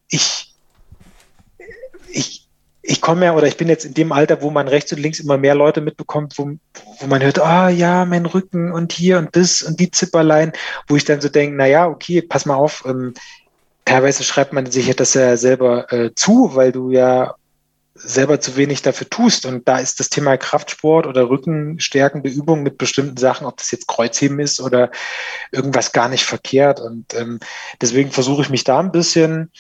ich 0.09 0.47
ich, 2.11 2.49
ich 2.83 3.01
komme 3.01 3.27
ja 3.27 3.35
oder 3.35 3.47
ich 3.47 3.57
bin 3.57 3.69
jetzt 3.69 3.85
in 3.85 3.95
dem 3.95 4.13
Alter, 4.13 4.43
wo 4.43 4.51
man 4.51 4.69
rechts 4.69 4.93
und 4.93 5.01
links 5.01 5.21
immer 5.21 5.37
mehr 5.37 5.55
Leute 5.55 5.81
mitbekommt, 5.81 6.39
wo, 6.39 6.51
wo 7.01 7.07
man 7.07 7.23
hört, 7.23 7.39
ah 7.39 7.67
oh, 7.67 7.69
ja, 7.71 8.05
mein 8.05 8.27
Rücken 8.27 8.73
und 8.73 8.93
hier 8.93 9.19
und 9.19 9.35
das 9.37 9.63
und 9.63 9.79
die 9.81 9.91
Zipperlein, 9.91 10.53
wo 10.87 10.97
ich 10.97 11.05
dann 11.05 11.21
so 11.21 11.29
denke, 11.29 11.57
naja, 11.57 11.87
okay, 11.87 12.23
pass 12.23 12.47
mal 12.47 12.57
auf, 12.57 12.85
ähm, 12.87 13.15
teilweise 13.85 14.23
schreibt 14.23 14.53
man 14.53 14.71
sich 14.71 14.87
ja 14.87 14.95
das 14.95 15.15
ja 15.15 15.37
selber 15.37 15.93
äh, 15.93 16.15
zu, 16.15 16.55
weil 16.55 16.73
du 16.73 16.91
ja 16.91 17.35
selber 17.95 18.41
zu 18.41 18.57
wenig 18.57 18.83
dafür 18.83 19.09
tust. 19.09 19.47
Und 19.47 19.67
da 19.69 19.79
ist 19.79 20.01
das 20.01 20.09
Thema 20.09 20.37
Kraftsport 20.37 21.07
oder 21.07 21.29
rückenstärkende 21.29 22.31
Übungen 22.31 22.63
mit 22.63 22.79
bestimmten 22.79 23.17
Sachen, 23.17 23.47
ob 23.47 23.57
das 23.57 23.71
jetzt 23.71 23.89
Kreuzheben 23.89 24.39
ist 24.41 24.61
oder 24.61 24.91
irgendwas 25.53 25.93
gar 25.93 26.09
nicht 26.09 26.25
verkehrt. 26.25 26.81
Und 26.81 27.15
ähm, 27.15 27.41
deswegen 27.81 28.13
versuche 28.13 28.43
ich 28.43 28.51
mich 28.51 28.65
da 28.65 28.79
ein 28.79 28.93
bisschen 28.93 29.51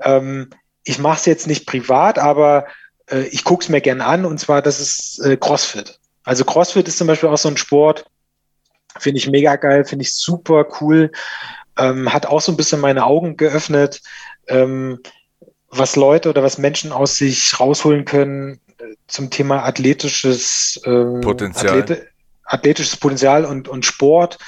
ähm, 0.00 0.50
ich 0.84 0.98
mache 0.98 1.18
es 1.18 1.26
jetzt 1.26 1.46
nicht 1.46 1.66
privat, 1.66 2.18
aber 2.18 2.66
äh, 3.10 3.22
ich 3.24 3.44
gucke 3.44 3.62
es 3.62 3.68
mir 3.68 3.80
gerne 3.80 4.04
an 4.04 4.24
und 4.24 4.38
zwar, 4.38 4.62
das 4.62 4.80
ist 4.80 5.18
äh, 5.24 5.36
CrossFit. 5.36 5.98
Also 6.24 6.44
CrossFit 6.44 6.88
ist 6.88 6.98
zum 6.98 7.06
Beispiel 7.06 7.28
auch 7.28 7.38
so 7.38 7.48
ein 7.48 7.56
Sport, 7.56 8.06
finde 8.98 9.18
ich 9.18 9.28
mega 9.28 9.56
geil, 9.56 9.84
finde 9.84 10.04
ich 10.04 10.14
super 10.14 10.66
cool, 10.80 11.10
ähm, 11.78 12.12
hat 12.12 12.26
auch 12.26 12.40
so 12.40 12.52
ein 12.52 12.56
bisschen 12.56 12.80
meine 12.80 13.04
Augen 13.04 13.36
geöffnet, 13.36 14.00
ähm, 14.48 15.00
was 15.68 15.96
Leute 15.96 16.30
oder 16.30 16.42
was 16.42 16.58
Menschen 16.58 16.92
aus 16.92 17.16
sich 17.16 17.58
rausholen 17.58 18.04
können 18.04 18.60
äh, 18.78 18.94
zum 19.08 19.30
Thema 19.30 19.64
athletisches 19.64 20.80
ähm, 20.84 21.20
Potenzial. 21.20 21.80
Athlete, 21.80 22.06
athletisches 22.44 22.96
Potenzial 22.96 23.44
und, 23.44 23.68
und 23.68 23.84
Sport. 23.84 24.38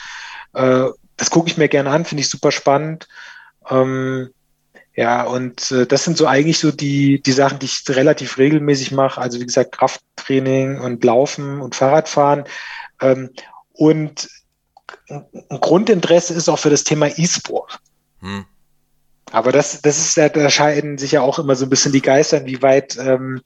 Äh, 0.55 0.85
das 1.17 1.31
gucke 1.31 1.49
ich 1.49 1.57
mir 1.57 1.69
gerne 1.69 1.91
an, 1.91 2.05
finde 2.05 2.21
ich 2.21 2.29
super 2.29 2.53
spannend. 2.53 3.09
Ähm, 3.69 4.31
ja, 4.97 5.25
und 5.25 5.71
äh, 5.71 5.87
das 5.87 6.05
sind 6.05 6.17
so 6.17 6.27
eigentlich 6.27 6.59
so 6.59 6.73
die, 6.73 7.23
die 7.23 7.33
Sachen, 7.33 7.59
die 7.59 7.67
ich 7.67 7.85
relativ 7.91 8.39
regelmäßig 8.39 8.93
mache. 8.93 9.21
Also 9.21 9.39
wie 9.39 9.47
gesagt, 9.47 9.73
Krafttraining 9.73 10.81
und 10.81 11.05
Laufen 11.05 11.61
und 11.61 11.75
Fahrradfahren. 11.75 12.45
Ähm, 13.03 13.31
und 13.75 14.29
ein 15.09 15.61
Grundinteresse 15.61 16.33
ist 16.33 16.49
auch 16.49 16.59
für 16.59 16.71
das 16.71 16.85
Thema 16.85 17.09
E-Sport. 17.09 17.79
Hm. 18.21 18.47
Aber 19.33 19.53
das, 19.53 19.83
das 19.83 19.99
ist 19.99 20.17
da 20.17 20.51
scheiden 20.51 20.97
sich 20.97 21.13
ja 21.13 21.21
auch 21.21 21.39
immer 21.39 21.57
so 21.57 21.67
ein 21.67 21.71
bisschen 21.71 21.93
die 21.93 22.01
Geister, 22.01 22.47
wie 22.47 22.63
weit 22.63 22.97
ähm, 22.97 23.43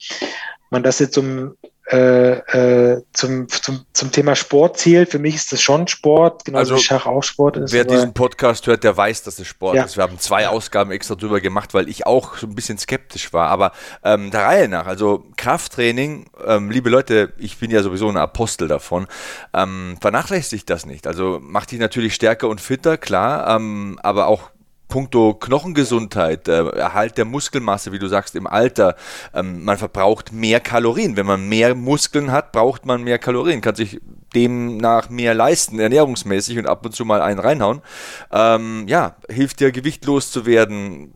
man 0.70 0.84
das 0.84 1.00
jetzt 1.00 1.14
zum 1.14 1.56
äh, 1.90 2.92
äh, 2.92 3.02
zum, 3.12 3.48
zum, 3.48 3.84
zum 3.92 4.12
Thema 4.12 4.36
Sport 4.36 4.78
zählt. 4.78 5.10
Für 5.10 5.18
mich 5.18 5.34
ist 5.34 5.52
das 5.52 5.60
schon 5.60 5.88
Sport, 5.88 6.44
genauso 6.44 6.74
also, 6.74 6.76
wie 6.76 6.86
Schach 6.86 7.06
auch 7.06 7.22
Sport 7.22 7.56
ist. 7.56 7.72
Wer 7.72 7.84
diesen 7.84 8.14
Podcast 8.14 8.66
hört, 8.68 8.84
der 8.84 8.96
weiß, 8.96 9.24
dass 9.24 9.40
es 9.40 9.48
Sport 9.48 9.74
ja. 9.74 9.84
ist. 9.84 9.96
Wir 9.96 10.04
haben 10.04 10.18
zwei 10.18 10.46
Ausgaben 10.48 10.92
extra 10.92 11.16
drüber 11.16 11.40
gemacht, 11.40 11.74
weil 11.74 11.88
ich 11.88 12.06
auch 12.06 12.36
so 12.36 12.46
ein 12.46 12.54
bisschen 12.54 12.78
skeptisch 12.78 13.32
war. 13.32 13.48
Aber 13.48 13.72
ähm, 14.04 14.30
der 14.30 14.42
Reihe 14.42 14.68
nach, 14.68 14.86
also 14.86 15.24
Krafttraining, 15.36 16.26
ähm, 16.46 16.70
liebe 16.70 16.90
Leute, 16.90 17.32
ich 17.38 17.58
bin 17.58 17.72
ja 17.72 17.82
sowieso 17.82 18.08
ein 18.08 18.16
Apostel 18.16 18.68
davon, 18.68 19.08
ähm, 19.52 19.96
vernachlässigt 20.00 20.70
das 20.70 20.86
nicht. 20.86 21.08
Also 21.08 21.40
macht 21.42 21.72
dich 21.72 21.80
natürlich 21.80 22.14
stärker 22.14 22.48
und 22.48 22.60
fitter, 22.60 22.98
klar, 22.98 23.56
ähm, 23.56 23.98
aber 24.02 24.28
auch 24.28 24.50
puncto 24.90 25.32
Knochengesundheit, 25.32 26.48
äh, 26.48 26.68
Erhalt 26.68 27.16
der 27.16 27.24
Muskelmasse, 27.24 27.92
wie 27.92 27.98
du 27.98 28.08
sagst, 28.08 28.36
im 28.36 28.46
Alter, 28.46 28.96
ähm, 29.32 29.64
man 29.64 29.78
verbraucht 29.78 30.32
mehr 30.32 30.60
Kalorien. 30.60 31.16
Wenn 31.16 31.24
man 31.24 31.48
mehr 31.48 31.74
Muskeln 31.74 32.30
hat, 32.30 32.52
braucht 32.52 32.84
man 32.84 33.02
mehr 33.02 33.18
Kalorien, 33.18 33.62
kann 33.62 33.74
sich 33.74 33.98
demnach 34.34 35.08
mehr 35.08 35.32
leisten, 35.32 35.78
ernährungsmäßig 35.78 36.58
und 36.58 36.66
ab 36.66 36.84
und 36.84 36.94
zu 36.94 37.06
mal 37.06 37.22
einen 37.22 37.40
reinhauen. 37.40 37.80
Ähm, 38.30 38.84
ja, 38.86 39.16
hilft 39.30 39.60
dir 39.60 39.72
gewichtlos 39.72 40.30
zu 40.30 40.44
werden. 40.44 41.14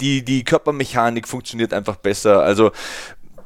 Die, 0.00 0.24
die 0.24 0.44
Körpermechanik 0.44 1.28
funktioniert 1.28 1.74
einfach 1.74 1.96
besser. 1.96 2.42
Also 2.42 2.72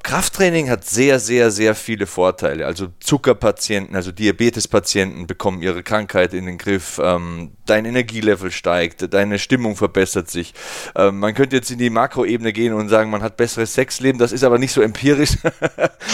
Krafttraining 0.02 0.68
hat 0.68 0.84
sehr, 0.84 1.20
sehr, 1.20 1.50
sehr 1.50 1.74
viele 1.74 2.06
Vorteile. 2.06 2.66
Also 2.66 2.88
Zuckerpatienten, 2.98 3.94
also 3.94 4.10
Diabetespatienten 4.10 5.26
bekommen 5.26 5.62
ihre 5.62 5.82
Krankheit 5.82 6.34
in 6.34 6.46
den 6.46 6.58
Griff, 6.58 7.00
ähm, 7.02 7.52
dein 7.66 7.84
Energielevel 7.84 8.50
steigt, 8.50 9.12
deine 9.14 9.38
Stimmung 9.38 9.76
verbessert 9.76 10.28
sich. 10.28 10.54
Ähm, 10.96 11.20
man 11.20 11.34
könnte 11.34 11.56
jetzt 11.56 11.70
in 11.70 11.78
die 11.78 11.90
Makroebene 11.90 12.52
gehen 12.52 12.72
und 12.72 12.88
sagen, 12.88 13.10
man 13.10 13.22
hat 13.22 13.36
besseres 13.36 13.74
Sexleben, 13.74 14.18
das 14.18 14.32
ist 14.32 14.42
aber 14.42 14.58
nicht 14.58 14.72
so 14.72 14.82
empirisch. 14.82 15.36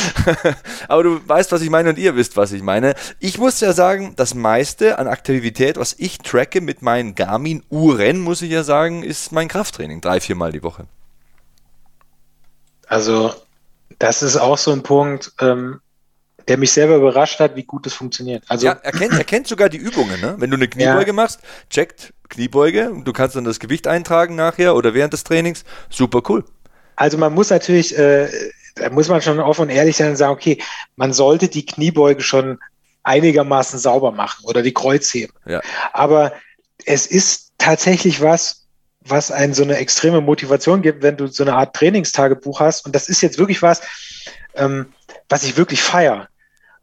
aber 0.88 1.02
du 1.02 1.26
weißt, 1.26 1.50
was 1.52 1.62
ich 1.62 1.70
meine 1.70 1.88
und 1.90 1.98
ihr 1.98 2.14
wisst, 2.14 2.36
was 2.36 2.52
ich 2.52 2.62
meine. 2.62 2.94
Ich 3.20 3.38
muss 3.38 3.60
ja 3.60 3.72
sagen, 3.72 4.12
das 4.16 4.34
meiste 4.34 4.98
an 4.98 5.06
Aktivität, 5.06 5.78
was 5.78 5.94
ich 5.98 6.18
tracke 6.18 6.60
mit 6.60 6.82
meinen 6.82 7.14
Garmin-Uhren, 7.14 8.20
muss 8.20 8.42
ich 8.42 8.50
ja 8.50 8.64
sagen, 8.64 9.02
ist 9.02 9.32
mein 9.32 9.48
Krafttraining, 9.48 10.02
drei, 10.02 10.20
viermal 10.20 10.52
die 10.52 10.62
Woche. 10.62 10.86
Also 12.86 13.34
das 13.98 14.22
ist 14.22 14.36
auch 14.36 14.58
so 14.58 14.72
ein 14.72 14.82
Punkt, 14.82 15.32
ähm, 15.40 15.80
der 16.46 16.56
mich 16.56 16.72
selber 16.72 16.96
überrascht 16.96 17.40
hat, 17.40 17.56
wie 17.56 17.64
gut 17.64 17.86
es 17.86 17.94
funktioniert. 17.94 18.42
Also, 18.48 18.66
ja, 18.66 18.72
er 18.72 18.92
kennt, 18.92 19.12
er 19.12 19.24
kennt 19.24 19.46
sogar 19.46 19.68
die 19.68 19.76
Übungen. 19.76 20.20
Ne? 20.20 20.36
Wenn 20.38 20.50
du 20.50 20.56
eine 20.56 20.68
Kniebeuge 20.68 21.08
ja. 21.08 21.12
machst, 21.12 21.40
checkt 21.68 22.14
Kniebeuge 22.28 22.90
und 22.90 23.04
du 23.04 23.12
kannst 23.12 23.36
dann 23.36 23.44
das 23.44 23.60
Gewicht 23.60 23.86
eintragen 23.86 24.34
nachher 24.34 24.74
oder 24.74 24.94
während 24.94 25.12
des 25.12 25.24
Trainings. 25.24 25.64
Super 25.90 26.22
cool. 26.28 26.44
Also 26.96 27.18
man 27.18 27.34
muss 27.34 27.50
natürlich, 27.50 27.96
äh, 27.98 28.28
da 28.76 28.90
muss 28.90 29.08
man 29.08 29.20
schon 29.20 29.40
offen 29.40 29.62
und 29.62 29.70
ehrlich 29.70 29.96
sein 29.96 30.10
und 30.10 30.16
sagen, 30.16 30.32
okay, 30.32 30.58
man 30.96 31.12
sollte 31.12 31.48
die 31.48 31.66
Kniebeuge 31.66 32.22
schon 32.22 32.58
einigermaßen 33.02 33.78
sauber 33.78 34.12
machen 34.12 34.44
oder 34.44 34.62
die 34.62 34.74
Kreuzheben. 34.74 35.34
Ja. 35.46 35.60
Aber 35.92 36.32
es 36.84 37.06
ist 37.06 37.52
tatsächlich 37.58 38.20
was, 38.20 38.66
was 39.10 39.30
einen 39.30 39.54
so 39.54 39.62
eine 39.62 39.76
extreme 39.76 40.20
Motivation 40.20 40.82
gibt, 40.82 41.02
wenn 41.02 41.16
du 41.16 41.26
so 41.26 41.42
eine 41.44 41.54
Art 41.54 41.74
Trainingstagebuch 41.74 42.60
hast. 42.60 42.86
Und 42.86 42.94
das 42.94 43.08
ist 43.08 43.20
jetzt 43.20 43.38
wirklich 43.38 43.62
was, 43.62 43.82
ähm, 44.54 44.86
was 45.28 45.44
ich 45.44 45.56
wirklich 45.56 45.82
feiere. 45.82 46.28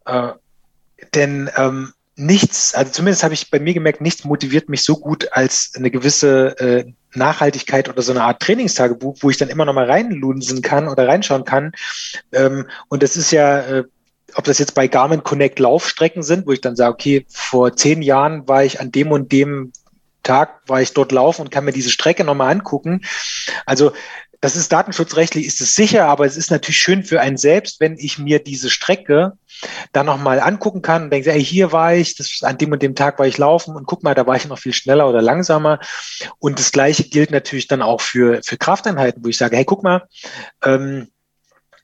Äh, 0.06 0.30
denn 1.14 1.50
ähm, 1.58 1.94
nichts, 2.16 2.74
also 2.74 2.92
zumindest 2.92 3.24
habe 3.24 3.34
ich 3.34 3.52
bei 3.52 3.60
mir 3.60 3.74
gemerkt, 3.74 4.02
nichts 4.02 4.24
motiviert 4.24 4.70
mich 4.70 4.84
so 4.84 4.98
gut 4.98 5.32
als 5.34 5.74
eine 5.76 5.92
gewisse 5.92 6.58
äh, 6.60 6.94
Nachhaltigkeit 7.14 7.90
oder 7.90 8.02
so 8.02 8.12
eine 8.12 8.24
Art 8.24 8.42
Trainingstagebuch, 8.42 9.18
wo 9.22 9.30
ich 9.30 9.38
dann 9.38 9.50
immer 9.50 9.66
noch 9.66 9.74
mal 9.74 9.90
reinlunsen 9.90 10.62
kann 10.62 10.88
oder 10.88 11.08
reinschauen 11.08 11.46
kann. 11.46 11.74
Ähm, 12.32 12.68
und 12.88 13.04
das 13.04 13.18
ist 13.18 13.32
ja, 13.32 13.60
äh, 13.60 13.84
ob 14.36 14.46
das 14.46 14.60
jetzt 14.60 14.76
bei 14.76 14.88
Garmin 14.88 15.24
Connect 15.24 15.60
Laufstrecken 15.60 16.24
sind, 16.24 16.46
wo 16.46 16.52
ich 16.52 16.62
dann 16.62 16.76
sage, 16.76 16.94
okay, 16.94 17.26
vor 17.30 17.76
zehn 17.76 18.02
Jahren 18.02 18.48
war 18.48 18.64
ich 18.64 18.80
an 18.80 18.92
dem 18.92 19.12
und 19.12 19.32
dem 19.32 19.72
Tag, 20.26 20.62
war 20.68 20.82
ich 20.82 20.94
dort 20.94 21.14
laufen 21.14 21.42
und 21.42 21.52
kann 21.52 21.64
mir 21.64 21.72
diese 21.72 21.92
Strecke 21.92 22.26
nochmal 22.26 22.52
angucken. 22.52 23.02
Also 23.66 23.94
das 24.42 24.56
ist 24.56 24.72
datenschutzrechtlich, 24.72 25.48
ist 25.48 25.62
es 25.62 25.74
sicher, 25.74 26.06
aber 26.06 26.26
es 26.26 26.38
ist 26.38 26.52
natürlich 26.52 26.78
schön 26.78 27.04
für 27.04 27.20
einen 27.20 27.38
selbst, 27.38 27.80
wenn 27.80 27.98
ich 27.98 28.20
mir 28.20 28.38
diese 28.38 28.70
Strecke 28.70 29.34
dann 29.92 30.06
nochmal 30.06 30.40
angucken 30.40 30.82
kann 30.84 31.06
und 31.06 31.10
denke, 31.10 31.32
ey, 31.32 31.44
hier 31.44 31.72
war 31.72 31.96
ich, 31.96 32.16
das, 32.16 32.44
an 32.44 32.58
dem 32.58 32.72
und 32.72 32.84
dem 32.84 32.94
Tag 32.94 33.18
war 33.18 33.26
ich 33.26 33.38
laufen 33.38 33.76
und 33.76 33.88
guck 33.88 34.04
mal, 34.04 34.14
da 34.14 34.28
war 34.28 34.36
ich 34.36 34.48
noch 34.48 34.60
viel 34.60 34.74
schneller 34.74 35.10
oder 35.10 35.22
langsamer. 35.22 35.80
Und 36.38 36.60
das 36.60 36.72
Gleiche 36.72 37.06
gilt 37.06 37.32
natürlich 37.32 37.68
dann 37.68 37.82
auch 37.82 38.02
für, 38.02 38.42
für 38.44 38.58
Krafteinheiten, 38.58 39.24
wo 39.24 39.30
ich 39.30 39.38
sage, 39.38 39.56
hey, 39.56 39.66
guck 39.66 39.84
mal, 39.84 40.04
ähm, 40.64 41.08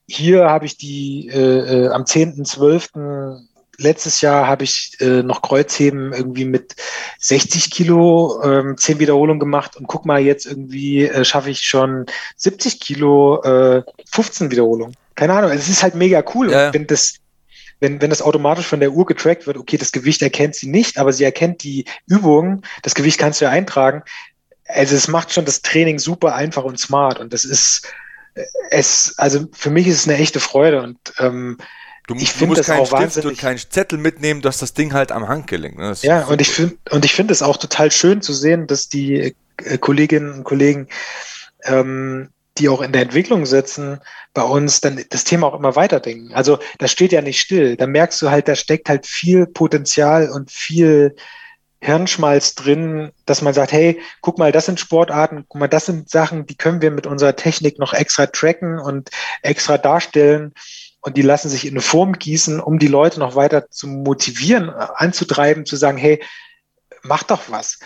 hier 0.07 0.49
habe 0.49 0.65
ich 0.65 0.77
die 0.77 1.29
äh, 1.29 1.85
äh, 1.85 1.87
am 1.87 2.03
10.12 2.03 3.39
letztes 3.77 4.21
Jahr 4.21 4.47
habe 4.47 4.63
ich 4.63 4.97
äh, 4.99 5.23
noch 5.23 5.41
Kreuzheben 5.41 6.13
irgendwie 6.13 6.45
mit 6.45 6.75
60 7.19 7.71
Kilo 7.71 8.41
ähm, 8.43 8.77
10 8.77 8.99
Wiederholungen 8.99 9.39
gemacht 9.39 9.75
und 9.75 9.87
guck 9.87 10.05
mal, 10.05 10.21
jetzt 10.21 10.45
irgendwie 10.45 11.05
äh, 11.05 11.25
schaffe 11.25 11.49
ich 11.49 11.61
schon 11.61 12.05
70 12.37 12.79
Kilo 12.79 13.41
äh, 13.43 13.83
15 14.11 14.51
Wiederholungen. 14.51 14.95
Keine 15.15 15.33
Ahnung, 15.33 15.51
es 15.51 15.69
ist 15.69 15.83
halt 15.83 15.95
mega 15.95 16.23
cool. 16.33 16.51
Ja. 16.51 16.73
Wenn 16.73 16.87
das, 16.87 17.15
wenn, 17.79 18.01
wenn 18.01 18.09
das 18.09 18.21
automatisch 18.21 18.65
von 18.65 18.79
der 18.79 18.91
Uhr 18.91 19.05
getrackt 19.05 19.47
wird, 19.47 19.57
okay, 19.57 19.77
das 19.77 19.91
Gewicht 19.91 20.21
erkennt 20.21 20.55
sie 20.55 20.69
nicht, 20.69 20.97
aber 20.97 21.13
sie 21.13 21.23
erkennt 21.23 21.63
die 21.63 21.85
Übung, 22.07 22.63
das 22.83 22.95
Gewicht 22.95 23.19
kannst 23.19 23.41
du 23.41 23.45
ja 23.45 23.51
eintragen. 23.51 24.03
Also 24.67 24.95
es 24.95 25.07
macht 25.07 25.33
schon 25.33 25.45
das 25.45 25.61
Training 25.61 25.99
super 25.99 26.35
einfach 26.35 26.63
und 26.63 26.79
smart 26.79 27.19
und 27.19 27.33
das 27.33 27.45
ist 27.45 27.87
äh, 28.35 28.43
es, 28.69 29.15
also 29.17 29.47
für 29.51 29.69
mich 29.69 29.87
ist 29.87 29.97
es 29.97 30.07
eine 30.07 30.17
echte 30.17 30.39
Freude 30.39 30.81
und 30.81 30.97
ähm, 31.19 31.57
Du, 32.11 32.17
ich 32.21 32.33
du 32.37 32.47
musst 32.47 32.65
keinen 32.65 32.85
Stift 32.85 33.25
und 33.25 33.37
keinen 33.37 33.57
Zettel 33.57 33.97
mitnehmen, 33.97 34.41
du 34.41 34.49
hast 34.49 34.61
das 34.61 34.73
Ding 34.73 34.93
halt 34.93 35.11
am 35.11 35.27
Handgelenk. 35.27 35.77
Ne? 35.77 35.93
Ja, 36.01 36.25
und 36.25 36.41
ich 36.41 36.49
finde 36.49 36.77
und 36.89 37.05
ich 37.05 37.13
finde 37.13 37.31
es 37.31 37.41
auch 37.41 37.57
total 37.57 37.91
schön 37.91 38.21
zu 38.21 38.33
sehen, 38.33 38.67
dass 38.67 38.89
die 38.89 39.35
äh, 39.63 39.77
Kolleginnen 39.77 40.31
und 40.33 40.43
Kollegen, 40.43 40.87
ähm, 41.63 42.29
die 42.57 42.67
auch 42.67 42.81
in 42.81 42.91
der 42.91 43.03
Entwicklung 43.03 43.45
sitzen, 43.45 43.99
bei 44.33 44.43
uns 44.43 44.81
dann 44.81 45.03
das 45.09 45.23
Thema 45.23 45.47
auch 45.47 45.57
immer 45.57 45.75
weiterdenken. 45.75 46.33
Also 46.33 46.59
das 46.79 46.91
steht 46.91 47.13
ja 47.13 47.21
nicht 47.21 47.39
still. 47.39 47.77
Da 47.77 47.87
merkst 47.87 48.21
du 48.21 48.29
halt, 48.29 48.47
da 48.47 48.55
steckt 48.55 48.89
halt 48.89 49.05
viel 49.05 49.45
Potenzial 49.47 50.29
und 50.29 50.51
viel 50.51 51.15
Hirnschmalz 51.79 52.55
drin, 52.55 53.11
dass 53.25 53.41
man 53.41 53.53
sagt, 53.53 53.71
hey, 53.71 53.99
guck 54.21 54.37
mal, 54.37 54.51
das 54.51 54.67
sind 54.67 54.79
Sportarten, 54.79 55.45
guck 55.47 55.59
mal, 55.59 55.67
das 55.67 55.87
sind 55.87 56.09
Sachen, 56.09 56.45
die 56.45 56.55
können 56.55 56.81
wir 56.81 56.91
mit 56.91 57.07
unserer 57.07 57.35
Technik 57.35 57.79
noch 57.79 57.93
extra 57.93 58.27
tracken 58.27 58.79
und 58.79 59.09
extra 59.41 59.77
darstellen 59.77 60.53
und 61.01 61.17
die 61.17 61.21
lassen 61.23 61.49
sich 61.49 61.65
in 61.65 61.73
eine 61.73 61.81
Form 61.81 62.13
gießen, 62.13 62.59
um 62.59 62.79
die 62.79 62.87
Leute 62.87 63.19
noch 63.19 63.35
weiter 63.35 63.69
zu 63.69 63.87
motivieren, 63.87 64.69
anzutreiben, 64.69 65.65
zu 65.65 65.75
sagen, 65.75 65.97
hey, 65.97 66.21
mach 67.03 67.23
doch 67.23 67.49
was. 67.49 67.79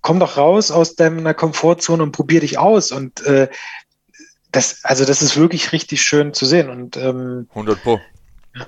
Komm 0.00 0.20
doch 0.20 0.36
raus 0.36 0.70
aus 0.70 0.94
deiner 0.94 1.34
Komfortzone 1.34 2.02
und 2.02 2.12
probier 2.12 2.40
dich 2.40 2.58
aus. 2.58 2.90
Und 2.90 3.24
äh, 3.26 3.48
das, 4.50 4.84
also 4.84 5.04
das 5.04 5.22
ist 5.22 5.36
wirklich 5.36 5.72
richtig 5.72 6.02
schön 6.02 6.32
zu 6.32 6.46
sehen. 6.46 6.70
Und 6.70 6.96
ähm, 6.96 7.46
100 7.50 7.82
Pro. 7.82 8.00
Ja. 8.54 8.66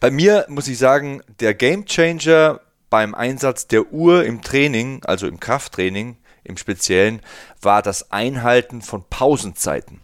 Bei 0.00 0.10
mir 0.10 0.46
muss 0.48 0.68
ich 0.68 0.78
sagen, 0.78 1.22
der 1.40 1.54
Game 1.54 1.86
Changer 1.86 2.60
beim 2.90 3.14
Einsatz 3.14 3.66
der 3.66 3.90
Uhr 3.92 4.24
im 4.24 4.42
Training, 4.42 5.02
also 5.04 5.26
im 5.26 5.40
Krafttraining 5.40 6.18
im 6.44 6.56
Speziellen, 6.58 7.22
war 7.60 7.82
das 7.82 8.12
Einhalten 8.12 8.82
von 8.82 9.04
Pausenzeiten. 9.08 10.01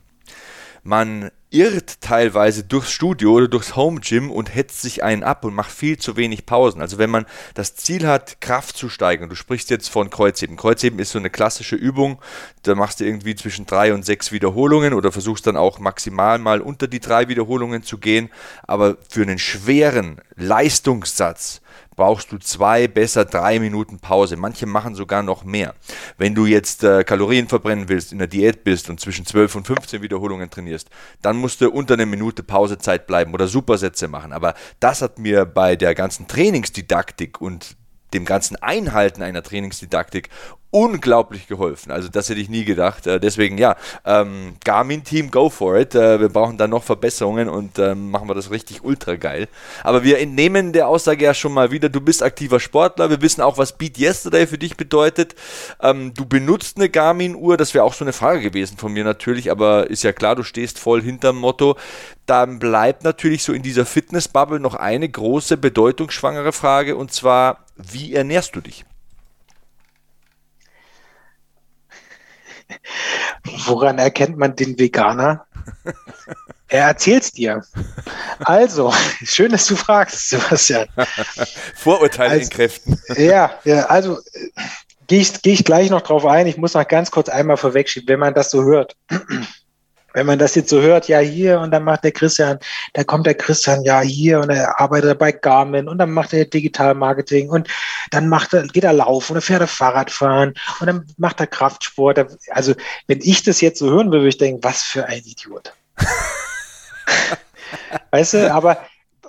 Man 0.88 1.30
irrt 1.50 2.00
teilweise 2.00 2.64
durchs 2.64 2.92
Studio 2.92 3.32
oder 3.32 3.46
durchs 3.46 3.76
Home 3.76 4.00
Gym 4.00 4.30
und 4.30 4.54
hetzt 4.54 4.80
sich 4.80 5.04
einen 5.04 5.22
ab 5.22 5.44
und 5.44 5.52
macht 5.52 5.70
viel 5.70 5.98
zu 5.98 6.16
wenig 6.16 6.46
Pausen. 6.46 6.80
Also 6.80 6.96
wenn 6.96 7.10
man 7.10 7.26
das 7.52 7.76
Ziel 7.76 8.06
hat, 8.06 8.40
Kraft 8.40 8.74
zu 8.74 8.88
steigern, 8.88 9.28
du 9.28 9.34
sprichst 9.34 9.68
jetzt 9.68 9.88
von 9.88 10.08
Kreuzheben. 10.08 10.56
Kreuzheben 10.56 10.98
ist 10.98 11.10
so 11.12 11.18
eine 11.18 11.28
klassische 11.28 11.76
Übung, 11.76 12.22
da 12.62 12.74
machst 12.74 13.00
du 13.00 13.04
irgendwie 13.04 13.34
zwischen 13.34 13.66
drei 13.66 13.92
und 13.92 14.02
sechs 14.02 14.32
Wiederholungen 14.32 14.94
oder 14.94 15.12
versuchst 15.12 15.46
dann 15.46 15.58
auch 15.58 15.78
maximal 15.78 16.38
mal 16.38 16.62
unter 16.62 16.88
die 16.88 17.00
drei 17.00 17.28
Wiederholungen 17.28 17.82
zu 17.82 17.98
gehen. 17.98 18.30
Aber 18.62 18.96
für 19.10 19.20
einen 19.20 19.38
schweren 19.38 20.22
Leistungssatz 20.36 21.60
brauchst 21.98 22.30
du 22.30 22.38
zwei, 22.38 22.86
besser 22.86 23.24
drei 23.24 23.58
Minuten 23.58 23.98
Pause. 23.98 24.36
Manche 24.36 24.66
machen 24.66 24.94
sogar 24.94 25.24
noch 25.24 25.42
mehr. 25.42 25.74
Wenn 26.16 26.32
du 26.32 26.46
jetzt 26.46 26.84
äh, 26.84 27.02
Kalorien 27.02 27.48
verbrennen 27.48 27.88
willst, 27.88 28.12
in 28.12 28.18
der 28.18 28.28
Diät 28.28 28.62
bist 28.62 28.88
und 28.88 29.00
zwischen 29.00 29.26
12 29.26 29.56
und 29.56 29.66
15 29.66 30.00
Wiederholungen 30.00 30.48
trainierst, 30.48 30.88
dann 31.22 31.36
musst 31.36 31.60
du 31.60 31.68
unter 31.68 31.94
einer 31.94 32.06
Minute 32.06 32.44
Pausezeit 32.44 33.08
bleiben 33.08 33.34
oder 33.34 33.48
Supersätze 33.48 34.06
machen. 34.06 34.32
Aber 34.32 34.54
das 34.78 35.02
hat 35.02 35.18
mir 35.18 35.44
bei 35.44 35.74
der 35.74 35.96
ganzen 35.96 36.28
Trainingsdidaktik 36.28 37.40
und 37.40 37.76
dem 38.12 38.24
ganzen 38.24 38.56
Einhalten 38.56 39.22
einer 39.22 39.42
Trainingsdidaktik 39.42 40.30
unglaublich 40.70 41.46
geholfen. 41.46 41.90
Also 41.90 42.08
das 42.08 42.28
hätte 42.28 42.40
ich 42.40 42.50
nie 42.50 42.64
gedacht. 42.64 43.06
Äh, 43.06 43.20
deswegen 43.20 43.56
ja, 43.56 43.76
ähm, 44.04 44.56
Garmin-Team, 44.64 45.30
go 45.30 45.48
for 45.48 45.78
it. 45.78 45.94
Äh, 45.94 46.20
wir 46.20 46.28
brauchen 46.28 46.58
da 46.58 46.66
noch 46.66 46.84
Verbesserungen 46.84 47.48
und 47.48 47.78
ähm, 47.78 48.10
machen 48.10 48.28
wir 48.28 48.34
das 48.34 48.50
richtig 48.50 48.84
ultra 48.84 49.16
geil. 49.16 49.48
Aber 49.82 50.04
wir 50.04 50.18
entnehmen 50.18 50.74
der 50.74 50.88
Aussage 50.88 51.24
ja 51.24 51.32
schon 51.32 51.54
mal 51.54 51.70
wieder, 51.70 51.88
du 51.88 52.02
bist 52.02 52.22
aktiver 52.22 52.60
Sportler. 52.60 53.08
Wir 53.08 53.22
wissen 53.22 53.40
auch, 53.40 53.56
was 53.56 53.78
Beat 53.78 53.98
Yesterday 53.98 54.46
für 54.46 54.58
dich 54.58 54.76
bedeutet. 54.76 55.34
Ähm, 55.80 56.12
du 56.12 56.26
benutzt 56.26 56.76
eine 56.76 56.90
Garmin-Uhr. 56.90 57.56
Das 57.56 57.72
wäre 57.72 57.84
auch 57.84 57.94
so 57.94 58.04
eine 58.04 58.12
Frage 58.12 58.42
gewesen 58.42 58.76
von 58.76 58.92
mir 58.92 59.04
natürlich, 59.04 59.50
aber 59.50 59.88
ist 59.88 60.02
ja 60.02 60.12
klar, 60.12 60.36
du 60.36 60.42
stehst 60.42 60.78
voll 60.78 61.00
hinterm 61.00 61.38
Motto. 61.38 61.78
Dann 62.26 62.58
bleibt 62.58 63.04
natürlich 63.04 63.42
so 63.42 63.54
in 63.54 63.62
dieser 63.62 63.86
Fitness-Bubble 63.86 64.60
noch 64.60 64.74
eine 64.74 65.08
große, 65.08 65.56
bedeutungsschwangere 65.56 66.52
Frage 66.52 66.94
und 66.94 67.10
zwar, 67.10 67.64
wie 67.78 68.14
ernährst 68.14 68.54
du 68.54 68.60
dich? 68.60 68.84
Woran 73.66 73.98
erkennt 73.98 74.36
man 74.36 74.56
den 74.56 74.78
Veganer? 74.78 75.46
Er 76.70 76.84
erzählt's 76.84 77.32
dir. 77.32 77.64
Also, 78.40 78.92
schön, 79.24 79.52
dass 79.52 79.66
du 79.66 79.74
fragst, 79.74 80.28
Sebastian. 80.28 80.86
Vorurteile 81.74 82.32
also, 82.32 82.42
in 82.42 82.50
Kräften. 82.50 83.00
Ja, 83.16 83.58
ja 83.64 83.86
also 83.86 84.18
gehe 85.06 85.20
ich, 85.20 85.40
geh 85.40 85.52
ich 85.54 85.64
gleich 85.64 85.88
noch 85.88 86.02
drauf 86.02 86.26
ein. 86.26 86.46
Ich 86.46 86.58
muss 86.58 86.74
noch 86.74 86.86
ganz 86.86 87.10
kurz 87.10 87.30
einmal 87.30 87.56
vorwegschieben, 87.56 88.08
wenn 88.08 88.20
man 88.20 88.34
das 88.34 88.50
so 88.50 88.64
hört 88.64 88.96
wenn 90.18 90.26
man 90.26 90.40
das 90.40 90.56
jetzt 90.56 90.70
so 90.70 90.80
hört, 90.80 91.06
ja 91.06 91.20
hier 91.20 91.60
und 91.60 91.70
dann 91.70 91.84
macht 91.84 92.02
der 92.02 92.10
Christian, 92.10 92.58
da 92.92 93.04
kommt 93.04 93.24
der 93.24 93.36
Christian 93.36 93.84
ja 93.84 94.00
hier 94.00 94.40
und 94.40 94.50
er 94.50 94.80
arbeitet 94.80 95.16
bei 95.16 95.30
Garmin 95.30 95.88
und 95.88 95.98
dann 95.98 96.10
macht 96.10 96.32
er 96.32 96.44
Digital 96.44 96.94
Marketing 96.94 97.50
und 97.50 97.68
dann 98.10 98.28
macht 98.28 98.52
er, 98.52 98.66
geht 98.66 98.82
er 98.82 98.92
laufen 98.92 99.36
und 99.36 99.42
fährt 99.42 99.60
er 99.60 99.68
Fahrrad 99.68 100.10
fahren 100.10 100.54
und 100.80 100.86
dann 100.88 101.06
macht 101.18 101.38
er 101.38 101.46
Kraftsport. 101.46 102.18
Also 102.50 102.74
wenn 103.06 103.20
ich 103.22 103.44
das 103.44 103.60
jetzt 103.60 103.78
so 103.78 103.90
hören 103.90 104.08
würde, 104.08 104.22
würde 104.22 104.30
ich 104.30 104.38
denken, 104.38 104.64
was 104.64 104.82
für 104.82 105.06
ein 105.06 105.22
Idiot. 105.24 105.72
weißt 108.10 108.34
du, 108.34 108.52
aber 108.52 108.84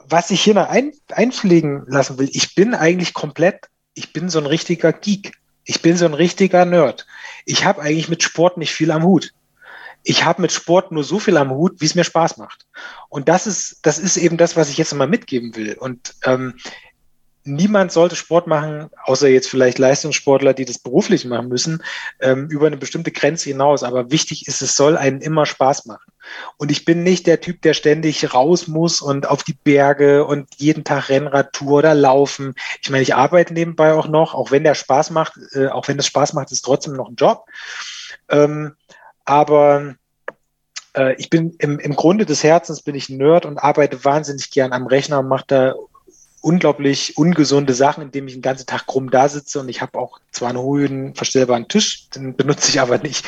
was 0.08 0.32
ich 0.32 0.42
hier 0.42 0.56
noch 0.56 0.70
ein, 0.70 0.92
einfliegen 1.12 1.84
lassen 1.86 2.18
will, 2.18 2.32
ich 2.34 2.56
bin 2.56 2.74
eigentlich 2.74 3.14
komplett, 3.14 3.70
ich 3.94 4.12
bin 4.12 4.30
so 4.30 4.40
ein 4.40 4.48
richtiger 4.48 4.92
Geek. 4.92 5.34
Ich 5.66 5.84
bin 5.84 5.98
so 5.98 6.06
ein 6.06 6.16
richtiger 6.16 6.66
Nerd. 6.66 7.06
Ich 7.46 7.64
habe 7.64 7.84
eigentlich 7.84 8.10
mit 8.10 8.24
Sport 8.24 8.58
nicht 8.58 8.74
viel 8.74 8.90
am 8.90 9.04
Hut 9.04 9.34
ich 10.10 10.26
habe 10.26 10.42
mit 10.42 10.52
Sport 10.52 10.92
nur 10.92 11.04
so 11.04 11.20
viel 11.20 11.38
am 11.38 11.52
Hut, 11.52 11.82
wie 11.82 11.86
es 11.86 11.94
mir 11.94 12.04
Spaß 12.04 12.38
macht. 12.38 12.66
Und 13.10 13.30
das 13.30 13.46
ist, 13.46 13.78
das 13.84 14.00
ist 14.00 14.18
eben 14.18 14.38
das, 14.38 14.56
was 14.56 14.72
ich 14.72 14.78
jetzt 14.80 14.92
mal 14.96 15.08
mitgeben 15.08 15.56
will. 15.56 15.78
Und 15.80 16.16
ähm, 16.24 16.56
niemand 17.44 17.92
sollte 17.92 18.16
Sport 18.16 18.48
machen, 18.48 18.90
außer 19.04 19.28
jetzt 19.28 19.48
vielleicht 19.48 19.78
Leistungssportler, 19.78 20.56
die 20.56 20.66
das 20.66 20.80
beruflich 20.80 21.26
machen 21.26 21.48
müssen, 21.48 21.84
ähm, 22.22 22.48
über 22.50 22.66
eine 22.66 22.78
bestimmte 22.78 23.12
Grenze 23.12 23.52
hinaus. 23.52 23.84
Aber 23.84 24.10
wichtig 24.10 24.48
ist, 24.48 24.64
es 24.64 24.76
soll 24.76 24.98
einen 24.98 25.22
immer 25.22 25.46
Spaß 25.46 25.86
machen. 25.86 26.12
Und 26.58 26.72
ich 26.72 26.86
bin 26.86 27.04
nicht 27.04 27.28
der 27.28 27.40
Typ, 27.40 27.62
der 27.62 27.76
ständig 27.76 28.34
raus 28.34 28.68
muss 28.68 29.02
und 29.02 29.30
auf 29.30 29.44
die 29.44 29.58
Berge 29.64 30.26
und 30.26 30.48
jeden 30.58 30.86
Tag 30.86 31.10
Rennradtour 31.10 31.78
oder 31.80 31.94
laufen. 31.94 32.56
Ich 32.82 32.90
meine, 32.90 33.04
ich 33.04 33.14
arbeite 33.14 33.54
nebenbei 33.54 33.94
auch 33.94 34.08
noch, 34.08 34.34
auch 34.34 34.50
wenn 34.50 34.64
der 34.64 34.74
Spaß 34.74 35.12
macht, 35.12 35.34
äh, 35.52 35.68
auch 35.68 35.88
wenn 35.88 35.98
das 35.98 36.08
Spaß 36.08 36.34
macht, 36.34 36.52
ist 36.52 36.64
trotzdem 36.64 36.94
noch 36.94 37.10
ein 37.10 37.16
Job. 37.16 37.46
Ähm, 38.28 38.76
aber 39.30 39.96
äh, 40.96 41.14
ich 41.16 41.30
bin 41.30 41.56
im, 41.60 41.78
im 41.78 41.96
Grunde 41.96 42.26
des 42.26 42.44
Herzens 42.44 42.82
bin 42.82 42.96
ich 42.96 43.10
ein 43.10 43.18
Nerd 43.18 43.46
und 43.46 43.60
arbeite 43.60 44.04
wahnsinnig 44.04 44.50
gern 44.50 44.74
am 44.74 44.88
Rechner 44.88 45.20
und 45.20 45.28
mache 45.28 45.46
da 45.46 45.76
unglaublich 46.42 47.16
ungesunde 47.16 47.76
Sachen, 47.76 48.02
indem 48.02 48.28
ich 48.28 48.34
den 48.34 48.42
ganzen 48.42 48.66
Tag 48.66 48.88
krumm 48.88 49.12
da 49.12 49.30
sitze 49.30 49.60
und 49.60 49.70
ich 49.70 49.82
habe 49.82 50.00
auch 50.00 50.20
zwar 50.32 50.50
einen 50.50 50.58
hohen 50.58 51.14
verstellbaren 51.14 51.68
Tisch, 51.68 52.10
den 52.10 52.36
benutze 52.36 52.70
ich 52.70 52.80
aber 52.82 52.98
nicht. 52.98 53.24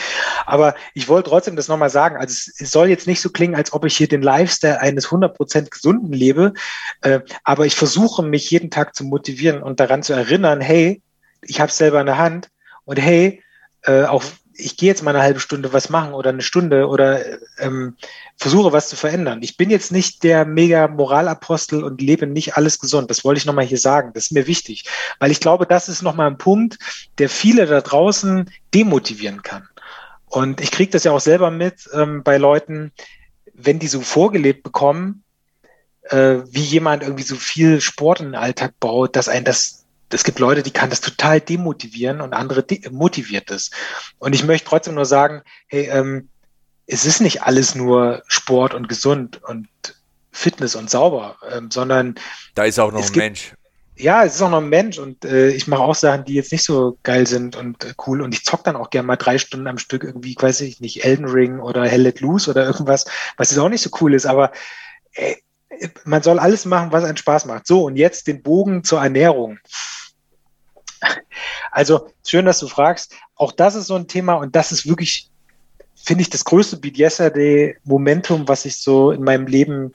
Aber 0.47 0.73
ich 0.95 1.07
wollte 1.07 1.29
trotzdem 1.29 1.55
das 1.55 1.67
nochmal 1.67 1.89
sagen. 1.91 2.15
Also 2.15 2.31
es, 2.31 2.51
es, 2.57 2.71
soll 2.71 2.89
jetzt 2.89 3.05
nicht 3.05 3.21
so 3.21 3.29
klingen, 3.29 3.53
als 3.53 3.73
ob 3.73 3.85
ich 3.85 3.95
hier 3.95 4.07
den 4.07 4.23
Lifestyle 4.23 4.79
eines 4.79 5.09
100% 5.09 5.69
Gesunden 5.69 6.13
lebe, 6.13 6.53
äh, 7.01 7.19
aber 7.43 7.67
ich 7.67 7.75
versuche 7.75 8.23
mich 8.23 8.49
jeden 8.49 8.71
Tag 8.71 8.95
zu 8.95 9.03
motivieren 9.03 9.61
und 9.61 9.79
daran 9.79 10.01
zu 10.01 10.13
erinnern, 10.13 10.61
hey, 10.61 11.01
ich 11.41 11.59
habe 11.59 11.69
es 11.69 11.77
selber 11.77 11.99
in 11.99 12.07
der 12.07 12.17
Hand 12.17 12.49
und 12.85 12.97
hey, 12.97 13.43
äh, 13.83 14.05
auch 14.05 14.23
ich 14.61 14.77
gehe 14.77 14.89
jetzt 14.89 15.03
mal 15.03 15.15
eine 15.15 15.23
halbe 15.23 15.39
Stunde 15.39 15.73
was 15.73 15.89
machen 15.89 16.13
oder 16.13 16.29
eine 16.29 16.41
Stunde 16.41 16.87
oder 16.87 17.23
ähm, 17.59 17.95
versuche 18.37 18.71
was 18.71 18.89
zu 18.89 18.95
verändern. 18.95 19.39
Ich 19.41 19.57
bin 19.57 19.69
jetzt 19.69 19.91
nicht 19.91 20.23
der 20.23 20.45
mega 20.45 20.87
Moralapostel 20.87 21.83
und 21.83 22.01
lebe 22.01 22.27
nicht 22.27 22.55
alles 22.55 22.79
gesund. 22.79 23.09
Das 23.09 23.23
wollte 23.23 23.39
ich 23.39 23.45
nochmal 23.45 23.65
hier 23.65 23.77
sagen. 23.77 24.11
Das 24.13 24.25
ist 24.25 24.31
mir 24.31 24.47
wichtig, 24.47 24.85
weil 25.19 25.31
ich 25.31 25.39
glaube, 25.39 25.65
das 25.65 25.89
ist 25.89 26.01
nochmal 26.01 26.27
ein 26.27 26.37
Punkt, 26.37 26.77
der 27.17 27.29
viele 27.29 27.65
da 27.65 27.81
draußen 27.81 28.49
demotivieren 28.73 29.41
kann. 29.41 29.67
Und 30.25 30.61
ich 30.61 30.71
kriege 30.71 30.91
das 30.91 31.03
ja 31.03 31.11
auch 31.11 31.19
selber 31.19 31.51
mit 31.51 31.89
ähm, 31.93 32.23
bei 32.23 32.37
Leuten, 32.37 32.91
wenn 33.53 33.79
die 33.79 33.87
so 33.87 34.01
vorgelebt 34.01 34.63
bekommen, 34.63 35.23
äh, 36.03 36.37
wie 36.49 36.61
jemand 36.61 37.03
irgendwie 37.03 37.23
so 37.23 37.35
viel 37.35 37.81
Sport 37.81 38.21
in 38.21 38.27
den 38.27 38.35
Alltag 38.35 38.73
baut, 38.79 39.15
dass 39.15 39.27
ein 39.27 39.43
das 39.43 39.80
es 40.13 40.23
gibt 40.23 40.39
Leute, 40.39 40.63
die 40.63 40.71
kann 40.71 40.89
das 40.89 41.01
total 41.01 41.41
demotivieren 41.41 42.21
und 42.21 42.33
andere 42.33 42.63
de 42.63 42.89
motiviert 42.89 43.51
es. 43.51 43.71
Und 44.19 44.33
ich 44.33 44.43
möchte 44.43 44.67
trotzdem 44.67 44.95
nur 44.95 45.05
sagen, 45.05 45.41
hey, 45.67 45.89
ähm, 45.91 46.29
es 46.87 47.05
ist 47.05 47.21
nicht 47.21 47.43
alles 47.43 47.75
nur 47.75 48.23
Sport 48.27 48.73
und 48.73 48.89
gesund 48.89 49.41
und 49.43 49.67
Fitness 50.31 50.75
und 50.75 50.89
sauber, 50.89 51.37
ähm, 51.51 51.71
sondern 51.71 52.15
da 52.55 52.63
ist 52.63 52.79
auch 52.79 52.91
noch 52.91 52.99
ein 52.99 53.05
gibt, 53.05 53.17
Mensch. 53.17 53.53
Ja, 53.95 54.23
es 54.23 54.35
ist 54.35 54.41
auch 54.41 54.49
noch 54.49 54.61
ein 54.61 54.69
Mensch 54.69 54.97
und 54.97 55.25
äh, 55.25 55.49
ich 55.49 55.67
mache 55.67 55.81
auch 55.81 55.95
Sachen, 55.95 56.25
die 56.25 56.33
jetzt 56.33 56.51
nicht 56.51 56.63
so 56.63 56.97
geil 57.03 57.27
sind 57.27 57.55
und 57.55 57.83
äh, 57.83 57.93
cool 58.07 58.21
und 58.21 58.33
ich 58.33 58.43
zock 58.43 58.63
dann 58.63 58.75
auch 58.75 58.89
gerne 58.89 59.05
mal 59.05 59.17
drei 59.17 59.37
Stunden 59.37 59.67
am 59.67 59.77
Stück 59.77 60.03
irgendwie, 60.03 60.35
weiß 60.39 60.61
ich 60.61 60.79
nicht, 60.79 61.03
Elden 61.03 61.25
Ring 61.25 61.59
oder 61.59 61.85
Hell 61.85 62.01
Let 62.01 62.21
Loose 62.21 62.49
oder 62.49 62.65
irgendwas, 62.65 63.05
was 63.37 63.51
jetzt 63.51 63.59
auch 63.59 63.69
nicht 63.69 63.83
so 63.83 63.89
cool 63.99 64.13
ist, 64.13 64.25
aber 64.25 64.51
äh, 65.13 65.35
man 66.03 66.23
soll 66.23 66.39
alles 66.39 66.65
machen, 66.65 66.91
was 66.91 67.03
einen 67.03 67.17
Spaß 67.17 67.45
macht. 67.45 67.67
So, 67.67 67.85
und 67.85 67.95
jetzt 67.95 68.27
den 68.27 68.41
Bogen 68.41 68.83
zur 68.83 69.01
Ernährung. 69.01 69.59
Also 71.71 72.09
schön, 72.25 72.45
dass 72.45 72.59
du 72.59 72.67
fragst. 72.67 73.15
Auch 73.35 73.51
das 73.51 73.75
ist 73.75 73.87
so 73.87 73.95
ein 73.95 74.07
Thema 74.07 74.33
und 74.33 74.55
das 74.55 74.71
ist 74.71 74.87
wirklich, 74.87 75.29
finde 75.95 76.21
ich, 76.21 76.29
das 76.29 76.45
größte 76.45 76.77
Beat 76.77 76.97
Yesterday 76.97 77.77
Momentum, 77.83 78.47
was 78.47 78.65
ich 78.65 78.77
so 78.77 79.11
in 79.11 79.23
meinem 79.23 79.47
Leben 79.47 79.93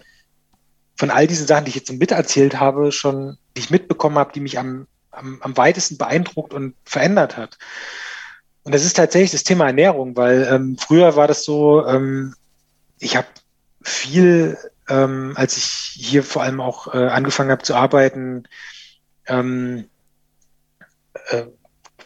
von 0.96 1.10
all 1.10 1.26
diesen 1.26 1.46
Sachen, 1.46 1.64
die 1.64 1.70
ich 1.70 1.76
jetzt 1.76 1.88
so 1.88 1.94
miterzählt 1.94 2.58
habe, 2.58 2.90
schon, 2.92 3.36
die 3.56 3.60
ich 3.60 3.70
mitbekommen 3.70 4.18
habe, 4.18 4.32
die 4.32 4.40
mich 4.40 4.58
am, 4.58 4.86
am, 5.10 5.38
am 5.42 5.56
weitesten 5.56 5.98
beeindruckt 5.98 6.54
und 6.54 6.74
verändert 6.84 7.36
hat. 7.36 7.58
Und 8.64 8.74
das 8.74 8.84
ist 8.84 8.96
tatsächlich 8.96 9.30
das 9.30 9.44
Thema 9.44 9.66
Ernährung, 9.66 10.16
weil 10.16 10.48
ähm, 10.50 10.76
früher 10.78 11.14
war 11.14 11.28
das 11.28 11.44
so, 11.44 11.86
ähm, 11.86 12.34
ich 12.98 13.16
habe 13.16 13.28
viel, 13.82 14.58
ähm, 14.88 15.34
als 15.36 15.56
ich 15.56 15.64
hier 15.64 16.24
vor 16.24 16.42
allem 16.42 16.60
auch 16.60 16.92
äh, 16.92 17.06
angefangen 17.06 17.50
habe 17.50 17.62
zu 17.62 17.74
arbeiten, 17.74 18.48
ähm, 19.26 19.88
äh, 21.30 21.44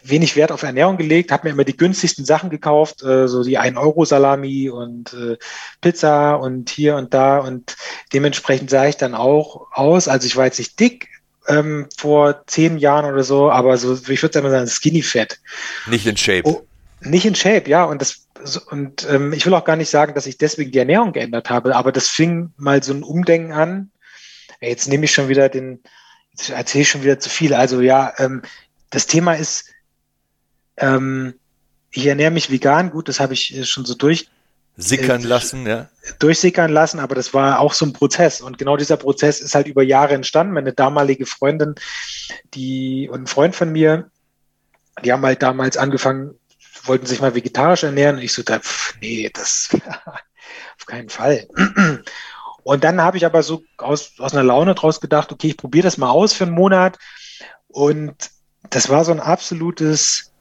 wenig 0.03 0.35
Wert 0.35 0.51
auf 0.51 0.63
Ernährung 0.63 0.97
gelegt, 0.97 1.31
habe 1.31 1.47
mir 1.47 1.53
immer 1.53 1.63
die 1.63 1.77
günstigsten 1.77 2.25
Sachen 2.25 2.49
gekauft, 2.49 3.03
äh, 3.03 3.27
so 3.27 3.43
die 3.43 3.59
1-Euro-Salami 3.59 4.69
und 4.69 5.13
äh, 5.13 5.37
Pizza 5.79 6.35
und 6.35 6.69
hier 6.69 6.95
und 6.95 7.13
da 7.13 7.39
und 7.39 7.75
dementsprechend 8.13 8.69
sah 8.69 8.87
ich 8.87 8.97
dann 8.97 9.13
auch 9.13 9.67
aus. 9.71 10.07
Also 10.07 10.25
ich 10.25 10.35
war 10.35 10.45
jetzt 10.45 10.59
nicht 10.59 10.79
dick 10.79 11.07
ähm, 11.47 11.87
vor 11.97 12.43
zehn 12.47 12.77
Jahren 12.77 13.11
oder 13.11 13.23
so, 13.23 13.51
aber 13.51 13.77
so, 13.77 13.93
ich 13.93 14.21
würde 14.21 14.41
sagen, 14.41 14.67
skinny 14.67 15.01
fat. 15.01 15.39
Nicht 15.87 16.05
in 16.05 16.17
Shape. 16.17 16.43
Oh, 16.45 16.65
nicht 17.01 17.25
in 17.25 17.35
Shape, 17.35 17.69
ja. 17.69 17.83
Und 17.83 18.01
das 18.01 18.27
und 18.69 19.07
ähm, 19.09 19.33
ich 19.33 19.45
will 19.45 19.53
auch 19.53 19.65
gar 19.65 19.75
nicht 19.75 19.89
sagen, 19.89 20.15
dass 20.15 20.25
ich 20.25 20.37
deswegen 20.37 20.71
die 20.71 20.79
Ernährung 20.79 21.13
geändert 21.13 21.49
habe, 21.51 21.75
aber 21.75 21.91
das 21.91 22.07
fing 22.07 22.53
mal 22.57 22.81
so 22.81 22.93
ein 22.93 23.03
Umdenken 23.03 23.51
an. 23.51 23.91
Jetzt 24.59 24.87
nehme 24.87 25.05
ich 25.05 25.11
schon 25.11 25.27
wieder 25.27 25.47
den, 25.49 25.81
jetzt 26.31 26.49
erzähle 26.49 26.81
ich 26.83 26.89
schon 26.89 27.03
wieder 27.03 27.19
zu 27.19 27.29
viel. 27.29 27.53
Also 27.53 27.81
ja, 27.81 28.13
ähm, 28.17 28.41
das 28.91 29.07
Thema 29.07 29.33
ist, 29.33 29.65
ähm, 30.77 31.33
ich 31.89 32.05
ernähre 32.05 32.31
mich 32.31 32.51
vegan, 32.51 32.91
gut, 32.91 33.09
das 33.09 33.19
habe 33.19 33.33
ich 33.33 33.57
äh, 33.57 33.65
schon 33.65 33.85
so 33.85 33.95
durch 33.95 34.29
sickern 34.77 35.23
äh, 35.23 35.27
lassen, 35.27 35.65
ja. 35.65 35.89
Durchsickern 36.19 36.71
lassen, 36.71 36.99
aber 36.99 37.15
das 37.15 37.33
war 37.33 37.59
auch 37.59 37.73
so 37.73 37.85
ein 37.85 37.93
Prozess. 37.93 38.41
Und 38.41 38.57
genau 38.57 38.77
dieser 38.77 38.97
Prozess 38.97 39.41
ist 39.41 39.55
halt 39.55 39.67
über 39.67 39.83
Jahre 39.83 40.13
entstanden. 40.13 40.53
Meine 40.53 40.73
damalige 40.73 41.25
Freundin, 41.25 41.75
die 42.53 43.09
und 43.11 43.23
ein 43.23 43.27
Freund 43.27 43.55
von 43.55 43.71
mir, 43.71 44.09
die 45.03 45.11
haben 45.11 45.25
halt 45.25 45.41
damals 45.41 45.77
angefangen, 45.77 46.35
wollten 46.83 47.05
sich 47.05 47.21
mal 47.21 47.35
vegetarisch 47.35 47.83
ernähren. 47.83 48.17
Und 48.17 48.23
ich 48.23 48.33
so, 48.33 48.43
da, 48.43 48.59
nee, 49.01 49.29
das 49.33 49.69
auf 50.77 50.85
keinen 50.85 51.09
Fall. 51.09 51.47
Und 52.63 52.83
dann 52.83 53.01
habe 53.01 53.17
ich 53.17 53.25
aber 53.25 53.41
so 53.41 53.63
aus, 53.77 54.13
aus 54.19 54.33
einer 54.33 54.43
Laune 54.43 54.75
draus 54.75 55.01
gedacht, 55.01 55.31
okay, 55.31 55.47
ich 55.47 55.57
probiere 55.57 55.83
das 55.83 55.97
mal 55.97 56.11
aus 56.11 56.33
für 56.33 56.43
einen 56.43 56.53
Monat. 56.53 56.99
Und 57.67 58.15
das 58.71 58.89
war 58.89 59.05
so 59.05 59.11
ein 59.11 59.19
absolutes, 59.19 60.31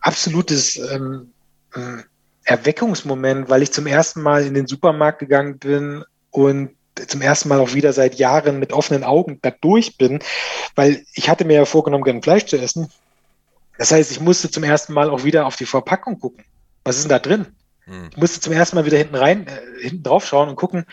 absolutes 0.00 0.76
ähm, 0.76 1.32
äh, 1.74 2.02
Erweckungsmoment, 2.44 3.48
weil 3.48 3.62
ich 3.62 3.72
zum 3.72 3.86
ersten 3.86 4.20
Mal 4.20 4.44
in 4.44 4.54
den 4.54 4.66
Supermarkt 4.66 5.20
gegangen 5.20 5.58
bin 5.58 6.04
und 6.30 6.70
zum 7.06 7.22
ersten 7.22 7.48
Mal 7.48 7.60
auch 7.60 7.74
wieder 7.74 7.92
seit 7.92 8.16
Jahren 8.16 8.58
mit 8.58 8.72
offenen 8.72 9.04
Augen 9.04 9.38
da 9.40 9.50
durch 9.50 9.96
bin, 9.96 10.18
weil 10.74 11.04
ich 11.14 11.30
hatte 11.30 11.44
mir 11.44 11.54
ja 11.54 11.64
vorgenommen, 11.64 12.04
gerne 12.04 12.22
Fleisch 12.22 12.46
zu 12.46 12.58
essen. 12.58 12.90
Das 13.78 13.92
heißt, 13.92 14.10
ich 14.10 14.20
musste 14.20 14.50
zum 14.50 14.64
ersten 14.64 14.92
Mal 14.92 15.10
auch 15.10 15.22
wieder 15.22 15.46
auf 15.46 15.54
die 15.54 15.66
Verpackung 15.66 16.18
gucken. 16.18 16.44
Was 16.84 16.96
ist 16.96 17.04
denn 17.04 17.10
da 17.10 17.20
drin? 17.20 17.46
Hm. 17.84 18.08
Ich 18.10 18.16
musste 18.16 18.40
zum 18.40 18.52
ersten 18.52 18.74
Mal 18.74 18.84
wieder 18.84 18.98
hinten 18.98 19.14
rein, 19.14 19.46
äh, 19.46 19.82
hinten 19.82 20.02
drauf 20.02 20.26
schauen 20.26 20.48
und 20.48 20.56
gucken, 20.56 20.86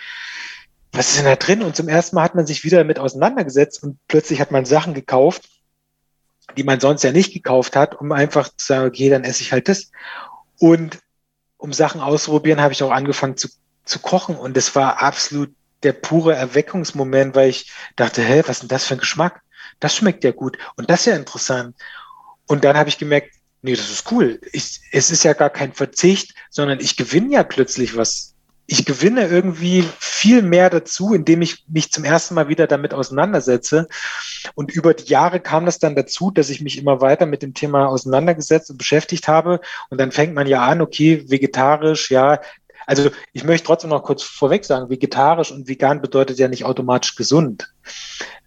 was 0.92 1.10
ist 1.10 1.18
denn 1.18 1.26
da 1.26 1.36
drin? 1.36 1.64
Und 1.64 1.76
zum 1.76 1.90
ersten 1.90 2.16
Mal 2.16 2.24
hat 2.24 2.36
man 2.36 2.46
sich 2.46 2.64
wieder 2.64 2.78
damit 2.78 3.00
auseinandergesetzt 3.00 3.82
und 3.82 3.98
plötzlich 4.08 4.40
hat 4.40 4.52
man 4.52 4.66
Sachen 4.66 4.94
gekauft, 4.94 5.50
die 6.57 6.63
man 6.63 6.80
sonst 6.80 7.03
ja 7.03 7.11
nicht 7.11 7.34
gekauft 7.34 7.76
hat, 7.76 7.95
um 7.95 8.11
einfach 8.11 8.49
zu 8.49 8.65
sagen, 8.65 8.88
okay, 8.88 9.09
dann 9.09 9.23
esse 9.23 9.41
ich 9.41 9.51
halt 9.51 9.67
das. 9.67 9.91
Und 10.59 10.99
um 11.57 11.73
Sachen 11.73 12.01
auszuprobieren, 12.01 12.61
habe 12.61 12.73
ich 12.73 12.84
auch 12.84 12.91
angefangen 12.91 13.38
zu, 13.38 13.49
zu 13.84 13.99
kochen. 13.99 14.35
Und 14.35 14.55
das 14.55 14.76
war 14.76 15.01
absolut 15.01 15.53
der 15.84 15.93
pure 15.93 16.35
Erweckungsmoment, 16.35 17.35
weil 17.35 17.49
ich 17.49 17.72
dachte, 17.95 18.23
hä, 18.23 18.43
was 18.45 18.57
ist 18.57 18.61
denn 18.63 18.69
das 18.69 18.85
für 18.85 18.95
ein 18.95 18.99
Geschmack? 18.99 19.41
Das 19.80 19.95
schmeckt 19.95 20.23
ja 20.23 20.31
gut. 20.31 20.57
Und 20.77 20.89
das 20.89 21.01
ist 21.01 21.05
ja 21.07 21.15
interessant. 21.15 21.76
Und 22.47 22.63
dann 22.63 22.77
habe 22.77 22.89
ich 22.89 22.97
gemerkt, 22.97 23.34
nee, 23.61 23.76
das 23.76 23.89
ist 23.89 24.11
cool. 24.11 24.39
Ich, 24.51 24.81
es 24.91 25.09
ist 25.11 25.23
ja 25.23 25.34
gar 25.34 25.49
kein 25.49 25.73
Verzicht, 25.73 26.35
sondern 26.49 26.80
ich 26.80 26.95
gewinne 26.97 27.34
ja 27.34 27.43
plötzlich 27.43 27.97
was 27.97 28.35
ich 28.68 28.86
gewinne 28.86 29.28
irgendwie 29.28 29.84
viel 30.00 30.42
mehr 30.42 30.70
dazu, 30.70 31.14
indem 31.14 31.42
ich 31.42 31.66
mich 31.68 31.92
zum 31.92 32.04
ersten 32.04 32.34
Mal 32.34 32.48
wieder 32.48 32.68
damit 32.68 32.94
auseinandersetze. 32.94 33.88
Und 34.56 34.72
über 34.72 34.94
die 34.94 35.06
Jahre 35.06 35.40
kam 35.40 35.66
das 35.66 35.78
dann 35.78 35.96
dazu, 35.96 36.32
dass 36.32 36.50
ich 36.50 36.62
mich 36.62 36.78
immer 36.78 37.02
weiter 37.02 37.26
mit 37.26 37.44
dem 37.44 37.54
Thema 37.54 37.88
auseinandergesetzt 37.88 38.72
und 38.72 38.78
beschäftigt 38.78 39.28
habe. 39.28 39.62
Und 39.90 40.00
dann 40.00 40.12
fängt 40.12 40.34
man 40.34 40.48
ja 40.48 40.66
an, 40.66 40.82
okay, 40.82 41.26
vegetarisch, 41.30 42.10
ja. 42.10 42.42
Also 42.88 43.10
ich 43.34 43.44
möchte 43.44 43.68
trotzdem 43.68 43.90
noch 43.90 44.04
kurz 44.04 44.24
vorweg 44.24 44.66
sagen, 44.66 44.90
vegetarisch 44.90 45.52
und 45.52 45.68
vegan 45.68 46.02
bedeutet 46.02 46.40
ja 46.40 46.48
nicht 46.48 46.66
automatisch 46.66 47.16
gesund. 47.16 47.74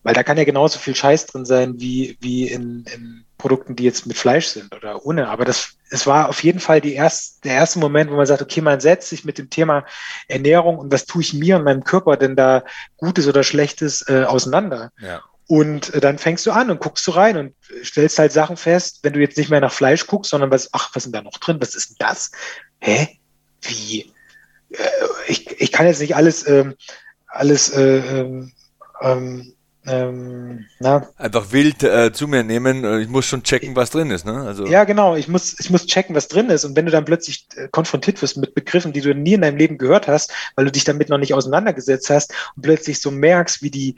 Weil 0.03 0.15
da 0.15 0.23
kann 0.23 0.37
ja 0.39 0.45
genauso 0.45 0.79
viel 0.79 0.95
Scheiß 0.95 1.27
drin 1.27 1.45
sein 1.45 1.81
wie, 1.81 2.17
wie 2.21 2.49
in, 2.49 2.85
in 2.95 3.25
Produkten, 3.39 3.77
die 3.77 3.85
jetzt 3.85 4.07
mit 4.07 4.19
Fleisch 4.19 4.49
sind 4.49 4.75
oder 4.75 5.07
ohne. 5.07 5.29
Aber 5.29 5.45
das, 5.45 5.77
es 5.91 6.07
war 6.07 6.29
auf 6.29 6.43
jeden 6.43 6.61
Fall 6.61 6.81
die 6.81 6.95
erst, 6.95 7.45
der 7.45 7.55
erste 7.55 7.79
Moment, 7.79 8.11
wo 8.11 8.17
man 8.17 8.27
sagt, 8.27 8.43
okay, 8.43 8.61
man 8.61 8.81
setzt 8.81 9.09
sich 9.09 9.25
mit 9.25 9.39
dem 9.39 9.49
Thema 9.49 9.87
Ernährung 10.27 10.77
und 10.77 10.93
was 10.93 11.07
tue 11.07 11.23
ich 11.23 11.33
mir 11.33 11.57
und 11.57 11.65
meinem 11.65 11.85
Körper 11.85 12.17
denn 12.17 12.37
da 12.37 12.65
Gutes 12.97 13.29
oder 13.29 13.45
Schlechtes 13.45 14.07
äh, 14.09 14.25
auseinander. 14.25 14.91
Ja. 15.01 15.23
Und 15.47 15.95
äh, 15.95 16.01
dann 16.01 16.19
fängst 16.19 16.45
du 16.45 16.51
an 16.51 16.71
und 16.71 16.81
guckst 16.81 17.07
du 17.07 17.13
rein 17.13 17.37
und 17.37 17.55
stellst 17.83 18.19
halt 18.19 18.33
Sachen 18.33 18.57
fest, 18.57 18.99
wenn 19.03 19.15
du 19.15 19.21
jetzt 19.21 19.39
nicht 19.39 19.51
mehr 19.51 19.61
nach 19.61 19.73
Fleisch 19.73 20.07
guckst, 20.07 20.31
sondern 20.31 20.51
was, 20.51 20.69
ach, 20.73 20.91
was 20.95 21.07
ist 21.07 21.13
denn 21.13 21.13
da 21.13 21.23
noch 21.23 21.39
drin? 21.39 21.59
Was 21.61 21.75
ist 21.75 21.91
denn 21.91 21.97
das? 22.01 22.33
Hä? 22.81 23.19
Wie? 23.63 24.13
Äh, 24.71 24.85
ich, 25.29 25.61
ich 25.61 25.73
kann 25.73 25.87
jetzt 25.87 26.01
nicht 26.01 26.17
alles, 26.17 26.47
ähm, 26.47 26.75
alles 27.27 27.71
äh, 27.71 27.99
ähm, 28.21 28.53
ähm 29.01 29.55
ähm. 29.89 30.67
Einfach 31.17 31.53
wild 31.53 31.83
äh, 31.83 32.13
zu 32.13 32.29
mir 32.29 32.43
nehmen. 32.45 32.85
Äh, 32.85 33.01
ich 33.01 33.09
muss 33.09 33.27
schon 33.27 33.43
checken, 33.43 33.77
was 33.77 33.91
drin 33.91 34.11
ist. 34.11 34.25
Ne? 34.25 34.43
Also. 34.43 34.67
Ja, 34.67 34.85
genau. 34.85 35.17
Ich 35.17 35.29
muss, 35.29 35.59
ich 35.59 35.71
muss 35.71 35.87
checken, 35.87 36.15
was 36.15 36.29
drin 36.29 36.51
ist. 36.51 36.65
Und 36.65 36.77
wenn 36.77 36.87
du 36.87 36.93
dann 36.93 37.05
plötzlich 37.05 37.47
äh, 37.57 37.69
konfrontiert 37.69 38.21
wirst 38.23 38.37
mit 38.37 38.55
Begriffen, 38.55 38.93
die 38.93 39.01
du 39.01 39.15
nie 39.15 39.35
in 39.35 39.43
deinem 39.43 39.57
Leben 39.57 39.79
gehört 39.79 40.09
hast, 40.09 40.33
weil 40.55 40.65
du 40.65 40.73
dich 40.73 40.85
damit 40.85 41.09
noch 41.09 41.19
nicht 41.19 41.35
auseinandergesetzt 41.35 42.11
hast 42.11 42.33
und 42.57 42.63
plötzlich 42.63 43.01
so 43.01 43.11
merkst, 43.11 43.63
wie 43.63 43.71
die, 43.71 43.97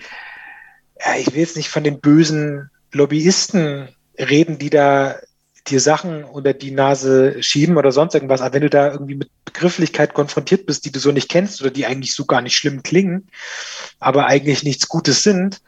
ja, 1.04 1.16
ich 1.18 1.32
will 1.32 1.40
jetzt 1.40 1.56
nicht 1.56 1.68
von 1.68 1.84
den 1.84 2.00
bösen 2.00 2.70
Lobbyisten 2.92 3.88
reden, 4.18 4.58
die 4.58 4.70
da 4.70 5.16
dir 5.70 5.80
Sachen 5.80 6.24
unter 6.24 6.52
die 6.52 6.70
Nase 6.70 7.42
schieben 7.42 7.76
oder 7.76 7.92
sonst 7.92 8.14
irgendwas. 8.14 8.40
Aber 8.40 8.54
wenn 8.54 8.62
du 8.62 8.70
da 8.70 8.92
irgendwie 8.92 9.14
mit 9.14 9.30
Begrifflichkeit 9.44 10.14
konfrontiert 10.14 10.66
bist, 10.66 10.84
die 10.84 10.92
du 10.92 10.98
so 10.98 11.12
nicht 11.12 11.28
kennst 11.28 11.60
oder 11.60 11.70
die 11.70 11.86
eigentlich 11.86 12.14
so 12.14 12.24
gar 12.24 12.42
nicht 12.42 12.56
schlimm 12.56 12.82
klingen, 12.82 13.28
aber 13.98 14.26
eigentlich 14.26 14.62
nichts 14.62 14.88
Gutes 14.88 15.22
sind, 15.22 15.62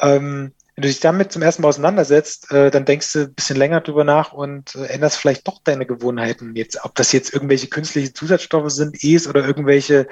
ähm, 0.00 0.52
wenn 0.80 0.82
du 0.82 0.88
dich 0.88 1.00
damit 1.00 1.30
zum 1.30 1.42
ersten 1.42 1.60
Mal 1.60 1.68
auseinandersetzt, 1.68 2.50
äh, 2.52 2.70
dann 2.70 2.86
denkst 2.86 3.12
du 3.12 3.18
ein 3.20 3.34
bisschen 3.34 3.58
länger 3.58 3.82
drüber 3.82 4.04
nach 4.04 4.32
und 4.32 4.74
äh, 4.76 4.86
änderst 4.86 5.18
vielleicht 5.18 5.46
doch 5.46 5.60
deine 5.62 5.84
Gewohnheiten 5.84 6.56
jetzt. 6.56 6.82
Ob 6.84 6.94
das 6.94 7.12
jetzt 7.12 7.34
irgendwelche 7.34 7.66
künstliche 7.66 8.14
Zusatzstoffe 8.14 8.70
sind, 8.70 9.04
E's 9.04 9.28
oder 9.28 9.44
irgendwelche 9.44 10.08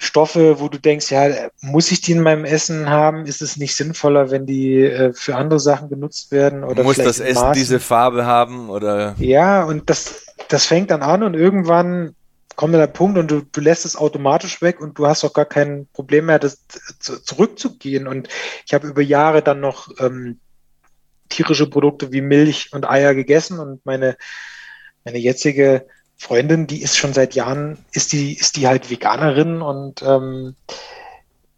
Stoffe, 0.00 0.60
wo 0.60 0.68
du 0.68 0.78
denkst, 0.78 1.10
ja, 1.10 1.50
muss 1.60 1.90
ich 1.90 2.00
die 2.00 2.12
in 2.12 2.20
meinem 2.20 2.44
Essen 2.44 2.88
haben? 2.88 3.26
Ist 3.26 3.42
es 3.42 3.56
nicht 3.56 3.74
sinnvoller, 3.74 4.30
wenn 4.30 4.46
die 4.46 4.84
äh, 4.84 5.12
für 5.12 5.34
andere 5.34 5.58
Sachen 5.58 5.88
genutzt 5.88 6.30
werden? 6.30 6.62
Oder 6.62 6.84
muss 6.84 6.96
das 6.96 7.18
Essen 7.18 7.42
Maßen? 7.42 7.52
diese 7.54 7.80
Farbe 7.80 8.24
haben? 8.24 8.70
Oder? 8.70 9.16
Ja, 9.18 9.64
und 9.64 9.90
das, 9.90 10.26
das 10.48 10.66
fängt 10.66 10.92
dann 10.92 11.02
an 11.02 11.24
und 11.24 11.34
irgendwann 11.34 12.14
kommt 12.54 12.74
der 12.74 12.86
Punkt 12.86 13.18
und 13.18 13.30
du, 13.30 13.42
du 13.42 13.60
lässt 13.60 13.84
es 13.84 13.96
automatisch 13.96 14.62
weg 14.62 14.80
und 14.80 14.98
du 14.98 15.06
hast 15.06 15.24
auch 15.24 15.32
gar 15.32 15.44
kein 15.44 15.86
Problem 15.92 16.26
mehr, 16.26 16.38
das 16.38 16.64
zurückzugehen. 17.00 18.06
Und 18.06 18.28
ich 18.66 18.74
habe 18.74 18.86
über 18.86 19.02
Jahre 19.02 19.42
dann 19.42 19.60
noch 19.60 19.88
ähm, 19.98 20.38
tierische 21.28 21.68
Produkte 21.68 22.12
wie 22.12 22.20
Milch 22.20 22.72
und 22.72 22.88
Eier 22.88 23.14
gegessen 23.14 23.58
und 23.58 23.84
meine, 23.84 24.16
meine 25.04 25.18
jetzige 25.18 25.86
Freundin, 26.18 26.66
die 26.66 26.82
ist 26.82 26.98
schon 26.98 27.14
seit 27.14 27.34
Jahren, 27.34 27.78
ist 27.92 28.12
die, 28.12 28.36
ist 28.36 28.56
die 28.56 28.66
halt 28.66 28.90
Veganerin 28.90 29.62
und 29.62 30.02
ähm, 30.02 30.56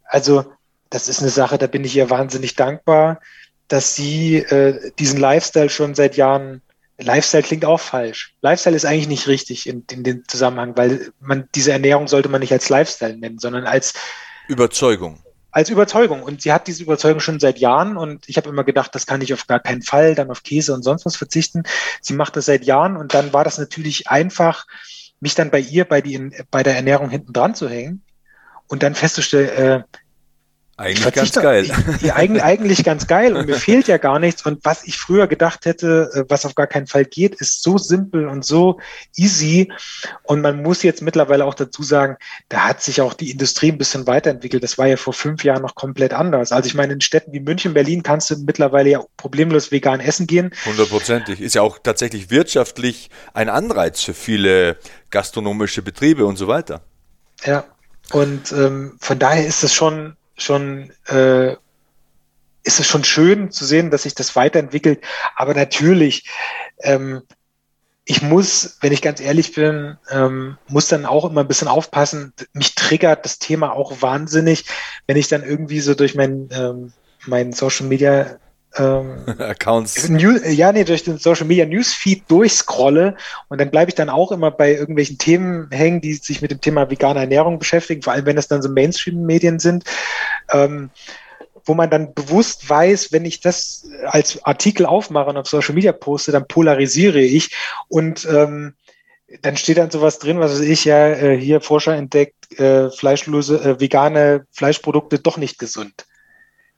also 0.04 0.44
das 0.90 1.08
ist 1.08 1.20
eine 1.20 1.30
Sache, 1.30 1.56
da 1.56 1.66
bin 1.66 1.84
ich 1.84 1.96
ihr 1.96 2.10
wahnsinnig 2.10 2.56
dankbar, 2.56 3.20
dass 3.68 3.94
sie 3.94 4.36
äh, 4.36 4.90
diesen 4.98 5.18
Lifestyle 5.18 5.70
schon 5.70 5.94
seit 5.94 6.16
Jahren, 6.16 6.60
Lifestyle 6.98 7.42
klingt 7.42 7.64
auch 7.64 7.80
falsch. 7.80 8.34
Lifestyle 8.42 8.76
ist 8.76 8.84
eigentlich 8.84 9.08
nicht 9.08 9.28
richtig 9.28 9.66
in, 9.66 9.84
in 9.90 10.02
dem 10.02 10.28
Zusammenhang, 10.28 10.76
weil 10.76 11.12
man 11.20 11.48
diese 11.54 11.72
Ernährung 11.72 12.08
sollte 12.08 12.28
man 12.28 12.40
nicht 12.40 12.52
als 12.52 12.68
Lifestyle 12.68 13.16
nennen, 13.16 13.38
sondern 13.38 13.64
als 13.64 13.94
Überzeugung 14.48 15.22
als 15.52 15.70
Überzeugung. 15.70 16.22
Und 16.22 16.42
sie 16.42 16.52
hat 16.52 16.66
diese 16.66 16.82
Überzeugung 16.82 17.20
schon 17.20 17.40
seit 17.40 17.58
Jahren 17.58 17.96
und 17.96 18.28
ich 18.28 18.36
habe 18.36 18.48
immer 18.48 18.64
gedacht, 18.64 18.94
das 18.94 19.06
kann 19.06 19.20
ich 19.20 19.32
auf 19.34 19.46
gar 19.46 19.60
keinen 19.60 19.82
Fall 19.82 20.14
dann 20.14 20.30
auf 20.30 20.42
Käse 20.42 20.74
und 20.74 20.82
sonst 20.82 21.06
was 21.06 21.16
verzichten. 21.16 21.64
Sie 22.00 22.14
macht 22.14 22.36
das 22.36 22.46
seit 22.46 22.64
Jahren 22.64 22.96
und 22.96 23.14
dann 23.14 23.32
war 23.32 23.44
das 23.44 23.58
natürlich 23.58 24.08
einfach, 24.08 24.66
mich 25.20 25.34
dann 25.34 25.50
bei 25.50 25.60
ihr 25.60 25.84
bei, 25.84 26.00
die, 26.00 26.30
bei 26.50 26.62
der 26.62 26.76
Ernährung 26.76 27.10
hinten 27.10 27.32
dran 27.32 27.54
zu 27.54 27.68
hängen 27.68 28.02
und 28.68 28.82
dann 28.82 28.94
festzustellen, 28.94 29.48
äh, 29.48 29.82
eigentlich 30.80 31.12
ganz 31.12 31.32
geil. 31.32 31.70
Ja, 32.00 32.16
eigentlich, 32.16 32.42
eigentlich 32.42 32.84
ganz 32.84 33.06
geil 33.06 33.36
und 33.36 33.46
mir 33.46 33.56
fehlt 33.56 33.86
ja 33.86 33.98
gar 33.98 34.18
nichts. 34.18 34.46
Und 34.46 34.64
was 34.64 34.84
ich 34.84 34.96
früher 34.96 35.26
gedacht 35.26 35.66
hätte, 35.66 36.10
äh, 36.14 36.24
was 36.28 36.46
auf 36.46 36.54
gar 36.54 36.66
keinen 36.66 36.86
Fall 36.86 37.04
geht, 37.04 37.34
ist 37.34 37.62
so 37.62 37.76
simpel 37.76 38.26
und 38.26 38.44
so 38.44 38.80
easy. 39.14 39.70
Und 40.22 40.40
man 40.40 40.62
muss 40.62 40.82
jetzt 40.82 41.02
mittlerweile 41.02 41.44
auch 41.44 41.54
dazu 41.54 41.82
sagen, 41.82 42.16
da 42.48 42.68
hat 42.68 42.82
sich 42.82 43.02
auch 43.02 43.12
die 43.12 43.30
Industrie 43.30 43.70
ein 43.70 43.78
bisschen 43.78 44.06
weiterentwickelt. 44.06 44.62
Das 44.62 44.78
war 44.78 44.86
ja 44.86 44.96
vor 44.96 45.12
fünf 45.12 45.44
Jahren 45.44 45.60
noch 45.60 45.74
komplett 45.74 46.14
anders. 46.14 46.50
Also 46.50 46.66
ich 46.66 46.74
meine, 46.74 46.94
in 46.94 47.02
Städten 47.02 47.32
wie 47.32 47.40
München, 47.40 47.74
Berlin 47.74 48.02
kannst 48.02 48.30
du 48.30 48.36
mittlerweile 48.38 48.88
ja 48.88 49.02
problemlos 49.18 49.70
vegan 49.70 50.00
essen 50.00 50.26
gehen. 50.26 50.50
Hundertprozentig. 50.64 51.40
Ist 51.40 51.54
ja 51.54 51.62
auch 51.62 51.78
tatsächlich 51.78 52.30
wirtschaftlich 52.30 53.10
ein 53.34 53.50
Anreiz 53.50 54.00
für 54.00 54.14
viele 54.14 54.78
gastronomische 55.10 55.82
Betriebe 55.82 56.24
und 56.24 56.36
so 56.36 56.48
weiter. 56.48 56.80
Ja. 57.44 57.64
Und 58.12 58.50
ähm, 58.52 58.96
von 58.98 59.18
daher 59.18 59.46
ist 59.46 59.62
es 59.62 59.72
schon 59.72 60.16
schon, 60.42 60.92
äh, 61.06 61.52
ist 62.62 62.80
es 62.80 62.86
schon 62.86 63.04
schön 63.04 63.50
zu 63.50 63.64
sehen, 63.64 63.90
dass 63.90 64.02
sich 64.02 64.14
das 64.14 64.36
weiterentwickelt. 64.36 65.02
Aber 65.36 65.54
natürlich, 65.54 66.28
ähm, 66.80 67.22
ich 68.04 68.22
muss, 68.22 68.78
wenn 68.80 68.92
ich 68.92 69.02
ganz 69.02 69.20
ehrlich 69.20 69.54
bin, 69.54 69.96
ähm, 70.10 70.58
muss 70.66 70.88
dann 70.88 71.06
auch 71.06 71.24
immer 71.24 71.42
ein 71.42 71.48
bisschen 71.48 71.68
aufpassen. 71.68 72.32
Mich 72.52 72.74
triggert 72.74 73.24
das 73.24 73.38
Thema 73.38 73.72
auch 73.72 74.02
wahnsinnig, 74.02 74.64
wenn 75.06 75.16
ich 75.16 75.28
dann 75.28 75.44
irgendwie 75.44 75.80
so 75.80 75.94
durch 75.94 76.14
mein, 76.14 76.48
ähm, 76.52 76.92
mein 77.26 77.52
Social 77.52 77.86
Media 77.86 78.38
ähm, 78.76 79.24
Accounts. 79.38 80.08
New, 80.08 80.38
ja, 80.46 80.72
nee, 80.72 80.84
durch 80.84 81.04
den 81.04 81.18
Social 81.18 81.46
Media 81.46 81.66
Newsfeed 81.66 82.24
durchscrolle 82.28 83.16
und 83.48 83.60
dann 83.60 83.70
bleibe 83.70 83.90
ich 83.90 83.94
dann 83.94 84.08
auch 84.08 84.32
immer 84.32 84.50
bei 84.50 84.74
irgendwelchen 84.74 85.18
Themen 85.18 85.68
hängen, 85.70 86.00
die 86.00 86.14
sich 86.14 86.42
mit 86.42 86.50
dem 86.50 86.60
Thema 86.60 86.90
vegane 86.90 87.20
Ernährung 87.20 87.58
beschäftigen, 87.58 88.02
vor 88.02 88.12
allem 88.12 88.26
wenn 88.26 88.36
das 88.36 88.48
dann 88.48 88.62
so 88.62 88.68
Mainstream-Medien 88.68 89.58
sind, 89.58 89.84
ähm, 90.52 90.90
wo 91.64 91.74
man 91.74 91.90
dann 91.90 92.14
bewusst 92.14 92.68
weiß, 92.68 93.12
wenn 93.12 93.24
ich 93.24 93.40
das 93.40 93.88
als 94.06 94.42
Artikel 94.44 94.86
aufmache 94.86 95.30
und 95.30 95.36
auf 95.36 95.48
Social 95.48 95.74
Media 95.74 95.92
poste, 95.92 96.32
dann 96.32 96.46
polarisiere 96.46 97.20
ich 97.20 97.54
und 97.88 98.26
ähm, 98.30 98.74
dann 99.42 99.56
steht 99.56 99.78
dann 99.78 99.90
sowas 99.90 100.18
drin, 100.18 100.40
was 100.40 100.52
weiß 100.52 100.60
ich 100.60 100.84
ja, 100.84 101.08
äh, 101.08 101.38
hier 101.38 101.60
Forscher 101.60 101.94
entdeckt, 101.94 102.58
äh, 102.58 102.90
fleischlose, 102.90 103.62
äh, 103.62 103.80
vegane 103.80 104.46
Fleischprodukte 104.50 105.20
doch 105.20 105.36
nicht 105.36 105.58
gesund. 105.58 106.06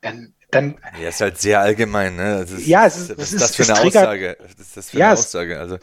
Dann 0.03 0.35
dann. 0.55 0.77
Ja, 1.01 1.09
ist 1.09 1.21
halt 1.21 1.41
sehr 1.41 1.61
allgemein, 1.61 2.17
ne? 2.17 2.41
Das 2.41 2.51
ist, 2.51 2.67
ja, 2.67 2.87
es 2.87 2.97
ist, 2.97 3.19
was 3.19 3.33
ist 3.33 3.43
das 3.43 3.57
für 3.57 3.65
eine 3.65 3.75
triggert, 3.75 4.05
Aussage? 4.05 4.37
Was 4.41 4.67
ist 4.67 4.77
das 4.77 4.91
für 4.91 4.99
ja, 4.99 5.07
eine 5.11 5.19
Aussage? 5.19 5.59
Also. 5.59 5.79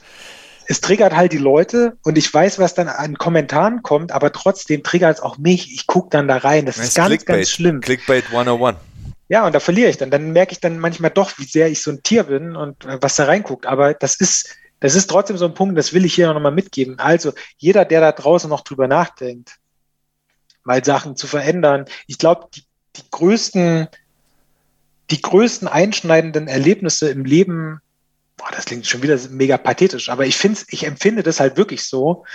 Es 0.67 0.81
triggert 0.81 1.15
halt 1.15 1.31
die 1.33 1.37
Leute 1.39 1.97
und 2.03 2.17
ich 2.17 2.31
weiß, 2.31 2.59
was 2.59 2.75
dann 2.75 2.87
an 2.87 3.17
Kommentaren 3.17 3.81
kommt, 3.81 4.11
aber 4.11 4.31
trotzdem 4.31 4.83
triggert 4.83 5.17
es 5.17 5.23
auch 5.23 5.39
mich. 5.39 5.73
Ich 5.73 5.87
gucke 5.87 6.09
dann 6.11 6.27
da 6.27 6.37
rein. 6.37 6.67
Das, 6.67 6.75
das 6.75 6.89
ist 6.89 6.95
ganz, 6.95 7.07
Clickbait. 7.07 7.37
ganz 7.37 7.49
schlimm. 7.49 7.81
Clickbait 7.81 8.25
101. 8.25 8.77
Ja, 9.29 9.45
und 9.45 9.53
da 9.53 9.59
verliere 9.59 9.89
ich 9.89 9.97
dann. 9.97 10.11
Dann 10.11 10.31
merke 10.31 10.51
ich 10.51 10.59
dann 10.59 10.79
manchmal 10.79 11.11
doch, 11.11 11.37
wie 11.37 11.45
sehr 11.45 11.69
ich 11.69 11.81
so 11.81 11.91
ein 11.91 12.03
Tier 12.03 12.23
bin 12.23 12.55
und 12.55 12.85
äh, 12.85 12.97
was 13.01 13.15
da 13.15 13.25
reinguckt. 13.25 13.67
Aber 13.67 13.93
das 13.93 14.15
ist, 14.15 14.55
das 14.79 14.95
ist 14.95 15.09
trotzdem 15.09 15.37
so 15.37 15.45
ein 15.45 15.53
Punkt, 15.53 15.77
das 15.77 15.93
will 15.93 16.05
ich 16.05 16.15
hier 16.15 16.33
noch 16.33 16.39
mal 16.39 16.51
mitgeben. 16.51 16.99
Also, 16.99 17.33
jeder, 17.57 17.85
der 17.85 18.01
da 18.01 18.11
draußen 18.11 18.49
noch 18.49 18.61
drüber 18.61 18.87
nachdenkt, 18.87 19.57
mal 20.63 20.83
Sachen 20.83 21.15
zu 21.15 21.27
verändern, 21.27 21.85
ich 22.07 22.17
glaube, 22.17 22.47
die, 22.55 22.63
die 22.95 23.03
größten 23.11 23.87
die 25.11 25.21
größten 25.21 25.67
einschneidenden 25.67 26.47
Erlebnisse 26.47 27.09
im 27.09 27.25
Leben, 27.25 27.81
boah, 28.37 28.49
das 28.51 28.65
klingt 28.65 28.87
schon 28.87 29.03
wieder 29.03 29.17
mega 29.29 29.57
pathetisch, 29.57 30.09
aber 30.09 30.25
ich 30.25 30.37
finde, 30.37 30.61
ich 30.69 30.85
empfinde 30.85 31.23
das 31.23 31.39
halt 31.39 31.57
wirklich 31.57 31.83
so. 31.83 32.25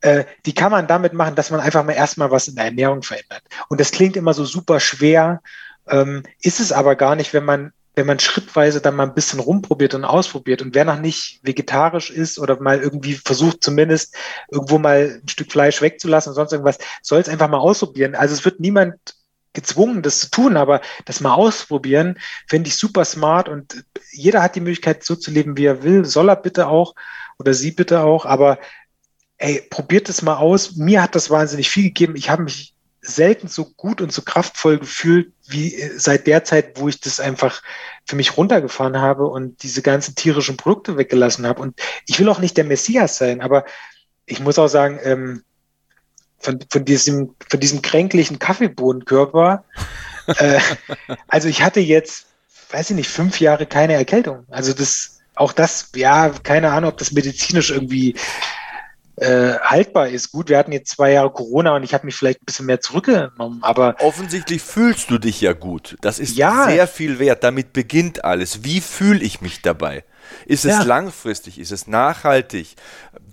Äh, 0.00 0.24
die 0.46 0.54
kann 0.54 0.70
man 0.70 0.86
damit 0.86 1.12
machen, 1.12 1.34
dass 1.34 1.50
man 1.50 1.60
einfach 1.60 1.84
mal 1.84 1.92
erstmal 1.92 2.30
was 2.30 2.48
in 2.48 2.54
der 2.54 2.66
Ernährung 2.66 3.02
verändert. 3.02 3.42
Und 3.68 3.80
das 3.80 3.90
klingt 3.90 4.16
immer 4.16 4.34
so 4.34 4.44
super 4.44 4.78
schwer, 4.78 5.40
ähm, 5.88 6.22
ist 6.42 6.60
es 6.60 6.72
aber 6.72 6.94
gar 6.94 7.16
nicht, 7.16 7.32
wenn 7.32 7.44
man 7.44 7.72
wenn 7.98 8.06
man 8.06 8.20
schrittweise 8.20 8.80
dann 8.80 8.94
mal 8.94 9.08
ein 9.08 9.14
bisschen 9.14 9.40
rumprobiert 9.40 9.92
und 9.92 10.04
ausprobiert 10.04 10.62
und 10.62 10.72
wer 10.76 10.84
noch 10.84 11.00
nicht 11.00 11.40
vegetarisch 11.42 12.10
ist 12.10 12.38
oder 12.38 12.60
mal 12.60 12.78
irgendwie 12.78 13.14
versucht 13.14 13.64
zumindest 13.64 14.14
irgendwo 14.52 14.78
mal 14.78 15.20
ein 15.20 15.28
Stück 15.28 15.50
Fleisch 15.50 15.82
wegzulassen 15.82 16.30
und 16.30 16.36
sonst 16.36 16.52
irgendwas, 16.52 16.78
soll 17.02 17.20
es 17.20 17.28
einfach 17.28 17.48
mal 17.48 17.58
ausprobieren. 17.58 18.14
Also 18.14 18.34
es 18.34 18.44
wird 18.44 18.60
niemand 18.60 18.94
gezwungen, 19.58 20.02
das 20.02 20.20
zu 20.20 20.30
tun, 20.30 20.56
aber 20.56 20.80
das 21.04 21.20
mal 21.20 21.34
ausprobieren, 21.34 22.18
finde 22.46 22.68
ich 22.68 22.76
super 22.76 23.04
smart 23.04 23.48
und 23.48 23.84
jeder 24.12 24.40
hat 24.40 24.54
die 24.54 24.60
Möglichkeit, 24.60 25.02
so 25.02 25.16
zu 25.16 25.32
leben, 25.32 25.56
wie 25.56 25.66
er 25.66 25.82
will. 25.82 26.04
Soll 26.04 26.30
er 26.30 26.36
bitte 26.36 26.68
auch 26.68 26.94
oder 27.38 27.54
sie 27.54 27.72
bitte 27.72 28.02
auch, 28.02 28.24
aber 28.24 28.58
ey, 29.38 29.62
probiert 29.70 30.08
es 30.08 30.22
mal 30.22 30.36
aus. 30.36 30.76
Mir 30.76 31.02
hat 31.02 31.14
das 31.14 31.30
wahnsinnig 31.30 31.70
viel 31.70 31.84
gegeben. 31.84 32.14
Ich 32.16 32.30
habe 32.30 32.44
mich 32.44 32.74
selten 33.00 33.48
so 33.48 33.64
gut 33.64 34.00
und 34.00 34.12
so 34.12 34.22
kraftvoll 34.22 34.78
gefühlt 34.78 35.32
wie 35.46 35.76
seit 35.96 36.26
der 36.26 36.44
Zeit, 36.44 36.78
wo 36.78 36.88
ich 36.88 37.00
das 37.00 37.20
einfach 37.20 37.62
für 38.04 38.16
mich 38.16 38.36
runtergefahren 38.36 39.00
habe 39.00 39.26
und 39.26 39.62
diese 39.62 39.82
ganzen 39.82 40.14
tierischen 40.14 40.56
Produkte 40.56 40.96
weggelassen 40.96 41.46
habe. 41.46 41.62
Und 41.62 41.78
ich 42.06 42.18
will 42.20 42.28
auch 42.28 42.40
nicht 42.40 42.56
der 42.56 42.64
Messias 42.64 43.18
sein, 43.18 43.40
aber 43.40 43.64
ich 44.26 44.40
muss 44.40 44.58
auch 44.58 44.68
sagen, 44.68 45.00
ähm, 45.02 45.42
von, 46.38 46.58
von, 46.70 46.84
diesem, 46.84 47.34
von 47.48 47.60
diesem 47.60 47.82
kränklichen 47.82 48.38
Kaffeebohnenkörper. 48.38 49.64
äh, 50.26 50.60
also 51.28 51.48
ich 51.48 51.62
hatte 51.62 51.80
jetzt, 51.80 52.26
weiß 52.70 52.90
ich 52.90 52.96
nicht, 52.96 53.10
fünf 53.10 53.40
Jahre 53.40 53.66
keine 53.66 53.94
Erkältung. 53.94 54.44
Also 54.50 54.72
das, 54.72 55.20
auch 55.34 55.52
das, 55.52 55.90
ja, 55.94 56.30
keine 56.42 56.70
Ahnung, 56.70 56.90
ob 56.90 56.98
das 56.98 57.12
medizinisch 57.12 57.70
irgendwie 57.70 58.14
äh, 59.20 59.58
haltbar 59.60 60.08
ist. 60.08 60.30
Gut, 60.32 60.48
wir 60.48 60.58
hatten 60.58 60.72
jetzt 60.72 60.90
zwei 60.90 61.12
Jahre 61.12 61.30
Corona 61.30 61.74
und 61.74 61.82
ich 61.82 61.92
habe 61.92 62.06
mich 62.06 62.14
vielleicht 62.14 62.40
ein 62.40 62.46
bisschen 62.46 62.66
mehr 62.66 62.80
zurückgenommen, 62.80 63.62
aber. 63.62 63.96
Offensichtlich 64.00 64.62
fühlst 64.62 65.10
du 65.10 65.18
dich 65.18 65.40
ja 65.40 65.52
gut. 65.52 65.96
Das 66.00 66.18
ist 66.18 66.36
ja. 66.36 66.66
sehr 66.66 66.86
viel 66.86 67.18
wert. 67.18 67.42
Damit 67.42 67.72
beginnt 67.72 68.24
alles. 68.24 68.64
Wie 68.64 68.80
fühle 68.80 69.20
ich 69.20 69.40
mich 69.40 69.62
dabei? 69.62 70.04
Ist 70.46 70.64
es 70.64 70.72
ja. 70.72 70.82
langfristig? 70.82 71.58
Ist 71.58 71.72
es 71.72 71.86
nachhaltig? 71.86 72.76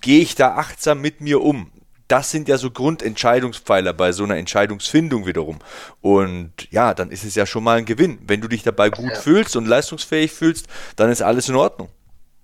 Gehe 0.02 0.22
ich 0.22 0.36
da 0.36 0.56
achtsam 0.56 1.02
mit 1.02 1.22
mir 1.22 1.42
um? 1.42 1.72
Das 2.08 2.30
sind 2.32 2.48
ja 2.48 2.58
so 2.58 2.70
Grundentscheidungspfeiler 2.70 3.94
bei 3.94 4.12
so 4.12 4.24
einer 4.24 4.38
Entscheidungsfindung 4.38 5.26
wiederum. 5.26 5.60
Und 6.02 6.52
ja, 6.72 6.94
dann 6.94 7.12
ist 7.12 7.24
es 7.24 7.36
ja 7.36 7.46
schon 7.46 7.64
mal 7.64 7.78
ein 7.78 7.86
Gewinn. 7.86 8.20
Wenn 8.28 8.42
du 8.42 8.48
dich 8.48 8.64
dabei 8.64 8.90
gut 8.90 9.10
ja. 9.10 9.20
fühlst 9.20 9.56
und 9.56 9.66
leistungsfähig 9.66 10.32
fühlst, 10.32 10.68
dann 10.96 11.10
ist 11.10 11.22
alles 11.22 11.50
in 11.50 11.56
Ordnung. 11.56 11.90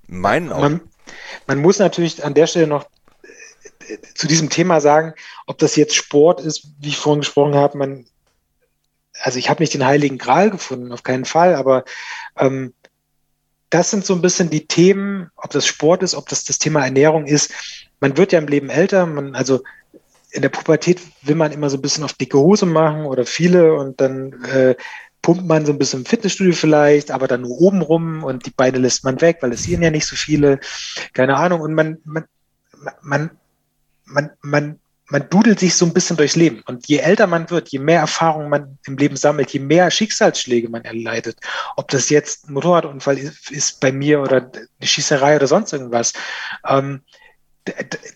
Meinen 0.08 0.52
Augen. 0.52 0.62
Man, 0.62 0.82
man 1.48 1.60
muss 1.60 1.80
natürlich 1.80 2.24
an 2.24 2.34
der 2.34 2.48
Stelle 2.48 2.68
noch 2.68 2.86
äh, 3.24 3.98
zu 4.16 4.28
diesem 4.28 4.50
Thema 4.50 4.82
sagen, 4.82 5.14
ob 5.46 5.60
das 5.60 5.76
jetzt 5.76 5.96
Sport 5.96 6.42
ist, 6.42 6.68
wie 6.80 6.90
ich 6.90 6.98
vorhin 6.98 7.22
gesprochen 7.22 7.56
habe, 7.56 7.78
man, 7.78 8.06
also 9.20 9.38
ich 9.38 9.50
habe 9.50 9.62
nicht 9.62 9.74
den 9.74 9.86
heiligen 9.86 10.18
Gral 10.18 10.50
gefunden, 10.50 10.92
auf 10.92 11.04
keinen 11.04 11.26
Fall, 11.26 11.56
aber 11.56 11.86
ähm, 12.36 12.74
das 13.72 13.90
sind 13.90 14.06
so 14.06 14.14
ein 14.14 14.22
bisschen 14.22 14.50
die 14.50 14.68
Themen, 14.68 15.32
ob 15.38 15.52
das 15.52 15.66
Sport 15.66 16.04
ist, 16.04 16.14
ob 16.14 16.28
das 16.28 16.44
das 16.44 16.60
Thema 16.60 16.84
Ernährung 16.84 17.26
ist. 17.26 17.52
Man 18.02 18.18
wird 18.18 18.34
ja 18.34 18.40
im 18.40 18.48
Leben 18.48 18.70
älter, 18.70 19.06
man, 19.06 19.36
also 19.36 19.64
in 20.32 20.42
der 20.42 20.50
Pubertät 20.50 21.00
will 21.22 21.36
man 21.36 21.52
immer 21.52 21.70
so 21.70 21.78
ein 21.78 21.82
bisschen 21.82 22.04
auf 22.04 22.14
dicke 22.14 22.38
Hose 22.38 22.66
machen 22.66 23.06
oder 23.06 23.26
viele 23.26 23.74
und 23.76 24.02
dann 24.02 24.44
äh, 24.46 24.76
pumpt 25.22 25.46
man 25.46 25.66
so 25.66 25.72
ein 25.72 25.78
bisschen 25.78 26.02
im 26.02 26.06
Fitnessstudio 26.06 26.54
vielleicht, 26.54 27.12
aber 27.12 27.28
dann 27.28 27.42
nur 27.42 27.60
oben 27.60 27.82
rum 27.82 28.24
und 28.24 28.46
die 28.46 28.52
Beine 28.52 28.80
lässt 28.80 29.04
man 29.04 29.22
weg, 29.22 29.38
weil 29.42 29.54
es 29.54 29.64
sehen 29.64 29.84
ja 29.84 29.92
nicht 29.92 30.08
so 30.08 30.16
viele, 30.16 30.60
keine 31.14 31.38
Ahnung. 31.38 31.62
Und 31.62 31.74
man, 31.74 31.98
man, 32.04 32.26
man, 33.02 33.32
man, 34.06 34.32
man, 34.42 34.80
man 35.10 35.30
dudelt 35.30 35.60
sich 35.60 35.76
so 35.76 35.86
ein 35.86 35.94
bisschen 35.94 36.18
durchs 36.18 36.38
Leben. 36.38 36.64
Und 36.66 36.88
je 36.88 36.98
älter 36.98 37.28
man 37.28 37.50
wird, 37.50 37.70
je 37.70 37.80
mehr 37.80 38.00
Erfahrung 38.00 38.50
man 38.50 38.80
im 38.86 38.98
Leben 38.98 39.18
sammelt, 39.18 39.52
je 39.52 39.60
mehr 39.60 39.92
Schicksalsschläge 39.92 40.70
man 40.70 40.86
erleidet, 40.86 41.38
ob 41.76 41.90
das 41.90 42.10
jetzt 42.10 42.48
ein 42.48 42.54
Motorradunfall 42.54 43.18
ist, 43.18 43.52
ist 43.52 43.80
bei 43.82 43.92
mir 43.92 44.22
oder 44.22 44.50
eine 44.54 44.88
Schießerei 44.88 45.36
oder 45.36 45.48
sonst 45.48 45.74
irgendwas, 45.74 46.14
ähm, 46.68 47.02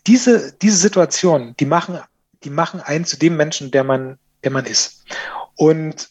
diese, 0.07 0.53
diese 0.53 0.77
Situationen, 0.77 1.55
die 1.57 1.65
machen, 1.65 1.99
die 2.43 2.49
machen 2.49 2.81
einen 2.81 3.05
zu 3.05 3.17
dem 3.17 3.37
Menschen, 3.37 3.71
der 3.71 3.83
man, 3.83 4.17
der 4.43 4.51
man 4.51 4.65
ist. 4.65 5.03
Und 5.55 6.09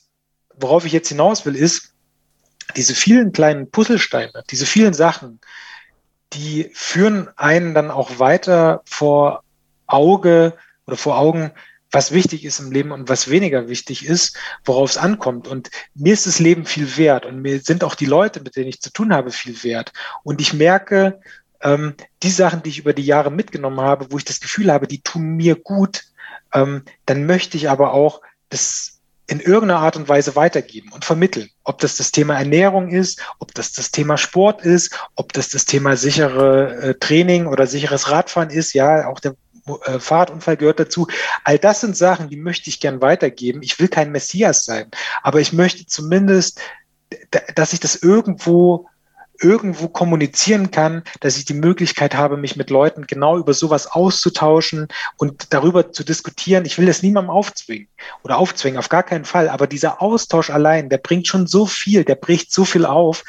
worauf 0.56 0.84
ich 0.84 0.92
jetzt 0.92 1.08
hinaus 1.08 1.44
will, 1.46 1.56
ist, 1.56 1.94
diese 2.76 2.94
vielen 2.94 3.32
kleinen 3.32 3.70
Puzzlesteine, 3.70 4.42
diese 4.50 4.66
vielen 4.66 4.94
Sachen, 4.94 5.40
die 6.32 6.70
führen 6.72 7.28
einen 7.36 7.74
dann 7.74 7.90
auch 7.90 8.18
weiter 8.18 8.82
vor 8.84 9.44
Auge 9.86 10.54
oder 10.86 10.96
vor 10.96 11.18
Augen, 11.18 11.52
was 11.90 12.10
wichtig 12.10 12.44
ist 12.44 12.58
im 12.58 12.72
Leben 12.72 12.90
und 12.90 13.08
was 13.08 13.30
weniger 13.30 13.68
wichtig 13.68 14.04
ist, 14.04 14.36
worauf 14.64 14.90
es 14.90 14.96
ankommt. 14.96 15.46
Und 15.46 15.70
mir 15.94 16.12
ist 16.12 16.26
das 16.26 16.40
Leben 16.40 16.66
viel 16.66 16.96
wert 16.96 17.24
und 17.24 17.40
mir 17.40 17.60
sind 17.60 17.84
auch 17.84 17.94
die 17.94 18.06
Leute, 18.06 18.40
mit 18.40 18.56
denen 18.56 18.68
ich 18.68 18.80
zu 18.80 18.92
tun 18.92 19.14
habe, 19.14 19.30
viel 19.30 19.62
wert. 19.62 19.92
Und 20.24 20.40
ich 20.40 20.52
merke, 20.52 21.20
ähm, 21.64 21.94
die 22.22 22.30
Sachen, 22.30 22.62
die 22.62 22.70
ich 22.70 22.78
über 22.78 22.92
die 22.92 23.04
Jahre 23.04 23.30
mitgenommen 23.30 23.80
habe, 23.80 24.06
wo 24.10 24.18
ich 24.18 24.24
das 24.24 24.40
Gefühl 24.40 24.70
habe, 24.70 24.86
die 24.86 25.00
tun 25.00 25.36
mir 25.36 25.56
gut, 25.56 26.04
ähm, 26.52 26.82
dann 27.06 27.26
möchte 27.26 27.56
ich 27.56 27.68
aber 27.68 27.92
auch 27.92 28.20
das 28.50 29.00
in 29.26 29.40
irgendeiner 29.40 29.80
Art 29.80 29.96
und 29.96 30.08
Weise 30.08 30.36
weitergeben 30.36 30.92
und 30.92 31.04
vermitteln. 31.04 31.48
Ob 31.64 31.78
das 31.78 31.96
das 31.96 32.12
Thema 32.12 32.38
Ernährung 32.38 32.90
ist, 32.90 33.20
ob 33.38 33.54
das 33.54 33.72
das 33.72 33.90
Thema 33.90 34.18
Sport 34.18 34.62
ist, 34.62 34.98
ob 35.16 35.32
das 35.32 35.48
das 35.48 35.64
Thema 35.64 35.96
sichere 35.96 36.74
äh, 36.76 36.94
Training 36.94 37.46
oder 37.46 37.66
sicheres 37.66 38.10
Radfahren 38.10 38.50
ist, 38.50 38.74
ja, 38.74 39.08
auch 39.08 39.20
der 39.20 39.34
äh, 39.86 39.98
Fahrradunfall 39.98 40.58
gehört 40.58 40.78
dazu. 40.78 41.08
All 41.42 41.58
das 41.58 41.80
sind 41.80 41.96
Sachen, 41.96 42.28
die 42.28 42.36
möchte 42.36 42.68
ich 42.68 42.80
gern 42.80 43.00
weitergeben. 43.00 43.62
Ich 43.62 43.80
will 43.80 43.88
kein 43.88 44.12
Messias 44.12 44.66
sein, 44.66 44.90
aber 45.22 45.40
ich 45.40 45.54
möchte 45.54 45.86
zumindest, 45.86 46.60
dass 47.54 47.72
ich 47.72 47.80
das 47.80 47.96
irgendwo 47.96 48.88
irgendwo 49.40 49.88
kommunizieren 49.88 50.70
kann, 50.70 51.02
dass 51.20 51.36
ich 51.36 51.44
die 51.44 51.54
Möglichkeit 51.54 52.14
habe, 52.14 52.36
mich 52.36 52.56
mit 52.56 52.70
Leuten 52.70 53.06
genau 53.06 53.36
über 53.36 53.54
sowas 53.54 53.86
auszutauschen 53.86 54.88
und 55.16 55.52
darüber 55.52 55.92
zu 55.92 56.04
diskutieren. 56.04 56.64
Ich 56.64 56.78
will 56.78 56.86
das 56.86 57.02
niemandem 57.02 57.30
aufzwingen 57.30 57.88
oder 58.22 58.38
aufzwingen, 58.38 58.78
auf 58.78 58.88
gar 58.88 59.02
keinen 59.02 59.24
Fall. 59.24 59.48
Aber 59.48 59.66
dieser 59.66 60.00
Austausch 60.00 60.50
allein, 60.50 60.88
der 60.88 60.98
bringt 60.98 61.26
schon 61.26 61.46
so 61.46 61.66
viel, 61.66 62.04
der 62.04 62.14
bricht 62.14 62.52
so 62.52 62.64
viel 62.64 62.86
auf, 62.86 63.24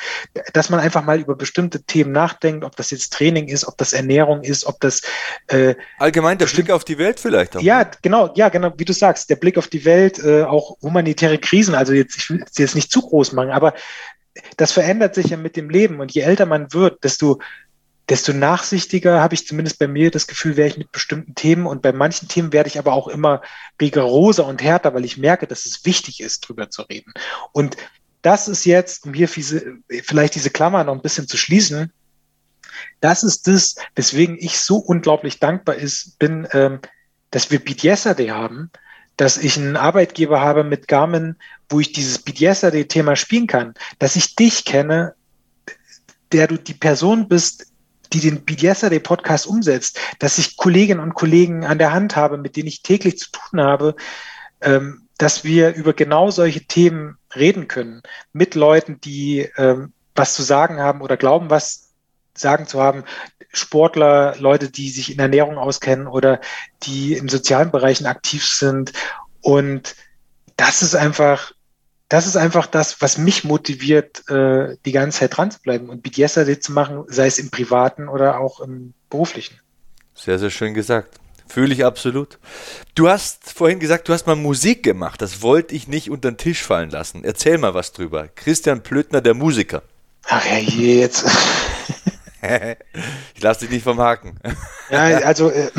dass 0.53 0.69
man 0.69 0.79
einfach 0.79 1.03
mal 1.03 1.19
über 1.19 1.35
bestimmte 1.35 1.83
Themen 1.83 2.11
nachdenkt, 2.11 2.63
ob 2.63 2.75
das 2.75 2.91
jetzt 2.91 3.13
Training 3.13 3.47
ist, 3.47 3.67
ob 3.67 3.77
das 3.77 3.93
Ernährung 3.93 4.43
ist, 4.43 4.65
ob 4.65 4.79
das 4.81 5.01
äh, 5.47 5.75
allgemein 5.97 6.37
der 6.37 6.47
Blick 6.47 6.71
auf 6.71 6.85
die 6.85 6.97
Welt 6.97 7.19
vielleicht. 7.19 7.57
Auch. 7.57 7.61
Ja, 7.61 7.79
ne? 7.79 7.91
genau, 8.01 8.31
ja, 8.35 8.49
genau, 8.49 8.71
wie 8.77 8.85
du 8.85 8.93
sagst, 8.93 9.29
der 9.29 9.35
Blick 9.37 9.57
auf 9.57 9.67
die 9.67 9.85
Welt, 9.85 10.19
äh, 10.19 10.43
auch 10.43 10.77
humanitäre 10.81 11.37
Krisen. 11.37 11.75
Also 11.75 11.93
jetzt, 11.93 12.17
ich 12.17 12.29
will 12.29 12.43
es 12.49 12.57
jetzt 12.57 12.75
nicht 12.75 12.91
zu 12.91 13.01
groß 13.01 13.33
machen, 13.33 13.49
aber 13.49 13.73
das 14.57 14.71
verändert 14.71 15.15
sich 15.15 15.27
ja 15.27 15.37
mit 15.37 15.55
dem 15.55 15.69
Leben. 15.69 15.99
Und 15.99 16.13
je 16.13 16.21
älter 16.21 16.45
man 16.45 16.73
wird, 16.73 17.03
desto, 17.03 17.39
desto 18.09 18.33
nachsichtiger 18.33 19.21
habe 19.21 19.33
ich 19.33 19.47
zumindest 19.47 19.79
bei 19.79 19.87
mir 19.87 20.11
das 20.11 20.27
Gefühl, 20.27 20.57
wäre 20.57 20.67
ich 20.67 20.77
mit 20.77 20.91
bestimmten 20.91 21.35
Themen. 21.35 21.65
Und 21.65 21.81
bei 21.81 21.93
manchen 21.93 22.27
Themen 22.27 22.53
werde 22.53 22.69
ich 22.69 22.79
aber 22.79 22.93
auch 22.93 23.07
immer 23.07 23.41
rigoroser 23.81 24.45
und 24.45 24.61
härter, 24.61 24.93
weil 24.93 25.05
ich 25.05 25.17
merke, 25.17 25.47
dass 25.47 25.65
es 25.65 25.85
wichtig 25.85 26.21
ist, 26.21 26.41
drüber 26.41 26.69
zu 26.69 26.83
reden. 26.83 27.13
Und 27.51 27.77
das 28.21 28.47
ist 28.47 28.65
jetzt, 28.65 29.05
um 29.05 29.13
hier 29.13 29.29
vielleicht 29.29 30.35
diese 30.35 30.49
Klammer 30.49 30.83
noch 30.83 30.95
ein 30.95 31.01
bisschen 31.01 31.27
zu 31.27 31.37
schließen, 31.37 31.93
das 32.99 33.23
ist 33.23 33.47
das, 33.47 33.75
weswegen 33.95 34.37
ich 34.39 34.59
so 34.59 34.77
unglaublich 34.77 35.39
dankbar 35.39 35.75
ist, 35.75 36.17
bin, 36.19 36.47
ähm, 36.51 36.79
dass 37.31 37.51
wir 37.51 37.63
Beat 37.63 37.83
Yesterday 37.83 38.27
haben, 38.27 38.71
dass 39.17 39.37
ich 39.37 39.57
einen 39.57 39.77
Arbeitgeber 39.77 40.41
habe 40.41 40.63
mit 40.63 40.87
Garmin, 40.87 41.35
wo 41.69 41.79
ich 41.79 41.93
dieses 41.93 42.19
BDSAD-Thema 42.19 43.15
spielen 43.15 43.47
kann, 43.47 43.73
dass 43.99 44.15
ich 44.15 44.35
dich 44.35 44.65
kenne, 44.65 45.15
der 46.31 46.47
du 46.47 46.57
die 46.57 46.73
Person 46.73 47.27
bist, 47.27 47.67
die 48.13 48.19
den 48.19 48.43
BDSAD-Podcast 48.43 49.47
umsetzt, 49.47 49.99
dass 50.19 50.37
ich 50.37 50.57
Kolleginnen 50.57 51.01
und 51.01 51.15
Kollegen 51.15 51.65
an 51.65 51.77
der 51.77 51.93
Hand 51.93 52.15
habe, 52.15 52.37
mit 52.37 52.55
denen 52.55 52.67
ich 52.67 52.83
täglich 52.83 53.17
zu 53.17 53.31
tun 53.31 53.61
habe, 53.61 53.95
ähm, 54.61 55.03
dass 55.17 55.43
wir 55.43 55.75
über 55.75 55.93
genau 55.93 56.29
solche 56.29 56.65
Themen 56.65 57.17
reden 57.35 57.67
können, 57.67 58.01
mit 58.33 58.55
Leuten, 58.55 58.99
die 59.01 59.49
ähm, 59.57 59.93
was 60.13 60.33
zu 60.35 60.43
sagen 60.43 60.79
haben 60.79 61.01
oder 61.01 61.17
glauben, 61.17 61.49
was 61.49 61.91
sagen 62.33 62.67
zu 62.67 62.81
haben, 62.81 63.03
Sportler, 63.57 64.35
Leute, 64.39 64.69
die 64.69 64.89
sich 64.89 65.11
in 65.11 65.19
Ernährung 65.19 65.57
auskennen 65.57 66.07
oder 66.07 66.41
die 66.83 67.13
in 67.13 67.27
sozialen 67.27 67.71
Bereichen 67.71 68.05
aktiv 68.05 68.45
sind. 68.45 68.93
Und 69.41 69.95
das 70.57 70.81
ist 70.81 70.95
einfach, 70.95 71.51
das 72.09 72.27
ist 72.27 72.37
einfach 72.37 72.67
das, 72.67 73.01
was 73.01 73.17
mich 73.17 73.43
motiviert, 73.43 74.29
äh, 74.29 74.77
die 74.85 74.91
ganze 74.91 75.19
Zeit 75.19 75.37
dran 75.37 75.51
zu 75.51 75.59
bleiben 75.61 75.89
und 75.89 76.03
BDSAD 76.03 76.61
zu 76.61 76.71
machen, 76.71 77.03
sei 77.07 77.27
es 77.27 77.39
im 77.39 77.49
privaten 77.49 78.07
oder 78.07 78.39
auch 78.39 78.59
im 78.59 78.93
beruflichen. 79.09 79.59
Sehr, 80.13 80.39
sehr 80.39 80.49
schön 80.49 80.73
gesagt. 80.73 81.19
Fühle 81.47 81.73
ich 81.73 81.85
absolut. 81.85 82.39
Du 82.95 83.07
hast 83.07 83.51
vorhin 83.51 83.79
gesagt, 83.79 84.09
du 84.09 84.13
hast 84.13 84.25
mal 84.25 84.35
Musik 84.35 84.81
gemacht. 84.81 85.21
Das 85.21 85.41
wollte 85.41 85.75
ich 85.75 85.87
nicht 85.87 86.09
unter 86.09 86.31
den 86.31 86.37
Tisch 86.37 86.63
fallen 86.63 86.89
lassen. 86.89 87.23
Erzähl 87.23 87.57
mal 87.57 87.73
was 87.73 87.91
drüber. 87.91 88.27
Christian 88.33 88.81
Plötner, 88.81 89.21
der 89.21 89.35
Musiker. 89.35 89.83
Ach 90.27 90.45
ja, 90.45 90.57
jetzt. 90.57 91.25
Ich 93.35 93.41
lasse 93.41 93.61
dich 93.61 93.69
nicht 93.69 93.83
vom 93.83 93.99
Haken. 93.99 94.39
ja, 94.89 95.03
also 95.19 95.49
äh, 95.49 95.69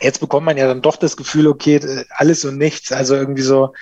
jetzt 0.00 0.20
bekommt 0.20 0.46
man 0.46 0.56
ja 0.56 0.66
dann 0.66 0.82
doch 0.82 0.96
das 0.96 1.16
Gefühl, 1.16 1.46
okay, 1.46 1.76
äh, 1.76 2.04
alles 2.10 2.44
und 2.44 2.58
nichts. 2.58 2.92
Also 2.92 3.14
irgendwie 3.14 3.42
so, 3.42 3.72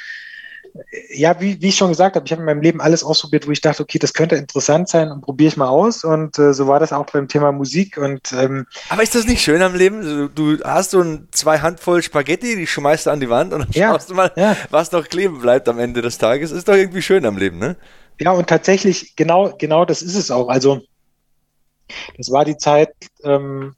äh, 0.75 1.19
ja, 1.19 1.41
wie, 1.41 1.61
wie 1.61 1.69
ich 1.69 1.77
schon 1.77 1.91
gesagt 1.91 2.17
habe, 2.17 2.27
ich 2.27 2.33
habe 2.33 2.43
in 2.43 2.47
meinem 2.47 2.63
Leben 2.63 2.81
alles 2.81 3.03
ausprobiert, 3.03 3.47
wo 3.47 3.51
ich 3.51 3.61
dachte, 3.61 3.83
okay, 3.83 3.99
das 3.99 4.15
könnte 4.15 4.37
interessant 4.37 4.89
sein 4.89 5.11
und 5.11 5.23
probiere 5.23 5.49
ich 5.49 5.57
mal 5.57 5.69
aus. 5.69 6.05
Und 6.05 6.39
äh, 6.39 6.53
so 6.53 6.67
war 6.69 6.81
das 6.81 6.93
auch 6.93 7.07
beim 7.07 7.29
Thema 7.29 7.53
Musik. 7.53 7.97
Und 7.97 8.33
ähm, 8.33 8.67
aber 8.89 9.03
ist 9.03 9.15
das 9.15 9.27
nicht 9.27 9.43
schön 9.43 9.63
am 9.63 9.75
Leben? 9.75 10.31
Du, 10.35 10.59
hast 10.63 10.91
so 10.91 11.01
ein, 11.01 11.29
zwei 11.33 11.59
Handvoll 11.59 12.03
Spaghetti, 12.03 12.57
die 12.57 12.67
schmeißt 12.67 13.07
du 13.07 13.11
an 13.11 13.21
die 13.21 13.31
Wand 13.31 13.53
und 13.53 13.61
dann 13.61 13.71
ja, 13.73 13.93
schaust 13.93 14.11
du 14.11 14.15
mal, 14.15 14.33
ja. 14.37 14.57
was 14.71 14.93
noch 14.93 15.09
kleben 15.09 15.41
bleibt 15.41 15.69
am 15.69 15.79
Ende 15.79 16.03
des 16.03 16.19
Tages. 16.19 16.53
Ist 16.53 16.69
doch 16.69 16.75
irgendwie 16.75 17.03
schön 17.03 17.27
am 17.27 17.37
Leben, 17.37 17.59
ne? 17.59 17.77
Ja, 18.21 18.31
und 18.31 18.49
tatsächlich, 18.49 19.17
genau, 19.17 19.53
genau 19.59 19.85
das 19.85 20.01
ist 20.01 20.15
es 20.15 20.31
auch. 20.31 20.49
Also 20.49 20.83
das 22.17 22.31
war 22.31 22.45
die 22.45 22.57
Zeit 22.57 22.95
ähm, 23.23 23.75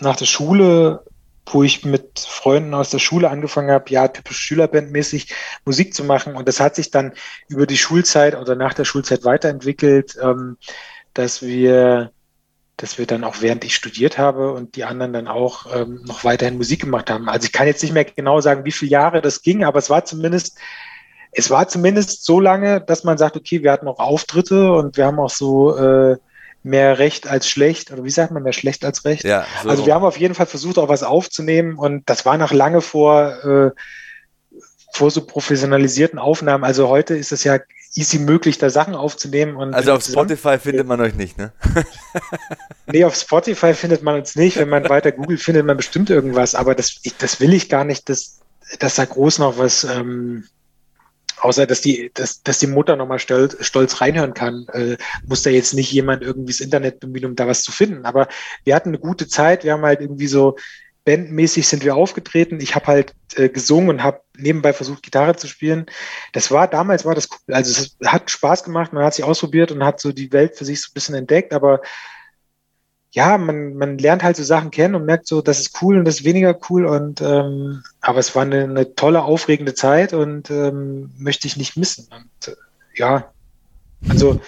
nach 0.00 0.16
der 0.16 0.26
Schule, 0.26 1.04
wo 1.46 1.62
ich 1.62 1.84
mit 1.84 2.20
Freunden 2.20 2.74
aus 2.74 2.90
der 2.90 2.98
Schule 2.98 3.30
angefangen 3.30 3.70
habe, 3.70 3.90
ja, 3.90 4.08
typisch 4.08 4.38
Schülerbandmäßig 4.38 5.34
Musik 5.64 5.94
zu 5.94 6.04
machen. 6.04 6.36
Und 6.36 6.46
das 6.46 6.60
hat 6.60 6.76
sich 6.76 6.90
dann 6.90 7.12
über 7.48 7.66
die 7.66 7.78
Schulzeit 7.78 8.36
oder 8.36 8.54
nach 8.54 8.74
der 8.74 8.84
Schulzeit 8.84 9.24
weiterentwickelt, 9.24 10.18
ähm, 10.22 10.56
dass 11.14 11.42
wir 11.42 12.12
dass 12.78 12.96
wir 12.96 13.06
dann 13.06 13.24
auch 13.24 13.42
während 13.42 13.64
ich 13.64 13.74
studiert 13.74 14.18
habe 14.18 14.52
und 14.52 14.76
die 14.76 14.84
anderen 14.84 15.12
dann 15.12 15.26
auch 15.26 15.66
ähm, 15.74 16.00
noch 16.06 16.22
weiterhin 16.22 16.56
Musik 16.56 16.82
gemacht 16.82 17.10
haben. 17.10 17.28
Also 17.28 17.46
ich 17.46 17.52
kann 17.52 17.66
jetzt 17.66 17.82
nicht 17.82 17.92
mehr 17.92 18.04
genau 18.04 18.40
sagen, 18.40 18.64
wie 18.64 18.70
viele 18.70 18.92
Jahre 18.92 19.20
das 19.20 19.42
ging, 19.42 19.64
aber 19.64 19.80
es 19.80 19.90
war 19.90 20.04
zumindest, 20.04 20.56
es 21.32 21.50
war 21.50 21.66
zumindest 21.66 22.24
so 22.24 22.38
lange, 22.38 22.80
dass 22.80 23.02
man 23.02 23.18
sagt, 23.18 23.36
okay, 23.36 23.64
wir 23.64 23.72
hatten 23.72 23.88
auch 23.88 23.98
Auftritte 23.98 24.72
und 24.72 24.96
wir 24.96 25.06
haben 25.06 25.18
auch 25.18 25.28
so 25.28 25.76
äh, 25.76 26.18
mehr 26.62 26.98
recht 26.98 27.26
als 27.26 27.48
schlecht, 27.48 27.92
oder 27.92 28.04
wie 28.04 28.10
sagt 28.10 28.32
man, 28.32 28.42
mehr 28.42 28.52
schlecht 28.52 28.84
als 28.84 29.04
recht. 29.04 29.24
Ja, 29.24 29.46
so. 29.62 29.68
Also 29.68 29.86
wir 29.86 29.94
haben 29.94 30.04
auf 30.04 30.18
jeden 30.18 30.34
Fall 30.34 30.46
versucht, 30.46 30.78
auch 30.78 30.88
was 30.88 31.02
aufzunehmen 31.02 31.76
und 31.76 32.08
das 32.08 32.26
war 32.26 32.36
noch 32.36 32.52
lange 32.52 32.80
vor, 32.80 33.44
äh, 33.44 33.70
vor 34.92 35.10
so 35.10 35.24
professionalisierten 35.24 36.18
Aufnahmen. 36.18 36.64
Also 36.64 36.88
heute 36.88 37.16
ist 37.16 37.32
es 37.32 37.44
ja 37.44 37.58
easy 37.94 38.18
möglich, 38.18 38.58
da 38.58 38.70
Sachen 38.70 38.94
aufzunehmen. 38.94 39.56
Und 39.56 39.74
also 39.74 39.92
auf 39.92 40.04
Spotify 40.04 40.58
findet 40.58 40.86
man 40.86 41.00
euch 41.00 41.14
nicht, 41.14 41.38
ne? 41.38 41.52
nee, 42.86 43.04
auf 43.04 43.14
Spotify 43.14 43.74
findet 43.74 44.02
man 44.02 44.16
uns 44.16 44.36
nicht. 44.36 44.56
Wenn 44.56 44.68
man 44.68 44.88
weiter 44.88 45.12
googelt, 45.12 45.40
findet 45.40 45.66
man 45.66 45.76
bestimmt 45.76 46.10
irgendwas, 46.10 46.54
aber 46.54 46.74
das, 46.74 47.00
ich, 47.02 47.16
das 47.16 47.40
will 47.40 47.52
ich 47.54 47.68
gar 47.68 47.84
nicht, 47.84 48.08
dass, 48.08 48.40
dass 48.78 48.96
da 48.96 49.04
groß 49.04 49.38
noch 49.38 49.58
was 49.58 49.84
ähm, 49.84 50.44
außer 51.40 51.66
dass 51.66 51.80
die, 51.80 52.10
dass, 52.14 52.42
dass 52.42 52.58
die 52.58 52.66
Mutter 52.66 52.96
nochmal 52.96 53.18
stolz, 53.18 53.56
stolz 53.60 54.00
reinhören 54.00 54.34
kann, 54.34 54.66
äh, 54.72 54.96
muss 55.26 55.42
da 55.42 55.50
jetzt 55.50 55.74
nicht 55.74 55.92
jemand 55.92 56.22
irgendwie 56.22 56.52
das 56.52 56.60
Internet 56.60 57.00
bemühen, 57.00 57.26
um 57.26 57.36
da 57.36 57.46
was 57.46 57.62
zu 57.62 57.72
finden. 57.72 58.04
Aber 58.04 58.28
wir 58.64 58.74
hatten 58.74 58.90
eine 58.90 58.98
gute 58.98 59.28
Zeit, 59.28 59.64
wir 59.64 59.72
haben 59.72 59.82
halt 59.82 60.00
irgendwie 60.00 60.26
so 60.26 60.56
bandmäßig 61.08 61.66
sind 61.66 61.84
wir 61.84 61.96
aufgetreten. 61.96 62.60
Ich 62.60 62.74
habe 62.74 62.86
halt 62.86 63.14
äh, 63.36 63.48
gesungen 63.48 63.88
und 63.88 64.02
habe 64.02 64.20
nebenbei 64.36 64.74
versucht, 64.74 65.02
Gitarre 65.02 65.36
zu 65.36 65.46
spielen. 65.46 65.86
Das 66.34 66.50
war, 66.50 66.68
damals 66.68 67.06
war 67.06 67.14
das 67.14 67.30
cool. 67.30 67.54
Also 67.54 67.70
es 67.70 67.96
hat 68.06 68.30
Spaß 68.30 68.62
gemacht, 68.62 68.92
man 68.92 69.04
hat 69.04 69.14
sich 69.14 69.24
ausprobiert 69.24 69.72
und 69.72 69.84
hat 69.84 70.00
so 70.00 70.12
die 70.12 70.30
Welt 70.32 70.56
für 70.56 70.66
sich 70.66 70.82
so 70.82 70.90
ein 70.90 70.94
bisschen 70.94 71.14
entdeckt, 71.14 71.54
aber 71.54 71.80
ja, 73.10 73.38
man, 73.38 73.74
man 73.74 73.98
lernt 73.98 74.22
halt 74.22 74.36
so 74.36 74.44
Sachen 74.44 74.70
kennen 74.70 74.94
und 74.94 75.06
merkt 75.06 75.26
so, 75.26 75.40
das 75.40 75.60
ist 75.60 75.82
cool 75.82 75.98
und 75.98 76.04
das 76.04 76.20
ist 76.20 76.24
weniger 76.24 76.58
cool 76.68 76.84
und 76.84 77.20
ähm, 77.20 77.82
aber 78.00 78.18
es 78.18 78.34
war 78.34 78.42
eine, 78.42 78.64
eine 78.64 78.94
tolle, 78.94 79.22
aufregende 79.22 79.74
Zeit 79.74 80.12
und 80.12 80.50
ähm, 80.50 81.10
möchte 81.16 81.46
ich 81.46 81.56
nicht 81.56 81.76
missen. 81.76 82.08
Und 82.10 82.48
äh, 82.48 82.56
ja, 82.96 83.32
also 84.08 84.40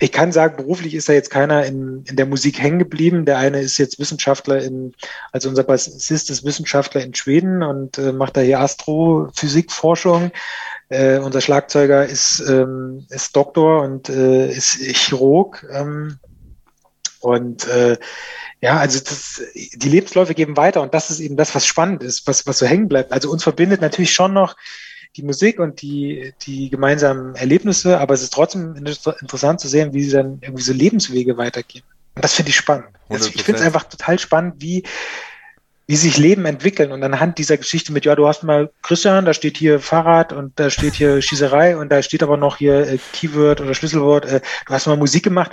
ich 0.00 0.10
kann 0.10 0.32
sagen, 0.32 0.56
beruflich 0.56 0.94
ist 0.94 1.08
da 1.08 1.12
jetzt 1.12 1.30
keiner 1.30 1.64
in, 1.64 2.02
in 2.08 2.16
der 2.16 2.26
Musik 2.26 2.60
hängen 2.60 2.80
geblieben. 2.80 3.24
Der 3.24 3.38
eine 3.38 3.60
ist 3.60 3.78
jetzt 3.78 4.00
Wissenschaftler 4.00 4.60
in, 4.60 4.94
also 5.30 5.48
unser 5.48 5.62
Bassist 5.62 6.28
ist 6.28 6.44
Wissenschaftler 6.44 7.02
in 7.02 7.14
Schweden 7.14 7.62
und 7.62 7.98
äh, 7.98 8.10
macht 8.10 8.36
da 8.36 8.40
hier 8.40 8.58
Astrophysikforschung. 8.58 10.32
Äh, 10.88 11.18
unser 11.18 11.40
Schlagzeuger 11.40 12.04
ist, 12.04 12.40
ähm, 12.48 13.06
ist 13.10 13.36
Doktor 13.36 13.82
und 13.82 14.08
äh, 14.08 14.50
ist 14.50 14.74
Chirurg. 14.74 15.64
Ähm, 15.70 16.18
und 17.22 17.66
äh, 17.68 17.96
ja, 18.60 18.78
also 18.78 19.00
das, 19.00 19.42
die 19.54 19.88
Lebensläufe 19.88 20.34
geben 20.34 20.56
weiter 20.56 20.82
und 20.82 20.94
das 20.94 21.10
ist 21.10 21.20
eben 21.20 21.36
das, 21.36 21.54
was 21.54 21.66
spannend 21.66 22.02
ist, 22.02 22.26
was, 22.26 22.46
was 22.46 22.58
so 22.58 22.66
hängen 22.66 22.88
bleibt. 22.88 23.12
Also 23.12 23.30
uns 23.30 23.42
verbindet 23.42 23.80
natürlich 23.80 24.12
schon 24.12 24.32
noch 24.32 24.56
die 25.16 25.22
Musik 25.22 25.58
und 25.58 25.82
die, 25.82 26.32
die 26.42 26.70
gemeinsamen 26.70 27.34
Erlebnisse, 27.34 27.98
aber 27.98 28.14
es 28.14 28.22
ist 28.22 28.32
trotzdem 28.32 28.74
interessant 28.76 29.60
zu 29.60 29.68
sehen, 29.68 29.92
wie 29.92 30.04
sie 30.04 30.12
dann 30.12 30.38
irgendwie 30.40 30.62
so 30.62 30.72
Lebenswege 30.72 31.36
weitergehen. 31.36 31.84
Und 32.14 32.24
das 32.24 32.34
finde 32.34 32.50
ich 32.50 32.56
spannend. 32.56 32.88
Also 33.08 33.28
ich 33.28 33.42
finde 33.42 33.60
es 33.60 33.66
einfach 33.66 33.84
total 33.84 34.18
spannend, 34.18 34.54
wie, 34.58 34.84
wie 35.86 35.96
sich 35.96 36.16
Leben 36.16 36.46
entwickeln 36.46 36.92
und 36.92 37.02
anhand 37.02 37.38
dieser 37.38 37.58
Geschichte 37.58 37.92
mit, 37.92 38.04
ja, 38.04 38.14
du 38.14 38.26
hast 38.26 38.42
mal 38.42 38.70
Christian, 38.82 39.24
da 39.24 39.34
steht 39.34 39.56
hier 39.56 39.80
Fahrrad 39.80 40.32
und 40.32 40.58
da 40.58 40.70
steht 40.70 40.94
hier 40.94 41.20
Schießerei 41.20 41.76
und 41.76 41.90
da 41.90 42.02
steht 42.02 42.22
aber 42.22 42.36
noch 42.36 42.56
hier 42.56 42.88
äh, 42.88 42.98
Keyword 43.12 43.60
oder 43.60 43.74
Schlüsselwort, 43.74 44.24
äh, 44.26 44.40
du 44.66 44.72
hast 44.72 44.86
mal 44.86 44.96
Musik 44.96 45.24
gemacht. 45.24 45.52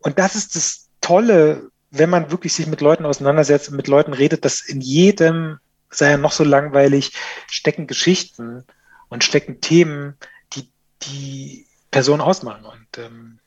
Und 0.00 0.18
das 0.18 0.34
ist 0.34 0.56
das 0.56 0.81
Tolle, 1.02 1.70
wenn 1.90 2.08
man 2.08 2.30
wirklich 2.30 2.54
sich 2.54 2.66
mit 2.66 2.80
Leuten 2.80 3.04
auseinandersetzt 3.04 3.68
und 3.68 3.76
mit 3.76 3.88
Leuten 3.88 4.14
redet, 4.14 4.46
dass 4.46 4.62
in 4.62 4.80
jedem 4.80 5.58
sei 5.92 6.10
ja 6.10 6.16
noch 6.16 6.32
so 6.32 6.44
langweilig, 6.44 7.12
stecken 7.46 7.86
Geschichten 7.86 8.64
und 9.08 9.24
stecken 9.24 9.60
Themen, 9.60 10.16
die 10.54 10.70
die 11.02 11.66
Person 11.90 12.20
ausmachen. 12.20 12.64
Und 12.64 12.98
ähm, 12.98 13.38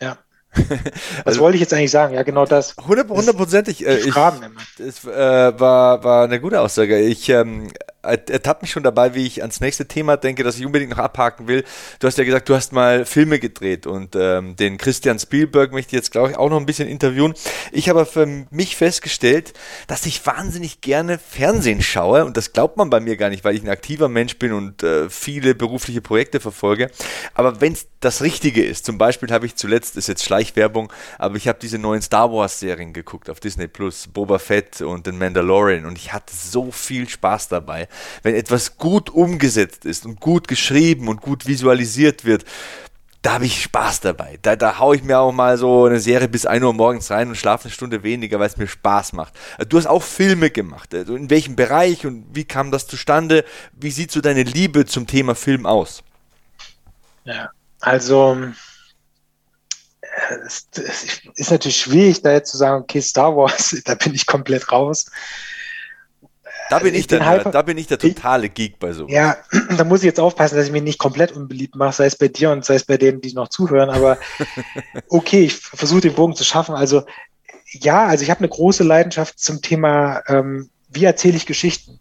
ja. 0.00 0.18
Was 0.54 1.24
also, 1.24 1.40
wollte 1.40 1.56
ich 1.56 1.62
jetzt 1.62 1.72
eigentlich 1.72 1.90
sagen? 1.90 2.14
Ja, 2.14 2.24
genau 2.24 2.44
das. 2.44 2.76
Hundertprozentig. 2.76 3.86
Äh, 3.86 3.98
ich, 4.00 4.14
es 4.78 5.04
äh, 5.04 5.60
war, 5.60 6.04
war 6.04 6.24
eine 6.24 6.40
gute 6.40 6.60
Aussage. 6.60 6.98
Ich 6.98 7.28
ähm, 7.28 7.72
ertappt 8.02 8.62
mich 8.62 8.70
schon 8.70 8.82
dabei, 8.82 9.14
wie 9.14 9.26
ich 9.26 9.42
ans 9.42 9.60
nächste 9.60 9.86
Thema 9.86 10.16
denke, 10.16 10.42
das 10.42 10.58
ich 10.58 10.66
unbedingt 10.66 10.90
noch 10.90 10.98
abhaken 10.98 11.46
will. 11.46 11.64
Du 12.00 12.06
hast 12.06 12.18
ja 12.18 12.24
gesagt, 12.24 12.48
du 12.48 12.54
hast 12.54 12.72
mal 12.72 13.04
Filme 13.04 13.38
gedreht 13.38 13.86
und 13.86 14.16
ähm, 14.16 14.56
den 14.56 14.76
Christian 14.76 15.18
Spielberg 15.18 15.72
möchte 15.72 15.90
ich 15.90 16.00
jetzt, 16.00 16.10
glaube 16.10 16.30
ich, 16.30 16.36
auch 16.36 16.50
noch 16.50 16.58
ein 16.58 16.66
bisschen 16.66 16.88
interviewen. 16.88 17.34
Ich 17.70 17.88
habe 17.88 18.04
für 18.04 18.26
mich 18.50 18.76
festgestellt, 18.76 19.54
dass 19.86 20.04
ich 20.06 20.24
wahnsinnig 20.26 20.80
gerne 20.80 21.18
Fernsehen 21.18 21.80
schaue 21.80 22.24
und 22.24 22.36
das 22.36 22.52
glaubt 22.52 22.76
man 22.76 22.90
bei 22.90 22.98
mir 22.98 23.16
gar 23.16 23.30
nicht, 23.30 23.44
weil 23.44 23.54
ich 23.54 23.62
ein 23.62 23.68
aktiver 23.68 24.08
Mensch 24.08 24.38
bin 24.38 24.52
und 24.52 24.82
äh, 24.82 25.08
viele 25.08 25.54
berufliche 25.54 26.00
Projekte 26.00 26.40
verfolge. 26.40 26.90
Aber 27.34 27.60
wenn 27.60 27.72
es 27.72 27.86
das 28.00 28.22
Richtige 28.22 28.64
ist, 28.64 28.84
zum 28.84 28.98
Beispiel 28.98 29.30
habe 29.30 29.46
ich 29.46 29.54
zuletzt, 29.54 29.96
ist 29.96 30.08
jetzt 30.08 30.24
Schleichwerbung, 30.24 30.92
aber 31.18 31.36
ich 31.36 31.46
habe 31.46 31.60
diese 31.62 31.78
neuen 31.78 32.02
Star 32.02 32.32
Wars 32.32 32.58
Serien 32.58 32.92
geguckt 32.92 33.30
auf 33.30 33.38
Disney 33.38 33.68
Plus, 33.68 34.08
Boba 34.08 34.40
Fett 34.40 34.80
und 34.80 35.06
den 35.06 35.18
Mandalorian 35.18 35.86
und 35.86 35.96
ich 35.98 36.12
hatte 36.12 36.34
so 36.34 36.72
viel 36.72 37.08
Spaß 37.08 37.46
dabei 37.46 37.88
wenn 38.22 38.34
etwas 38.34 38.76
gut 38.76 39.10
umgesetzt 39.10 39.84
ist 39.84 40.06
und 40.06 40.20
gut 40.20 40.48
geschrieben 40.48 41.08
und 41.08 41.20
gut 41.20 41.46
visualisiert 41.46 42.24
wird, 42.24 42.44
da 43.22 43.34
habe 43.34 43.46
ich 43.46 43.62
Spaß 43.62 44.00
dabei. 44.00 44.38
Da, 44.42 44.56
da 44.56 44.80
haue 44.80 44.96
ich 44.96 45.04
mir 45.04 45.20
auch 45.20 45.30
mal 45.30 45.56
so 45.56 45.86
eine 45.86 46.00
Serie 46.00 46.28
bis 46.28 46.44
1 46.44 46.64
Uhr 46.64 46.72
morgens 46.72 47.10
rein 47.12 47.28
und 47.28 47.36
schlafe 47.36 47.64
eine 47.64 47.72
Stunde 47.72 48.02
weniger, 48.02 48.40
weil 48.40 48.48
es 48.48 48.56
mir 48.56 48.66
Spaß 48.66 49.12
macht. 49.12 49.32
Du 49.68 49.78
hast 49.78 49.86
auch 49.86 50.02
Filme 50.02 50.50
gemacht. 50.50 50.92
Also 50.92 51.14
in 51.14 51.30
welchem 51.30 51.54
Bereich 51.54 52.04
und 52.04 52.26
wie 52.32 52.44
kam 52.44 52.72
das 52.72 52.88
zustande? 52.88 53.44
Wie 53.72 53.92
sieht 53.92 54.10
so 54.10 54.20
deine 54.20 54.42
Liebe 54.42 54.86
zum 54.86 55.06
Thema 55.06 55.36
Film 55.36 55.66
aus? 55.66 56.02
Ja, 57.24 57.50
also 57.80 58.36
es, 60.44 60.66
es 60.72 61.20
ist 61.36 61.50
natürlich 61.50 61.76
schwierig, 61.76 62.22
da 62.22 62.32
jetzt 62.32 62.50
zu 62.50 62.56
sagen, 62.56 62.82
okay, 62.82 63.00
Star 63.00 63.36
Wars, 63.36 63.76
da 63.84 63.94
bin 63.94 64.14
ich 64.14 64.26
komplett 64.26 64.70
raus. 64.72 65.06
Da 66.70 66.78
bin, 66.78 66.94
ich, 66.94 67.06
der, 67.06 67.28
Hyper, 67.28 67.50
da 67.50 67.62
bin 67.62 67.76
ich 67.76 67.86
der 67.86 67.98
totale 67.98 68.48
Geek 68.48 68.78
bei 68.78 68.92
so. 68.92 69.08
Ja, 69.08 69.36
da 69.76 69.84
muss 69.84 70.00
ich 70.00 70.06
jetzt 70.06 70.20
aufpassen, 70.20 70.56
dass 70.56 70.66
ich 70.66 70.72
mich 70.72 70.82
nicht 70.82 70.98
komplett 70.98 71.32
unbeliebt 71.32 71.76
mache, 71.76 71.92
sei 71.92 72.06
es 72.06 72.16
bei 72.16 72.28
dir 72.28 72.50
und 72.50 72.64
sei 72.64 72.74
es 72.74 72.84
bei 72.84 72.96
denen, 72.96 73.20
die 73.20 73.32
noch 73.34 73.48
zuhören. 73.48 73.90
Aber 73.90 74.18
okay, 75.08 75.44
ich 75.44 75.54
versuche 75.54 76.00
den 76.00 76.14
Bogen 76.14 76.34
zu 76.34 76.44
schaffen. 76.44 76.74
Also 76.74 77.04
ja, 77.72 78.06
also 78.06 78.22
ich 78.22 78.30
habe 78.30 78.40
eine 78.40 78.48
große 78.48 78.84
Leidenschaft 78.84 79.38
zum 79.38 79.62
Thema, 79.62 80.22
ähm, 80.28 80.70
wie 80.88 81.04
erzähle 81.04 81.36
ich 81.36 81.46
Geschichten? 81.46 81.98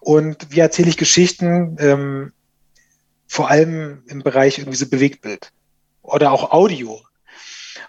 Und 0.00 0.50
wie 0.50 0.60
erzähle 0.60 0.88
ich 0.88 0.96
Geschichten, 0.96 1.76
ähm, 1.80 2.32
vor 3.26 3.50
allem 3.50 4.02
im 4.06 4.22
Bereich 4.22 4.58
irgendwie 4.58 4.76
so 4.76 4.88
Bewegtbild 4.88 5.52
oder 6.02 6.32
auch 6.32 6.52
Audio 6.52 7.00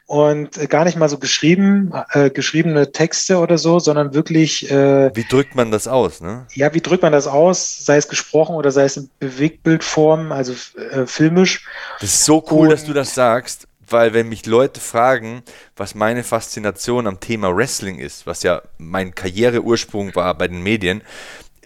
und 0.07 0.57
äh, 0.57 0.67
gar 0.67 0.85
nicht 0.85 0.97
mal 0.97 1.09
so 1.09 1.19
geschrieben, 1.19 1.91
äh, 2.11 2.29
geschriebene 2.29 2.91
Texte 2.93 3.37
oder 3.37 3.57
so, 3.57 3.77
sondern 3.79 4.13
wirklich. 4.13 4.71
Äh, 4.71 5.11
wie 5.13 5.25
drückt 5.25 5.53
man 5.53 5.69
das 5.69 5.87
aus, 5.87 6.21
ne? 6.21 6.47
Ja, 6.53 6.73
wie 6.73 6.81
drückt 6.81 7.03
man 7.03 7.11
das 7.11 7.27
aus, 7.27 7.85
sei 7.85 7.97
es 7.97 8.07
gesprochen 8.07 8.55
oder 8.55 8.71
sei 8.71 8.85
es 8.85 8.97
in 8.97 9.09
Bewegtbildform, 9.19 10.31
also 10.31 10.53
äh, 10.91 11.05
filmisch. 11.05 11.67
Das 11.99 12.09
ist 12.09 12.25
so 12.25 12.43
cool, 12.49 12.67
Und, 12.67 12.69
dass 12.69 12.85
du 12.85 12.93
das 12.93 13.13
sagst, 13.13 13.67
weil 13.85 14.13
wenn 14.13 14.29
mich 14.29 14.45
Leute 14.45 14.79
fragen, 14.79 15.43
was 15.75 15.93
meine 15.93 16.23
Faszination 16.23 17.05
am 17.05 17.19
Thema 17.19 17.55
Wrestling 17.55 17.99
ist, 17.99 18.25
was 18.25 18.43
ja 18.43 18.61
mein 18.77 19.13
Karriereursprung 19.13 20.15
war 20.15 20.37
bei 20.37 20.47
den 20.47 20.63
Medien, 20.63 21.01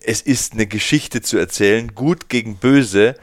es 0.03 0.19
ist 0.21 0.53
eine 0.53 0.65
Geschichte 0.65 1.21
zu 1.21 1.37
erzählen, 1.37 1.93
gut 1.93 2.27
gegen 2.27 2.55
böse, 2.55 3.15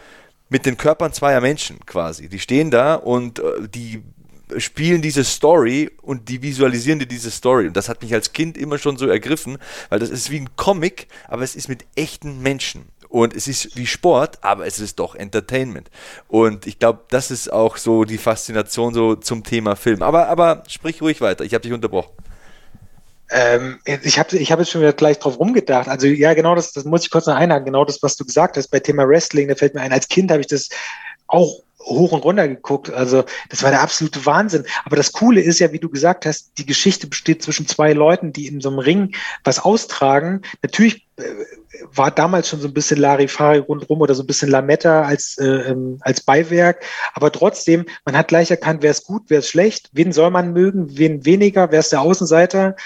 mit 0.48 0.64
den 0.64 0.76
Körpern 0.76 1.12
zweier 1.12 1.40
Menschen 1.40 1.84
quasi. 1.86 2.28
Die 2.28 2.38
stehen 2.38 2.70
da 2.70 2.94
und 2.94 3.40
äh, 3.40 3.68
die 3.68 4.02
spielen 4.56 5.02
diese 5.02 5.24
Story 5.24 5.90
und 6.02 6.28
die 6.28 6.42
visualisieren 6.42 6.98
dir 6.98 7.06
diese 7.06 7.30
Story. 7.30 7.66
Und 7.66 7.76
das 7.76 7.88
hat 7.88 8.02
mich 8.02 8.14
als 8.14 8.32
Kind 8.32 8.56
immer 8.56 8.78
schon 8.78 8.96
so 8.96 9.06
ergriffen, 9.06 9.58
weil 9.88 9.98
das 9.98 10.10
ist 10.10 10.30
wie 10.30 10.40
ein 10.40 10.56
Comic, 10.56 11.08
aber 11.26 11.42
es 11.42 11.54
ist 11.54 11.68
mit 11.68 11.84
echten 11.94 12.42
Menschen. 12.42 12.86
Und 13.08 13.34
es 13.34 13.48
ist 13.48 13.76
wie 13.76 13.86
Sport, 13.86 14.38
aber 14.42 14.66
es 14.66 14.78
ist 14.78 14.98
doch 14.98 15.14
Entertainment. 15.14 15.90
Und 16.28 16.66
ich 16.66 16.78
glaube, 16.78 17.00
das 17.08 17.30
ist 17.30 17.50
auch 17.50 17.78
so 17.78 18.04
die 18.04 18.18
Faszination 18.18 18.92
so 18.92 19.14
zum 19.14 19.44
Thema 19.44 19.76
Film. 19.76 20.02
Aber, 20.02 20.28
aber 20.28 20.62
sprich 20.68 21.00
ruhig 21.00 21.20
weiter, 21.20 21.44
ich 21.44 21.54
habe 21.54 21.62
dich 21.62 21.72
unterbrochen. 21.72 22.12
Ähm, 23.30 23.78
ich 23.84 24.18
habe 24.18 24.36
ich 24.36 24.52
hab 24.52 24.58
jetzt 24.58 24.70
schon 24.70 24.80
wieder 24.80 24.92
gleich 24.92 25.18
drauf 25.18 25.38
rumgedacht. 25.38 25.88
Also 25.88 26.06
ja, 26.06 26.34
genau 26.34 26.54
das, 26.54 26.72
das 26.72 26.84
muss 26.84 27.04
ich 27.04 27.10
kurz 27.10 27.26
noch 27.26 27.34
einhaken. 27.34 27.66
Genau 27.66 27.84
das, 27.84 28.02
was 28.02 28.16
du 28.16 28.24
gesagt 28.24 28.56
hast 28.56 28.68
bei 28.68 28.80
Thema 28.80 29.06
Wrestling, 29.08 29.48
da 29.48 29.54
fällt 29.54 29.74
mir 29.74 29.80
ein, 29.80 29.92
als 29.92 30.08
Kind 30.08 30.30
habe 30.30 30.40
ich 30.40 30.46
das 30.46 30.68
auch 31.26 31.62
hoch 31.80 32.12
und 32.12 32.24
runter 32.24 32.48
geguckt. 32.48 32.90
Also 32.90 33.24
das 33.50 33.62
war 33.62 33.70
der 33.70 33.82
absolute 33.82 34.24
Wahnsinn. 34.26 34.64
Aber 34.84 34.96
das 34.96 35.12
Coole 35.12 35.40
ist 35.40 35.58
ja, 35.58 35.72
wie 35.72 35.78
du 35.78 35.88
gesagt 35.88 36.26
hast, 36.26 36.52
die 36.58 36.66
Geschichte 36.66 37.06
besteht 37.06 37.42
zwischen 37.42 37.66
zwei 37.66 37.92
Leuten, 37.92 38.32
die 38.32 38.46
in 38.46 38.60
so 38.60 38.68
einem 38.68 38.78
Ring 38.78 39.14
was 39.44 39.60
austragen. 39.60 40.42
Natürlich 40.62 41.06
äh, 41.16 41.22
war 41.94 42.10
damals 42.10 42.48
schon 42.48 42.60
so 42.60 42.68
ein 42.68 42.74
bisschen 42.74 42.98
Larifari 42.98 43.58
rundrum 43.58 44.00
oder 44.00 44.14
so 44.14 44.22
ein 44.22 44.26
bisschen 44.26 44.50
Lametta 44.50 45.02
als, 45.02 45.38
äh, 45.38 45.44
ähm, 45.44 45.98
als 46.00 46.20
Beiwerk. 46.20 46.82
Aber 47.14 47.30
trotzdem, 47.30 47.86
man 48.04 48.16
hat 48.16 48.28
gleich 48.28 48.50
erkannt, 48.50 48.82
wer 48.82 48.90
ist 48.90 49.06
gut, 49.06 49.24
wer 49.28 49.38
ist 49.38 49.48
schlecht, 49.48 49.88
wen 49.92 50.12
soll 50.12 50.30
man 50.30 50.52
mögen, 50.52 50.98
wen 50.98 51.24
weniger, 51.24 51.70
wer 51.70 51.80
ist 51.80 51.92
der 51.92 52.00
Außenseiter. 52.00 52.76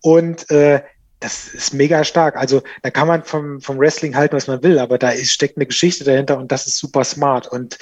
Und 0.00 0.50
äh, 0.50 0.82
das 1.20 1.54
ist 1.54 1.72
mega 1.72 2.02
stark. 2.02 2.36
Also 2.36 2.62
da 2.82 2.90
kann 2.90 3.06
man 3.06 3.22
vom, 3.22 3.60
vom 3.60 3.78
Wrestling 3.78 4.16
halten, 4.16 4.34
was 4.34 4.48
man 4.48 4.62
will, 4.62 4.78
aber 4.78 4.98
da 4.98 5.10
ist, 5.10 5.32
steckt 5.32 5.56
eine 5.56 5.66
Geschichte 5.66 6.02
dahinter 6.04 6.36
und 6.38 6.50
das 6.50 6.66
ist 6.66 6.78
super 6.78 7.04
smart. 7.04 7.46
Und 7.46 7.78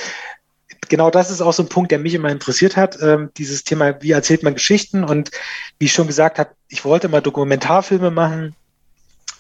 genau 0.91 1.09
das 1.11 1.31
ist 1.31 1.41
auch 1.41 1.55
so 1.55 1.63
ein 1.63 1.69
Punkt, 1.71 1.91
der 1.91 1.99
mich 1.99 2.13
immer 2.13 2.29
interessiert 2.29 2.77
hat, 2.77 3.01
ähm, 3.01 3.31
dieses 3.39 3.65
Thema, 3.65 4.03
wie 4.03 4.11
erzählt 4.11 4.43
man 4.43 4.55
Geschichten 4.55 5.05
und 5.05 5.31
wie 5.79 5.87
ich 5.87 5.93
schon 5.93 6.07
gesagt 6.07 6.39
habe, 6.39 6.51
ich 6.69 6.85
wollte 6.85 7.09
mal 7.09 7.23
Dokumentarfilme 7.23 8.11
machen 8.11 8.55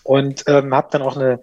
und 0.02 0.44
ähm, 0.46 0.74
habe 0.74 0.88
dann 0.90 1.02
auch 1.02 1.16
eine 1.16 1.40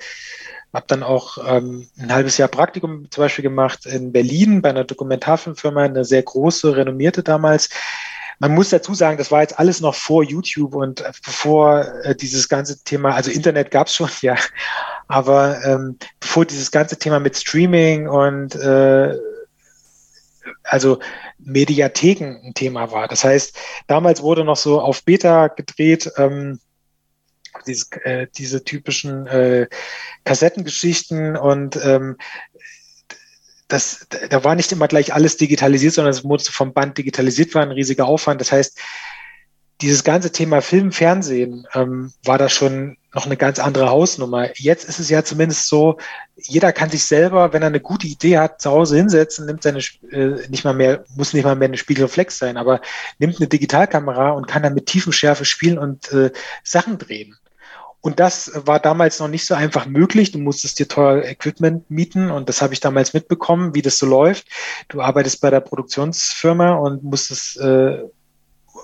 habe 0.74 0.86
dann 0.88 1.02
auch 1.02 1.38
ähm, 1.48 1.88
ein 1.98 2.14
halbes 2.14 2.38
Jahr 2.38 2.50
Praktikum 2.50 3.10
zum 3.10 3.24
Beispiel 3.24 3.44
gemacht 3.44 3.86
in 3.86 4.12
Berlin 4.12 4.62
bei 4.62 4.70
einer 4.70 4.84
Dokumentarfilmfirma, 4.84 5.84
eine 5.84 6.04
sehr 6.04 6.22
große, 6.22 6.76
renommierte 6.76 7.24
damals. 7.24 7.70
Man 8.40 8.54
muss 8.54 8.70
dazu 8.70 8.94
sagen, 8.94 9.18
das 9.18 9.32
war 9.32 9.42
jetzt 9.42 9.58
alles 9.58 9.82
noch 9.82 9.96
vor 9.96 10.24
YouTube 10.24 10.76
und 10.76 11.04
bevor 11.26 11.86
äh, 12.04 12.16
dieses 12.16 12.50
ganze 12.50 12.84
Thema, 12.84 13.16
also 13.16 13.32
Internet 13.32 13.72
gab 13.72 13.88
es 13.88 13.96
schon, 13.96 14.10
ja, 14.22 14.36
aber 15.08 15.64
ähm, 15.64 15.98
bevor 16.20 16.46
dieses 16.46 16.70
ganze 16.70 17.00
Thema 17.00 17.20
mit 17.20 17.38
Streaming 17.38 18.08
und 18.08 18.56
äh, 18.56 19.16
also 20.64 21.00
Mediatheken 21.38 22.40
ein 22.44 22.54
Thema 22.54 22.92
war. 22.92 23.08
Das 23.08 23.24
heißt, 23.24 23.58
damals 23.88 24.22
wurde 24.22 24.44
noch 24.44 24.58
so 24.58 24.82
auf 24.82 25.04
Beta 25.04 25.48
gedreht, 25.48 26.12
ähm, 26.18 26.60
Diese, 27.66 27.86
äh, 28.04 28.28
diese 28.38 28.64
typischen 28.64 29.26
äh, 29.26 29.68
Kassettengeschichten 30.26 31.36
und 31.36 31.76
ähm, 31.84 32.18
das, 33.68 34.08
da 34.30 34.44
war 34.44 34.56
nicht 34.56 34.72
immer 34.72 34.88
gleich 34.88 35.12
alles 35.14 35.38
digitalisiert, 35.38 35.94
sondern 35.94 36.14
es 36.14 36.24
musste 36.24 36.52
vom 36.52 36.72
Band 36.74 36.98
digitalisiert 36.98 37.54
werden, 37.56 37.70
ein 37.70 37.76
riesiger 37.76 38.06
Aufwand. 38.06 38.40
Das 38.40 38.52
heißt, 38.52 38.80
dieses 39.82 40.04
ganze 40.04 40.32
Thema 40.32 40.62
Film, 40.62 40.92
Fernsehen 40.92 41.68
ähm, 41.74 42.12
war 42.24 42.38
da 42.38 42.50
schon 42.50 42.98
noch 43.14 43.26
eine 43.26 43.38
ganz 43.38 43.60
andere 43.60 43.90
Hausnummer. 43.90 44.50
Jetzt 44.58 44.88
ist 44.88 45.00
es 45.00 45.10
ja 45.10 45.24
zumindest 45.24 45.68
so, 45.68 45.98
jeder 46.36 46.72
kann 46.72 46.90
sich 46.90 47.04
selber, 47.04 47.54
wenn 47.54 47.64
er 47.64 47.70
eine 47.70 47.80
gute 47.80 48.08
Idee 48.08 48.38
hat, 48.38 48.62
zu 48.62 48.72
Hause 48.72 48.98
hinsetzen, 48.98 49.46
nimmt 49.46 49.64
seine 49.64 49.80
äh, 50.12 50.48
nicht 50.50 50.64
mal 50.64 50.74
mehr, 50.74 51.04
muss 51.16 51.34
nicht 51.34 51.44
mal 51.44 51.56
mehr 51.56 51.68
eine 51.68 51.78
Spiegelreflex 51.78 52.38
sein, 52.38 52.58
aber 52.58 52.82
nimmt 53.20 53.38
eine 53.38 53.48
Digitalkamera 53.48 54.32
und 54.32 54.48
kann 54.48 54.64
dann 54.64 54.74
mit 54.74 54.88
Tiefenschärfe 54.88 55.46
spielen 55.46 55.78
und 55.78 56.12
äh, 56.12 56.32
Sachen 56.64 56.98
drehen. 56.98 57.36
Und 58.02 58.20
das 58.20 58.52
war 58.54 58.80
damals 58.80 59.20
noch 59.20 59.28
nicht 59.28 59.46
so 59.46 59.56
einfach 59.56 59.86
möglich. 59.88 60.32
Du 60.32 60.40
musstest 60.40 60.80
dir 60.80 60.88
teuer 60.88 61.24
Equipment 61.24 61.90
mieten 61.90 62.30
und 62.30 62.48
das 62.48 62.62
habe 62.62 62.74
ich 62.74 62.80
damals 62.80 63.14
mitbekommen, 63.14 63.74
wie 63.74 63.82
das 63.82 63.98
so 63.98 64.06
läuft. 64.06 64.48
Du 64.88 65.02
arbeitest 65.02 65.42
bei 65.42 65.50
der 65.50 65.60
Produktionsfirma 65.60 66.76
und 66.76 67.04
musstest 67.04 67.58
äh, 67.60 68.04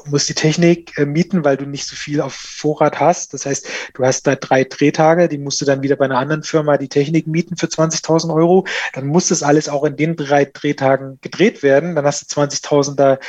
musst 0.06 0.30
die 0.30 0.34
Technik 0.34 0.98
äh, 0.98 1.06
mieten, 1.06 1.44
weil 1.44 1.58
du 1.58 1.66
nicht 1.66 1.86
so 1.86 1.96
viel 1.96 2.22
auf 2.22 2.34
Vorrat 2.34 3.00
hast. 3.00 3.34
Das 3.34 3.46
heißt, 3.46 3.68
du 3.94 4.04
hast 4.04 4.28
da 4.28 4.36
drei 4.36 4.64
Drehtage, 4.64 5.28
die 5.28 5.38
musst 5.38 5.62
du 5.62 5.66
dann 5.66 5.84
wieder 5.84 5.96
bei 5.96 6.06
einer 6.06 6.18
anderen 6.18 6.44
Firma 6.44 6.78
die 6.78 6.90
Technik 6.90 7.28
mieten 7.28 7.58
für 7.58 7.68
20.000 7.68 8.34
Euro. 8.34 8.66
Dann 8.94 9.08
muss 9.08 9.30
das 9.30 9.44
alles 9.44 9.70
auch 9.70 9.84
in 9.84 9.96
den 9.96 10.16
drei 10.16 10.46
Drehtagen 10.46 11.20
gedreht 11.22 11.64
werden. 11.64 11.96
Dann 11.96 12.06
hast 12.06 12.36
du 12.36 12.42
20.000 12.42 12.96
da 12.96 13.20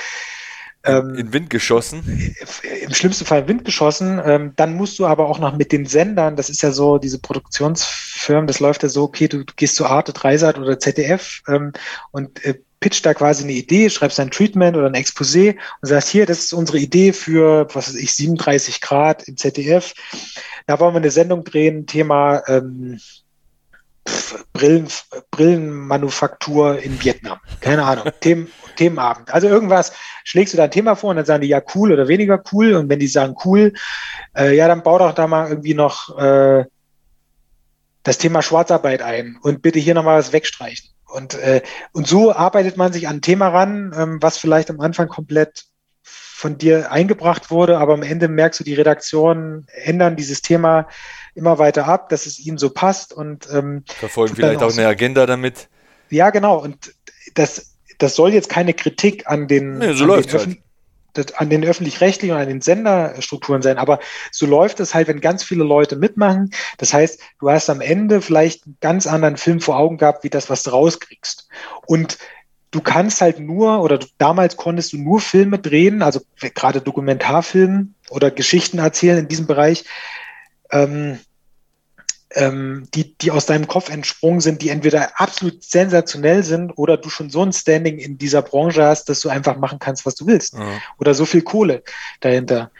ähm, 0.85 1.15
in 1.15 1.33
Wind 1.33 1.51
geschossen? 1.51 2.35
Im 2.83 2.93
schlimmsten 2.93 3.25
Fall 3.25 3.43
in 3.43 3.49
Wind 3.49 3.65
geschossen. 3.65 4.21
Ähm, 4.25 4.53
dann 4.57 4.75
musst 4.75 4.99
du 4.99 5.07
aber 5.07 5.29
auch 5.29 5.39
noch 5.39 5.57
mit 5.57 5.73
den 5.73 5.87
Sendern, 5.87 6.37
das 6.37 6.51
ist 6.51 6.63
ja 6.63 6.73
so, 6.73 6.99
diese 6.99 7.19
Produktionsfirmen, 7.19 8.47
das 8.47 8.61
läuft 8.61 8.83
ja 8.83 8.89
so, 8.89 9.05
okay, 9.05 9.29
du, 9.29 9.45
du 9.45 9.55
gehst 9.57 9.77
zu 9.77 9.87
Arte, 9.87 10.13
Dreisat 10.13 10.59
oder 10.59 10.79
ZDF 10.79 11.43
ähm, 11.49 11.73
und 12.11 12.45
äh, 12.45 12.61
pitcht 12.85 13.07
da 13.07 13.15
quasi 13.15 13.45
eine 13.45 13.53
Idee, 13.53 13.89
schreibst 13.89 14.21
ein 14.21 14.31
Treatment 14.31 14.77
oder 14.77 14.89
ein 14.89 14.95
Exposé 14.95 15.57
und 15.81 15.89
sagst, 15.89 16.11
hier, 16.11 16.27
das 16.27 16.41
ist 16.41 16.53
unsere 16.53 16.77
Idee 16.77 17.15
für, 17.15 17.67
was 17.73 17.89
weiß 17.89 17.95
ich, 17.95 18.15
37 18.15 18.83
Grad 18.83 19.27
im 19.27 19.39
ZDF. 19.39 19.95
Da 20.67 20.79
wollen 20.79 20.93
wir 20.93 20.99
eine 20.99 21.11
Sendung 21.11 21.45
drehen, 21.45 21.87
Thema 21.87 22.43
ähm, 22.47 23.01
Brillen, 24.53 24.87
Brillenmanufaktur 25.31 26.79
in 26.79 27.03
Vietnam. 27.03 27.39
Keine 27.63 27.85
Ahnung. 27.85 28.05
Themen, 28.21 28.53
Themenabend. 28.77 29.33
Also 29.33 29.49
irgendwas 29.49 29.95
schlägst 30.25 30.53
du 30.53 30.59
da 30.59 30.65
ein 30.65 30.71
Thema 30.71 30.95
vor 30.95 31.09
und 31.09 31.17
dann 31.17 31.25
sagen 31.25 31.41
die 31.41 31.49
ja 31.49 31.63
cool 31.75 31.91
oder 31.91 32.07
weniger 32.07 32.43
cool. 32.53 32.75
Und 32.75 32.91
wenn 32.91 32.99
die 32.99 33.07
sagen 33.07 33.35
cool, 33.47 33.73
äh, 34.37 34.55
ja, 34.55 34.69
dann 34.69 34.83
bau 34.83 34.99
doch 34.99 35.15
da 35.15 35.27
mal 35.27 35.49
irgendwie 35.49 35.73
noch 35.73 36.19
äh, 36.19 36.67
das 38.03 38.19
Thema 38.19 38.43
Schwarzarbeit 38.43 39.01
ein 39.01 39.39
und 39.41 39.63
bitte 39.63 39.79
hier 39.79 39.95
nochmal 39.95 40.19
was 40.19 40.35
wegstreichen. 40.35 40.91
Und, 41.15 41.35
äh, 41.35 41.63
und 41.93 42.07
so 42.07 42.35
arbeitet 42.35 42.77
man 42.77 42.93
sich 42.93 43.09
an 43.09 43.17
ein 43.17 43.23
Thema 43.23 43.49
ran, 43.49 43.95
ähm, 43.97 44.19
was 44.21 44.37
vielleicht 44.37 44.69
am 44.71 44.81
Anfang 44.81 45.09
komplett 45.09 45.65
von 46.03 46.59
dir 46.59 46.91
eingebracht 46.91 47.51
wurde, 47.51 47.79
aber 47.79 47.95
am 47.95 48.03
Ende 48.03 48.29
merkst 48.29 48.61
du, 48.61 48.65
die 48.65 48.75
Redaktionen 48.75 49.67
ändern 49.73 50.17
dieses 50.17 50.43
Thema 50.43 50.89
immer 51.35 51.59
weiter 51.59 51.87
ab, 51.87 52.09
dass 52.11 52.27
es 52.27 52.39
ihnen 52.39 52.59
so 52.59 52.71
passt 52.71 53.13
und 53.15 53.49
ähm, 53.51 53.85
verfolgen 53.87 54.37
vielleicht 54.37 54.63
auch, 54.63 54.73
eine 54.73 54.87
Agenda 54.87 55.25
damit. 55.25 55.69
Ja, 56.11 56.31
genau. 56.31 56.59
Und 56.59 56.95
das, 57.35 57.77
das 57.99 58.17
soll 58.17 58.35
jetzt 58.35 58.49
keine 58.49 58.75
Kritik 58.75 59.27
an 59.27 59.49
den, 59.49 59.79
nee, 59.79 59.93
so 59.95 60.05
an, 60.13 60.23
den 60.23 60.33
halt. 60.33 60.59
An 61.37 61.51
den 61.51 61.65
öffentlich-rechtlichen 61.65 62.35
und 62.35 62.41
an 62.41 62.49
den 62.49 62.61
Senderstrukturen 62.61 63.63
sein. 63.63 63.79
Aber 63.79 64.01
so 64.31 64.47
läuft 64.47 64.81
es 64.81 64.95
halt, 64.95 65.09
wenn 65.09 65.21
ganz 65.21 65.43
viele 65.45 65.65
Leute 65.65 65.97
mitmachen. 65.97 66.51
Das 66.79 66.93
heißt, 66.93 67.21
du 67.41 67.51
hast 67.51 67.71
am 67.71 67.81
Ende 67.81 68.21
vielleicht 68.21 68.67
einen 68.67 68.77
ganz 68.81 69.07
anderen 69.07 69.37
Film 69.37 69.61
vor 69.61 69.77
Augen 69.77 69.99
gehabt, 69.99 70.25
wie 70.25 70.31
das, 70.31 70.51
was 70.51 70.63
du 70.63 70.71
rauskriegst. 70.71 71.49
Und 71.87 72.19
du 72.71 72.81
kannst 72.81 73.21
halt 73.21 73.39
nur, 73.39 73.81
oder 73.83 74.01
damals 74.19 74.57
konntest 74.57 74.93
du 74.93 74.99
nur 74.99 75.21
Filme 75.21 75.59
drehen, 75.59 76.03
also 76.03 76.21
gerade 76.41 76.81
Dokumentarfilmen 76.81 77.95
oder 78.11 78.31
Geschichten 78.31 78.79
erzählen 78.79 79.19
in 79.19 79.29
diesem 79.29 79.47
Bereich, 79.47 79.85
ähm, 80.73 81.19
ähm, 82.35 82.89
die, 82.95 83.17
die 83.19 83.31
aus 83.31 83.47
deinem 83.47 83.67
Kopf 83.67 83.91
entsprungen 83.91 84.41
sind, 84.41 84.63
die 84.63 84.69
entweder 84.69 85.21
absolut 85.21 85.63
sensationell 85.63 86.43
sind 86.43 86.73
oder 86.77 86.97
du 86.97 87.09
schon 87.09 87.31
so 87.31 87.43
ein 87.43 87.53
Standing 87.53 87.99
in 87.99 88.19
dieser 88.19 88.43
Branche 88.43 88.85
hast, 88.85 89.09
dass 89.09 89.21
du 89.21 89.29
einfach 89.29 89.57
machen 89.57 89.79
kannst, 89.79 90.05
was 90.05 90.15
du 90.15 90.27
willst. 90.27 90.57
Mhm. 90.57 90.81
Oder 90.99 91.15
so 91.15 91.25
viel 91.25 91.43
Kohle 91.43 91.83
dahinter. 92.21 92.71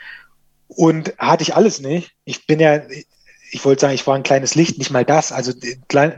Und 0.69 1.15
hatte 1.19 1.43
ich 1.43 1.55
alles 1.55 1.81
nicht. 1.81 2.13
Ich 2.25 2.47
bin 2.47 2.59
ja, 2.59 2.81
ich 3.51 3.65
wollte 3.65 3.83
sagen, 3.83 3.95
ich 3.95 4.07
war 4.07 4.17
ein 4.17 4.25
kleines 4.25 4.57
Licht, 4.57 4.79
nicht 4.79 4.91
mal 4.91 5.05
das, 5.05 5.31
also 5.31 5.53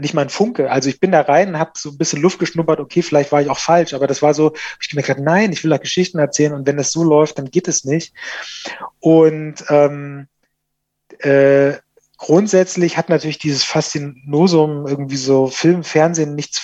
nicht 0.00 0.14
mal 0.14 0.22
ein 0.22 0.30
Funke. 0.30 0.70
Also 0.70 0.88
ich 0.88 1.00
bin 1.00 1.12
da 1.12 1.20
rein, 1.20 1.58
habe 1.58 1.72
so 1.74 1.90
ein 1.90 1.98
bisschen 1.98 2.22
Luft 2.22 2.38
geschnuppert, 2.38 2.80
okay, 2.80 3.02
vielleicht 3.02 3.30
war 3.32 3.42
ich 3.42 3.50
auch 3.50 3.58
falsch, 3.58 3.92
aber 3.92 4.06
das 4.06 4.22
war 4.22 4.32
so, 4.32 4.54
ich 4.80 4.94
mir 4.94 5.02
gedacht, 5.02 5.20
nein, 5.20 5.52
ich 5.52 5.62
will 5.62 5.70
da 5.70 5.76
Geschichten 5.76 6.18
erzählen 6.18 6.54
und 6.54 6.66
wenn 6.66 6.78
das 6.78 6.92
so 6.92 7.04
läuft, 7.04 7.38
dann 7.38 7.50
geht 7.50 7.68
es 7.68 7.84
nicht. 7.84 8.14
Und 9.00 9.64
ähm, 9.68 10.28
äh, 11.18 11.74
grundsätzlich 12.16 12.97
hat 12.97 13.09
natürlich 13.09 13.38
dieses 13.38 13.64
Faszinosum 13.64 14.86
irgendwie 14.86 15.16
so 15.16 15.48
Film, 15.48 15.84
Fernsehen 15.84 16.34
nichts 16.34 16.62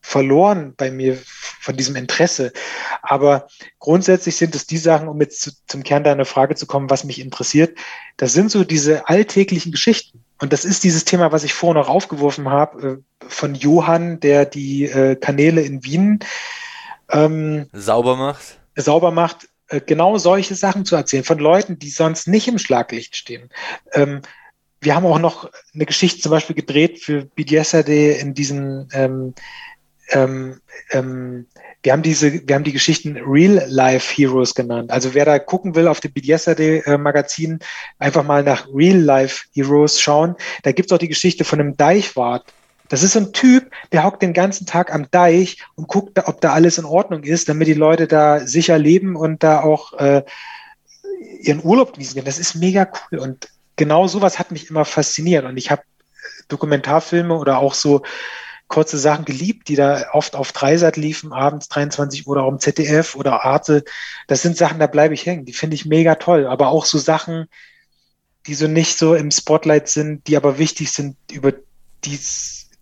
verloren 0.00 0.74
bei 0.76 0.90
mir 0.90 1.18
von 1.60 1.76
diesem 1.76 1.96
Interesse. 1.96 2.52
Aber 3.00 3.46
grundsätzlich 3.78 4.36
sind 4.36 4.54
es 4.54 4.66
die 4.66 4.76
Sachen, 4.76 5.08
um 5.08 5.18
jetzt 5.20 5.40
zu, 5.40 5.50
zum 5.66 5.82
Kern 5.82 6.04
deiner 6.04 6.26
Frage 6.26 6.54
zu 6.56 6.66
kommen, 6.66 6.90
was 6.90 7.04
mich 7.04 7.20
interessiert. 7.20 7.78
Das 8.18 8.34
sind 8.34 8.50
so 8.50 8.64
diese 8.64 9.08
alltäglichen 9.08 9.72
Geschichten. 9.72 10.22
Und 10.40 10.52
das 10.52 10.66
ist 10.66 10.84
dieses 10.84 11.06
Thema, 11.06 11.32
was 11.32 11.42
ich 11.42 11.54
vorhin 11.54 11.80
noch 11.80 11.88
aufgeworfen 11.88 12.50
habe, 12.50 13.02
äh, 13.22 13.26
von 13.28 13.54
Johann, 13.54 14.20
der 14.20 14.44
die 14.44 14.84
äh, 14.84 15.16
Kanäle 15.16 15.62
in 15.62 15.84
Wien 15.84 16.18
ähm, 17.10 17.68
sauber 17.72 18.16
macht. 18.16 18.58
Sauber 18.76 19.10
macht, 19.10 19.48
äh, 19.68 19.80
genau 19.80 20.18
solche 20.18 20.54
Sachen 20.54 20.84
zu 20.84 20.96
erzählen, 20.96 21.24
von 21.24 21.38
Leuten, 21.38 21.78
die 21.78 21.88
sonst 21.88 22.28
nicht 22.28 22.46
im 22.46 22.58
Schlaglicht 22.58 23.16
stehen. 23.16 23.48
Ähm, 23.92 24.20
wir 24.84 24.94
haben 24.94 25.06
auch 25.06 25.18
noch 25.18 25.50
eine 25.74 25.86
Geschichte 25.86 26.20
zum 26.20 26.30
Beispiel 26.30 26.56
gedreht 26.56 27.00
für 27.00 27.24
BDSRD 27.24 28.20
in 28.20 28.34
diesen 28.34 28.88
ähm, 28.92 29.34
ähm, 30.10 30.60
ähm, 30.90 31.46
wir 31.82 31.92
haben 31.92 32.02
diese, 32.02 32.46
wir 32.48 32.54
haben 32.54 32.64
die 32.64 32.72
Geschichten 32.72 33.16
Real 33.16 33.62
Life 33.68 34.14
Heroes 34.14 34.54
genannt. 34.54 34.90
Also 34.90 35.14
wer 35.14 35.24
da 35.24 35.38
gucken 35.38 35.74
will 35.74 35.88
auf 35.88 36.00
dem 36.00 36.12
BDSRD 36.12 36.86
äh, 36.86 36.98
Magazin, 36.98 37.58
einfach 37.98 38.24
mal 38.24 38.42
nach 38.42 38.66
Real 38.72 38.98
Life 38.98 39.46
Heroes 39.52 40.00
schauen. 40.00 40.34
Da 40.62 40.72
gibt's 40.72 40.92
auch 40.92 40.98
die 40.98 41.08
Geschichte 41.08 41.44
von 41.44 41.60
einem 41.60 41.76
Deichwart. 41.76 42.52
Das 42.88 43.02
ist 43.02 43.12
so 43.12 43.20
ein 43.20 43.32
Typ, 43.32 43.70
der 43.92 44.04
hockt 44.04 44.22
den 44.22 44.34
ganzen 44.34 44.66
Tag 44.66 44.94
am 44.94 45.10
Deich 45.10 45.62
und 45.74 45.88
guckt, 45.88 46.18
ob 46.26 46.40
da 46.40 46.52
alles 46.52 46.78
in 46.78 46.84
Ordnung 46.84 47.22
ist, 47.22 47.48
damit 47.48 47.68
die 47.68 47.74
Leute 47.74 48.06
da 48.06 48.46
sicher 48.46 48.78
leben 48.78 49.16
und 49.16 49.42
da 49.42 49.62
auch 49.62 49.94
äh, 49.94 50.22
ihren 51.40 51.64
Urlaub 51.64 51.94
genießen 51.94 52.14
können. 52.14 52.26
Das 52.26 52.38
ist 52.38 52.54
mega 52.54 52.90
cool. 53.10 53.18
Und 53.18 53.48
genau 53.76 54.06
sowas 54.06 54.38
hat 54.38 54.50
mich 54.50 54.70
immer 54.70 54.84
fasziniert. 54.84 55.44
Und 55.44 55.56
ich 55.56 55.70
habe 55.70 55.82
Dokumentarfilme 56.48 57.34
oder 57.34 57.58
auch 57.58 57.74
so 57.74 58.02
kurze 58.68 58.98
Sachen 58.98 59.24
geliebt, 59.24 59.68
die 59.68 59.76
da 59.76 60.06
oft 60.12 60.34
auf 60.34 60.52
Dreisat 60.52 60.96
liefen, 60.96 61.32
abends 61.32 61.68
23 61.68 62.26
Uhr 62.26 62.36
oder 62.36 62.48
im 62.48 62.58
ZDF 62.58 63.14
oder 63.14 63.44
Arte. 63.44 63.84
Das 64.26 64.42
sind 64.42 64.56
Sachen, 64.56 64.78
da 64.78 64.86
bleibe 64.86 65.14
ich 65.14 65.26
hängen. 65.26 65.44
Die 65.44 65.52
finde 65.52 65.74
ich 65.74 65.86
mega 65.86 66.16
toll. 66.16 66.46
Aber 66.46 66.68
auch 66.68 66.84
so 66.84 66.98
Sachen, 66.98 67.46
die 68.46 68.54
so 68.54 68.66
nicht 68.66 68.98
so 68.98 69.14
im 69.14 69.30
Spotlight 69.30 69.88
sind, 69.88 70.26
die 70.26 70.36
aber 70.36 70.58
wichtig 70.58 70.92
sind, 70.92 71.16
über 71.30 71.52
die, 72.04 72.18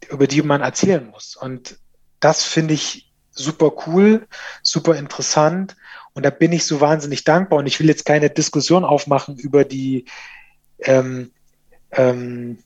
über 0.09 0.27
die 0.27 0.43
man 0.43 0.63
erzählen 0.63 1.07
muss. 1.11 1.37
Und 1.37 1.79
das 2.21 2.45
finde 2.45 2.75
ich 2.75 3.13
super 3.33 3.73
cool, 3.87 4.27
super 4.63 4.97
interessant. 4.97 5.77
Und 6.15 6.25
da 6.25 6.31
bin 6.31 6.53
ich 6.53 6.65
so 6.65 6.81
wahnsinnig 6.81 7.25
dankbar. 7.25 7.59
Und 7.59 7.67
ich 7.67 7.81
will 7.81 7.89
jetzt 7.89 8.05
keine 8.05 8.31
Diskussion 8.31 8.85
aufmachen 8.85 9.37
über 9.37 9.65
die, 9.65 10.07
ähm, 10.85 11.31
ähm, 11.93 12.59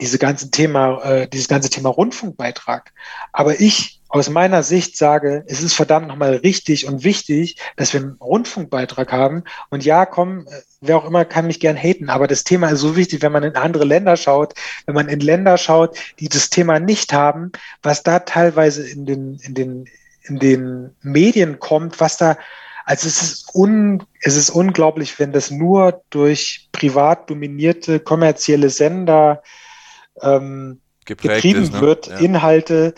diese 0.00 0.18
ganzen 0.18 0.50
Thema, 0.50 1.02
äh, 1.02 1.28
dieses 1.28 1.48
ganze 1.48 1.70
Thema 1.70 1.88
Rundfunkbeitrag. 1.88 2.92
Aber 3.32 3.60
ich 3.60 4.00
aus 4.08 4.30
meiner 4.30 4.62
Sicht 4.62 4.96
sage, 4.96 5.44
es 5.48 5.62
ist 5.62 5.74
verdammt 5.74 6.08
nochmal 6.08 6.36
richtig 6.36 6.86
und 6.86 7.02
wichtig, 7.02 7.56
dass 7.76 7.92
wir 7.92 8.00
einen 8.00 8.16
Rundfunkbeitrag 8.20 9.12
haben. 9.12 9.44
Und 9.70 9.84
ja, 9.84 10.06
komm, 10.06 10.46
äh, 10.46 10.62
wer 10.80 10.96
auch 10.98 11.04
immer 11.04 11.24
kann 11.24 11.46
mich 11.46 11.60
gern 11.60 11.76
haten, 11.76 12.08
aber 12.08 12.26
das 12.26 12.44
Thema 12.44 12.68
ist 12.68 12.80
so 12.80 12.96
wichtig, 12.96 13.22
wenn 13.22 13.32
man 13.32 13.42
in 13.42 13.56
andere 13.56 13.84
Länder 13.84 14.16
schaut, 14.16 14.54
wenn 14.86 14.94
man 14.94 15.08
in 15.08 15.20
Länder 15.20 15.58
schaut, 15.58 15.98
die 16.20 16.28
das 16.28 16.50
Thema 16.50 16.78
nicht 16.78 17.12
haben, 17.12 17.52
was 17.82 18.02
da 18.02 18.20
teilweise 18.20 18.88
in 18.88 19.06
den, 19.06 19.38
in 19.42 19.54
den, 19.54 19.84
in 20.22 20.38
den 20.38 20.94
Medien 21.02 21.58
kommt, 21.58 22.00
was 22.00 22.16
da 22.16 22.36
also 22.86 23.08
es 23.08 23.20
ist, 23.20 23.54
un, 23.54 24.04
es 24.22 24.36
ist 24.36 24.48
unglaublich, 24.48 25.18
wenn 25.18 25.32
das 25.32 25.50
nur 25.50 26.02
durch 26.10 26.68
privat 26.70 27.28
dominierte 27.28 27.98
kommerzielle 27.98 28.70
Sender 28.70 29.42
ähm, 30.22 30.80
getrieben 31.04 31.64
ist, 31.64 31.72
ne? 31.72 31.80
wird, 31.80 32.06
ja. 32.06 32.18
Inhalte. 32.18 32.94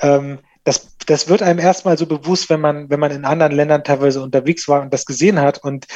Ähm, 0.00 0.40
das, 0.64 0.96
das 1.06 1.28
wird 1.28 1.42
einem 1.42 1.60
erstmal 1.60 1.96
so 1.96 2.06
bewusst, 2.06 2.50
wenn 2.50 2.60
man, 2.60 2.90
wenn 2.90 2.98
man 2.98 3.12
in 3.12 3.24
anderen 3.24 3.52
Ländern 3.52 3.84
teilweise 3.84 4.20
unterwegs 4.20 4.66
war 4.66 4.82
und 4.82 4.92
das 4.92 5.06
gesehen 5.06 5.38
hat. 5.38 5.58
Und 5.62 5.86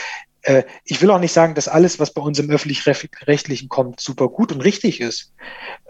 äh, 0.43 0.63
ich 0.85 1.03
will 1.03 1.11
auch 1.11 1.19
nicht 1.19 1.33
sagen, 1.33 1.57
dass 1.57 1.67
alles, 1.67 1.99
was 1.99 2.15
bei 2.15 2.23
uns 2.23 2.39
im 2.39 2.51
öffentlich-rechtlichen 2.51 3.69
kommt, 3.69 4.01
super 4.01 4.29
gut 4.29 4.53
und 4.53 4.61
richtig 4.61 5.01
ist. 5.01 5.35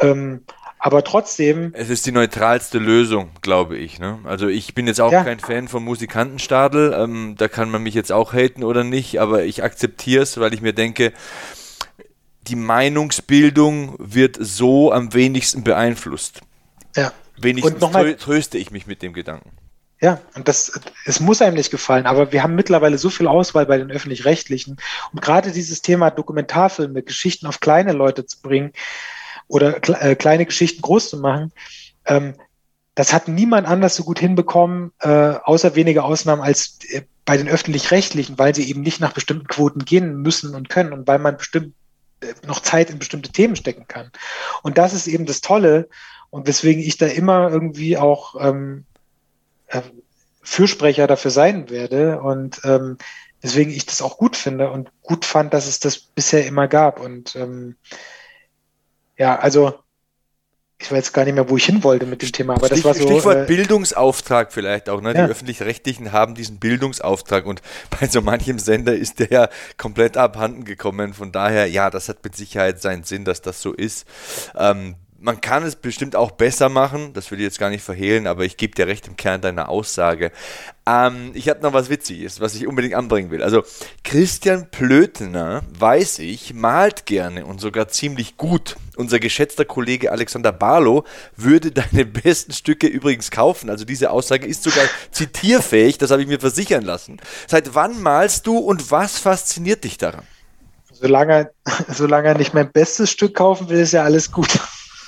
Ähm, 0.01 0.45
aber 0.85 1.03
trotzdem. 1.03 1.73
Es 1.73 1.89
ist 1.89 2.05
die 2.05 2.13
neutralste 2.13 2.79
Lösung, 2.79 3.31
glaube 3.41 3.79
ich. 3.79 3.99
Ne? 3.99 4.19
Also 4.25 4.49
ich 4.49 4.75
bin 4.75 4.87
jetzt 4.87 5.01
auch 5.01 5.11
ja. 5.11 5.25
kein 5.25 5.41
Fan 5.41 5.67
vom 5.67 5.83
Musikantenstadel. 5.83 6.93
Ähm, 6.93 7.37
da 7.39 7.49
kann 7.49 7.71
man 7.71 7.83
mich 7.83 7.95
jetzt 7.95 8.13
auch 8.13 8.35
haten 8.35 8.63
oder 8.63 8.85
nicht, 8.85 9.19
aber 9.19 9.45
ich 9.45 9.63
akzeptiere 9.63 10.23
es, 10.23 10.39
weil 10.39 10.53
ich 10.53 10.61
mir 10.61 10.75
denke, 10.75 11.15
die 12.43 12.57
Meinungsbildung 12.57 13.95
wird 13.99 14.37
so 14.39 14.93
am 14.93 15.15
wenigsten 15.15 15.65
beeinflusst. 15.65 16.43
Ja. 16.95 17.15
Wenigstens 17.39 17.81
trö 17.81 18.15
tröste 18.17 18.59
ich 18.59 18.71
mich 18.71 18.87
mit 18.87 19.01
dem 19.01 19.15
Gedanken. 19.15 19.53
Ja, 20.03 20.21
und 20.35 20.49
das, 20.49 20.79
es 21.07 21.19
muss 21.19 21.41
einem 21.41 21.57
nicht 21.57 21.71
gefallen, 21.71 22.05
aber 22.05 22.31
wir 22.31 22.43
haben 22.43 22.57
mittlerweile 22.57 22.99
so 22.99 23.09
viel 23.09 23.27
Auswahl 23.27 23.65
bei 23.65 23.79
den 23.79 23.91
öffentlich-rechtlichen. 23.91 24.77
Und 25.15 25.23
gerade 25.23 25.51
dieses 25.51 25.81
Thema 25.81 26.11
Dokumentarfilme, 26.11 27.03
Geschichten 27.03 27.47
auf 27.47 27.61
kleine 27.61 27.93
Leute 27.93 28.27
zu 28.27 28.43
bringen, 28.43 28.75
oder 29.49 29.77
äh, 30.03 30.15
kleine 30.15 30.47
Geschichten 30.47 30.83
groß 30.83 31.11
zu 31.11 31.19
machen. 31.19 31.53
Ähm, 32.07 32.35
das 32.95 33.13
hat 33.13 33.29
niemand 33.29 33.67
anders 33.67 33.97
so 33.97 34.05
gut 34.05 34.19
hinbekommen, 34.19 34.93
äh, 35.01 35.09
außer 35.09 35.75
wenige 35.75 36.05
Ausnahmen 36.05 36.43
als 36.43 36.79
äh, 36.91 37.03
bei 37.25 37.37
den 37.37 37.49
öffentlich-rechtlichen, 37.49 38.39
weil 38.39 38.55
sie 38.55 38.69
eben 38.69 38.83
nicht 38.83 39.01
nach 39.01 39.13
bestimmten 39.13 39.47
Quoten 39.47 39.85
gehen 39.85 40.21
müssen 40.21 40.55
und 40.55 40.69
können 40.69 40.93
und 40.93 41.07
weil 41.07 41.19
man 41.19 41.37
bestimmt 41.37 41.75
äh, 42.21 42.35
noch 42.47 42.61
Zeit 42.61 42.91
in 42.91 42.99
bestimmte 42.99 43.33
Themen 43.33 43.57
stecken 43.57 43.87
kann. 43.89 44.11
Und 44.63 44.79
das 44.79 44.93
ist 44.93 45.07
eben 45.07 45.27
das 45.27 45.41
Tolle 45.41 45.89
und 46.31 46.47
weswegen 46.47 46.83
ich 46.83 46.97
da 46.97 47.07
immer 47.07 47.51
irgendwie 47.51 47.97
auch 47.97 48.35
ähm, 48.41 48.85
äh, 49.69 49.81
Fürsprecher 50.43 51.07
dafür 51.07 51.31
sein 51.31 51.71
werde 51.71 52.21
und 52.21 52.61
ähm, 52.65 52.99
weswegen 53.41 53.73
ich 53.73 53.87
das 53.87 54.03
auch 54.03 54.19
gut 54.19 54.37
finde 54.37 54.71
und 54.71 54.91
gut 55.03 55.25
fand, 55.25 55.55
dass 55.55 55.67
es 55.67 55.81
das 55.81 55.99
bisher 55.99 56.47
immer 56.47 56.69
gab 56.69 57.01
und 57.01 57.35
ähm, 57.37 57.77
ja, 59.17 59.39
also 59.39 59.75
ich 60.79 60.91
weiß 60.91 61.13
gar 61.13 61.25
nicht 61.25 61.35
mehr, 61.35 61.49
wo 61.49 61.57
ich 61.57 61.65
hin 61.65 61.83
wollte 61.83 62.05
mit 62.05 62.21
dem 62.21 62.33
Thema, 62.33 62.55
aber 62.55 62.69
das 62.69 62.85
war 62.85 62.95
so. 62.95 63.07
Stichwort 63.07 63.37
äh, 63.37 63.45
Bildungsauftrag 63.47 64.53
vielleicht 64.53 64.89
auch, 64.89 65.01
ne? 65.01 65.15
Ja. 65.15 65.25
Die 65.25 65.31
öffentlich-rechtlichen 65.31 66.13
haben 66.13 66.35
diesen 66.35 66.59
Bildungsauftrag 66.59 67.47
und 67.47 67.63
bei 68.01 68.07
so 68.07 68.21
manchem 68.21 68.59
Sender 68.59 68.95
ist 68.95 69.21
der 69.21 69.31
ja 69.31 69.49
komplett 69.79 70.17
abhanden 70.17 70.65
gekommen. 70.65 71.15
Von 71.15 71.33
daher, 71.33 71.67
ja, 71.67 71.91
das 71.91 72.09
hat 72.09 72.23
mit 72.25 72.37
Sicherheit 72.37 72.83
seinen 72.83 73.05
Sinn, 73.05 73.25
dass 73.25 73.41
das 73.41 73.63
so 73.63 73.73
ist. 73.73 74.07
Ähm, 74.57 74.97
man 75.25 75.41
kann 75.41 75.63
es 75.65 75.75
bestimmt 75.75 76.17
auch 76.17 76.33
besser 76.33 76.69
machen, 76.69 77.15
das 77.15 77.31
will 77.31 77.39
ich 77.39 77.45
jetzt 77.45 77.59
gar 77.59 77.71
nicht 77.71 77.83
verhehlen, 77.83 78.27
aber 78.27 78.45
ich 78.45 78.59
gebe 78.59 78.75
dir 78.75 78.87
recht 78.87 79.07
im 79.07 79.17
Kern 79.17 79.41
deiner 79.41 79.71
Aussage. 79.71 80.31
Ähm, 80.87 81.31
ich 81.33 81.49
habe 81.49 81.63
noch 81.63 81.73
was 81.73 81.89
Witziges, 81.89 82.41
was 82.41 82.55
ich 82.55 82.67
unbedingt 82.67 82.95
anbringen 82.95 83.31
will. 83.31 83.43
Also 83.43 83.63
Christian 84.05 84.71
Plötener, 84.71 85.63
weiß 85.79 86.19
ich, 86.19 86.53
malt 86.53 87.07
gerne 87.07 87.47
und 87.47 87.59
sogar 87.59 87.89
ziemlich 87.89 88.37
gut. 88.37 88.77
Unser 88.97 89.19
geschätzter 89.19 89.65
Kollege 89.65 90.13
Alexander 90.13 90.53
Barlow 90.53 91.05
würde 91.37 91.73
deine 91.73 92.05
besten 92.05 92.53
Stücke 92.53 92.87
übrigens 92.87 93.31
kaufen. 93.31 93.71
Also 93.71 93.87
diese 93.87 94.11
Aussage 94.11 94.47
ist 94.47 94.63
sogar 94.63 94.85
zitierfähig, 95.11 95.97
das 95.97 96.11
habe 96.11 96.21
ich 96.21 96.29
mir 96.29 96.39
versichern 96.39 96.85
lassen. 96.85 97.19
Seit 97.47 97.75
wann 97.75 98.03
malst 98.03 98.47
du 98.47 98.59
und 98.59 98.91
was 98.91 99.19
fasziniert 99.19 99.85
dich 99.85 99.97
daran? 99.97 100.25
Solange, 100.93 101.51
solange 101.89 102.29
er 102.29 102.37
nicht 102.37 102.53
mein 102.53 102.71
bestes 102.71 103.11
Stück 103.11 103.35
kaufen 103.35 103.71
will, 103.71 103.81
ist 103.81 103.93
ja 103.93 104.03
alles 104.05 104.31
gut 104.31 104.61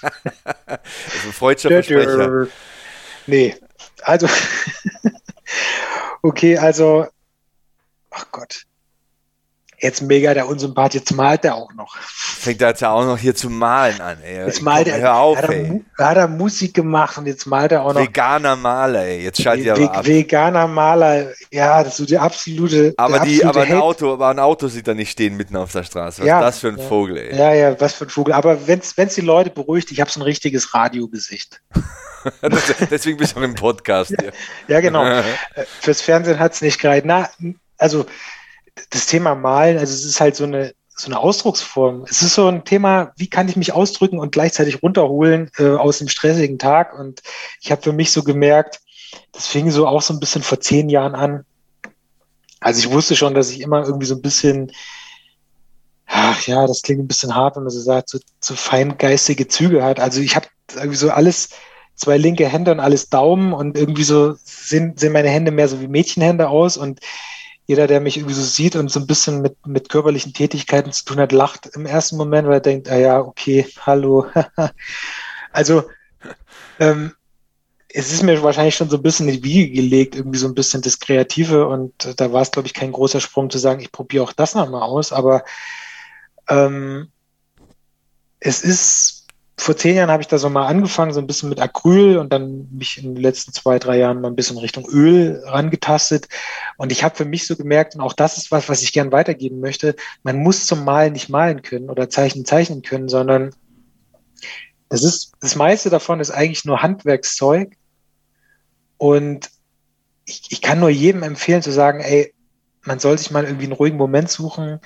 also 0.67 1.33
freudscher 1.33 1.69
Versprecher. 1.69 2.49
Nee, 3.27 3.57
also 4.05 4.29
okay, 6.23 6.57
also 6.59 7.07
ach 8.11 8.31
Gott. 8.31 8.67
Jetzt 9.79 10.03
mega 10.03 10.33
der 10.33 10.49
Unsympath, 10.49 10.95
jetzt 10.95 11.13
malt 11.15 11.45
er 11.45 11.55
auch 11.55 11.73
noch. 11.75 11.97
Fängt 11.99 12.63
er 12.63 12.69
jetzt 12.69 12.83
auch 12.83 13.05
noch 13.05 13.19
hier 13.19 13.35
zu 13.35 13.51
malen 13.51 14.01
an, 14.01 14.19
ey. 14.23 14.47
Jetzt 14.47 14.63
malt 14.63 14.89
er, 14.89 15.01
hör 15.01 15.17
auf, 15.17 15.37
hat, 15.37 15.51
er, 15.51 15.81
hat 15.99 16.17
er 16.17 16.29
Musik 16.29 16.75
gemacht 16.75 17.19
und 17.19 17.27
jetzt 17.27 17.47
malt 17.47 17.73
er 17.73 17.83
auch 17.83 17.93
noch. 17.93 18.01
Veganer 18.01 18.57
Maler, 18.57 19.05
ey. 19.05 19.23
Jetzt 19.23 19.43
schaltet 19.43 19.67
er 19.67 19.75
aber 19.77 19.99
ab. 19.99 20.07
Veganer 20.07 20.67
Maler, 20.67 21.27
ja, 21.51 21.83
das 21.83 21.93
ist 21.93 21.97
so 21.99 22.07
die 22.07 22.19
absolute. 22.19 22.95
Aber, 22.97 23.21
die, 23.21 23.45
absolute 23.45 23.49
aber, 23.49 23.63
ein 23.63 23.83
Auto, 23.83 24.13
aber 24.13 24.29
ein 24.29 24.39
Auto 24.39 24.69
sieht 24.69 24.89
da 24.89 24.95
nicht 24.95 25.11
stehen 25.11 25.37
mitten 25.37 25.57
auf 25.57 25.73
der 25.73 25.85
Straße. 25.85 26.23
Was 26.23 26.27
ja, 26.27 26.39
ist 26.39 26.45
das 26.47 26.59
für 26.61 26.69
ein 26.69 26.79
ja. 26.79 26.85
Vogel, 26.85 27.17
ey? 27.19 27.37
Ja, 27.37 27.53
ja, 27.53 27.81
was 27.81 27.95
für 27.95 28.05
ein 28.05 28.11
Vogel. 28.11 28.33
Aber 28.33 28.67
wenn 28.67 28.79
es 28.81 28.95
die 28.95 29.21
Leute 29.21 29.51
beruhigt, 29.51 29.93
ich 29.93 30.01
habe 30.01 30.11
so 30.11 30.21
ein 30.21 30.23
richtiges 30.23 30.73
Radiogesicht. 30.75 31.61
Deswegen 32.91 33.19
bist 33.19 33.37
du 33.37 33.41
auch 33.41 33.45
im 33.45 33.55
Podcast 33.55 34.15
hier. 34.21 34.33
Ja, 34.69 34.81
genau. 34.81 35.05
Äh, 35.55 35.65
fürs 35.81 36.03
Fernsehen 36.03 36.39
hat 36.39 36.53
es 36.53 36.63
nicht 36.63 36.81
gereicht. 36.81 37.07
Na, 37.07 37.29
also 37.79 38.07
das 38.91 39.07
Thema 39.07 39.35
Malen, 39.35 39.79
also 39.79 39.93
es 39.93 40.05
ist 40.05 40.21
halt 40.21 40.37
so 40.37 40.45
eine, 40.45 40.75
so 40.97 41.07
eine 41.07 41.19
Ausdrucksform. 41.19 42.05
Es 42.09 42.23
ist 42.23 42.35
so 42.35 42.49
ein 42.49 42.65
Thema, 42.65 43.13
wie 43.17 43.29
kann 43.29 43.49
ich 43.49 43.57
mich 43.57 43.73
ausdrücken 43.73 44.19
und 44.19 44.33
gleichzeitig 44.33 44.83
runterholen 44.83 45.51
äh, 45.59 45.71
aus 45.71 45.99
dem 45.99 46.09
stressigen 46.09 46.59
Tag. 46.59 46.99
Und 46.99 47.23
ich 47.61 47.71
habe 47.71 47.83
für 47.83 47.93
mich 47.93 48.13
so 48.13 48.23
gemerkt, 48.23 48.81
das 49.33 49.47
fing 49.47 49.71
so 49.71 49.87
auch 49.87 50.03
so 50.03 50.15
ein 50.15 50.21
bisschen 50.21 50.43
vor 50.43 50.61
zehn 50.61 50.89
Jahren 50.89 51.15
an. 51.15 51.45
Also 52.61 52.81
ich 52.81 52.91
wusste 52.91 53.15
schon, 53.15 53.35
dass 53.35 53.51
ich 53.51 53.61
immer 53.61 53.85
irgendwie 53.85 54.07
so 54.07 54.15
ein 54.15 54.23
bisschen, 54.23 54.73
ach 56.07 56.47
ja, 56.47 56.67
das 56.67 56.83
klingt 56.83 57.01
ein 57.01 57.09
bisschen 57.09 57.35
hart, 57.35 57.57
wenn 57.57 57.65
man 57.65 57.71
so 57.71 57.81
sagt, 57.81 58.09
so, 58.09 58.19
so 58.41 58.55
feingeistige 58.55 59.49
Züge 59.49 59.85
hat. 59.85 60.01
Also 60.01 60.21
ich 60.21 60.35
habe 60.35 60.47
irgendwie 60.75 60.97
so 60.97 61.11
alles, 61.11 61.51
zwei 61.95 62.17
linke 62.17 62.49
Hände 62.49 62.73
und 62.73 62.81
alles 62.81 63.09
Daumen 63.09 63.53
und 63.53 63.77
irgendwie 63.77 64.05
so 64.05 64.35
sehen, 64.45 64.97
sehen 64.97 65.13
meine 65.13 65.31
Hände 65.31 65.51
mehr 65.51 65.69
so 65.69 65.81
wie 65.81 65.89
Mädchenhände 65.89 66.49
aus 66.49 66.77
und 66.77 67.01
jeder, 67.67 67.87
der 67.87 68.01
mich 68.01 68.17
irgendwie 68.17 68.35
so 68.35 68.43
sieht 68.43 68.77
und 68.77 68.91
so 68.91 69.01
ein 69.01 69.07
bisschen 69.07 69.43
mit, 69.43 69.67
mit 69.67 69.89
körperlichen 69.89 70.33
Tätigkeiten 70.33 70.93
zu 70.93 71.05
tun 71.05 71.19
hat, 71.19 71.33
lacht 71.33 71.67
im 71.75 71.85
ersten 71.85 72.17
Moment, 72.17 72.47
weil 72.47 72.55
er 72.55 72.61
denkt, 72.61 72.89
ah 72.89 72.97
ja, 72.97 73.21
okay, 73.21 73.67
hallo. 73.81 74.27
also 75.53 75.85
ähm, 76.79 77.13
es 77.89 78.13
ist 78.13 78.23
mir 78.23 78.43
wahrscheinlich 78.43 78.77
schon 78.77 78.91
so 78.91 78.97
ein 78.97 79.03
bisschen 79.03 79.29
in 79.29 79.37
die 79.37 79.45
Wiege 79.45 79.73
gelegt, 79.73 80.15
irgendwie 80.15 80.39
so 80.39 80.47
ein 80.47 80.55
bisschen 80.55 80.83
das 80.83 81.01
Kreative 81.01 81.67
und 81.67 81.93
da 82.21 82.33
war 82.33 82.43
es, 82.43 82.51
glaube 82.51 82.69
ich, 82.69 82.75
kein 82.75 82.93
großer 82.93 83.21
Sprung 83.21 83.51
zu 83.51 83.59
sagen, 83.59 83.81
ich 83.81 83.91
probiere 83.91 84.25
auch 84.25 84.33
das 84.33 84.55
nochmal 84.55 84.83
aus, 84.83 85.13
aber 85.13 85.45
ähm, 86.49 87.11
es 88.39 88.63
ist 88.63 89.16
vor 89.59 89.77
zehn 89.77 89.97
Jahren 89.97 90.11
habe 90.11 90.23
ich 90.23 90.29
da 90.29 90.37
so 90.39 90.51
mal 90.51 90.67
angefangen, 90.67 91.15
so 91.15 91.21
ein 91.21 91.27
bisschen 91.27 91.49
mit 91.49 91.61
Acryl 91.61 92.19
und 92.19 92.33
dann 92.33 92.69
mich 92.71 92.99
in 92.99 93.15
den 93.15 93.23
letzten 93.23 93.53
zwei, 93.53 93.79
drei 93.79 93.99
Jahren 93.99 94.21
mal 94.21 94.29
ein 94.29 94.37
bisschen 94.37 94.59
Richtung 94.59 94.87
Öl 94.87 95.43
rangetastet. 95.47 96.29
Und 96.77 96.93
ich 96.93 97.03
habe 97.03 97.17
für 97.17 97.25
mich 97.25 97.47
so 97.47 97.57
gemerkt, 97.57 97.95
und 97.95 98.03
auch 98.03 98.13
das 98.13 98.37
ist 98.37 98.51
was, 98.51 98.69
was 98.69 98.83
ich 98.83 98.93
gern 98.93 99.13
weitergeben 99.13 99.61
möchte, 99.61 99.97
man 100.23 100.39
muss 100.43 100.67
zum 100.67 100.85
Malen 100.85 101.15
nicht 101.15 101.31
malen 101.31 101.63
können 101.63 101.89
oder 101.89 102.11
Zeichnen 102.11 102.45
zeichnen 102.45 102.83
können, 102.83 103.09
sondern 103.09 103.55
das 104.91 105.03
ist, 105.03 105.33
das 105.41 105.57
meiste 105.57 105.89
davon 105.89 106.21
ist 106.21 106.31
eigentlich 106.31 106.65
nur 106.65 106.83
Handwerkszeug. 106.83 107.77
Und 108.99 109.51
ich, 110.27 110.43
ich 110.51 110.61
kann 110.61 110.81
nur 110.81 110.91
jedem 110.91 111.23
empfehlen 111.23 111.63
zu 111.63 111.73
sagen, 111.73 112.01
ey, 112.01 112.35
man 112.83 112.99
soll 112.99 113.17
sich 113.19 113.31
mal 113.31 113.45
irgendwie 113.45 113.65
einen 113.65 113.73
ruhigen 113.73 113.97
Moment 113.97 114.31
suchen 114.31 114.81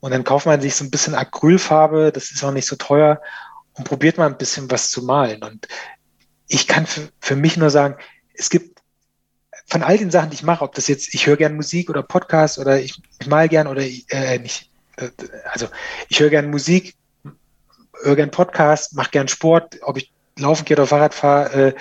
und 0.00 0.10
dann 0.10 0.24
kauft 0.24 0.46
man 0.46 0.60
sich 0.60 0.76
so 0.76 0.84
ein 0.84 0.90
bisschen 0.90 1.14
Acrylfarbe, 1.14 2.12
das 2.12 2.30
ist 2.30 2.44
auch 2.44 2.52
nicht 2.52 2.66
so 2.66 2.76
teuer 2.76 3.20
und 3.74 3.84
probiert 3.84 4.18
mal 4.18 4.26
ein 4.26 4.38
bisschen 4.38 4.70
was 4.70 4.90
zu 4.90 5.02
malen. 5.02 5.42
Und 5.42 5.68
ich 6.48 6.66
kann 6.66 6.86
für, 6.86 7.08
für 7.20 7.36
mich 7.36 7.56
nur 7.56 7.70
sagen, 7.70 7.96
es 8.34 8.50
gibt 8.50 8.80
von 9.66 9.82
all 9.82 9.98
den 9.98 10.10
Sachen, 10.10 10.30
die 10.30 10.36
ich 10.36 10.42
mache, 10.42 10.62
ob 10.62 10.74
das 10.74 10.88
jetzt, 10.88 11.14
ich 11.14 11.26
höre 11.26 11.36
gern 11.36 11.56
Musik 11.56 11.90
oder 11.90 12.02
Podcast 12.02 12.58
oder 12.58 12.80
ich, 12.80 13.00
ich 13.18 13.26
mal 13.26 13.48
gern 13.48 13.66
oder 13.66 13.82
äh, 13.82 14.38
nicht, 14.38 14.70
äh, 14.96 15.08
also 15.52 15.68
ich 16.08 16.20
höre 16.20 16.30
gern 16.30 16.50
Musik, 16.50 16.94
höre 18.02 18.16
gern 18.16 18.30
Podcast, 18.30 18.94
mache 18.94 19.10
gern 19.10 19.28
Sport, 19.28 19.78
ob 19.82 19.96
ich 19.96 20.12
laufen 20.38 20.64
gehe 20.64 20.76
oder 20.76 20.86
Fahrrad 20.86 21.14
fahre. 21.14 21.68
Äh, 21.68 21.74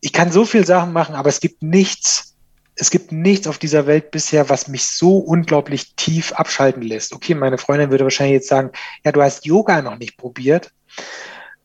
ich 0.00 0.12
kann 0.12 0.32
so 0.32 0.44
viel 0.44 0.66
Sachen 0.66 0.92
machen, 0.92 1.14
aber 1.14 1.28
es 1.28 1.40
gibt 1.40 1.62
nichts, 1.62 2.36
es 2.80 2.90
gibt 2.90 3.12
nichts 3.12 3.46
auf 3.46 3.58
dieser 3.58 3.86
Welt 3.86 4.10
bisher, 4.10 4.48
was 4.48 4.68
mich 4.68 4.86
so 4.86 5.18
unglaublich 5.18 5.94
tief 5.96 6.32
abschalten 6.32 6.82
lässt. 6.82 7.12
Okay, 7.12 7.34
meine 7.34 7.58
Freundin 7.58 7.90
würde 7.90 8.04
wahrscheinlich 8.04 8.34
jetzt 8.34 8.48
sagen, 8.48 8.70
ja, 9.04 9.12
du 9.12 9.22
hast 9.22 9.44
Yoga 9.44 9.82
noch 9.82 9.98
nicht 9.98 10.16
probiert. 10.16 10.72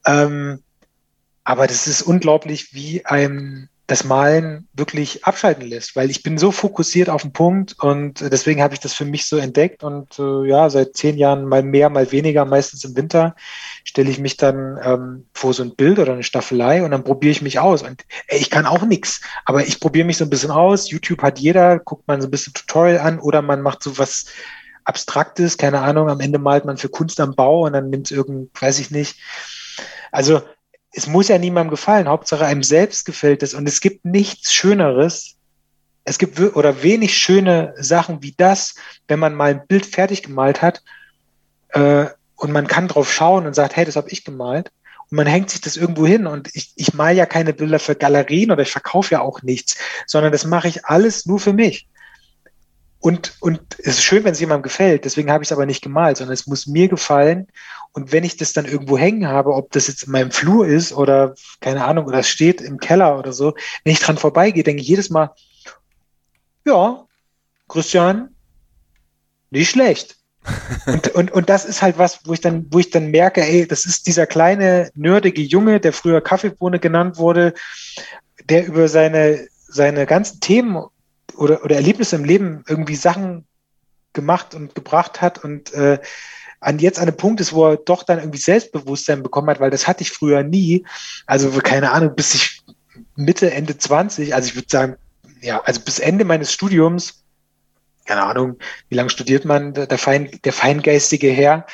Ähm, 0.06 0.64
aber 1.44 1.68
das 1.68 1.88
ist 1.88 2.02
unglaublich, 2.02 2.74
wie 2.74 3.06
einem 3.06 3.70
das 3.86 4.06
Malen 4.06 4.70
wirklich 4.74 5.26
abschalten 5.26 5.68
lässt, 5.68 5.96
weil 5.98 6.10
ich 6.10 6.24
bin 6.24 6.38
so 6.38 6.52
fokussiert 6.52 7.10
auf 7.10 7.24
den 7.24 7.34
Punkt 7.34 7.76
und 7.80 8.22
deswegen 8.22 8.62
habe 8.62 8.74
ich 8.74 8.80
das 8.80 8.94
für 8.94 9.04
mich 9.04 9.26
so 9.26 9.38
entdeckt 9.38 9.84
und 9.84 10.18
äh, 10.20 10.48
ja, 10.48 10.70
seit 10.70 10.96
zehn 10.96 11.18
Jahren 11.18 11.46
mal 11.46 11.64
mehr, 11.64 11.90
mal 11.90 12.10
weniger, 12.12 12.46
meistens 12.46 12.86
im 12.86 12.96
Winter, 12.96 13.36
stelle 13.84 14.10
ich 14.10 14.20
mich 14.20 14.38
dann 14.38 14.80
ähm, 14.82 15.26
vor 15.34 15.54
so 15.54 15.64
ein 15.64 15.76
Bild 15.76 16.00
oder 16.00 16.14
eine 16.14 16.24
Staffelei 16.24 16.84
und 16.84 16.92
dann 16.92 17.04
probiere 17.04 17.32
ich 17.32 17.42
mich 17.42 17.60
aus 17.60 17.84
und 17.84 18.06
ey, 18.28 18.40
ich 18.40 18.50
kann 18.50 18.66
auch 18.66 18.84
nichts, 18.84 19.20
aber 19.44 19.66
ich 19.68 19.82
probiere 19.82 20.08
mich 20.08 20.18
so 20.18 20.24
ein 20.24 20.30
bisschen 20.30 20.52
aus. 20.52 20.90
YouTube 20.90 21.22
hat 21.22 21.40
jeder, 21.40 21.80
guckt 21.80 22.08
man 22.08 22.22
so 22.22 22.28
ein 22.28 22.32
bisschen 22.32 22.54
Tutorial 22.54 23.00
an 23.00 23.20
oder 23.20 23.42
man 23.42 23.62
macht 23.62 23.84
so 23.84 23.98
was 23.98 24.28
Abstraktes, 24.86 25.58
keine 25.58 25.82
Ahnung, 25.82 26.10
am 26.10 26.22
Ende 26.22 26.40
malt 26.40 26.64
man 26.64 26.78
für 26.78 26.90
Kunst 26.90 27.20
am 27.20 27.36
Bau 27.36 27.66
und 27.66 27.74
dann 27.74 27.90
nimmt 27.90 28.08
es 28.08 28.12
irgend, 28.12 28.50
weiß 28.62 28.80
ich 28.80 28.92
nicht. 28.92 29.20
Also 30.12 30.42
es 30.94 31.08
muss 31.08 31.28
ja 31.28 31.38
niemandem 31.38 31.72
gefallen, 31.72 32.08
Hauptsache 32.08 32.46
einem 32.46 32.64
selbst 32.64 33.06
gefällt 33.06 33.44
es 33.44 33.54
und 33.54 33.68
es 33.68 33.82
gibt 33.82 34.06
nichts 34.06 34.54
Schöneres, 34.54 35.36
Es 36.06 36.20
gibt 36.20 36.40
oder 36.40 36.84
wenig 36.84 37.18
schöne 37.18 37.74
Sachen 37.78 38.22
wie 38.22 38.34
das, 38.38 38.76
wenn 39.08 39.20
man 39.20 39.36
mal 39.36 39.52
ein 39.52 39.68
Bild 39.68 39.86
fertig 39.86 40.22
gemalt 40.24 40.62
hat 40.62 40.84
äh, 41.70 42.06
und 42.36 42.52
man 42.52 42.68
kann 42.68 42.88
drauf 42.88 43.12
schauen 43.12 43.46
und 43.46 43.56
sagt, 43.56 43.76
hey, 43.76 43.86
das 43.86 43.96
habe 43.96 44.10
ich 44.10 44.24
gemalt. 44.24 44.72
Und 45.10 45.16
man 45.16 45.28
hängt 45.28 45.50
sich 45.50 45.62
das 45.62 45.78
irgendwo 45.78 46.06
hin. 46.06 46.28
Und 46.28 46.50
ich, 46.54 46.74
ich 46.76 46.94
male 46.94 47.16
ja 47.16 47.26
keine 47.26 47.54
Bilder 47.54 47.80
für 47.80 47.96
Galerien 47.96 48.52
oder 48.52 48.64
ich 48.64 48.72
verkaufe 48.72 49.14
ja 49.14 49.22
auch 49.22 49.44
nichts, 49.44 49.78
sondern 50.08 50.32
das 50.32 50.46
mache 50.46 50.68
ich 50.68 50.86
alles 50.86 51.26
nur 51.26 51.40
für 51.40 51.54
mich. 51.54 51.88
Und, 53.04 53.36
und 53.42 53.60
es 53.80 53.96
ist 53.98 54.04
schön, 54.04 54.24
wenn 54.24 54.32
es 54.32 54.40
jemandem 54.40 54.64
gefällt. 54.64 55.04
Deswegen 55.04 55.30
habe 55.30 55.44
ich 55.44 55.50
es 55.50 55.52
aber 55.52 55.66
nicht 55.66 55.84
gemalt, 55.84 56.16
sondern 56.16 56.36
es 56.36 56.48
muss 56.48 56.68
mir 56.68 56.88
gefallen. 56.88 57.48
Und 57.92 58.14
wenn 58.14 58.24
ich 58.24 58.38
das 58.38 58.54
dann 58.54 58.64
irgendwo 58.64 58.98
hängen 58.98 59.28
habe, 59.28 59.54
ob 59.56 59.74
das 59.74 59.88
jetzt 59.88 60.04
in 60.04 60.14
meinem 60.14 60.32
Flur 60.32 60.66
ist 60.66 60.94
oder 60.94 61.36
keine 61.60 61.84
Ahnung, 61.84 62.06
oder 62.06 62.20
es 62.20 62.30
steht 62.30 62.62
im 62.62 62.78
Keller 62.78 63.20
oder 63.20 63.34
so, 63.34 63.56
wenn 63.84 63.92
ich 63.92 64.00
dran 64.00 64.18
vorbeigehe, 64.18 64.64
denke 64.64 64.82
ich 64.82 64.88
jedes 64.88 65.10
Mal, 65.10 65.32
ja, 66.64 67.04
Christian, 67.68 68.30
nicht 69.52 69.72
schlecht. 69.72 70.16
und, 70.86 71.10
und, 71.10 71.32
und 71.32 71.50
das 71.50 71.66
ist 71.66 71.82
halt 71.82 71.98
was, 71.98 72.22
wo 72.24 72.32
ich 72.32 72.40
dann, 72.40 72.68
wo 72.70 72.80
ich 72.80 72.90
dann 72.90 73.12
merke, 73.12 73.42
ey, 73.42 73.68
das 73.68 73.84
ist 73.84 74.08
dieser 74.08 74.28
kleine, 74.28 74.92
nerdige 74.96 75.42
Junge, 75.42 75.82
der 75.82 75.92
früher 75.92 76.22
Kaffeebohne 76.22 76.80
genannt 76.80 77.18
wurde, 77.18 77.54
der 78.46 78.66
über 78.66 78.88
seine, 78.88 79.46
seine 79.68 80.06
ganzen 80.06 80.40
Themen 80.40 80.86
oder, 81.36 81.64
oder 81.64 81.76
Erlebnisse 81.76 82.16
im 82.16 82.26
Leben 82.26 82.64
irgendwie 82.68 82.96
Sachen 82.96 83.46
gemacht 84.14 84.56
und 84.56 84.76
gebracht 84.76 85.22
hat 85.22 85.44
und 85.44 85.74
äh, 85.74 86.00
an 86.60 86.80
jetzt 86.80 86.98
an 87.00 87.08
einem 87.08 87.18
Punkt 87.18 87.42
ist, 87.42 87.54
wo 87.54 87.72
er 87.72 87.78
doch 87.78 88.04
dann 88.04 88.20
irgendwie 88.20 88.40
Selbstbewusstsein 88.40 89.22
bekommen 89.22 89.50
hat, 89.50 89.60
weil 89.60 89.72
das 89.72 89.88
hatte 89.88 90.04
ich 90.04 90.12
früher 90.12 90.44
nie. 90.44 90.86
Also 91.26 91.50
keine 91.60 91.92
Ahnung, 91.92 92.16
bis 92.16 92.34
ich 92.36 92.62
Mitte, 93.16 93.52
Ende 93.52 93.78
20, 93.78 94.34
also 94.34 94.48
ich 94.48 94.56
würde 94.56 94.68
sagen, 94.70 94.96
ja, 95.42 95.62
also 95.62 95.82
bis 95.82 96.00
Ende 96.00 96.26
meines 96.26 96.54
Studiums, 96.54 97.24
keine 98.06 98.24
Ahnung, 98.24 98.58
wie 98.90 98.96
lange 98.96 99.10
studiert 99.10 99.46
man, 99.46 99.74
der, 99.74 99.98
Fein, 99.98 100.30
der 100.44 100.54
feingeistige 100.54 101.30
Herr, 101.30 101.66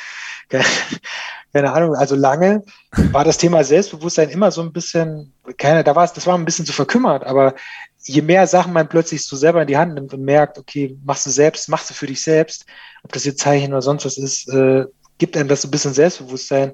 keine 1.54 1.72
Ahnung, 1.72 1.96
also 1.96 2.16
lange 2.16 2.64
war 3.12 3.24
das 3.24 3.38
Thema 3.38 3.64
Selbstbewusstsein 3.64 4.30
immer 4.30 4.52
so 4.52 4.62
ein 4.62 4.74
bisschen, 4.74 5.34
keine, 5.58 5.84
da 5.84 5.96
war 5.96 6.04
es, 6.04 6.14
das 6.14 6.26
war 6.26 6.38
ein 6.38 6.46
bisschen 6.46 6.66
zu 6.66 6.74
verkümmert, 6.74 7.24
aber 7.24 7.56
je 8.04 8.22
mehr 8.22 8.48
Sachen 8.48 8.74
man 8.74 8.90
plötzlich 8.90 9.24
so 9.24 9.36
selber 9.36 9.62
in 9.62 9.68
die 9.68 9.78
Hand 9.78 9.94
nimmt 9.94 10.14
und 10.14 10.24
merkt, 10.24 10.58
okay, 10.58 10.98
machst 11.04 11.26
du 11.26 11.30
selbst, 11.30 11.70
machst 11.70 11.90
du 11.90 11.94
für 11.94 12.08
dich 12.08 12.22
selbst, 12.22 12.66
ob 13.04 13.12
das 13.12 13.26
jetzt 13.26 13.40
Zeichen 13.40 13.74
oder 13.74 13.82
sonst 13.82 14.06
was 14.06 14.18
ist, 14.18 14.50
äh, 14.50 14.86
gibt 15.18 15.36
einem 15.36 15.50
das 15.50 15.62
so 15.62 15.68
ein 15.68 15.72
bisschen 15.72 15.94
Selbstbewusstsein 15.94 16.74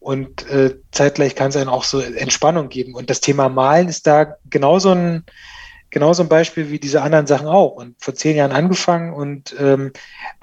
und 0.00 0.48
äh, 0.50 0.74
zeitgleich 0.90 1.36
kann 1.36 1.50
es 1.50 1.56
einem 1.56 1.68
auch 1.68 1.84
so 1.84 2.00
Entspannung 2.00 2.68
geben. 2.68 2.94
Und 2.94 3.08
das 3.08 3.20
Thema 3.20 3.48
Malen 3.48 3.88
ist 3.88 4.06
da 4.06 4.36
genauso 4.50 4.90
ein, 4.90 5.24
genauso 5.90 6.24
ein 6.24 6.28
Beispiel 6.28 6.70
wie 6.70 6.80
diese 6.80 7.02
anderen 7.02 7.28
Sachen 7.28 7.46
auch. 7.46 7.72
Und 7.72 7.94
vor 8.00 8.14
zehn 8.14 8.36
Jahren 8.36 8.50
angefangen 8.50 9.12
und 9.12 9.54
ähm, 9.60 9.92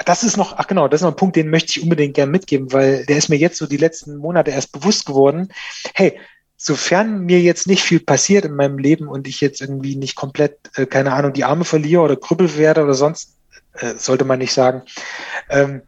das 0.06 0.23
ist 0.23 0.38
noch, 0.38 0.57
ach 0.57 0.68
genau, 0.68 0.88
das 0.88 1.01
ist 1.01 1.06
noch 1.06 1.11
ein 1.11 1.18
Punkt, 1.18 1.35
den 1.35 1.49
möchte 1.49 1.72
ich 1.72 1.84
unbedingt 1.84 2.14
gern 2.14 2.31
mitgeben, 2.31 2.72
weil 2.72 3.06
der 3.06 3.18
ist 3.18 3.30
mir 3.30 3.35
jetzt 3.35 3.57
so 3.57 3.68
die 3.68 3.77
letzten 3.77 4.15
Monate 4.15 4.51
erst 4.51 4.72
bewusst 4.72 5.06
geworden. 5.06 5.49
Hey, 5.93 6.18
sofern 6.61 7.22
mir 7.22 7.40
jetzt 7.40 7.68
nicht 7.68 7.84
viel 7.84 8.02
passiert 8.02 8.44
in 8.44 8.53
meinem 8.53 8.77
Leben 8.77 9.07
und 9.07 9.27
ich 9.27 9.40
jetzt 9.40 9.61
irgendwie 9.61 9.95
nicht 9.95 10.18
komplett, 10.18 10.60
äh, 10.76 10.86
keine 10.86 11.14
Ahnung, 11.14 11.31
die 11.31 11.45
Arme 11.45 11.64
verliere 11.64 12.02
oder 12.02 12.18
krüppel 12.18 12.57
werde 12.57 12.84
oder 12.84 12.94
sonst, 12.94 13.38
äh, 13.73 13.95
sollte 13.95 14.26
man 14.26 14.40
nicht 14.40 14.52
sagen, 14.52 14.84
ähm, 15.49 15.81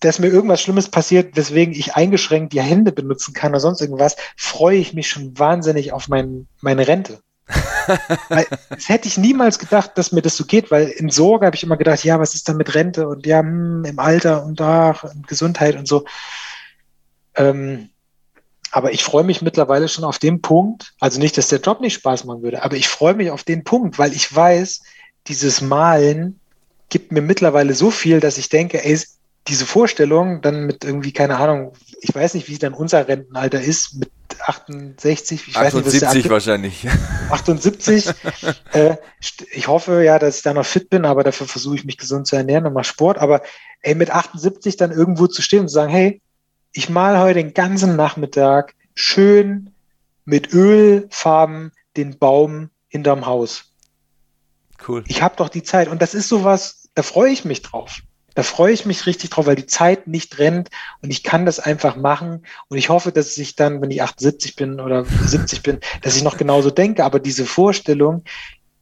dass 0.00 0.18
mir 0.18 0.28
irgendwas 0.28 0.60
Schlimmes 0.60 0.90
passiert, 0.90 1.34
weswegen 1.34 1.74
ich 1.74 1.94
eingeschränkt 1.94 2.52
die 2.52 2.60
Hände 2.60 2.92
benutzen 2.92 3.32
kann 3.32 3.52
oder 3.52 3.60
sonst 3.60 3.80
irgendwas, 3.80 4.16
freue 4.36 4.76
ich 4.76 4.92
mich 4.92 5.08
schon 5.08 5.38
wahnsinnig 5.38 5.94
auf 5.94 6.08
mein, 6.08 6.46
meine 6.60 6.86
Rente. 6.86 7.20
weil, 8.28 8.46
das 8.68 8.88
hätte 8.90 9.08
ich 9.08 9.16
niemals 9.16 9.58
gedacht, 9.58 9.92
dass 9.96 10.12
mir 10.12 10.22
das 10.22 10.36
so 10.36 10.44
geht, 10.44 10.70
weil 10.70 10.88
in 10.88 11.08
Sorge 11.08 11.46
habe 11.46 11.56
ich 11.56 11.62
immer 11.62 11.78
gedacht, 11.78 12.04
ja, 12.04 12.20
was 12.20 12.34
ist 12.34 12.48
da 12.50 12.52
mit 12.52 12.74
Rente 12.74 13.08
und 13.08 13.26
ja, 13.26 13.40
hm, 13.40 13.86
im 13.86 13.98
Alter 13.98 14.44
und 14.44 14.60
da, 14.60 14.94
Gesundheit 15.26 15.76
und 15.76 15.88
so. 15.88 16.04
Ähm, 17.34 17.88
aber 18.70 18.92
ich 18.92 19.02
freue 19.02 19.24
mich 19.24 19.42
mittlerweile 19.42 19.88
schon 19.88 20.04
auf 20.04 20.18
den 20.18 20.40
Punkt, 20.40 20.92
also 21.00 21.18
nicht, 21.18 21.36
dass 21.36 21.48
der 21.48 21.60
Job 21.60 21.80
nicht 21.80 21.94
Spaß 21.94 22.24
machen 22.24 22.42
würde, 22.42 22.62
aber 22.62 22.76
ich 22.76 22.88
freue 22.88 23.14
mich 23.14 23.30
auf 23.30 23.42
den 23.42 23.64
Punkt, 23.64 23.98
weil 23.98 24.12
ich 24.12 24.34
weiß, 24.34 24.82
dieses 25.26 25.60
Malen 25.60 26.40
gibt 26.88 27.12
mir 27.12 27.22
mittlerweile 27.22 27.74
so 27.74 27.90
viel, 27.90 28.20
dass 28.20 28.38
ich 28.38 28.48
denke, 28.48 28.84
ey, 28.84 29.00
diese 29.48 29.64
Vorstellung 29.64 30.42
dann 30.42 30.66
mit 30.66 30.84
irgendwie, 30.84 31.12
keine 31.12 31.38
Ahnung, 31.38 31.72
ich 32.00 32.14
weiß 32.14 32.34
nicht, 32.34 32.48
wie 32.48 32.58
dann 32.58 32.74
unser 32.74 33.08
Rentenalter 33.08 33.60
ist, 33.60 33.94
mit 33.94 34.10
68, 34.40 35.48
ich 35.48 35.56
78 35.56 36.02
weiß 36.02 36.14
nicht, 36.14 36.30
wahrscheinlich. 36.30 36.86
78. 37.30 38.08
äh, 38.72 38.96
ich 39.52 39.68
hoffe 39.68 40.02
ja, 40.04 40.18
dass 40.18 40.38
ich 40.38 40.42
da 40.42 40.54
noch 40.54 40.66
fit 40.66 40.90
bin, 40.90 41.04
aber 41.04 41.24
dafür 41.24 41.46
versuche 41.46 41.76
ich 41.76 41.84
mich 41.84 41.98
gesund 41.98 42.26
zu 42.26 42.36
ernähren 42.36 42.66
und 42.66 42.74
mache 42.74 42.84
Sport. 42.84 43.18
Aber 43.18 43.42
ey, 43.80 43.94
mit 43.94 44.10
78 44.10 44.76
dann 44.76 44.92
irgendwo 44.92 45.26
zu 45.26 45.42
stehen 45.42 45.60
und 45.60 45.68
zu 45.68 45.74
sagen, 45.74 45.92
hey, 45.92 46.20
ich 46.72 46.88
male 46.88 47.18
heute 47.18 47.42
den 47.42 47.54
ganzen 47.54 47.96
Nachmittag 47.96 48.74
schön 48.94 49.70
mit 50.24 50.52
Ölfarben 50.52 51.72
den 51.96 52.18
Baum 52.18 52.70
hinterm 52.88 53.26
Haus. 53.26 53.72
Cool. 54.86 55.04
Ich 55.08 55.22
habe 55.22 55.36
doch 55.36 55.48
die 55.48 55.62
Zeit 55.62 55.88
und 55.88 56.00
das 56.00 56.14
ist 56.14 56.28
sowas, 56.28 56.88
da 56.94 57.02
freue 57.02 57.32
ich 57.32 57.44
mich 57.44 57.62
drauf. 57.62 58.00
Da 58.34 58.44
freue 58.44 58.72
ich 58.72 58.86
mich 58.86 59.06
richtig 59.06 59.30
drauf, 59.30 59.46
weil 59.46 59.56
die 59.56 59.66
Zeit 59.66 60.06
nicht 60.06 60.38
rennt 60.38 60.70
und 61.02 61.10
ich 61.10 61.24
kann 61.24 61.46
das 61.46 61.58
einfach 61.58 61.96
machen. 61.96 62.46
Und 62.68 62.78
ich 62.78 62.88
hoffe, 62.88 63.10
dass 63.10 63.36
ich 63.36 63.56
dann, 63.56 63.82
wenn 63.82 63.90
ich 63.90 64.02
78 64.02 64.54
bin 64.54 64.80
oder 64.80 65.04
70 65.04 65.62
bin, 65.62 65.80
dass 66.02 66.16
ich 66.16 66.22
noch 66.22 66.36
genauso 66.36 66.70
denke. 66.70 67.04
Aber 67.04 67.18
diese 67.18 67.44
Vorstellung, 67.44 68.22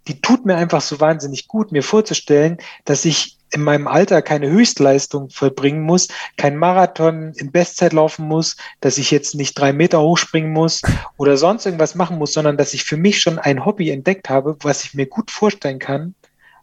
die 0.06 0.20
tut 0.20 0.44
mir 0.44 0.56
einfach 0.56 0.82
so 0.82 1.00
wahnsinnig 1.00 1.48
gut, 1.48 1.72
mir 1.72 1.82
vorzustellen, 1.82 2.58
dass 2.84 3.06
ich 3.06 3.37
in 3.50 3.62
meinem 3.62 3.88
Alter 3.88 4.22
keine 4.22 4.48
Höchstleistung 4.48 5.30
vollbringen 5.30 5.82
muss, 5.82 6.08
kein 6.36 6.56
Marathon 6.56 7.32
in 7.36 7.52
Bestzeit 7.52 7.92
laufen 7.92 8.26
muss, 8.26 8.56
dass 8.80 8.98
ich 8.98 9.10
jetzt 9.10 9.34
nicht 9.34 9.58
drei 9.58 9.72
Meter 9.72 10.00
hochspringen 10.00 10.52
muss 10.52 10.82
oder 11.16 11.36
sonst 11.36 11.66
irgendwas 11.66 11.94
machen 11.94 12.18
muss, 12.18 12.32
sondern 12.32 12.56
dass 12.56 12.74
ich 12.74 12.84
für 12.84 12.96
mich 12.96 13.20
schon 13.20 13.38
ein 13.38 13.64
Hobby 13.64 13.90
entdeckt 13.90 14.28
habe, 14.28 14.56
was 14.62 14.84
ich 14.84 14.94
mir 14.94 15.06
gut 15.06 15.30
vorstellen 15.30 15.78
kann, 15.78 16.14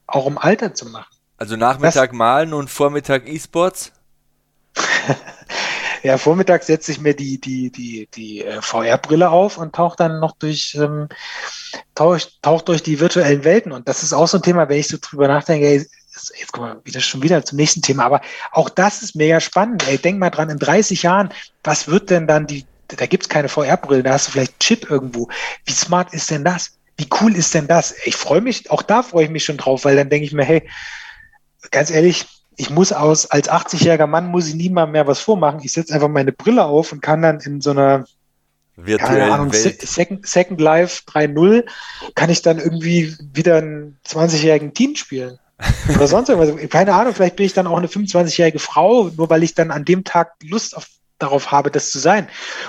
auch 0.07 0.27
im 0.27 0.37
Alter 0.37 0.73
zu 0.73 0.85
machen. 0.87 1.15
Also 1.37 1.57
Nachmittag 1.57 2.11
das, 2.11 2.17
malen 2.17 2.53
und 2.53 2.69
Vormittag 2.69 3.27
E-Sports? 3.27 3.91
ja, 6.03 6.17
Vormittag 6.17 6.63
setze 6.63 6.91
ich 6.91 7.01
mir 7.01 7.15
die, 7.15 7.41
die, 7.41 7.71
die, 7.71 8.07
die 8.13 8.43
äh, 8.43 8.61
VR-Brille 8.61 9.29
auf 9.29 9.57
und 9.57 9.75
tauche 9.75 9.97
dann 9.97 10.19
noch 10.19 10.33
durch, 10.37 10.77
ähm, 10.79 11.09
tauch, 11.93 12.19
tauch 12.41 12.61
durch 12.61 12.83
die 12.83 12.99
virtuellen 12.99 13.43
Welten. 13.43 13.71
Und 13.71 13.87
das 13.89 14.03
ist 14.03 14.13
auch 14.13 14.27
so 14.27 14.37
ein 14.37 14.43
Thema, 14.43 14.69
wenn 14.69 14.79
ich 14.79 14.87
so 14.87 14.97
drüber 15.01 15.27
nachdenke, 15.27 15.85
ey, 16.31 16.41
jetzt 16.41 16.51
kommen 16.51 16.67
wir 16.67 16.85
wieder 16.85 17.01
schon 17.01 17.23
wieder 17.23 17.43
zum 17.45 17.57
nächsten 17.57 17.81
Thema, 17.81 18.05
aber 18.05 18.21
auch 18.51 18.69
das 18.69 19.01
ist 19.01 19.15
mega 19.15 19.39
spannend. 19.39 19.87
Ey, 19.87 19.97
denk 19.97 20.19
mal 20.19 20.29
dran, 20.29 20.49
in 20.49 20.59
30 20.59 21.03
Jahren, 21.03 21.29
was 21.63 21.87
wird 21.87 22.09
denn 22.09 22.27
dann 22.27 22.47
die, 22.47 22.65
da 22.87 23.05
gibt's 23.05 23.29
keine 23.29 23.49
VR-Brille, 23.49 24.03
da 24.03 24.13
hast 24.13 24.27
du 24.27 24.31
vielleicht 24.31 24.59
Chip 24.59 24.89
irgendwo. 24.89 25.29
Wie 25.65 25.73
smart 25.73 26.13
ist 26.13 26.29
denn 26.31 26.43
das? 26.43 26.77
Wie 26.97 27.07
cool 27.21 27.35
ist 27.35 27.53
denn 27.53 27.67
das? 27.67 27.93
Ich 28.05 28.15
freue 28.15 28.41
mich, 28.41 28.69
auch 28.71 28.81
da 28.81 29.03
freue 29.03 29.25
ich 29.25 29.31
mich 29.31 29.43
schon 29.43 29.57
drauf, 29.57 29.85
weil 29.85 29.95
dann 29.95 30.09
denke 30.09 30.25
ich 30.25 30.33
mir, 30.33 30.45
hey, 30.45 30.69
ganz 31.71 31.89
ehrlich, 31.89 32.25
ich 32.57 32.69
muss 32.69 32.93
aus, 32.93 33.29
als 33.31 33.49
80-jähriger 33.49 34.07
Mann 34.07 34.27
muss 34.27 34.47
ich 34.47 34.55
niemand 34.55 34.93
mehr 34.93 35.07
was 35.07 35.19
vormachen. 35.19 35.59
Ich 35.63 35.73
setze 35.73 35.93
einfach 35.93 36.07
meine 36.07 36.31
Brille 36.31 36.63
auf 36.63 36.91
und 36.91 37.01
kann 37.01 37.21
dann 37.21 37.39
in 37.41 37.59
so 37.59 37.71
einer 37.71 38.05
virtuellen 38.77 39.31
Ahnung, 39.31 39.53
Welt. 39.53 39.81
Second, 39.81 40.25
Second 40.25 40.61
Life 40.61 41.03
3.0 41.07 41.65
kann 42.15 42.29
ich 42.29 42.41
dann 42.41 42.59
irgendwie 42.59 43.15
wieder 43.33 43.57
einen 43.57 43.97
20-jährigen 44.07 44.73
Teen 44.73 44.95
spielen. 44.95 45.37
Oder 45.93 46.07
sonst 46.07 46.29
irgendwas. 46.29 46.69
Keine 46.69 46.93
Ahnung, 46.93 47.13
vielleicht 47.13 47.37
bin 47.37 47.45
ich 47.45 47.53
dann 47.53 47.67
auch 47.67 47.77
eine 47.77 47.87
25-jährige 47.87 48.59
Frau, 48.59 49.09
nur 49.15 49.29
weil 49.29 49.43
ich 49.43 49.53
dann 49.53 49.71
an 49.71 49.85
dem 49.85 50.03
Tag 50.03 50.33
Lust 50.43 50.75
auf, 50.75 50.87
darauf 51.17 51.51
habe, 51.51 51.71
das 51.71 51.91
zu 51.91 51.99
sein. 51.99 52.27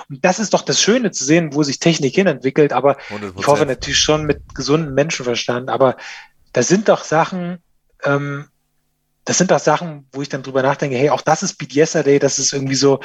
Und 0.09 0.25
das 0.25 0.39
ist 0.39 0.55
doch 0.55 0.63
das 0.63 0.81
Schöne 0.81 1.11
zu 1.11 1.25
sehen, 1.25 1.53
wo 1.53 1.63
sich 1.63 1.81
Technik 1.81 2.15
hinentwickelt. 2.15 2.73
Aber 2.73 2.99
100%. 3.11 3.33
ich 3.39 3.47
hoffe 3.47 3.67
natürlich 3.67 3.99
schon 3.99 4.25
mit 4.25 4.55
gesundem 4.55 4.95
Menschenverstand. 4.95 5.69
Aber 5.69 5.97
das 6.53 6.69
sind 6.69 6.89
doch 6.89 7.03
Sachen, 7.03 7.59
ähm, 8.05 8.47
das 9.25 9.39
sind 9.39 9.51
doch 9.51 9.59
Sachen, 9.59 10.07
wo 10.13 10.23
ich 10.23 10.29
dann 10.29 10.45
drüber 10.45 10.63
nachdenke, 10.63 10.97
hey, 10.97 11.11
auch 11.11 11.23
das 11.23 11.43
ist 11.43 11.55
Beat 11.55 11.75
Yesterday, 11.75 12.21
das 12.21 12.39
ist 12.39 12.53
irgendwie 12.53 12.77
so, 12.77 13.01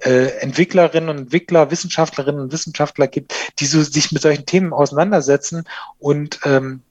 äh, 0.00 0.38
Entwicklerinnen 0.40 1.10
und 1.10 1.18
Entwickler, 1.18 1.70
Wissenschaftlerinnen 1.70 2.40
und 2.40 2.52
Wissenschaftler 2.52 3.06
gibt, 3.06 3.34
die 3.58 3.66
so 3.66 3.82
sich 3.82 4.12
mit 4.12 4.22
solchen 4.22 4.46
Themen 4.46 4.72
auseinandersetzen 4.72 5.64
und 5.98 6.40
ähm, 6.44 6.82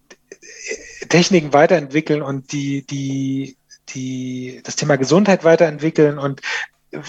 Techniken 1.10 1.53
weiterentwickeln 1.53 2.22
und 2.22 2.52
die, 2.52 2.86
die, 2.86 3.57
die, 3.90 4.61
das 4.64 4.76
Thema 4.76 4.98
Gesundheit 4.98 5.44
weiterentwickeln 5.44 6.18
und 6.18 6.41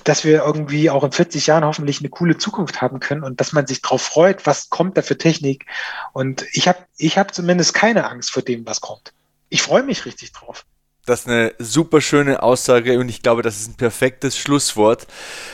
dass 0.05 0.25
wir 0.25 0.45
irgendwie 0.45 0.91
auch 0.91 1.05
in 1.05 1.13
40 1.13 1.47
Jahren 1.47 1.65
hoffentlich 1.65 2.01
eine 2.01 2.11
coole 2.11 2.37
Zukunft 2.37 2.83
haben 2.83 3.01
können 3.01 3.25
und 3.25 3.41
dass 3.41 3.53
man 3.53 3.67
sich 3.67 3.81
darauf 3.81 4.03
freut, 4.03 4.47
was 4.47 4.69
kommt 4.69 4.99
da 4.99 5.03
für 5.03 5.17
Technik. 5.17 5.67
Und 6.13 6.45
ich 6.53 6.69
habe 6.69 6.81
ich 6.99 7.17
hab 7.17 7.35
zumindest 7.35 7.73
keine 7.73 8.09
Angst 8.09 8.31
vor 8.31 8.43
dem, 8.43 8.67
was 8.67 8.81
kommt. 8.81 9.15
Ich 9.49 9.63
freue 9.63 9.83
mich 9.83 10.05
richtig 10.05 10.33
drauf. 10.33 10.67
Das 11.07 11.21
ist 11.21 11.29
eine 11.29 11.55
super 11.59 12.03
schöne 12.03 12.43
Aussage 12.43 12.99
und 12.99 13.09
ich 13.09 13.23
glaube, 13.23 13.43
das 13.43 13.59
ist 13.59 13.71
ein 13.71 13.77
perfektes 13.77 14.37
Schlusswort. 14.37 15.07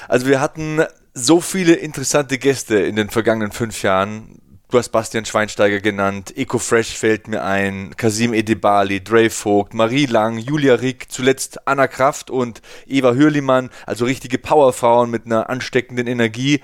Also 0.09 0.27
wir 0.27 0.41
hatten 0.41 0.85
so 1.15 1.41
viele 1.41 1.75
interessante 1.75 2.37
Gäste 2.39 2.79
in 2.79 2.97
den 2.97 3.11
vergangenen 3.11 3.53
fünf 3.53 3.83
Jahren 3.83 4.43
Du 4.69 4.79
hast 4.79 4.89
Bastian 4.89 5.25
Schweinsteiger 5.25 5.79
genannt, 5.79 6.37
EcoFresh 6.37 6.99
fällt 6.99 7.29
mir 7.29 7.45
ein, 7.45 7.95
Kasim 7.97 8.35
Edebali, 8.35 9.01
Dre 9.01 9.31
Vogt, 9.31 9.75
Marie 9.75 10.07
Lang, 10.07 10.39
Julia 10.39 10.75
Rick, 10.75 11.07
zuletzt 11.09 11.69
Anna 11.69 11.87
Kraft 11.87 12.31
und 12.33 12.63
Eva 12.85 13.15
Hürlimann, 13.15 13.71
also 13.87 14.07
richtige 14.07 14.39
Powerfrauen 14.39 15.09
mit 15.09 15.25
einer 15.25 15.49
ansteckenden 15.51 16.09
Energie. 16.09 16.63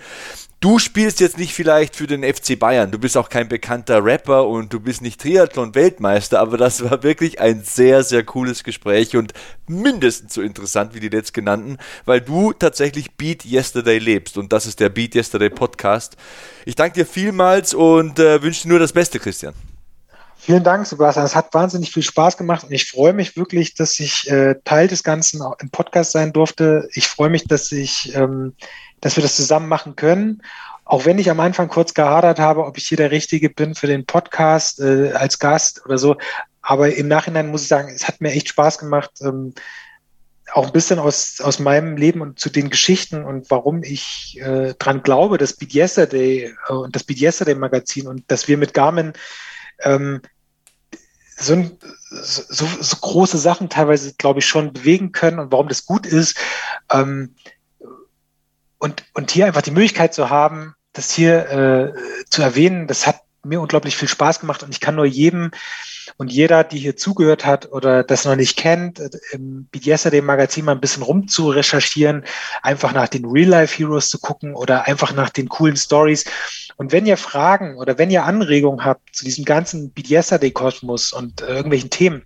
Du 0.62 0.78
spielst 0.78 1.18
jetzt 1.18 1.38
nicht 1.38 1.54
vielleicht 1.54 1.96
für 1.96 2.06
den 2.06 2.22
FC 2.22 2.56
Bayern, 2.56 2.92
du 2.92 2.98
bist 3.00 3.16
auch 3.16 3.28
kein 3.28 3.48
bekannter 3.48 4.04
Rapper 4.04 4.46
und 4.46 4.72
du 4.72 4.78
bist 4.78 5.02
nicht 5.02 5.20
Triathlon-Weltmeister, 5.20 6.38
aber 6.38 6.56
das 6.56 6.88
war 6.88 7.02
wirklich 7.02 7.40
ein 7.40 7.64
sehr, 7.64 8.04
sehr 8.04 8.22
cooles 8.22 8.62
Gespräch 8.62 9.16
und 9.16 9.32
mindestens 9.66 10.34
so 10.34 10.40
interessant 10.40 10.94
wie 10.94 11.00
die 11.00 11.08
letztgenannten, 11.08 11.78
weil 12.04 12.20
du 12.20 12.52
tatsächlich 12.52 13.16
Beat 13.16 13.44
Yesterday 13.44 13.98
lebst 13.98 14.38
und 14.38 14.52
das 14.52 14.66
ist 14.66 14.78
der 14.78 14.88
Beat 14.88 15.16
Yesterday 15.16 15.50
Podcast. 15.50 16.16
Ich 16.64 16.76
danke 16.76 16.94
dir 16.94 17.06
vielmals 17.06 17.74
und 17.74 18.20
äh, 18.20 18.40
wünsche 18.40 18.62
dir 18.62 18.68
nur 18.68 18.78
das 18.78 18.92
Beste, 18.92 19.18
Christian. 19.18 19.54
Vielen 20.36 20.62
Dank, 20.62 20.86
Sebastian. 20.86 21.26
Es 21.26 21.34
hat 21.34 21.52
wahnsinnig 21.54 21.90
viel 21.90 22.02
Spaß 22.04 22.36
gemacht 22.36 22.64
und 22.64 22.72
ich 22.72 22.88
freue 22.88 23.12
mich 23.12 23.36
wirklich, 23.36 23.74
dass 23.74 23.98
ich 23.98 24.30
äh, 24.30 24.54
Teil 24.64 24.86
des 24.86 25.02
Ganzen 25.02 25.42
im 25.58 25.70
Podcast 25.70 26.12
sein 26.12 26.32
durfte. 26.32 26.88
Ich 26.94 27.08
freue 27.08 27.30
mich, 27.30 27.48
dass 27.48 27.72
ich 27.72 28.14
ähm, 28.14 28.54
dass 29.02 29.16
wir 29.16 29.22
das 29.22 29.36
zusammen 29.36 29.68
machen 29.68 29.94
können. 29.96 30.42
Auch 30.84 31.04
wenn 31.04 31.18
ich 31.18 31.30
am 31.30 31.40
Anfang 31.40 31.68
kurz 31.68 31.92
gehadert 31.92 32.38
habe, 32.38 32.64
ob 32.64 32.78
ich 32.78 32.86
hier 32.86 32.96
der 32.96 33.10
Richtige 33.10 33.50
bin 33.50 33.74
für 33.74 33.86
den 33.86 34.06
Podcast 34.06 34.80
äh, 34.80 35.12
als 35.12 35.38
Gast 35.38 35.84
oder 35.84 35.98
so. 35.98 36.16
Aber 36.62 36.94
im 36.94 37.08
Nachhinein 37.08 37.50
muss 37.50 37.62
ich 37.62 37.68
sagen, 37.68 37.92
es 37.94 38.08
hat 38.08 38.20
mir 38.20 38.32
echt 38.32 38.48
Spaß 38.48 38.78
gemacht, 38.78 39.10
ähm, 39.20 39.54
auch 40.52 40.66
ein 40.66 40.72
bisschen 40.72 40.98
aus, 40.98 41.40
aus 41.40 41.58
meinem 41.58 41.96
Leben 41.96 42.20
und 42.20 42.38
zu 42.38 42.50
den 42.50 42.70
Geschichten 42.70 43.24
und 43.24 43.50
warum 43.50 43.82
ich 43.82 44.38
äh, 44.40 44.74
dran 44.74 45.02
glaube, 45.02 45.38
dass 45.38 45.54
Beat 45.54 45.74
Yesterday 45.74 46.54
äh, 46.68 46.72
und 46.72 46.94
das 46.94 47.04
Beat 47.04 47.20
Yesterday 47.20 47.54
Magazin 47.54 48.06
und 48.06 48.30
dass 48.30 48.48
wir 48.48 48.58
mit 48.58 48.74
Garmin 48.74 49.14
ähm, 49.80 50.20
so, 51.38 51.70
so, 52.10 52.66
so 52.80 52.96
große 52.96 53.38
Sachen 53.38 53.68
teilweise, 53.68 54.14
glaube 54.14 54.40
ich, 54.40 54.46
schon 54.46 54.72
bewegen 54.72 55.12
können 55.12 55.38
und 55.38 55.52
warum 55.52 55.68
das 55.68 55.86
gut 55.86 56.06
ist. 56.06 56.36
Ähm, 56.90 57.34
und, 58.82 59.04
und 59.14 59.30
hier 59.30 59.46
einfach 59.46 59.62
die 59.62 59.70
Möglichkeit 59.70 60.12
zu 60.12 60.28
haben, 60.28 60.74
das 60.92 61.12
hier 61.12 61.48
äh, 61.50 62.24
zu 62.28 62.42
erwähnen, 62.42 62.88
das 62.88 63.06
hat 63.06 63.20
mir 63.44 63.60
unglaublich 63.60 63.96
viel 63.96 64.08
Spaß 64.08 64.40
gemacht 64.40 64.64
und 64.64 64.70
ich 64.70 64.80
kann 64.80 64.96
nur 64.96 65.04
jedem 65.04 65.52
und 66.16 66.32
jeder, 66.32 66.64
die 66.64 66.78
hier 66.78 66.96
zugehört 66.96 67.46
hat 67.46 67.70
oder 67.70 68.02
das 68.02 68.24
noch 68.24 68.34
nicht 68.34 68.56
kennt, 68.56 69.00
im 69.30 69.68
Beat 69.70 69.86
Yesterday 69.86 70.20
Magazin 70.20 70.64
mal 70.64 70.72
ein 70.72 70.80
bisschen 70.80 71.04
rum 71.04 71.28
zu 71.28 71.50
recherchieren, 71.50 72.24
einfach 72.62 72.92
nach 72.92 73.06
den 73.06 73.24
Real-Life-Heroes 73.24 74.10
zu 74.10 74.18
gucken 74.18 74.56
oder 74.56 74.88
einfach 74.88 75.12
nach 75.12 75.30
den 75.30 75.48
coolen 75.48 75.76
Stories. 75.76 76.24
Und 76.76 76.90
wenn 76.90 77.06
ihr 77.06 77.16
Fragen 77.16 77.76
oder 77.76 77.98
wenn 77.98 78.10
ihr 78.10 78.24
Anregungen 78.24 78.84
habt 78.84 79.14
zu 79.14 79.24
diesem 79.24 79.44
ganzen 79.44 79.92
Beat 79.92 80.10
Yesterday 80.10 80.50
Kosmos 80.50 81.12
und 81.12 81.40
äh, 81.40 81.54
irgendwelchen 81.54 81.90
Themen, 81.90 82.24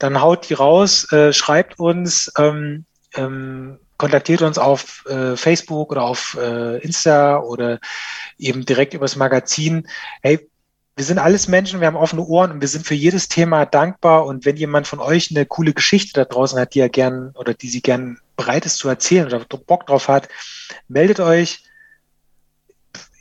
dann 0.00 0.20
haut 0.20 0.48
die 0.48 0.54
raus, 0.54 1.10
äh, 1.12 1.32
schreibt 1.32 1.78
uns, 1.78 2.32
ähm, 2.36 2.86
ähm, 3.14 3.78
kontaktiert 4.02 4.42
uns 4.42 4.58
auf 4.58 5.06
äh, 5.06 5.36
Facebook 5.36 5.92
oder 5.92 6.02
auf 6.02 6.36
äh, 6.36 6.78
Insta 6.78 7.38
oder 7.38 7.78
eben 8.36 8.66
direkt 8.66 8.94
übers 8.94 9.14
Magazin. 9.14 9.86
Hey, 10.22 10.50
wir 10.96 11.04
sind 11.04 11.18
alles 11.18 11.46
Menschen, 11.46 11.78
wir 11.78 11.86
haben 11.86 11.94
offene 11.94 12.24
Ohren 12.24 12.50
und 12.50 12.60
wir 12.60 12.66
sind 12.66 12.84
für 12.84 12.96
jedes 12.96 13.28
Thema 13.28 13.64
dankbar. 13.64 14.26
Und 14.26 14.44
wenn 14.44 14.56
jemand 14.56 14.88
von 14.88 14.98
euch 14.98 15.30
eine 15.30 15.46
coole 15.46 15.72
Geschichte 15.72 16.14
da 16.14 16.24
draußen 16.24 16.58
hat, 16.58 16.74
die 16.74 16.80
er 16.80 16.88
gern 16.88 17.30
oder 17.36 17.54
die 17.54 17.68
sie 17.68 17.80
gern 17.80 18.18
bereit 18.34 18.66
ist 18.66 18.78
zu 18.78 18.88
erzählen 18.88 19.26
oder 19.26 19.38
Bock 19.38 19.86
drauf 19.86 20.08
hat, 20.08 20.28
meldet 20.88 21.20
euch. 21.20 21.62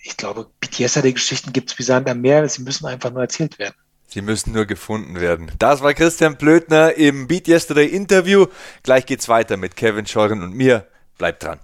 Ich 0.02 0.18
glaube, 0.18 0.48
BTS 0.62 1.00
die 1.04 1.14
Geschichten 1.14 1.54
gibt 1.54 1.70
es 1.70 1.78
wie 1.78 1.84
Sand 1.84 2.10
am 2.10 2.22
Meer, 2.22 2.50
sie 2.50 2.64
müssen 2.64 2.88
einfach 2.88 3.12
nur 3.12 3.22
erzählt 3.22 3.60
werden. 3.60 3.76
Sie 4.14 4.22
müssen 4.22 4.52
nur 4.52 4.66
gefunden 4.66 5.22
werden. 5.22 5.50
Das 5.58 5.82
war 5.82 5.94
Christian 5.94 6.36
Blödner 6.36 6.96
im 6.96 7.28
Beat 7.28 7.48
Yesterday 7.48 7.88
Interview. 7.88 8.48
Gleich 8.84 9.06
geht's 9.06 9.30
weiter 9.30 9.56
mit 9.56 9.78
Kevin 9.78 10.06
Scheuren 10.06 10.44
und 10.44 10.54
mir. 10.54 10.86
Bleibt 11.18 11.44
dran. 11.44 11.62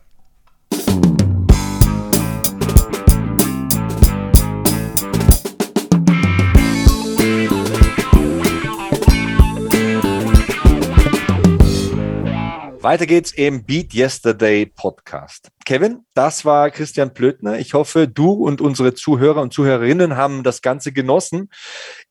Weiter 12.87 13.05
geht's 13.05 13.33
im 13.33 13.65
Beat 13.65 13.93
Yesterday 13.93 14.65
Podcast. 14.65 15.49
Kevin, 15.65 16.05
das 16.13 16.45
war 16.45 16.71
Christian 16.71 17.11
Blödner. 17.13 17.59
Ich 17.59 17.73
hoffe, 17.73 18.07
du 18.07 18.31
und 18.31 18.61
unsere 18.61 18.93
Zuhörer 18.93 19.41
und 19.41 19.51
Zuhörerinnen 19.51 20.15
haben 20.15 20.41
das 20.41 20.61
Ganze 20.61 20.93
genossen. 20.93 21.49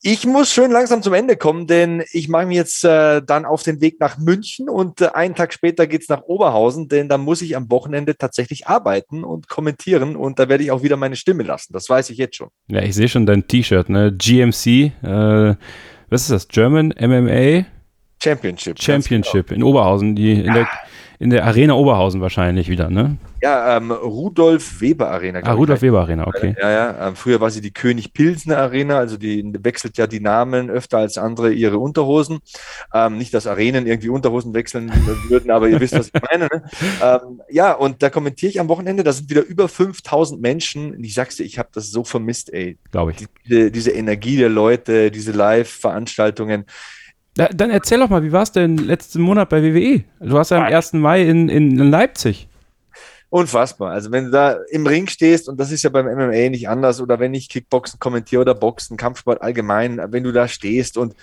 Ich 0.03 0.27
muss 0.27 0.53
schön 0.53 0.71
langsam 0.71 1.01
zum 1.01 1.15
Ende 1.15 1.39
kommen, 1.39 1.67
denn 1.67 2.05
ich 2.13 2.29
mache 2.29 2.45
mich 2.45 2.59
jetzt 2.59 2.85
äh, 2.85 3.23
dann 3.23 3.47
auf 3.47 3.63
den 3.63 3.81
Weg 3.81 4.01
nach 4.01 4.19
München 4.19 4.69
und 4.69 5.01
äh, 5.01 5.07
einen 5.15 5.35
Tag 5.35 5.55
später 5.55 5.87
geht's 5.87 6.11
nach 6.11 6.25
Oberhausen, 6.25 6.89
denn 6.89 7.09
da 7.09 7.17
muss 7.17 7.41
ich 7.41 7.57
am 7.57 7.71
Wochenende 7.71 8.19
tatsächlich 8.19 8.67
arbeiten 8.67 9.25
und 9.25 9.49
kommentieren 9.49 10.15
und 10.15 10.39
da 10.39 10.51
werde 10.51 10.63
ich 10.63 10.73
auch 10.73 10.83
wieder 10.83 10.99
meine 10.99 11.17
Stimme 11.17 11.45
lassen. 11.45 11.73
Das 11.73 11.89
weiß 11.89 12.11
ich 12.11 12.19
jetzt 12.19 12.37
schon. 12.37 12.51
Ja, 12.69 12.83
ich 12.83 12.95
sehe 12.95 13.09
schon 13.09 13.25
dein 13.25 13.49
T-Shirt, 13.49 13.89
ne? 13.89 14.13
GMC, 14.13 14.93
äh, 15.03 15.55
was 16.11 16.21
ist 16.21 16.31
das? 16.31 16.49
German 16.49 16.93
MMA? 17.01 17.65
Championship. 18.27 18.83
Championship 18.83 19.49
genau. 19.49 19.57
in 19.57 19.63
Oberhausen, 19.63 20.17
die 20.17 20.33
in, 20.33 20.53
der, 20.53 20.69
in 21.19 21.31
der 21.31 21.45
Arena 21.45 21.75
Oberhausen 21.75 22.21
wahrscheinlich 22.21 22.69
wieder, 22.69 22.91
ne? 22.91 23.17
Ja, 23.43 23.77
ähm, 23.77 23.93
Rudolf 23.93 24.81
Weber 24.81 25.11
Arena. 25.11 25.41
Ah, 25.45 25.53
Rudolf 25.53 25.83
Weber 25.83 26.01
Arena, 26.01 26.27
okay. 26.27 26.57
Ja, 26.61 26.71
ja. 26.71 27.09
Ähm, 27.09 27.17
früher 27.17 27.41
war 27.41 27.51
sie 27.51 27.61
die 27.61 27.73
König 27.73 28.13
Pilsner 28.13 28.57
Arena, 28.59 28.99
also 28.99 29.19
die 29.19 29.45
wechselt 29.61 29.99
ja 29.99 30.07
die 30.07 30.21
Namen 30.21 30.71
öfter 30.71 30.99
als 30.99 31.19
andere 31.19 31.53
ihre 31.53 31.79
Unterhosen. 31.79 32.39
Ähm, 32.95 33.19
nicht, 33.19 33.35
dass 33.35 33.47
Arenen 33.47 33.87
irgendwie 33.87 34.09
Unterhosen 34.09 34.55
wechseln 34.55 34.91
würden, 35.29 35.51
aber 35.51 35.69
ihr 35.69 35.79
wisst, 35.81 35.99
was 35.99 36.11
ich 36.13 36.23
meine. 36.31 36.45
Ne? 36.47 36.63
Ähm, 37.03 37.43
ja, 37.51 37.73
und 37.73 38.03
da 38.03 38.11
kommentiere 38.11 38.51
ich 38.51 38.59
am 38.59 38.69
Wochenende, 38.69 39.05
da 39.05 39.13
sind 39.13 39.29
wieder 39.29 39.45
über 39.45 39.69
5000 39.69 40.41
Menschen. 40.41 40.95
Und 40.95 41.05
ich 41.05 41.15
sag's 41.15 41.37
dir, 41.37 41.45
ich 41.45 41.59
habe 41.59 41.69
das 41.73 41.91
so 41.91 42.05
vermisst, 42.05 42.53
ey. 42.53 42.79
Glaube 42.91 43.13
ich. 43.13 43.27
Die, 43.49 43.71
diese 43.71 43.91
Energie 43.91 44.37
der 44.37 44.49
Leute, 44.49 45.11
diese 45.11 45.33
Live-Veranstaltungen. 45.33 46.65
Da, 47.37 47.49
dann 47.49 47.71
erzähl 47.71 47.99
doch 47.99 48.09
mal, 48.09 48.23
wie 48.23 48.33
war 48.33 48.43
es 48.43 48.53
denn 48.53 48.79
letzten 48.79 49.21
Monat 49.21 49.51
bei 49.51 49.63
WWE? 49.63 50.05
Du 50.21 50.33
warst 50.33 50.51
ja 50.51 50.57
am 50.57 50.65
1. 50.65 50.95
Mai 50.95 51.23
in, 51.23 51.51
in, 51.51 51.77
Leipzig. 51.77 52.49
Unfassbar. 53.29 53.93
Also 53.93 54.11
wenn 54.11 54.27
du 54.27 54.31
da 54.31 54.57
im 54.71 54.87
Ring 54.87 55.07
stehst, 55.07 55.47
und 55.47 55.61
das 55.61 55.71
ist 55.71 55.83
ja 55.83 55.91
beim 55.91 56.07
MMA 56.07 56.49
nicht 56.49 56.69
anders, 56.69 56.99
oder 56.99 57.21
wenn 57.21 57.35
ich 57.35 57.51
Kickboxen 57.51 57.99
kommentiere 57.99 58.41
oder 58.41 58.55
Boxen, 58.55 58.97
Kampfsport 58.97 59.43
allgemein, 59.43 60.01
wenn 60.11 60.25
du 60.25 60.33
da 60.33 60.49
stehst 60.49 60.97
und 60.97 61.15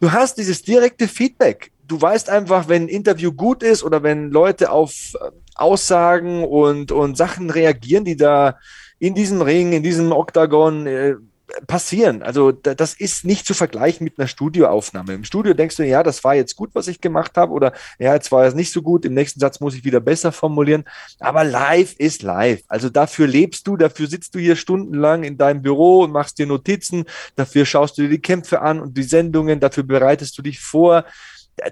du 0.00 0.10
hast 0.10 0.38
dieses 0.38 0.62
direkte 0.62 1.06
Feedback. 1.06 1.70
Du 1.86 2.00
weißt 2.00 2.30
einfach, 2.30 2.68
wenn 2.68 2.84
ein 2.84 2.88
Interview 2.88 3.32
gut 3.32 3.62
ist 3.62 3.84
oder 3.84 4.02
wenn 4.02 4.30
Leute 4.30 4.72
auf 4.72 5.12
äh, 5.14 5.30
Aussagen 5.54 6.42
und, 6.44 6.90
und 6.90 7.16
Sachen 7.16 7.48
reagieren, 7.50 8.04
die 8.04 8.16
da 8.16 8.58
in 8.98 9.14
diesem 9.14 9.40
Ring, 9.40 9.72
in 9.72 9.84
diesem 9.84 10.10
Oktagon 10.10 10.86
äh, 10.86 11.14
passieren. 11.66 12.22
Also 12.22 12.52
das 12.52 12.94
ist 12.94 13.24
nicht 13.24 13.46
zu 13.46 13.54
vergleichen 13.54 14.04
mit 14.04 14.18
einer 14.18 14.28
Studioaufnahme. 14.28 15.14
Im 15.14 15.24
Studio 15.24 15.54
denkst 15.54 15.76
du, 15.76 15.86
ja, 15.86 16.02
das 16.02 16.24
war 16.24 16.34
jetzt 16.34 16.56
gut, 16.56 16.70
was 16.74 16.88
ich 16.88 17.00
gemacht 17.00 17.36
habe, 17.36 17.52
oder 17.52 17.72
ja, 17.98 18.14
jetzt 18.14 18.32
war 18.32 18.44
es 18.44 18.54
nicht 18.54 18.72
so 18.72 18.82
gut, 18.82 19.04
im 19.04 19.14
nächsten 19.14 19.40
Satz 19.40 19.60
muss 19.60 19.74
ich 19.74 19.84
wieder 19.84 20.00
besser 20.00 20.32
formulieren. 20.32 20.84
Aber 21.18 21.44
live 21.44 21.94
ist 21.98 22.22
live. 22.22 22.62
Also 22.68 22.88
dafür 22.88 23.26
lebst 23.26 23.66
du, 23.66 23.76
dafür 23.76 24.06
sitzt 24.06 24.34
du 24.34 24.38
hier 24.38 24.56
stundenlang 24.56 25.22
in 25.22 25.38
deinem 25.38 25.62
Büro 25.62 26.02
und 26.02 26.12
machst 26.12 26.38
dir 26.38 26.46
Notizen, 26.46 27.04
dafür 27.36 27.66
schaust 27.66 27.98
du 27.98 28.02
dir 28.02 28.08
die 28.08 28.22
Kämpfe 28.22 28.60
an 28.60 28.80
und 28.80 28.96
die 28.96 29.02
Sendungen, 29.02 29.60
dafür 29.60 29.84
bereitest 29.84 30.36
du 30.38 30.42
dich 30.42 30.60
vor 30.60 31.04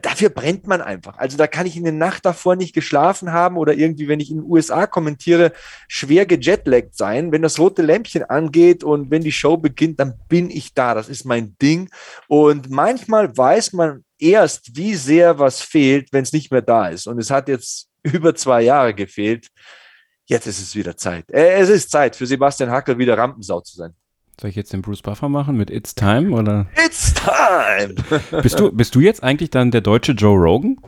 dafür 0.03 0.29
brennt 0.31 0.67
man 0.67 0.81
einfach. 0.81 1.19
Also 1.19 1.37
da 1.37 1.47
kann 1.47 1.67
ich 1.67 1.77
in 1.77 1.85
der 1.85 1.93
Nacht 1.93 2.25
davor 2.25 2.57
nicht 2.57 2.75
geschlafen 2.75 3.33
haben 3.33 3.57
oder 3.57 3.75
irgendwie, 3.75 4.09
wenn 4.09 4.21
ich 4.21 4.31
in 4.31 4.39
den 4.39 4.51
USA 4.51 4.87
kommentiere, 4.87 5.53
schwer 5.87 6.27
gejetlaggt 6.27 6.97
sein. 6.97 7.33
Wenn 7.33 7.43
das 7.43 7.59
rote 7.59 7.83
Lämpchen 7.83 8.25
angeht 8.25 8.85
und 8.85 9.11
wenn 9.11 9.23
die 9.23 9.33
Show 9.33 9.57
beginnt, 9.57 10.01
dann 10.01 10.15
bin 10.29 10.51
ich 10.51 10.75
da. 10.75 10.95
Das 10.95 11.09
ist 11.09 11.25
mein 11.25 11.57
Ding. 11.61 11.91
Und 12.27 12.71
manchmal 12.71 13.37
weiß 13.37 13.73
man 13.73 14.05
erst, 14.19 14.77
wie 14.77 14.95
sehr 14.95 15.39
was 15.39 15.61
fehlt, 15.61 16.13
wenn 16.13 16.23
es 16.23 16.33
nicht 16.33 16.51
mehr 16.51 16.63
da 16.63 16.89
ist. 16.89 17.07
Und 17.07 17.19
es 17.19 17.31
hat 17.31 17.49
jetzt 17.49 17.89
über 18.03 18.35
zwei 18.35 18.63
Jahre 18.63 18.95
gefehlt. 18.95 19.49
Jetzt 20.27 20.47
ist 20.47 20.61
es 20.61 20.75
wieder 20.75 20.97
Zeit. 20.97 21.31
Äh, 21.31 21.59
es 21.61 21.71
ist 21.71 21.91
Zeit 21.91 22.15
für 22.15 22.27
Sebastian 22.27 22.71
Hackel 22.71 22.99
wieder 22.99 23.17
Rampensau 23.17 23.61
zu 23.61 23.77
sein. 23.77 23.95
Soll 24.41 24.51
ich 24.51 24.57
jetzt 24.57 24.73
den 24.73 24.83
Bruce 24.83 25.03
Buffer 25.03 25.29
machen 25.29 25.57
mit 25.57 25.69
It's 25.69 25.97
Time 25.97 26.31
oder? 26.31 26.67
It's 26.87 27.13
Time! 27.13 27.95
bist, 28.43 28.61
du, 28.61 28.71
bist 28.71 28.95
du 28.95 29.01
jetzt 29.01 29.23
eigentlich 29.23 29.51
dann 29.51 29.73
der 29.73 29.81
deutsche 29.81 30.13
Joe 30.13 30.39
Rogan? 30.39 30.79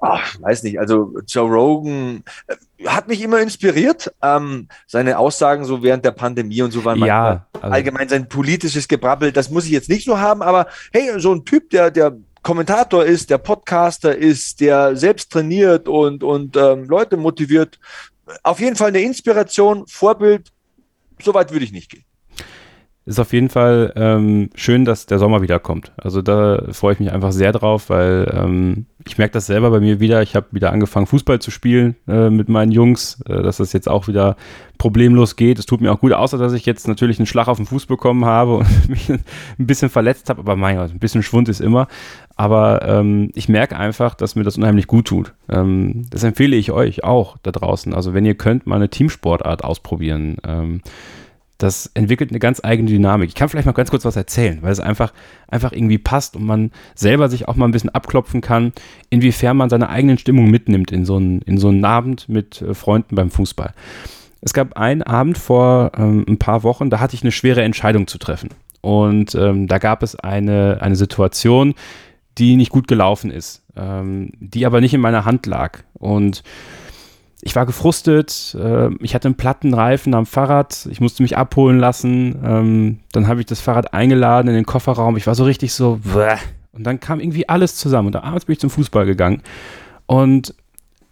Ach, 0.00 0.34
weiß 0.40 0.64
nicht. 0.64 0.80
Also 0.80 1.14
Joe 1.28 1.48
Rogan 1.48 2.24
äh, 2.48 2.86
hat 2.86 3.06
mich 3.06 3.22
immer 3.22 3.40
inspiriert. 3.40 4.12
Ähm, 4.20 4.66
seine 4.88 5.18
Aussagen 5.18 5.64
so 5.64 5.84
während 5.84 6.04
der 6.04 6.10
Pandemie 6.10 6.62
und 6.62 6.72
so 6.72 6.84
waren 6.84 6.98
ja, 6.98 7.46
also 7.52 7.72
allgemein 7.72 8.08
sein 8.08 8.28
politisches 8.28 8.88
Gebrabbel. 8.88 9.30
Das 9.30 9.48
muss 9.48 9.66
ich 9.66 9.70
jetzt 9.70 9.88
nicht 9.88 10.04
so 10.04 10.18
haben, 10.18 10.42
aber 10.42 10.66
hey, 10.92 11.20
so 11.20 11.32
ein 11.32 11.44
Typ, 11.44 11.70
der 11.70 11.92
der 11.92 12.16
Kommentator 12.42 13.04
ist, 13.04 13.30
der 13.30 13.38
Podcaster 13.38 14.16
ist, 14.16 14.60
der 14.60 14.96
selbst 14.96 15.30
trainiert 15.30 15.86
und 15.86 16.24
und 16.24 16.56
ähm, 16.56 16.84
Leute 16.86 17.16
motiviert. 17.16 17.78
Auf 18.42 18.58
jeden 18.58 18.74
Fall 18.74 18.88
eine 18.88 19.02
Inspiration, 19.02 19.86
Vorbild. 19.86 20.50
Soweit 21.22 21.52
würde 21.52 21.64
ich 21.64 21.72
nicht 21.72 21.90
gehen. 21.90 22.05
Ist 23.06 23.20
auf 23.20 23.32
jeden 23.32 23.48
Fall 23.48 23.92
ähm, 23.94 24.50
schön, 24.56 24.84
dass 24.84 25.06
der 25.06 25.20
Sommer 25.20 25.40
wiederkommt. 25.40 25.92
Also 25.96 26.22
da 26.22 26.64
freue 26.72 26.94
ich 26.94 26.98
mich 26.98 27.12
einfach 27.12 27.30
sehr 27.30 27.52
drauf, 27.52 27.88
weil 27.88 28.28
ähm, 28.36 28.86
ich 29.06 29.16
merke 29.16 29.32
das 29.32 29.46
selber 29.46 29.70
bei 29.70 29.78
mir 29.78 30.00
wieder. 30.00 30.22
Ich 30.22 30.34
habe 30.34 30.46
wieder 30.50 30.72
angefangen, 30.72 31.06
Fußball 31.06 31.38
zu 31.38 31.52
spielen 31.52 31.94
äh, 32.08 32.30
mit 32.30 32.48
meinen 32.48 32.72
Jungs, 32.72 33.20
äh, 33.28 33.42
dass 33.44 33.58
das 33.58 33.72
jetzt 33.72 33.88
auch 33.88 34.08
wieder 34.08 34.36
problemlos 34.78 35.36
geht. 35.36 35.60
Es 35.60 35.66
tut 35.66 35.80
mir 35.80 35.92
auch 35.92 36.00
gut, 36.00 36.12
außer 36.12 36.36
dass 36.36 36.52
ich 36.52 36.66
jetzt 36.66 36.88
natürlich 36.88 37.20
einen 37.20 37.26
Schlag 37.26 37.46
auf 37.46 37.58
den 37.58 37.66
Fuß 37.66 37.86
bekommen 37.86 38.24
habe 38.24 38.56
und 38.56 38.88
mich 38.88 39.08
ein 39.08 39.22
bisschen 39.56 39.88
verletzt 39.88 40.28
habe. 40.28 40.40
Aber 40.40 40.56
mein 40.56 40.76
Gott, 40.76 40.90
ein 40.90 40.98
bisschen 40.98 41.22
Schwund 41.22 41.48
ist 41.48 41.60
immer. 41.60 41.86
Aber 42.34 42.82
ähm, 42.82 43.30
ich 43.36 43.48
merke 43.48 43.76
einfach, 43.76 44.16
dass 44.16 44.34
mir 44.34 44.42
das 44.42 44.58
unheimlich 44.58 44.88
gut 44.88 45.06
tut. 45.06 45.32
Ähm, 45.48 46.06
das 46.10 46.24
empfehle 46.24 46.56
ich 46.56 46.72
euch 46.72 47.04
auch 47.04 47.36
da 47.44 47.52
draußen. 47.52 47.94
Also 47.94 48.14
wenn 48.14 48.26
ihr 48.26 48.34
könnt, 48.34 48.66
mal 48.66 48.76
eine 48.76 48.90
Teamsportart 48.90 49.62
ausprobieren. 49.62 50.38
Ähm, 50.44 50.80
das 51.58 51.90
entwickelt 51.94 52.30
eine 52.30 52.38
ganz 52.38 52.60
eigene 52.62 52.90
Dynamik. 52.90 53.28
Ich 53.28 53.34
kann 53.34 53.48
vielleicht 53.48 53.66
mal 53.66 53.72
ganz 53.72 53.90
kurz 53.90 54.04
was 54.04 54.16
erzählen, 54.16 54.58
weil 54.60 54.72
es 54.72 54.80
einfach, 54.80 55.12
einfach 55.48 55.72
irgendwie 55.72 55.98
passt 55.98 56.36
und 56.36 56.44
man 56.44 56.70
selber 56.94 57.28
sich 57.28 57.48
auch 57.48 57.56
mal 57.56 57.64
ein 57.66 57.72
bisschen 57.72 57.90
abklopfen 57.90 58.40
kann, 58.40 58.72
inwiefern 59.08 59.56
man 59.56 59.70
seine 59.70 59.88
eigenen 59.88 60.18
Stimmung 60.18 60.50
mitnimmt 60.50 60.92
in 60.92 61.04
so 61.04 61.16
einen, 61.16 61.40
in 61.42 61.58
so 61.58 61.68
einen 61.68 61.84
Abend 61.84 62.28
mit 62.28 62.60
äh, 62.60 62.74
Freunden 62.74 63.14
beim 63.14 63.30
Fußball. 63.30 63.72
Es 64.42 64.52
gab 64.52 64.76
einen 64.76 65.02
Abend 65.02 65.38
vor 65.38 65.92
ähm, 65.96 66.24
ein 66.28 66.38
paar 66.38 66.62
Wochen, 66.62 66.90
da 66.90 67.00
hatte 67.00 67.14
ich 67.14 67.22
eine 67.22 67.32
schwere 67.32 67.62
Entscheidung 67.62 68.06
zu 68.06 68.18
treffen. 68.18 68.50
Und 68.82 69.34
ähm, 69.34 69.66
da 69.66 69.78
gab 69.78 70.02
es 70.02 70.14
eine, 70.14 70.78
eine 70.80 70.94
Situation, 70.94 71.74
die 72.38 72.56
nicht 72.56 72.70
gut 72.70 72.86
gelaufen 72.86 73.30
ist, 73.30 73.64
ähm, 73.76 74.30
die 74.38 74.66
aber 74.66 74.80
nicht 74.80 74.94
in 74.94 75.00
meiner 75.00 75.24
Hand 75.24 75.46
lag. 75.46 75.80
Und 75.94 76.42
ich 77.42 77.54
war 77.54 77.66
gefrustet, 77.66 78.56
äh, 78.58 78.88
ich 79.00 79.14
hatte 79.14 79.28
einen 79.28 79.36
platten 79.36 79.74
Reifen 79.74 80.14
am 80.14 80.26
Fahrrad, 80.26 80.88
ich 80.90 81.00
musste 81.00 81.22
mich 81.22 81.36
abholen 81.36 81.78
lassen, 81.78 82.36
ähm, 82.44 82.98
dann 83.12 83.28
habe 83.28 83.40
ich 83.40 83.46
das 83.46 83.60
Fahrrad 83.60 83.92
eingeladen 83.92 84.48
in 84.48 84.54
den 84.54 84.66
Kofferraum, 84.66 85.16
ich 85.16 85.26
war 85.26 85.34
so 85.34 85.44
richtig 85.44 85.72
so, 85.72 86.00
Bäh. 86.02 86.36
und 86.72 86.84
dann 86.84 87.00
kam 87.00 87.20
irgendwie 87.20 87.48
alles 87.48 87.76
zusammen. 87.76 88.08
Und 88.08 88.16
abends 88.16 88.46
bin 88.46 88.54
ich 88.54 88.60
zum 88.60 88.70
Fußball 88.70 89.06
gegangen. 89.06 89.42
Und 90.06 90.54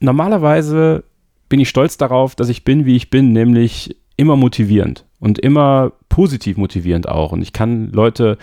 normalerweise 0.01 1.05
bin 1.49 1.61
ich 1.61 1.69
stolz 1.69 1.99
darauf, 1.99 2.35
dass 2.35 2.49
ich 2.49 2.65
bin, 2.65 2.87
wie 2.87 2.97
ich 2.97 3.11
bin, 3.11 3.33
nämlich 3.33 3.97
immer 4.17 4.37
motivierend 4.37 5.05
und 5.19 5.39
immer 5.39 5.93
positiv 6.09 6.57
motivierend 6.57 7.09
auch. 7.09 7.33
Und 7.33 7.43
ich 7.43 7.53
kann 7.53 7.91
Leute 7.91 8.39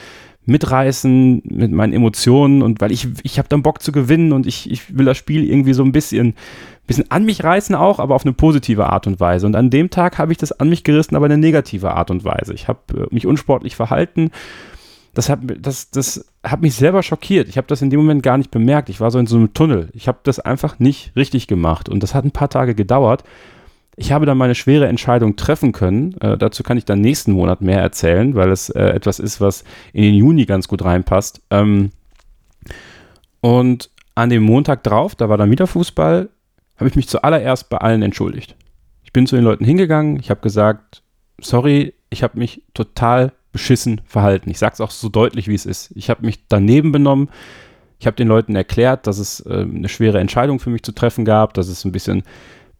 mitreißen 0.46 1.42
mit 1.46 1.72
meinen 1.72 1.94
Emotionen 1.94 2.62
und 2.62 2.82
weil 2.82 2.92
ich, 2.92 3.08
ich 3.24 3.38
habe 3.38 3.48
dann 3.48 3.62
Bock 3.62 3.82
zu 3.82 3.92
gewinnen 3.92 4.34
und 4.34 4.48
ich, 4.48 4.70
ich 4.70 4.98
will 4.98 5.06
das 5.06 5.18
Spiel 5.18 5.48
irgendwie 5.48 5.74
so 5.74 5.84
ein 5.84 5.92
bisschen, 5.92 6.34
bisschen 6.88 7.12
an 7.12 7.26
mich 7.26 7.44
reißen 7.44 7.76
auch, 7.76 8.00
aber 8.00 8.16
auf 8.16 8.26
eine 8.26 8.34
positive 8.34 8.88
Art 8.88 9.06
und 9.06 9.20
Weise. 9.20 9.46
Und 9.46 9.56
an 9.56 9.70
dem 9.70 9.90
Tag 9.90 10.18
habe 10.18 10.32
ich 10.32 10.38
das 10.38 10.52
an 10.52 10.70
mich 10.70 10.84
gerissen, 10.84 11.16
aber 11.16 11.28
in 11.28 11.34
eine 11.34 11.42
negative 11.42 11.92
Art 11.92 12.10
und 12.10 12.24
Weise. 12.24 12.54
Ich 12.54 12.68
habe 12.68 12.80
äh, 12.94 13.14
mich 13.14 13.28
unsportlich 13.28 13.76
verhalten. 13.76 14.32
Das 15.14 15.30
hat, 15.30 15.40
das, 15.60 15.92
das 15.92 16.26
hat 16.44 16.62
mich 16.62 16.74
selber 16.74 17.04
schockiert. 17.04 17.48
Ich 17.48 17.58
habe 17.58 17.68
das 17.68 17.82
in 17.82 17.90
dem 17.90 18.00
Moment 18.00 18.24
gar 18.24 18.38
nicht 18.38 18.50
bemerkt. 18.50 18.90
Ich 18.90 19.00
war 19.00 19.12
so 19.12 19.20
in 19.20 19.28
so 19.28 19.38
einem 19.38 19.54
Tunnel. 19.54 19.90
Ich 19.94 20.08
habe 20.08 20.20
das 20.24 20.40
einfach 20.40 20.80
nicht 20.80 21.16
richtig 21.16 21.48
gemacht. 21.48 21.88
Und 21.90 22.02
das 22.02 22.16
hat 22.16 22.26
ein 22.26 22.32
paar 22.32 22.50
Tage 22.50 22.76
gedauert. 22.76 23.24
Ich 23.98 24.12
habe 24.12 24.26
dann 24.26 24.38
meine 24.38 24.56
schwere 24.56 24.88
Entscheidung 24.88 25.36
treffen 25.36 25.74
können. 25.74 26.16
Äh, 26.22 26.38
dazu 26.38 26.64
kann 26.64 26.78
ich 26.78 26.86
dann 26.86 27.02
nächsten 27.02 27.34
Monat 27.34 27.62
mehr 27.62 27.82
erzählen, 27.82 28.36
weil 28.36 28.52
es 28.52 28.70
äh, 28.70 28.82
etwas 28.82 29.20
ist, 29.20 29.42
was 29.42 29.64
in 29.94 30.04
den 30.04 30.16
Juni 30.16 30.46
ganz 30.46 30.68
gut 30.68 30.84
reinpasst. 30.84 31.42
Ähm, 31.50 31.92
und 33.42 33.90
an 34.16 34.30
dem 34.30 34.44
Montag 34.44 34.84
drauf, 34.84 35.16
da 35.16 35.30
war 35.30 35.38
dann 35.38 35.52
wieder 35.52 35.68
Fußball, 35.68 36.30
habe 36.78 36.90
ich 36.90 36.96
mich 36.96 37.08
zuallererst 37.08 37.70
bei 37.70 37.78
allen 37.78 38.02
entschuldigt. 38.02 38.56
Ich 39.04 39.14
bin 39.14 39.28
zu 39.28 39.36
den 39.36 39.46
Leuten 39.46 39.66
hingegangen, 39.66 40.20
ich 40.20 40.30
habe 40.30 40.42
gesagt, 40.42 41.04
sorry, 41.40 41.94
ich 42.10 42.24
habe 42.24 42.40
mich 42.40 42.64
total 42.74 43.34
beschissen 43.52 44.02
verhalten. 44.06 44.50
Ich 44.50 44.60
sage 44.60 44.74
es 44.74 44.82
auch 44.82 44.92
so 44.92 45.10
deutlich, 45.10 45.48
wie 45.48 45.56
es 45.56 45.66
ist. 45.66 45.92
Ich 45.96 46.10
habe 46.10 46.26
mich 46.26 46.48
daneben 46.48 46.92
benommen. 46.92 47.30
Ich 48.00 48.08
habe 48.08 48.16
den 48.16 48.28
Leuten 48.28 48.56
erklärt, 48.56 49.06
dass 49.08 49.18
es 49.18 49.42
äh, 49.42 49.62
eine 49.62 49.90
schwere 49.90 50.20
Entscheidung 50.20 50.60
für 50.60 50.70
mich 50.70 50.84
zu 50.84 50.92
treffen 50.92 51.26
gab, 51.26 51.54
dass 51.54 51.68
es 51.68 51.86
ein 51.86 51.92
bisschen 51.92 52.24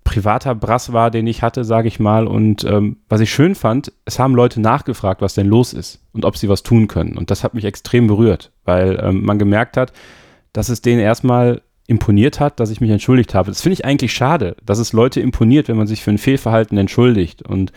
privater 0.04 0.56
Brass 0.56 0.94
war, 0.94 1.12
den 1.12 1.28
ich 1.28 1.42
hatte, 1.42 1.64
sage 1.64 1.88
ich 1.88 2.00
mal. 2.00 2.28
Und 2.28 2.64
ähm, 2.64 2.98
was 3.10 3.22
ich 3.22 3.32
schön 3.32 3.56
fand, 3.56 3.92
es 4.06 4.20
haben 4.20 4.36
Leute 4.36 4.60
nachgefragt, 4.60 5.22
was 5.22 5.34
denn 5.34 5.48
los 5.48 5.74
ist 5.74 6.00
und 6.14 6.26
ob 6.26 6.38
sie 6.38 6.50
was 6.50 6.64
tun 6.64 6.88
können. 6.88 7.18
Und 7.18 7.32
das 7.32 7.44
hat 7.44 7.54
mich 7.54 7.66
extrem 7.66 8.08
berührt, 8.08 8.52
weil 8.66 9.00
ähm, 9.02 9.24
man 9.24 9.40
gemerkt 9.40 9.78
hat, 9.78 9.94
dass 10.54 10.70
es 10.70 10.82
denen 10.82 11.00
erstmal 11.00 11.62
imponiert 11.88 12.40
hat, 12.40 12.60
dass 12.60 12.70
ich 12.70 12.82
mich 12.82 12.90
entschuldigt 12.90 13.36
habe. 13.36 13.52
Das 13.52 13.62
finde 13.62 13.74
ich 13.74 13.86
eigentlich 13.86 14.14
schade, 14.14 14.56
dass 14.66 14.80
es 14.80 14.94
Leute 14.94 15.20
imponiert, 15.20 15.68
wenn 15.68 15.78
man 15.78 15.88
sich 15.88 16.02
für 16.04 16.12
ein 16.12 16.18
Fehlverhalten 16.18 16.78
entschuldigt. 16.78 17.42
Und 17.42 17.72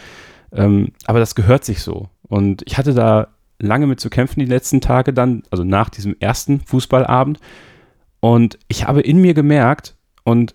ähm, 0.52 0.92
aber 1.06 1.18
das 1.18 1.34
gehört 1.34 1.64
sich 1.64 1.82
so. 1.82 2.08
Und 2.22 2.62
ich 2.66 2.78
hatte 2.78 2.94
da 2.94 3.28
lange 3.58 3.86
mit 3.86 4.00
zu 4.00 4.10
kämpfen 4.10 4.40
die 4.40 4.46
letzten 4.46 4.80
Tage 4.80 5.12
dann, 5.12 5.42
also 5.50 5.64
nach 5.64 5.90
diesem 5.90 6.16
ersten 6.20 6.60
Fußballabend. 6.60 7.38
Und 8.20 8.58
ich 8.68 8.86
habe 8.86 9.00
in 9.00 9.20
mir 9.20 9.34
gemerkt, 9.34 9.94
und 10.24 10.54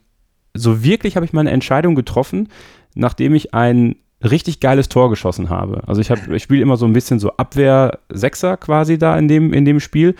so 0.54 0.84
wirklich 0.84 1.16
habe 1.16 1.26
ich 1.26 1.34
meine 1.34 1.52
Entscheidung 1.52 1.96
getroffen, 1.96 2.50
nachdem 2.96 3.36
ich 3.36 3.54
ein 3.54 3.96
richtig 4.24 4.60
geiles 4.60 4.90
Tor 4.90 5.10
geschossen 5.10 5.50
habe. 5.50 5.82
Also 5.88 6.02
ich, 6.02 6.10
ich 6.10 6.44
spiele 6.44 6.62
immer 6.62 6.78
so 6.78 6.86
ein 6.86 6.94
bisschen 6.94 7.20
so 7.20 7.32
Abwehr-Sechser 7.38 8.58
quasi 8.58 8.98
da 8.98 9.18
in 9.18 9.28
dem, 9.28 9.54
in 9.54 9.66
dem 9.66 9.80
Spiel. 9.80 10.16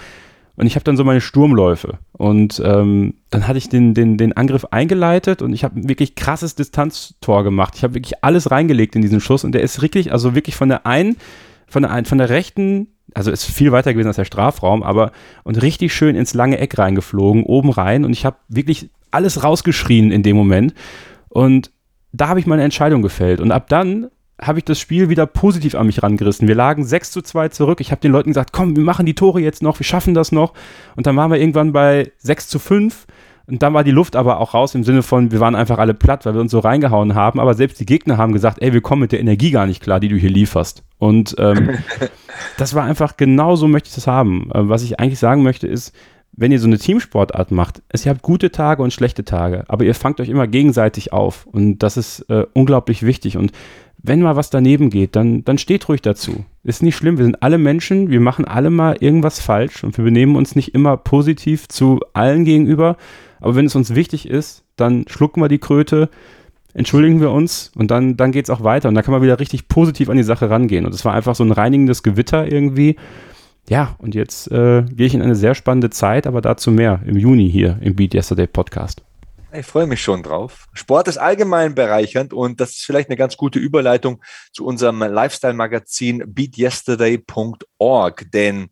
Und 0.56 0.68
ich 0.68 0.76
habe 0.76 0.84
dann 0.84 0.98
so 0.98 1.06
meine 1.06 1.22
Sturmläufe. 1.22 2.00
Und 2.14 2.62
ähm, 2.64 3.16
dann 3.30 3.48
hatte 3.48 3.58
ich 3.58 3.70
den, 3.70 3.94
den, 3.94 4.18
den 4.18 4.34
Angriff 4.36 4.66
eingeleitet 4.72 5.42
und 5.42 5.54
ich 5.54 5.64
habe 5.64 5.88
wirklich 5.88 6.16
krasses 6.16 6.56
Distanztor 6.56 7.44
gemacht. 7.44 7.76
Ich 7.76 7.84
habe 7.84 7.94
wirklich 7.94 8.24
alles 8.24 8.52
reingelegt 8.52 8.96
in 8.96 9.02
diesen 9.02 9.22
Schuss 9.22 9.44
und 9.44 9.54
der 9.54 9.62
ist 9.62 9.82
wirklich, 9.82 10.12
also 10.12 10.36
wirklich 10.36 10.56
von 10.56 10.70
der 10.70 10.86
einen, 10.86 11.16
von 11.68 11.84
der, 11.84 11.92
einen, 11.92 12.06
von 12.06 12.18
der 12.18 12.30
rechten 12.30 12.88
also 13.14 13.32
ist 13.32 13.46
viel 13.46 13.72
weiter 13.72 13.94
gewesen 13.94 14.08
als 14.08 14.18
der 14.18 14.26
Strafraum, 14.26 14.84
aber 14.84 15.12
und 15.44 15.62
richtig 15.62 15.94
schön 15.94 16.16
ins 16.16 16.34
lange 16.34 16.60
Eck 16.60 16.78
reingeflogen, 16.78 17.44
oben 17.44 17.72
rein 17.72 18.06
und 18.06 18.12
ich 18.12 18.26
habe 18.26 18.38
wirklich 18.48 18.90
alles 19.12 19.44
rausgeschrien 19.44 20.12
in 20.12 20.24
dem 20.24 20.36
Moment. 20.36 20.74
Und 21.30 21.72
da 22.12 22.28
habe 22.28 22.40
ich 22.40 22.48
meine 22.48 22.64
Entscheidung 22.64 23.02
gefällt. 23.02 23.40
Und 23.40 23.52
ab 23.52 23.70
dann 23.70 24.10
habe 24.42 24.60
ich 24.60 24.66
das 24.66 24.80
Spiel 24.80 25.10
wieder 25.10 25.26
positiv 25.26 25.76
an 25.76 25.86
mich 25.86 26.02
rangerissen. 26.02 26.48
Wir 26.48 26.56
lagen 26.56 26.86
6 26.86 27.12
zu 27.12 27.22
2 27.22 27.50
zurück. 27.50 27.82
Ich 27.82 27.92
habe 27.92 28.02
den 28.02 28.12
Leuten 28.12 28.30
gesagt, 28.30 28.54
komm, 28.54 28.76
wir 28.76 28.84
machen 28.84 29.06
die 29.06 29.16
Tore 29.16 29.42
jetzt 29.42 29.62
noch, 29.62 29.80
wir 29.80 29.86
schaffen 29.86 30.14
das 30.14 30.32
noch. 30.32 30.54
Und 30.96 31.08
dann 31.08 31.16
waren 31.18 31.32
wir 31.32 31.40
irgendwann 31.40 31.74
bei 31.74 32.12
6 32.20 32.48
zu 32.48 32.60
5. 32.60 33.06
Und 33.48 33.64
dann 33.64 33.74
war 33.74 33.84
die 33.84 33.92
Luft 33.92 34.16
aber 34.16 34.40
auch 34.40 34.54
raus 34.54 34.76
im 34.76 34.84
Sinne 34.84 35.02
von, 35.02 35.32
wir 35.32 35.40
waren 35.40 35.56
einfach 35.56 35.80
alle 35.80 35.96
platt, 35.96 36.26
weil 36.26 36.36
wir 36.36 36.42
uns 36.42 36.52
so 36.52 36.60
reingehauen 36.60 37.16
haben. 37.16 37.40
Aber 37.40 37.56
selbst 37.56 37.80
die 37.80 37.86
Gegner 37.86 38.18
haben 38.18 38.32
gesagt, 38.32 38.62
ey, 38.62 38.74
wir 38.74 38.82
kommen 38.82 39.02
mit 39.02 39.12
der 39.12 39.20
Energie 39.20 39.50
gar 39.52 39.66
nicht 39.66 39.82
klar, 39.82 40.00
die 40.00 40.08
du 40.08 40.16
hier 40.16 40.30
lieferst. 40.30 40.84
Und 41.00 41.36
ähm, 41.40 41.72
das 42.58 42.76
war 42.76 42.84
einfach, 42.84 43.18
genau 43.18 43.56
so 43.56 43.68
möchte 43.68 43.90
ich 43.90 43.96
das 43.96 44.08
haben. 44.08 44.52
Äh, 44.54 44.70
was 44.70 44.84
ich 44.84 45.00
eigentlich 45.00 45.20
sagen 45.20 45.42
möchte 45.42 45.68
ist, 45.68 45.94
wenn 46.40 46.54
ihr 46.54 46.60
so 46.60 46.68
eine 46.68 46.78
Teamsportart 46.78 47.52
macht, 47.52 47.82
es, 47.90 48.06
ihr 48.06 48.12
habt 48.12 48.22
gute 48.22 48.50
Tage 48.50 48.82
und 48.82 48.94
schlechte 48.94 49.26
Tage, 49.26 49.66
aber 49.68 49.84
ihr 49.84 49.94
fangt 49.94 50.22
euch 50.22 50.30
immer 50.30 50.48
gegenseitig 50.48 51.12
auf 51.12 51.46
und 51.46 51.80
das 51.80 51.98
ist 51.98 52.22
äh, 52.30 52.46
unglaublich 52.54 53.04
wichtig 53.04 53.36
und 53.36 53.52
wenn 54.02 54.22
mal 54.22 54.38
was 54.38 54.50
daneben 54.50 54.90
geht, 54.90 55.18
dann, 55.18 55.44
dann 55.44 55.58
steht 55.58 55.90
ruhig 55.90 56.02
dazu. 56.02 56.46
Ist 56.64 56.82
nicht 56.82 56.96
schlimm, 56.96 57.18
wir 57.18 57.26
sind 57.26 57.44
alle 57.44 57.58
Menschen, 57.58 58.10
wir 58.10 58.22
machen 58.22 58.46
alle 58.46 58.70
mal 58.70 58.96
irgendwas 59.02 59.42
falsch 59.42 59.84
und 59.84 59.98
wir 59.98 60.06
benehmen 60.06 60.38
uns 60.38 60.56
nicht 60.56 60.74
immer 60.74 60.96
positiv 60.96 61.68
zu 61.68 62.00
allen 62.14 62.46
gegenüber, 62.46 62.96
aber 63.42 63.56
wenn 63.56 63.66
es 63.66 63.76
uns 63.76 63.94
wichtig 63.94 64.30
ist, 64.30 64.64
dann 64.78 65.04
schlucken 65.10 65.42
wir 65.42 65.50
die 65.50 65.60
Kröte, 65.60 66.10
entschuldigen 66.74 67.20
wir 67.20 67.32
uns 67.32 67.74
und 67.76 67.92
dann, 67.92 68.16
dann 68.16 68.32
geht 68.32 68.46
es 68.46 68.50
auch 68.50 68.64
weiter 68.64 68.88
und 68.88 68.96
da 68.96 69.02
kann 69.02 69.12
man 69.12 69.22
wieder 69.22 69.42
richtig 69.42 69.68
positiv 69.68 70.08
an 70.08 70.16
die 70.16 70.24
Sache 70.24 70.50
rangehen 70.50 70.86
und 70.86 70.96
es 70.96 71.04
war 71.04 71.14
einfach 71.14 71.36
so 71.36 71.44
ein 71.44 71.52
reinigendes 71.52 72.02
Gewitter 72.02 72.50
irgendwie 72.50 72.96
ja, 73.70 73.96
und 74.00 74.16
jetzt 74.16 74.52
äh, 74.52 74.82
gehe 74.82 75.06
ich 75.06 75.14
in 75.14 75.22
eine 75.22 75.36
sehr 75.36 75.54
spannende 75.54 75.92
Zeit, 75.92 76.26
aber 76.26 76.42
dazu 76.42 76.72
mehr 76.72 77.02
im 77.06 77.18
Juni 77.18 77.50
hier 77.50 77.78
im 77.82 77.96
Beat 77.96 78.16
Yesterday 78.16 78.48
Podcast. 78.48 79.04
Ich 79.54 79.66
freue 79.66 79.88
mich 79.88 80.02
schon 80.02 80.24
drauf. 80.24 80.68
Sport 80.74 81.08
ist 81.08 81.18
allgemein 81.18 81.76
bereichernd 81.76 82.34
und 82.34 82.60
das 82.60 82.72
ist 82.72 82.86
vielleicht 82.86 83.10
eine 83.10 83.18
ganz 83.18 83.38
gute 83.38 83.60
Überleitung 83.60 84.22
zu 84.52 84.66
unserem 84.66 85.00
Lifestyle-Magazin 85.00 86.24
beatyesterday.org, 86.28 88.32
denn 88.32 88.70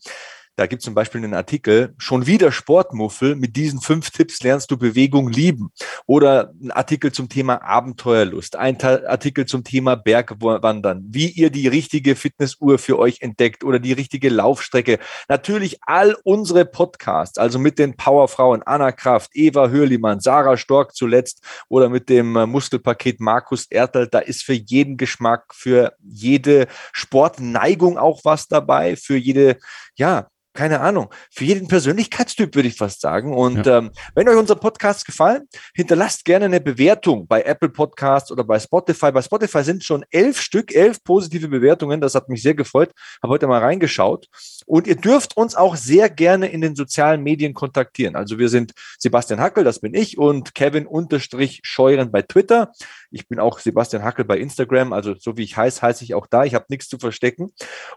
da 0.58 0.66
gibt 0.66 0.82
es 0.82 0.86
zum 0.86 0.96
Beispiel 0.96 1.24
einen 1.24 1.36
Artikel, 1.36 1.94
schon 2.00 2.26
wieder 2.26 2.52
Sportmuffel, 2.52 3.36
mit 3.36 3.56
diesen 3.56 3.80
fünf 3.80 4.10
Tipps 4.10 4.42
lernst 4.42 4.72
du 4.72 4.78
Bewegung 4.78 5.30
lieben. 5.30 5.70
Oder 6.08 6.52
ein 6.60 6.72
Artikel 6.72 7.12
zum 7.12 7.30
Thema 7.30 7.62
Abenteuerlust, 7.62 8.56
ein 8.56 8.82
Artikel 8.82 9.46
zum 9.46 9.64
Thema 9.64 9.96
Bergwandern, 9.96 11.06
wie 11.10 11.30
ihr 11.30 11.52
die 11.52 11.68
richtige 11.68 12.16
Fitnessuhr 12.16 12.80
für 12.80 12.98
euch 12.98 13.22
entdeckt 13.22 13.64
oder 13.64 13.78
die 13.78 13.94
richtige 13.94 14.30
Laufstrecke. 14.30 14.98
Natürlich 15.30 15.78
all 15.84 16.18
unsere 16.24 16.66
Podcasts, 16.66 17.38
also 17.38 17.60
mit 17.60 17.78
den 17.78 17.96
Powerfrauen 17.96 18.64
Anna 18.64 18.92
Kraft, 18.92 19.36
Eva 19.36 19.70
Hörlimann, 19.70 20.22
Sarah 20.22 20.58
Stork 20.58 20.96
zuletzt 20.96 21.44
oder 21.70 21.88
mit 21.88 22.10
dem 22.10 22.32
Muskelpaket 22.32 23.20
Markus 23.20 23.68
Ertel. 23.70 24.08
Da 24.08 24.18
ist 24.18 24.42
für 24.42 24.54
jeden 24.54 24.98
Geschmack, 24.98 25.54
für 25.54 25.94
jede 26.04 26.66
Sportneigung 26.94 28.00
auch 28.00 28.22
was 28.24 28.48
dabei, 28.48 28.96
für 28.96 29.18
jede, 29.18 29.58
ja, 29.96 30.28
keine 30.58 30.82
Ahnung, 30.82 31.14
für 31.32 31.46
jeden 31.46 31.68
Persönlichkeitstyp 31.68 32.56
würde 32.56 32.68
ich 32.68 32.78
fast 32.78 33.00
sagen. 33.00 33.32
Und 33.32 33.68
ja. 33.68 33.78
ähm, 33.78 33.92
wenn 34.16 34.28
euch 34.28 34.36
unser 34.36 34.56
Podcast 34.56 35.06
gefallen, 35.06 35.48
hinterlasst 35.76 36.26
gerne 36.26 36.46
eine 36.46 36.60
Bewertung 36.60 37.28
bei 37.28 37.44
Apple 37.44 37.70
Podcasts 37.70 38.32
oder 38.32 38.44
bei 38.44 38.60
Spotify. 38.60 39.12
Bei 39.12 39.22
Spotify 39.22 39.64
sind 39.64 39.84
schon 39.84 40.04
elf 40.10 40.42
Stück, 40.42 40.74
elf 40.74 41.04
positive 41.04 41.48
Bewertungen. 41.48 42.02
Das 42.02 42.16
hat 42.16 42.28
mich 42.28 42.42
sehr 42.42 42.56
gefreut. 42.56 42.92
Habe 43.22 43.34
heute 43.34 43.46
mal 43.46 43.60
reingeschaut. 43.60 44.28
Und 44.66 44.88
ihr 44.88 44.96
dürft 44.96 45.38
uns 45.38 45.54
auch 45.54 45.76
sehr 45.76 46.10
gerne 46.10 46.48
in 46.48 46.62
den 46.62 46.76
sozialen 46.76 47.22
Medien 47.22 47.54
kontaktieren. 47.54 48.16
Also 48.16 48.40
wir 48.40 48.50
sind 48.50 48.74
Sebastian 48.98 49.40
Hackel, 49.40 49.64
das 49.64 49.80
bin 49.80 49.94
ich, 49.94 50.18
und 50.18 50.56
Kevin 50.56 50.88
unterstrich 50.88 51.60
Scheuren 51.64 52.12
bei 52.12 52.24
Twitter. 52.24 52.72
Ich 53.12 53.28
bin 53.28 53.40
auch 53.40 53.60
Sebastian 53.60 54.04
Hackel 54.04 54.26
bei 54.26 54.40
Instagram. 54.40 54.92
Also 54.92 55.14
so 55.20 55.38
wie 55.38 55.44
ich 55.44 55.56
heiße, 55.56 55.84
heiße 55.84 56.04
ich 56.04 56.16
auch 56.16 56.26
da. 56.26 56.46
Ich 56.46 56.56
habe 56.56 56.66
nichts 56.70 56.90
zu 56.90 56.98
verstecken. 56.98 57.52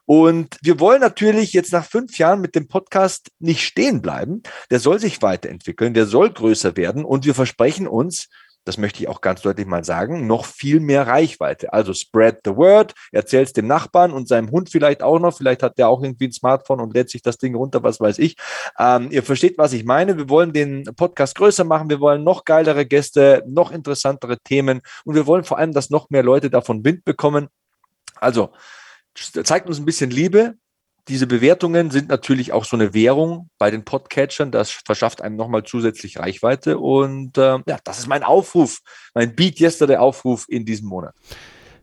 Und 0.05 0.59
wir 0.62 0.78
wollen 0.78 1.01
natürlich 1.01 1.55
jetzt 1.55 1.73
nach 1.73 1.87
fünf 1.87 2.19
Jahren 2.19 2.43
mit 2.43 2.49
dem 2.55 2.68
Podcast 2.68 3.31
nicht 3.39 3.64
stehen 3.64 4.02
bleiben. 4.02 4.43
Der 4.70 4.81
soll 4.81 4.98
sich 4.98 5.22
weiterentwickeln, 5.22 5.94
der 5.94 6.06
soll 6.06 6.31
größer 6.31 6.77
werden 6.77 7.05
und 7.05 7.24
wir 7.24 7.35
versprechen 7.35 7.86
uns, 7.86 8.28
das 8.64 8.77
möchte 8.77 9.02
ich 9.02 9.09
auch 9.09 9.20
ganz 9.20 9.40
deutlich 9.40 9.66
mal 9.66 9.85
sagen, 9.85 10.27
noch 10.27 10.44
viel 10.44 10.81
mehr 10.81 11.06
Reichweite. 11.06 11.72
Also 11.72 11.94
spread 11.94 12.40
the 12.44 12.55
word, 12.56 12.94
erzähl 13.10 13.43
es 13.43 13.52
dem 13.52 13.66
Nachbarn 13.66 14.12
und 14.12 14.28
seinem 14.28 14.51
Hund 14.51 14.70
vielleicht 14.70 15.02
auch 15.02 15.18
noch. 15.18 15.36
Vielleicht 15.36 15.62
hat 15.62 15.78
der 15.78 15.89
auch 15.89 16.02
irgendwie 16.02 16.27
ein 16.28 16.32
Smartphone 16.32 16.81
und 16.81 16.94
lädt 16.94 17.09
sich 17.09 17.22
das 17.22 17.39
Ding 17.39 17.55
runter, 17.55 17.82
was 17.82 18.01
weiß 18.01 18.18
ich. 18.18 18.36
Ähm, 18.78 19.09
ihr 19.10 19.22
versteht, 19.22 19.56
was 19.56 19.72
ich 19.72 19.85
meine. 19.85 20.18
Wir 20.18 20.28
wollen 20.28 20.52
den 20.52 20.85
Podcast 20.97 21.36
größer 21.36 21.64
machen. 21.64 21.89
Wir 21.89 22.01
wollen 22.01 22.22
noch 22.22 22.44
geilere 22.44 22.85
Gäste, 22.85 23.43
noch 23.47 23.72
interessantere 23.72 24.39
Themen 24.39 24.82
und 25.05 25.14
wir 25.14 25.27
wollen 25.27 25.44
vor 25.44 25.59
allem, 25.59 25.72
dass 25.72 25.90
noch 25.90 26.10
mehr 26.10 26.22
Leute 26.22 26.51
davon 26.51 26.85
Wind 26.85 27.05
bekommen. 27.05 27.48
Also 28.16 28.51
zeigt 29.14 29.68
uns 29.68 29.78
ein 29.78 29.86
bisschen 29.86 30.10
Liebe, 30.10 30.55
diese 31.09 31.27
Bewertungen 31.27 31.90
sind 31.90 32.09
natürlich 32.09 32.52
auch 32.52 32.64
so 32.64 32.77
eine 32.77 32.94
Währung 32.94 33.51
bei 33.59 33.70
den 33.70 33.85
Podcatchern. 33.85 34.51
Das 34.51 34.70
verschafft 34.70 35.22
einem 35.22 35.36
nochmal 35.36 35.64
zusätzlich 35.64 36.18
Reichweite. 36.18 36.78
Und 36.78 37.39
äh, 37.39 37.59
ja, 37.66 37.78
das 37.85 37.98
ist 37.98 38.06
mein 38.06 38.22
Aufruf, 38.22 38.81
mein 39.14 39.35
Beat 39.35 39.60
Yesterday 39.60 39.97
Aufruf 39.97 40.47
in 40.48 40.64
diesem 40.64 40.89
Monat. 40.89 41.14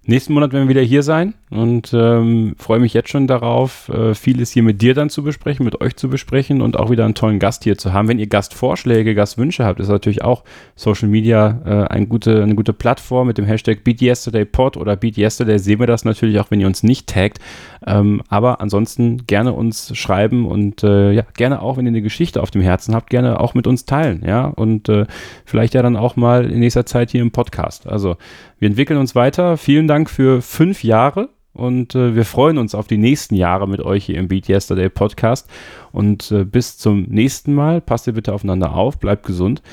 Nächsten 0.09 0.33
Monat 0.33 0.53
werden 0.53 0.69
wir 0.69 0.69
wieder 0.69 0.87
hier 0.87 1.03
sein 1.03 1.33
und 1.49 1.93
ähm, 1.93 2.55
freue 2.57 2.79
mich 2.79 2.93
jetzt 2.93 3.09
schon 3.09 3.27
darauf, 3.27 3.89
äh, 3.89 4.15
vieles 4.15 4.51
hier 4.51 4.63
mit 4.63 4.81
dir 4.81 4.93
dann 4.93 5.09
zu 5.09 5.21
besprechen, 5.21 5.65
mit 5.65 5.81
euch 5.81 5.97
zu 5.97 6.07
besprechen 6.07 6.61
und 6.61 6.79
auch 6.79 6.89
wieder 6.89 7.03
einen 7.03 7.13
tollen 7.13 7.39
Gast 7.39 7.65
hier 7.65 7.77
zu 7.77 7.91
haben. 7.91 8.07
Wenn 8.07 8.17
ihr 8.17 8.27
Gastvorschläge, 8.27 9.15
Gastwünsche 9.15 9.65
habt, 9.65 9.81
ist 9.81 9.89
natürlich 9.89 10.23
auch 10.23 10.45
Social 10.77 11.09
Media 11.09 11.59
äh, 11.65 11.93
eine, 11.93 12.07
gute, 12.07 12.41
eine 12.41 12.55
gute 12.55 12.71
Plattform 12.71 13.27
mit 13.27 13.37
dem 13.37 13.43
Hashtag 13.43 13.83
BeatYesterdayPod 13.83 14.77
oder 14.77 14.95
BeatYesterday 14.95 15.59
sehen 15.59 15.81
wir 15.81 15.87
das 15.87 16.05
natürlich 16.05 16.39
auch, 16.39 16.51
wenn 16.51 16.61
ihr 16.61 16.67
uns 16.67 16.83
nicht 16.83 17.07
taggt. 17.09 17.39
Ähm, 17.85 18.23
aber 18.29 18.61
ansonsten 18.61 19.27
gerne 19.27 19.51
uns 19.51 19.91
schreiben 19.97 20.45
und 20.45 20.85
äh, 20.85 21.11
ja, 21.11 21.23
gerne 21.35 21.61
auch, 21.61 21.75
wenn 21.75 21.85
ihr 21.85 21.89
eine 21.89 22.01
Geschichte 22.01 22.41
auf 22.41 22.49
dem 22.49 22.61
Herzen 22.61 22.95
habt, 22.95 23.09
gerne 23.09 23.41
auch 23.41 23.55
mit 23.55 23.67
uns 23.67 23.83
teilen, 23.83 24.23
ja, 24.25 24.45
und 24.45 24.87
äh, 24.87 25.05
vielleicht 25.43 25.73
ja 25.73 25.81
dann 25.81 25.97
auch 25.97 26.15
mal 26.15 26.49
in 26.49 26.59
nächster 26.59 26.85
Zeit 26.85 27.11
hier 27.11 27.21
im 27.21 27.31
Podcast. 27.31 27.87
Also 27.87 28.15
wir 28.59 28.67
entwickeln 28.67 28.99
uns 28.99 29.15
weiter. 29.15 29.57
Vielen 29.57 29.87
Dank 29.87 30.09
für 30.09 30.41
fünf 30.41 30.83
Jahre 30.83 31.29
und 31.57 31.95
äh, 31.95 32.15
wir 32.15 32.23
freuen 32.23 32.59
uns 32.59 32.75
auf 32.75 32.87
die 32.87 32.97
nächsten 32.97 33.35
Jahre 33.35 33.67
mit 33.67 33.81
euch 33.81 34.05
hier 34.05 34.17
im 34.17 34.27
Beat 34.27 34.47
Yesterday 34.47 34.89
Podcast. 34.89 35.49
Und 35.91 36.31
äh, 36.31 36.45
bis 36.45 36.77
zum 36.77 37.03
nächsten 37.03 37.53
Mal. 37.53 37.81
Passt 37.81 38.05
ihr 38.05 38.13
bitte 38.13 38.33
aufeinander 38.33 38.73
auf, 38.73 38.99
bleibt 38.99 39.25
gesund. 39.25 39.63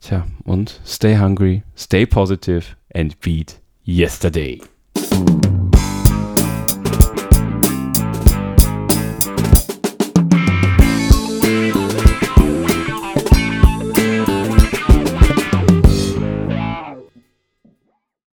Tja, 0.00 0.26
und 0.42 0.80
stay 0.84 1.16
hungry, 1.16 1.62
stay 1.76 2.06
positive 2.06 2.64
and 2.92 3.20
beat 3.20 3.60
yesterday. 3.86 4.60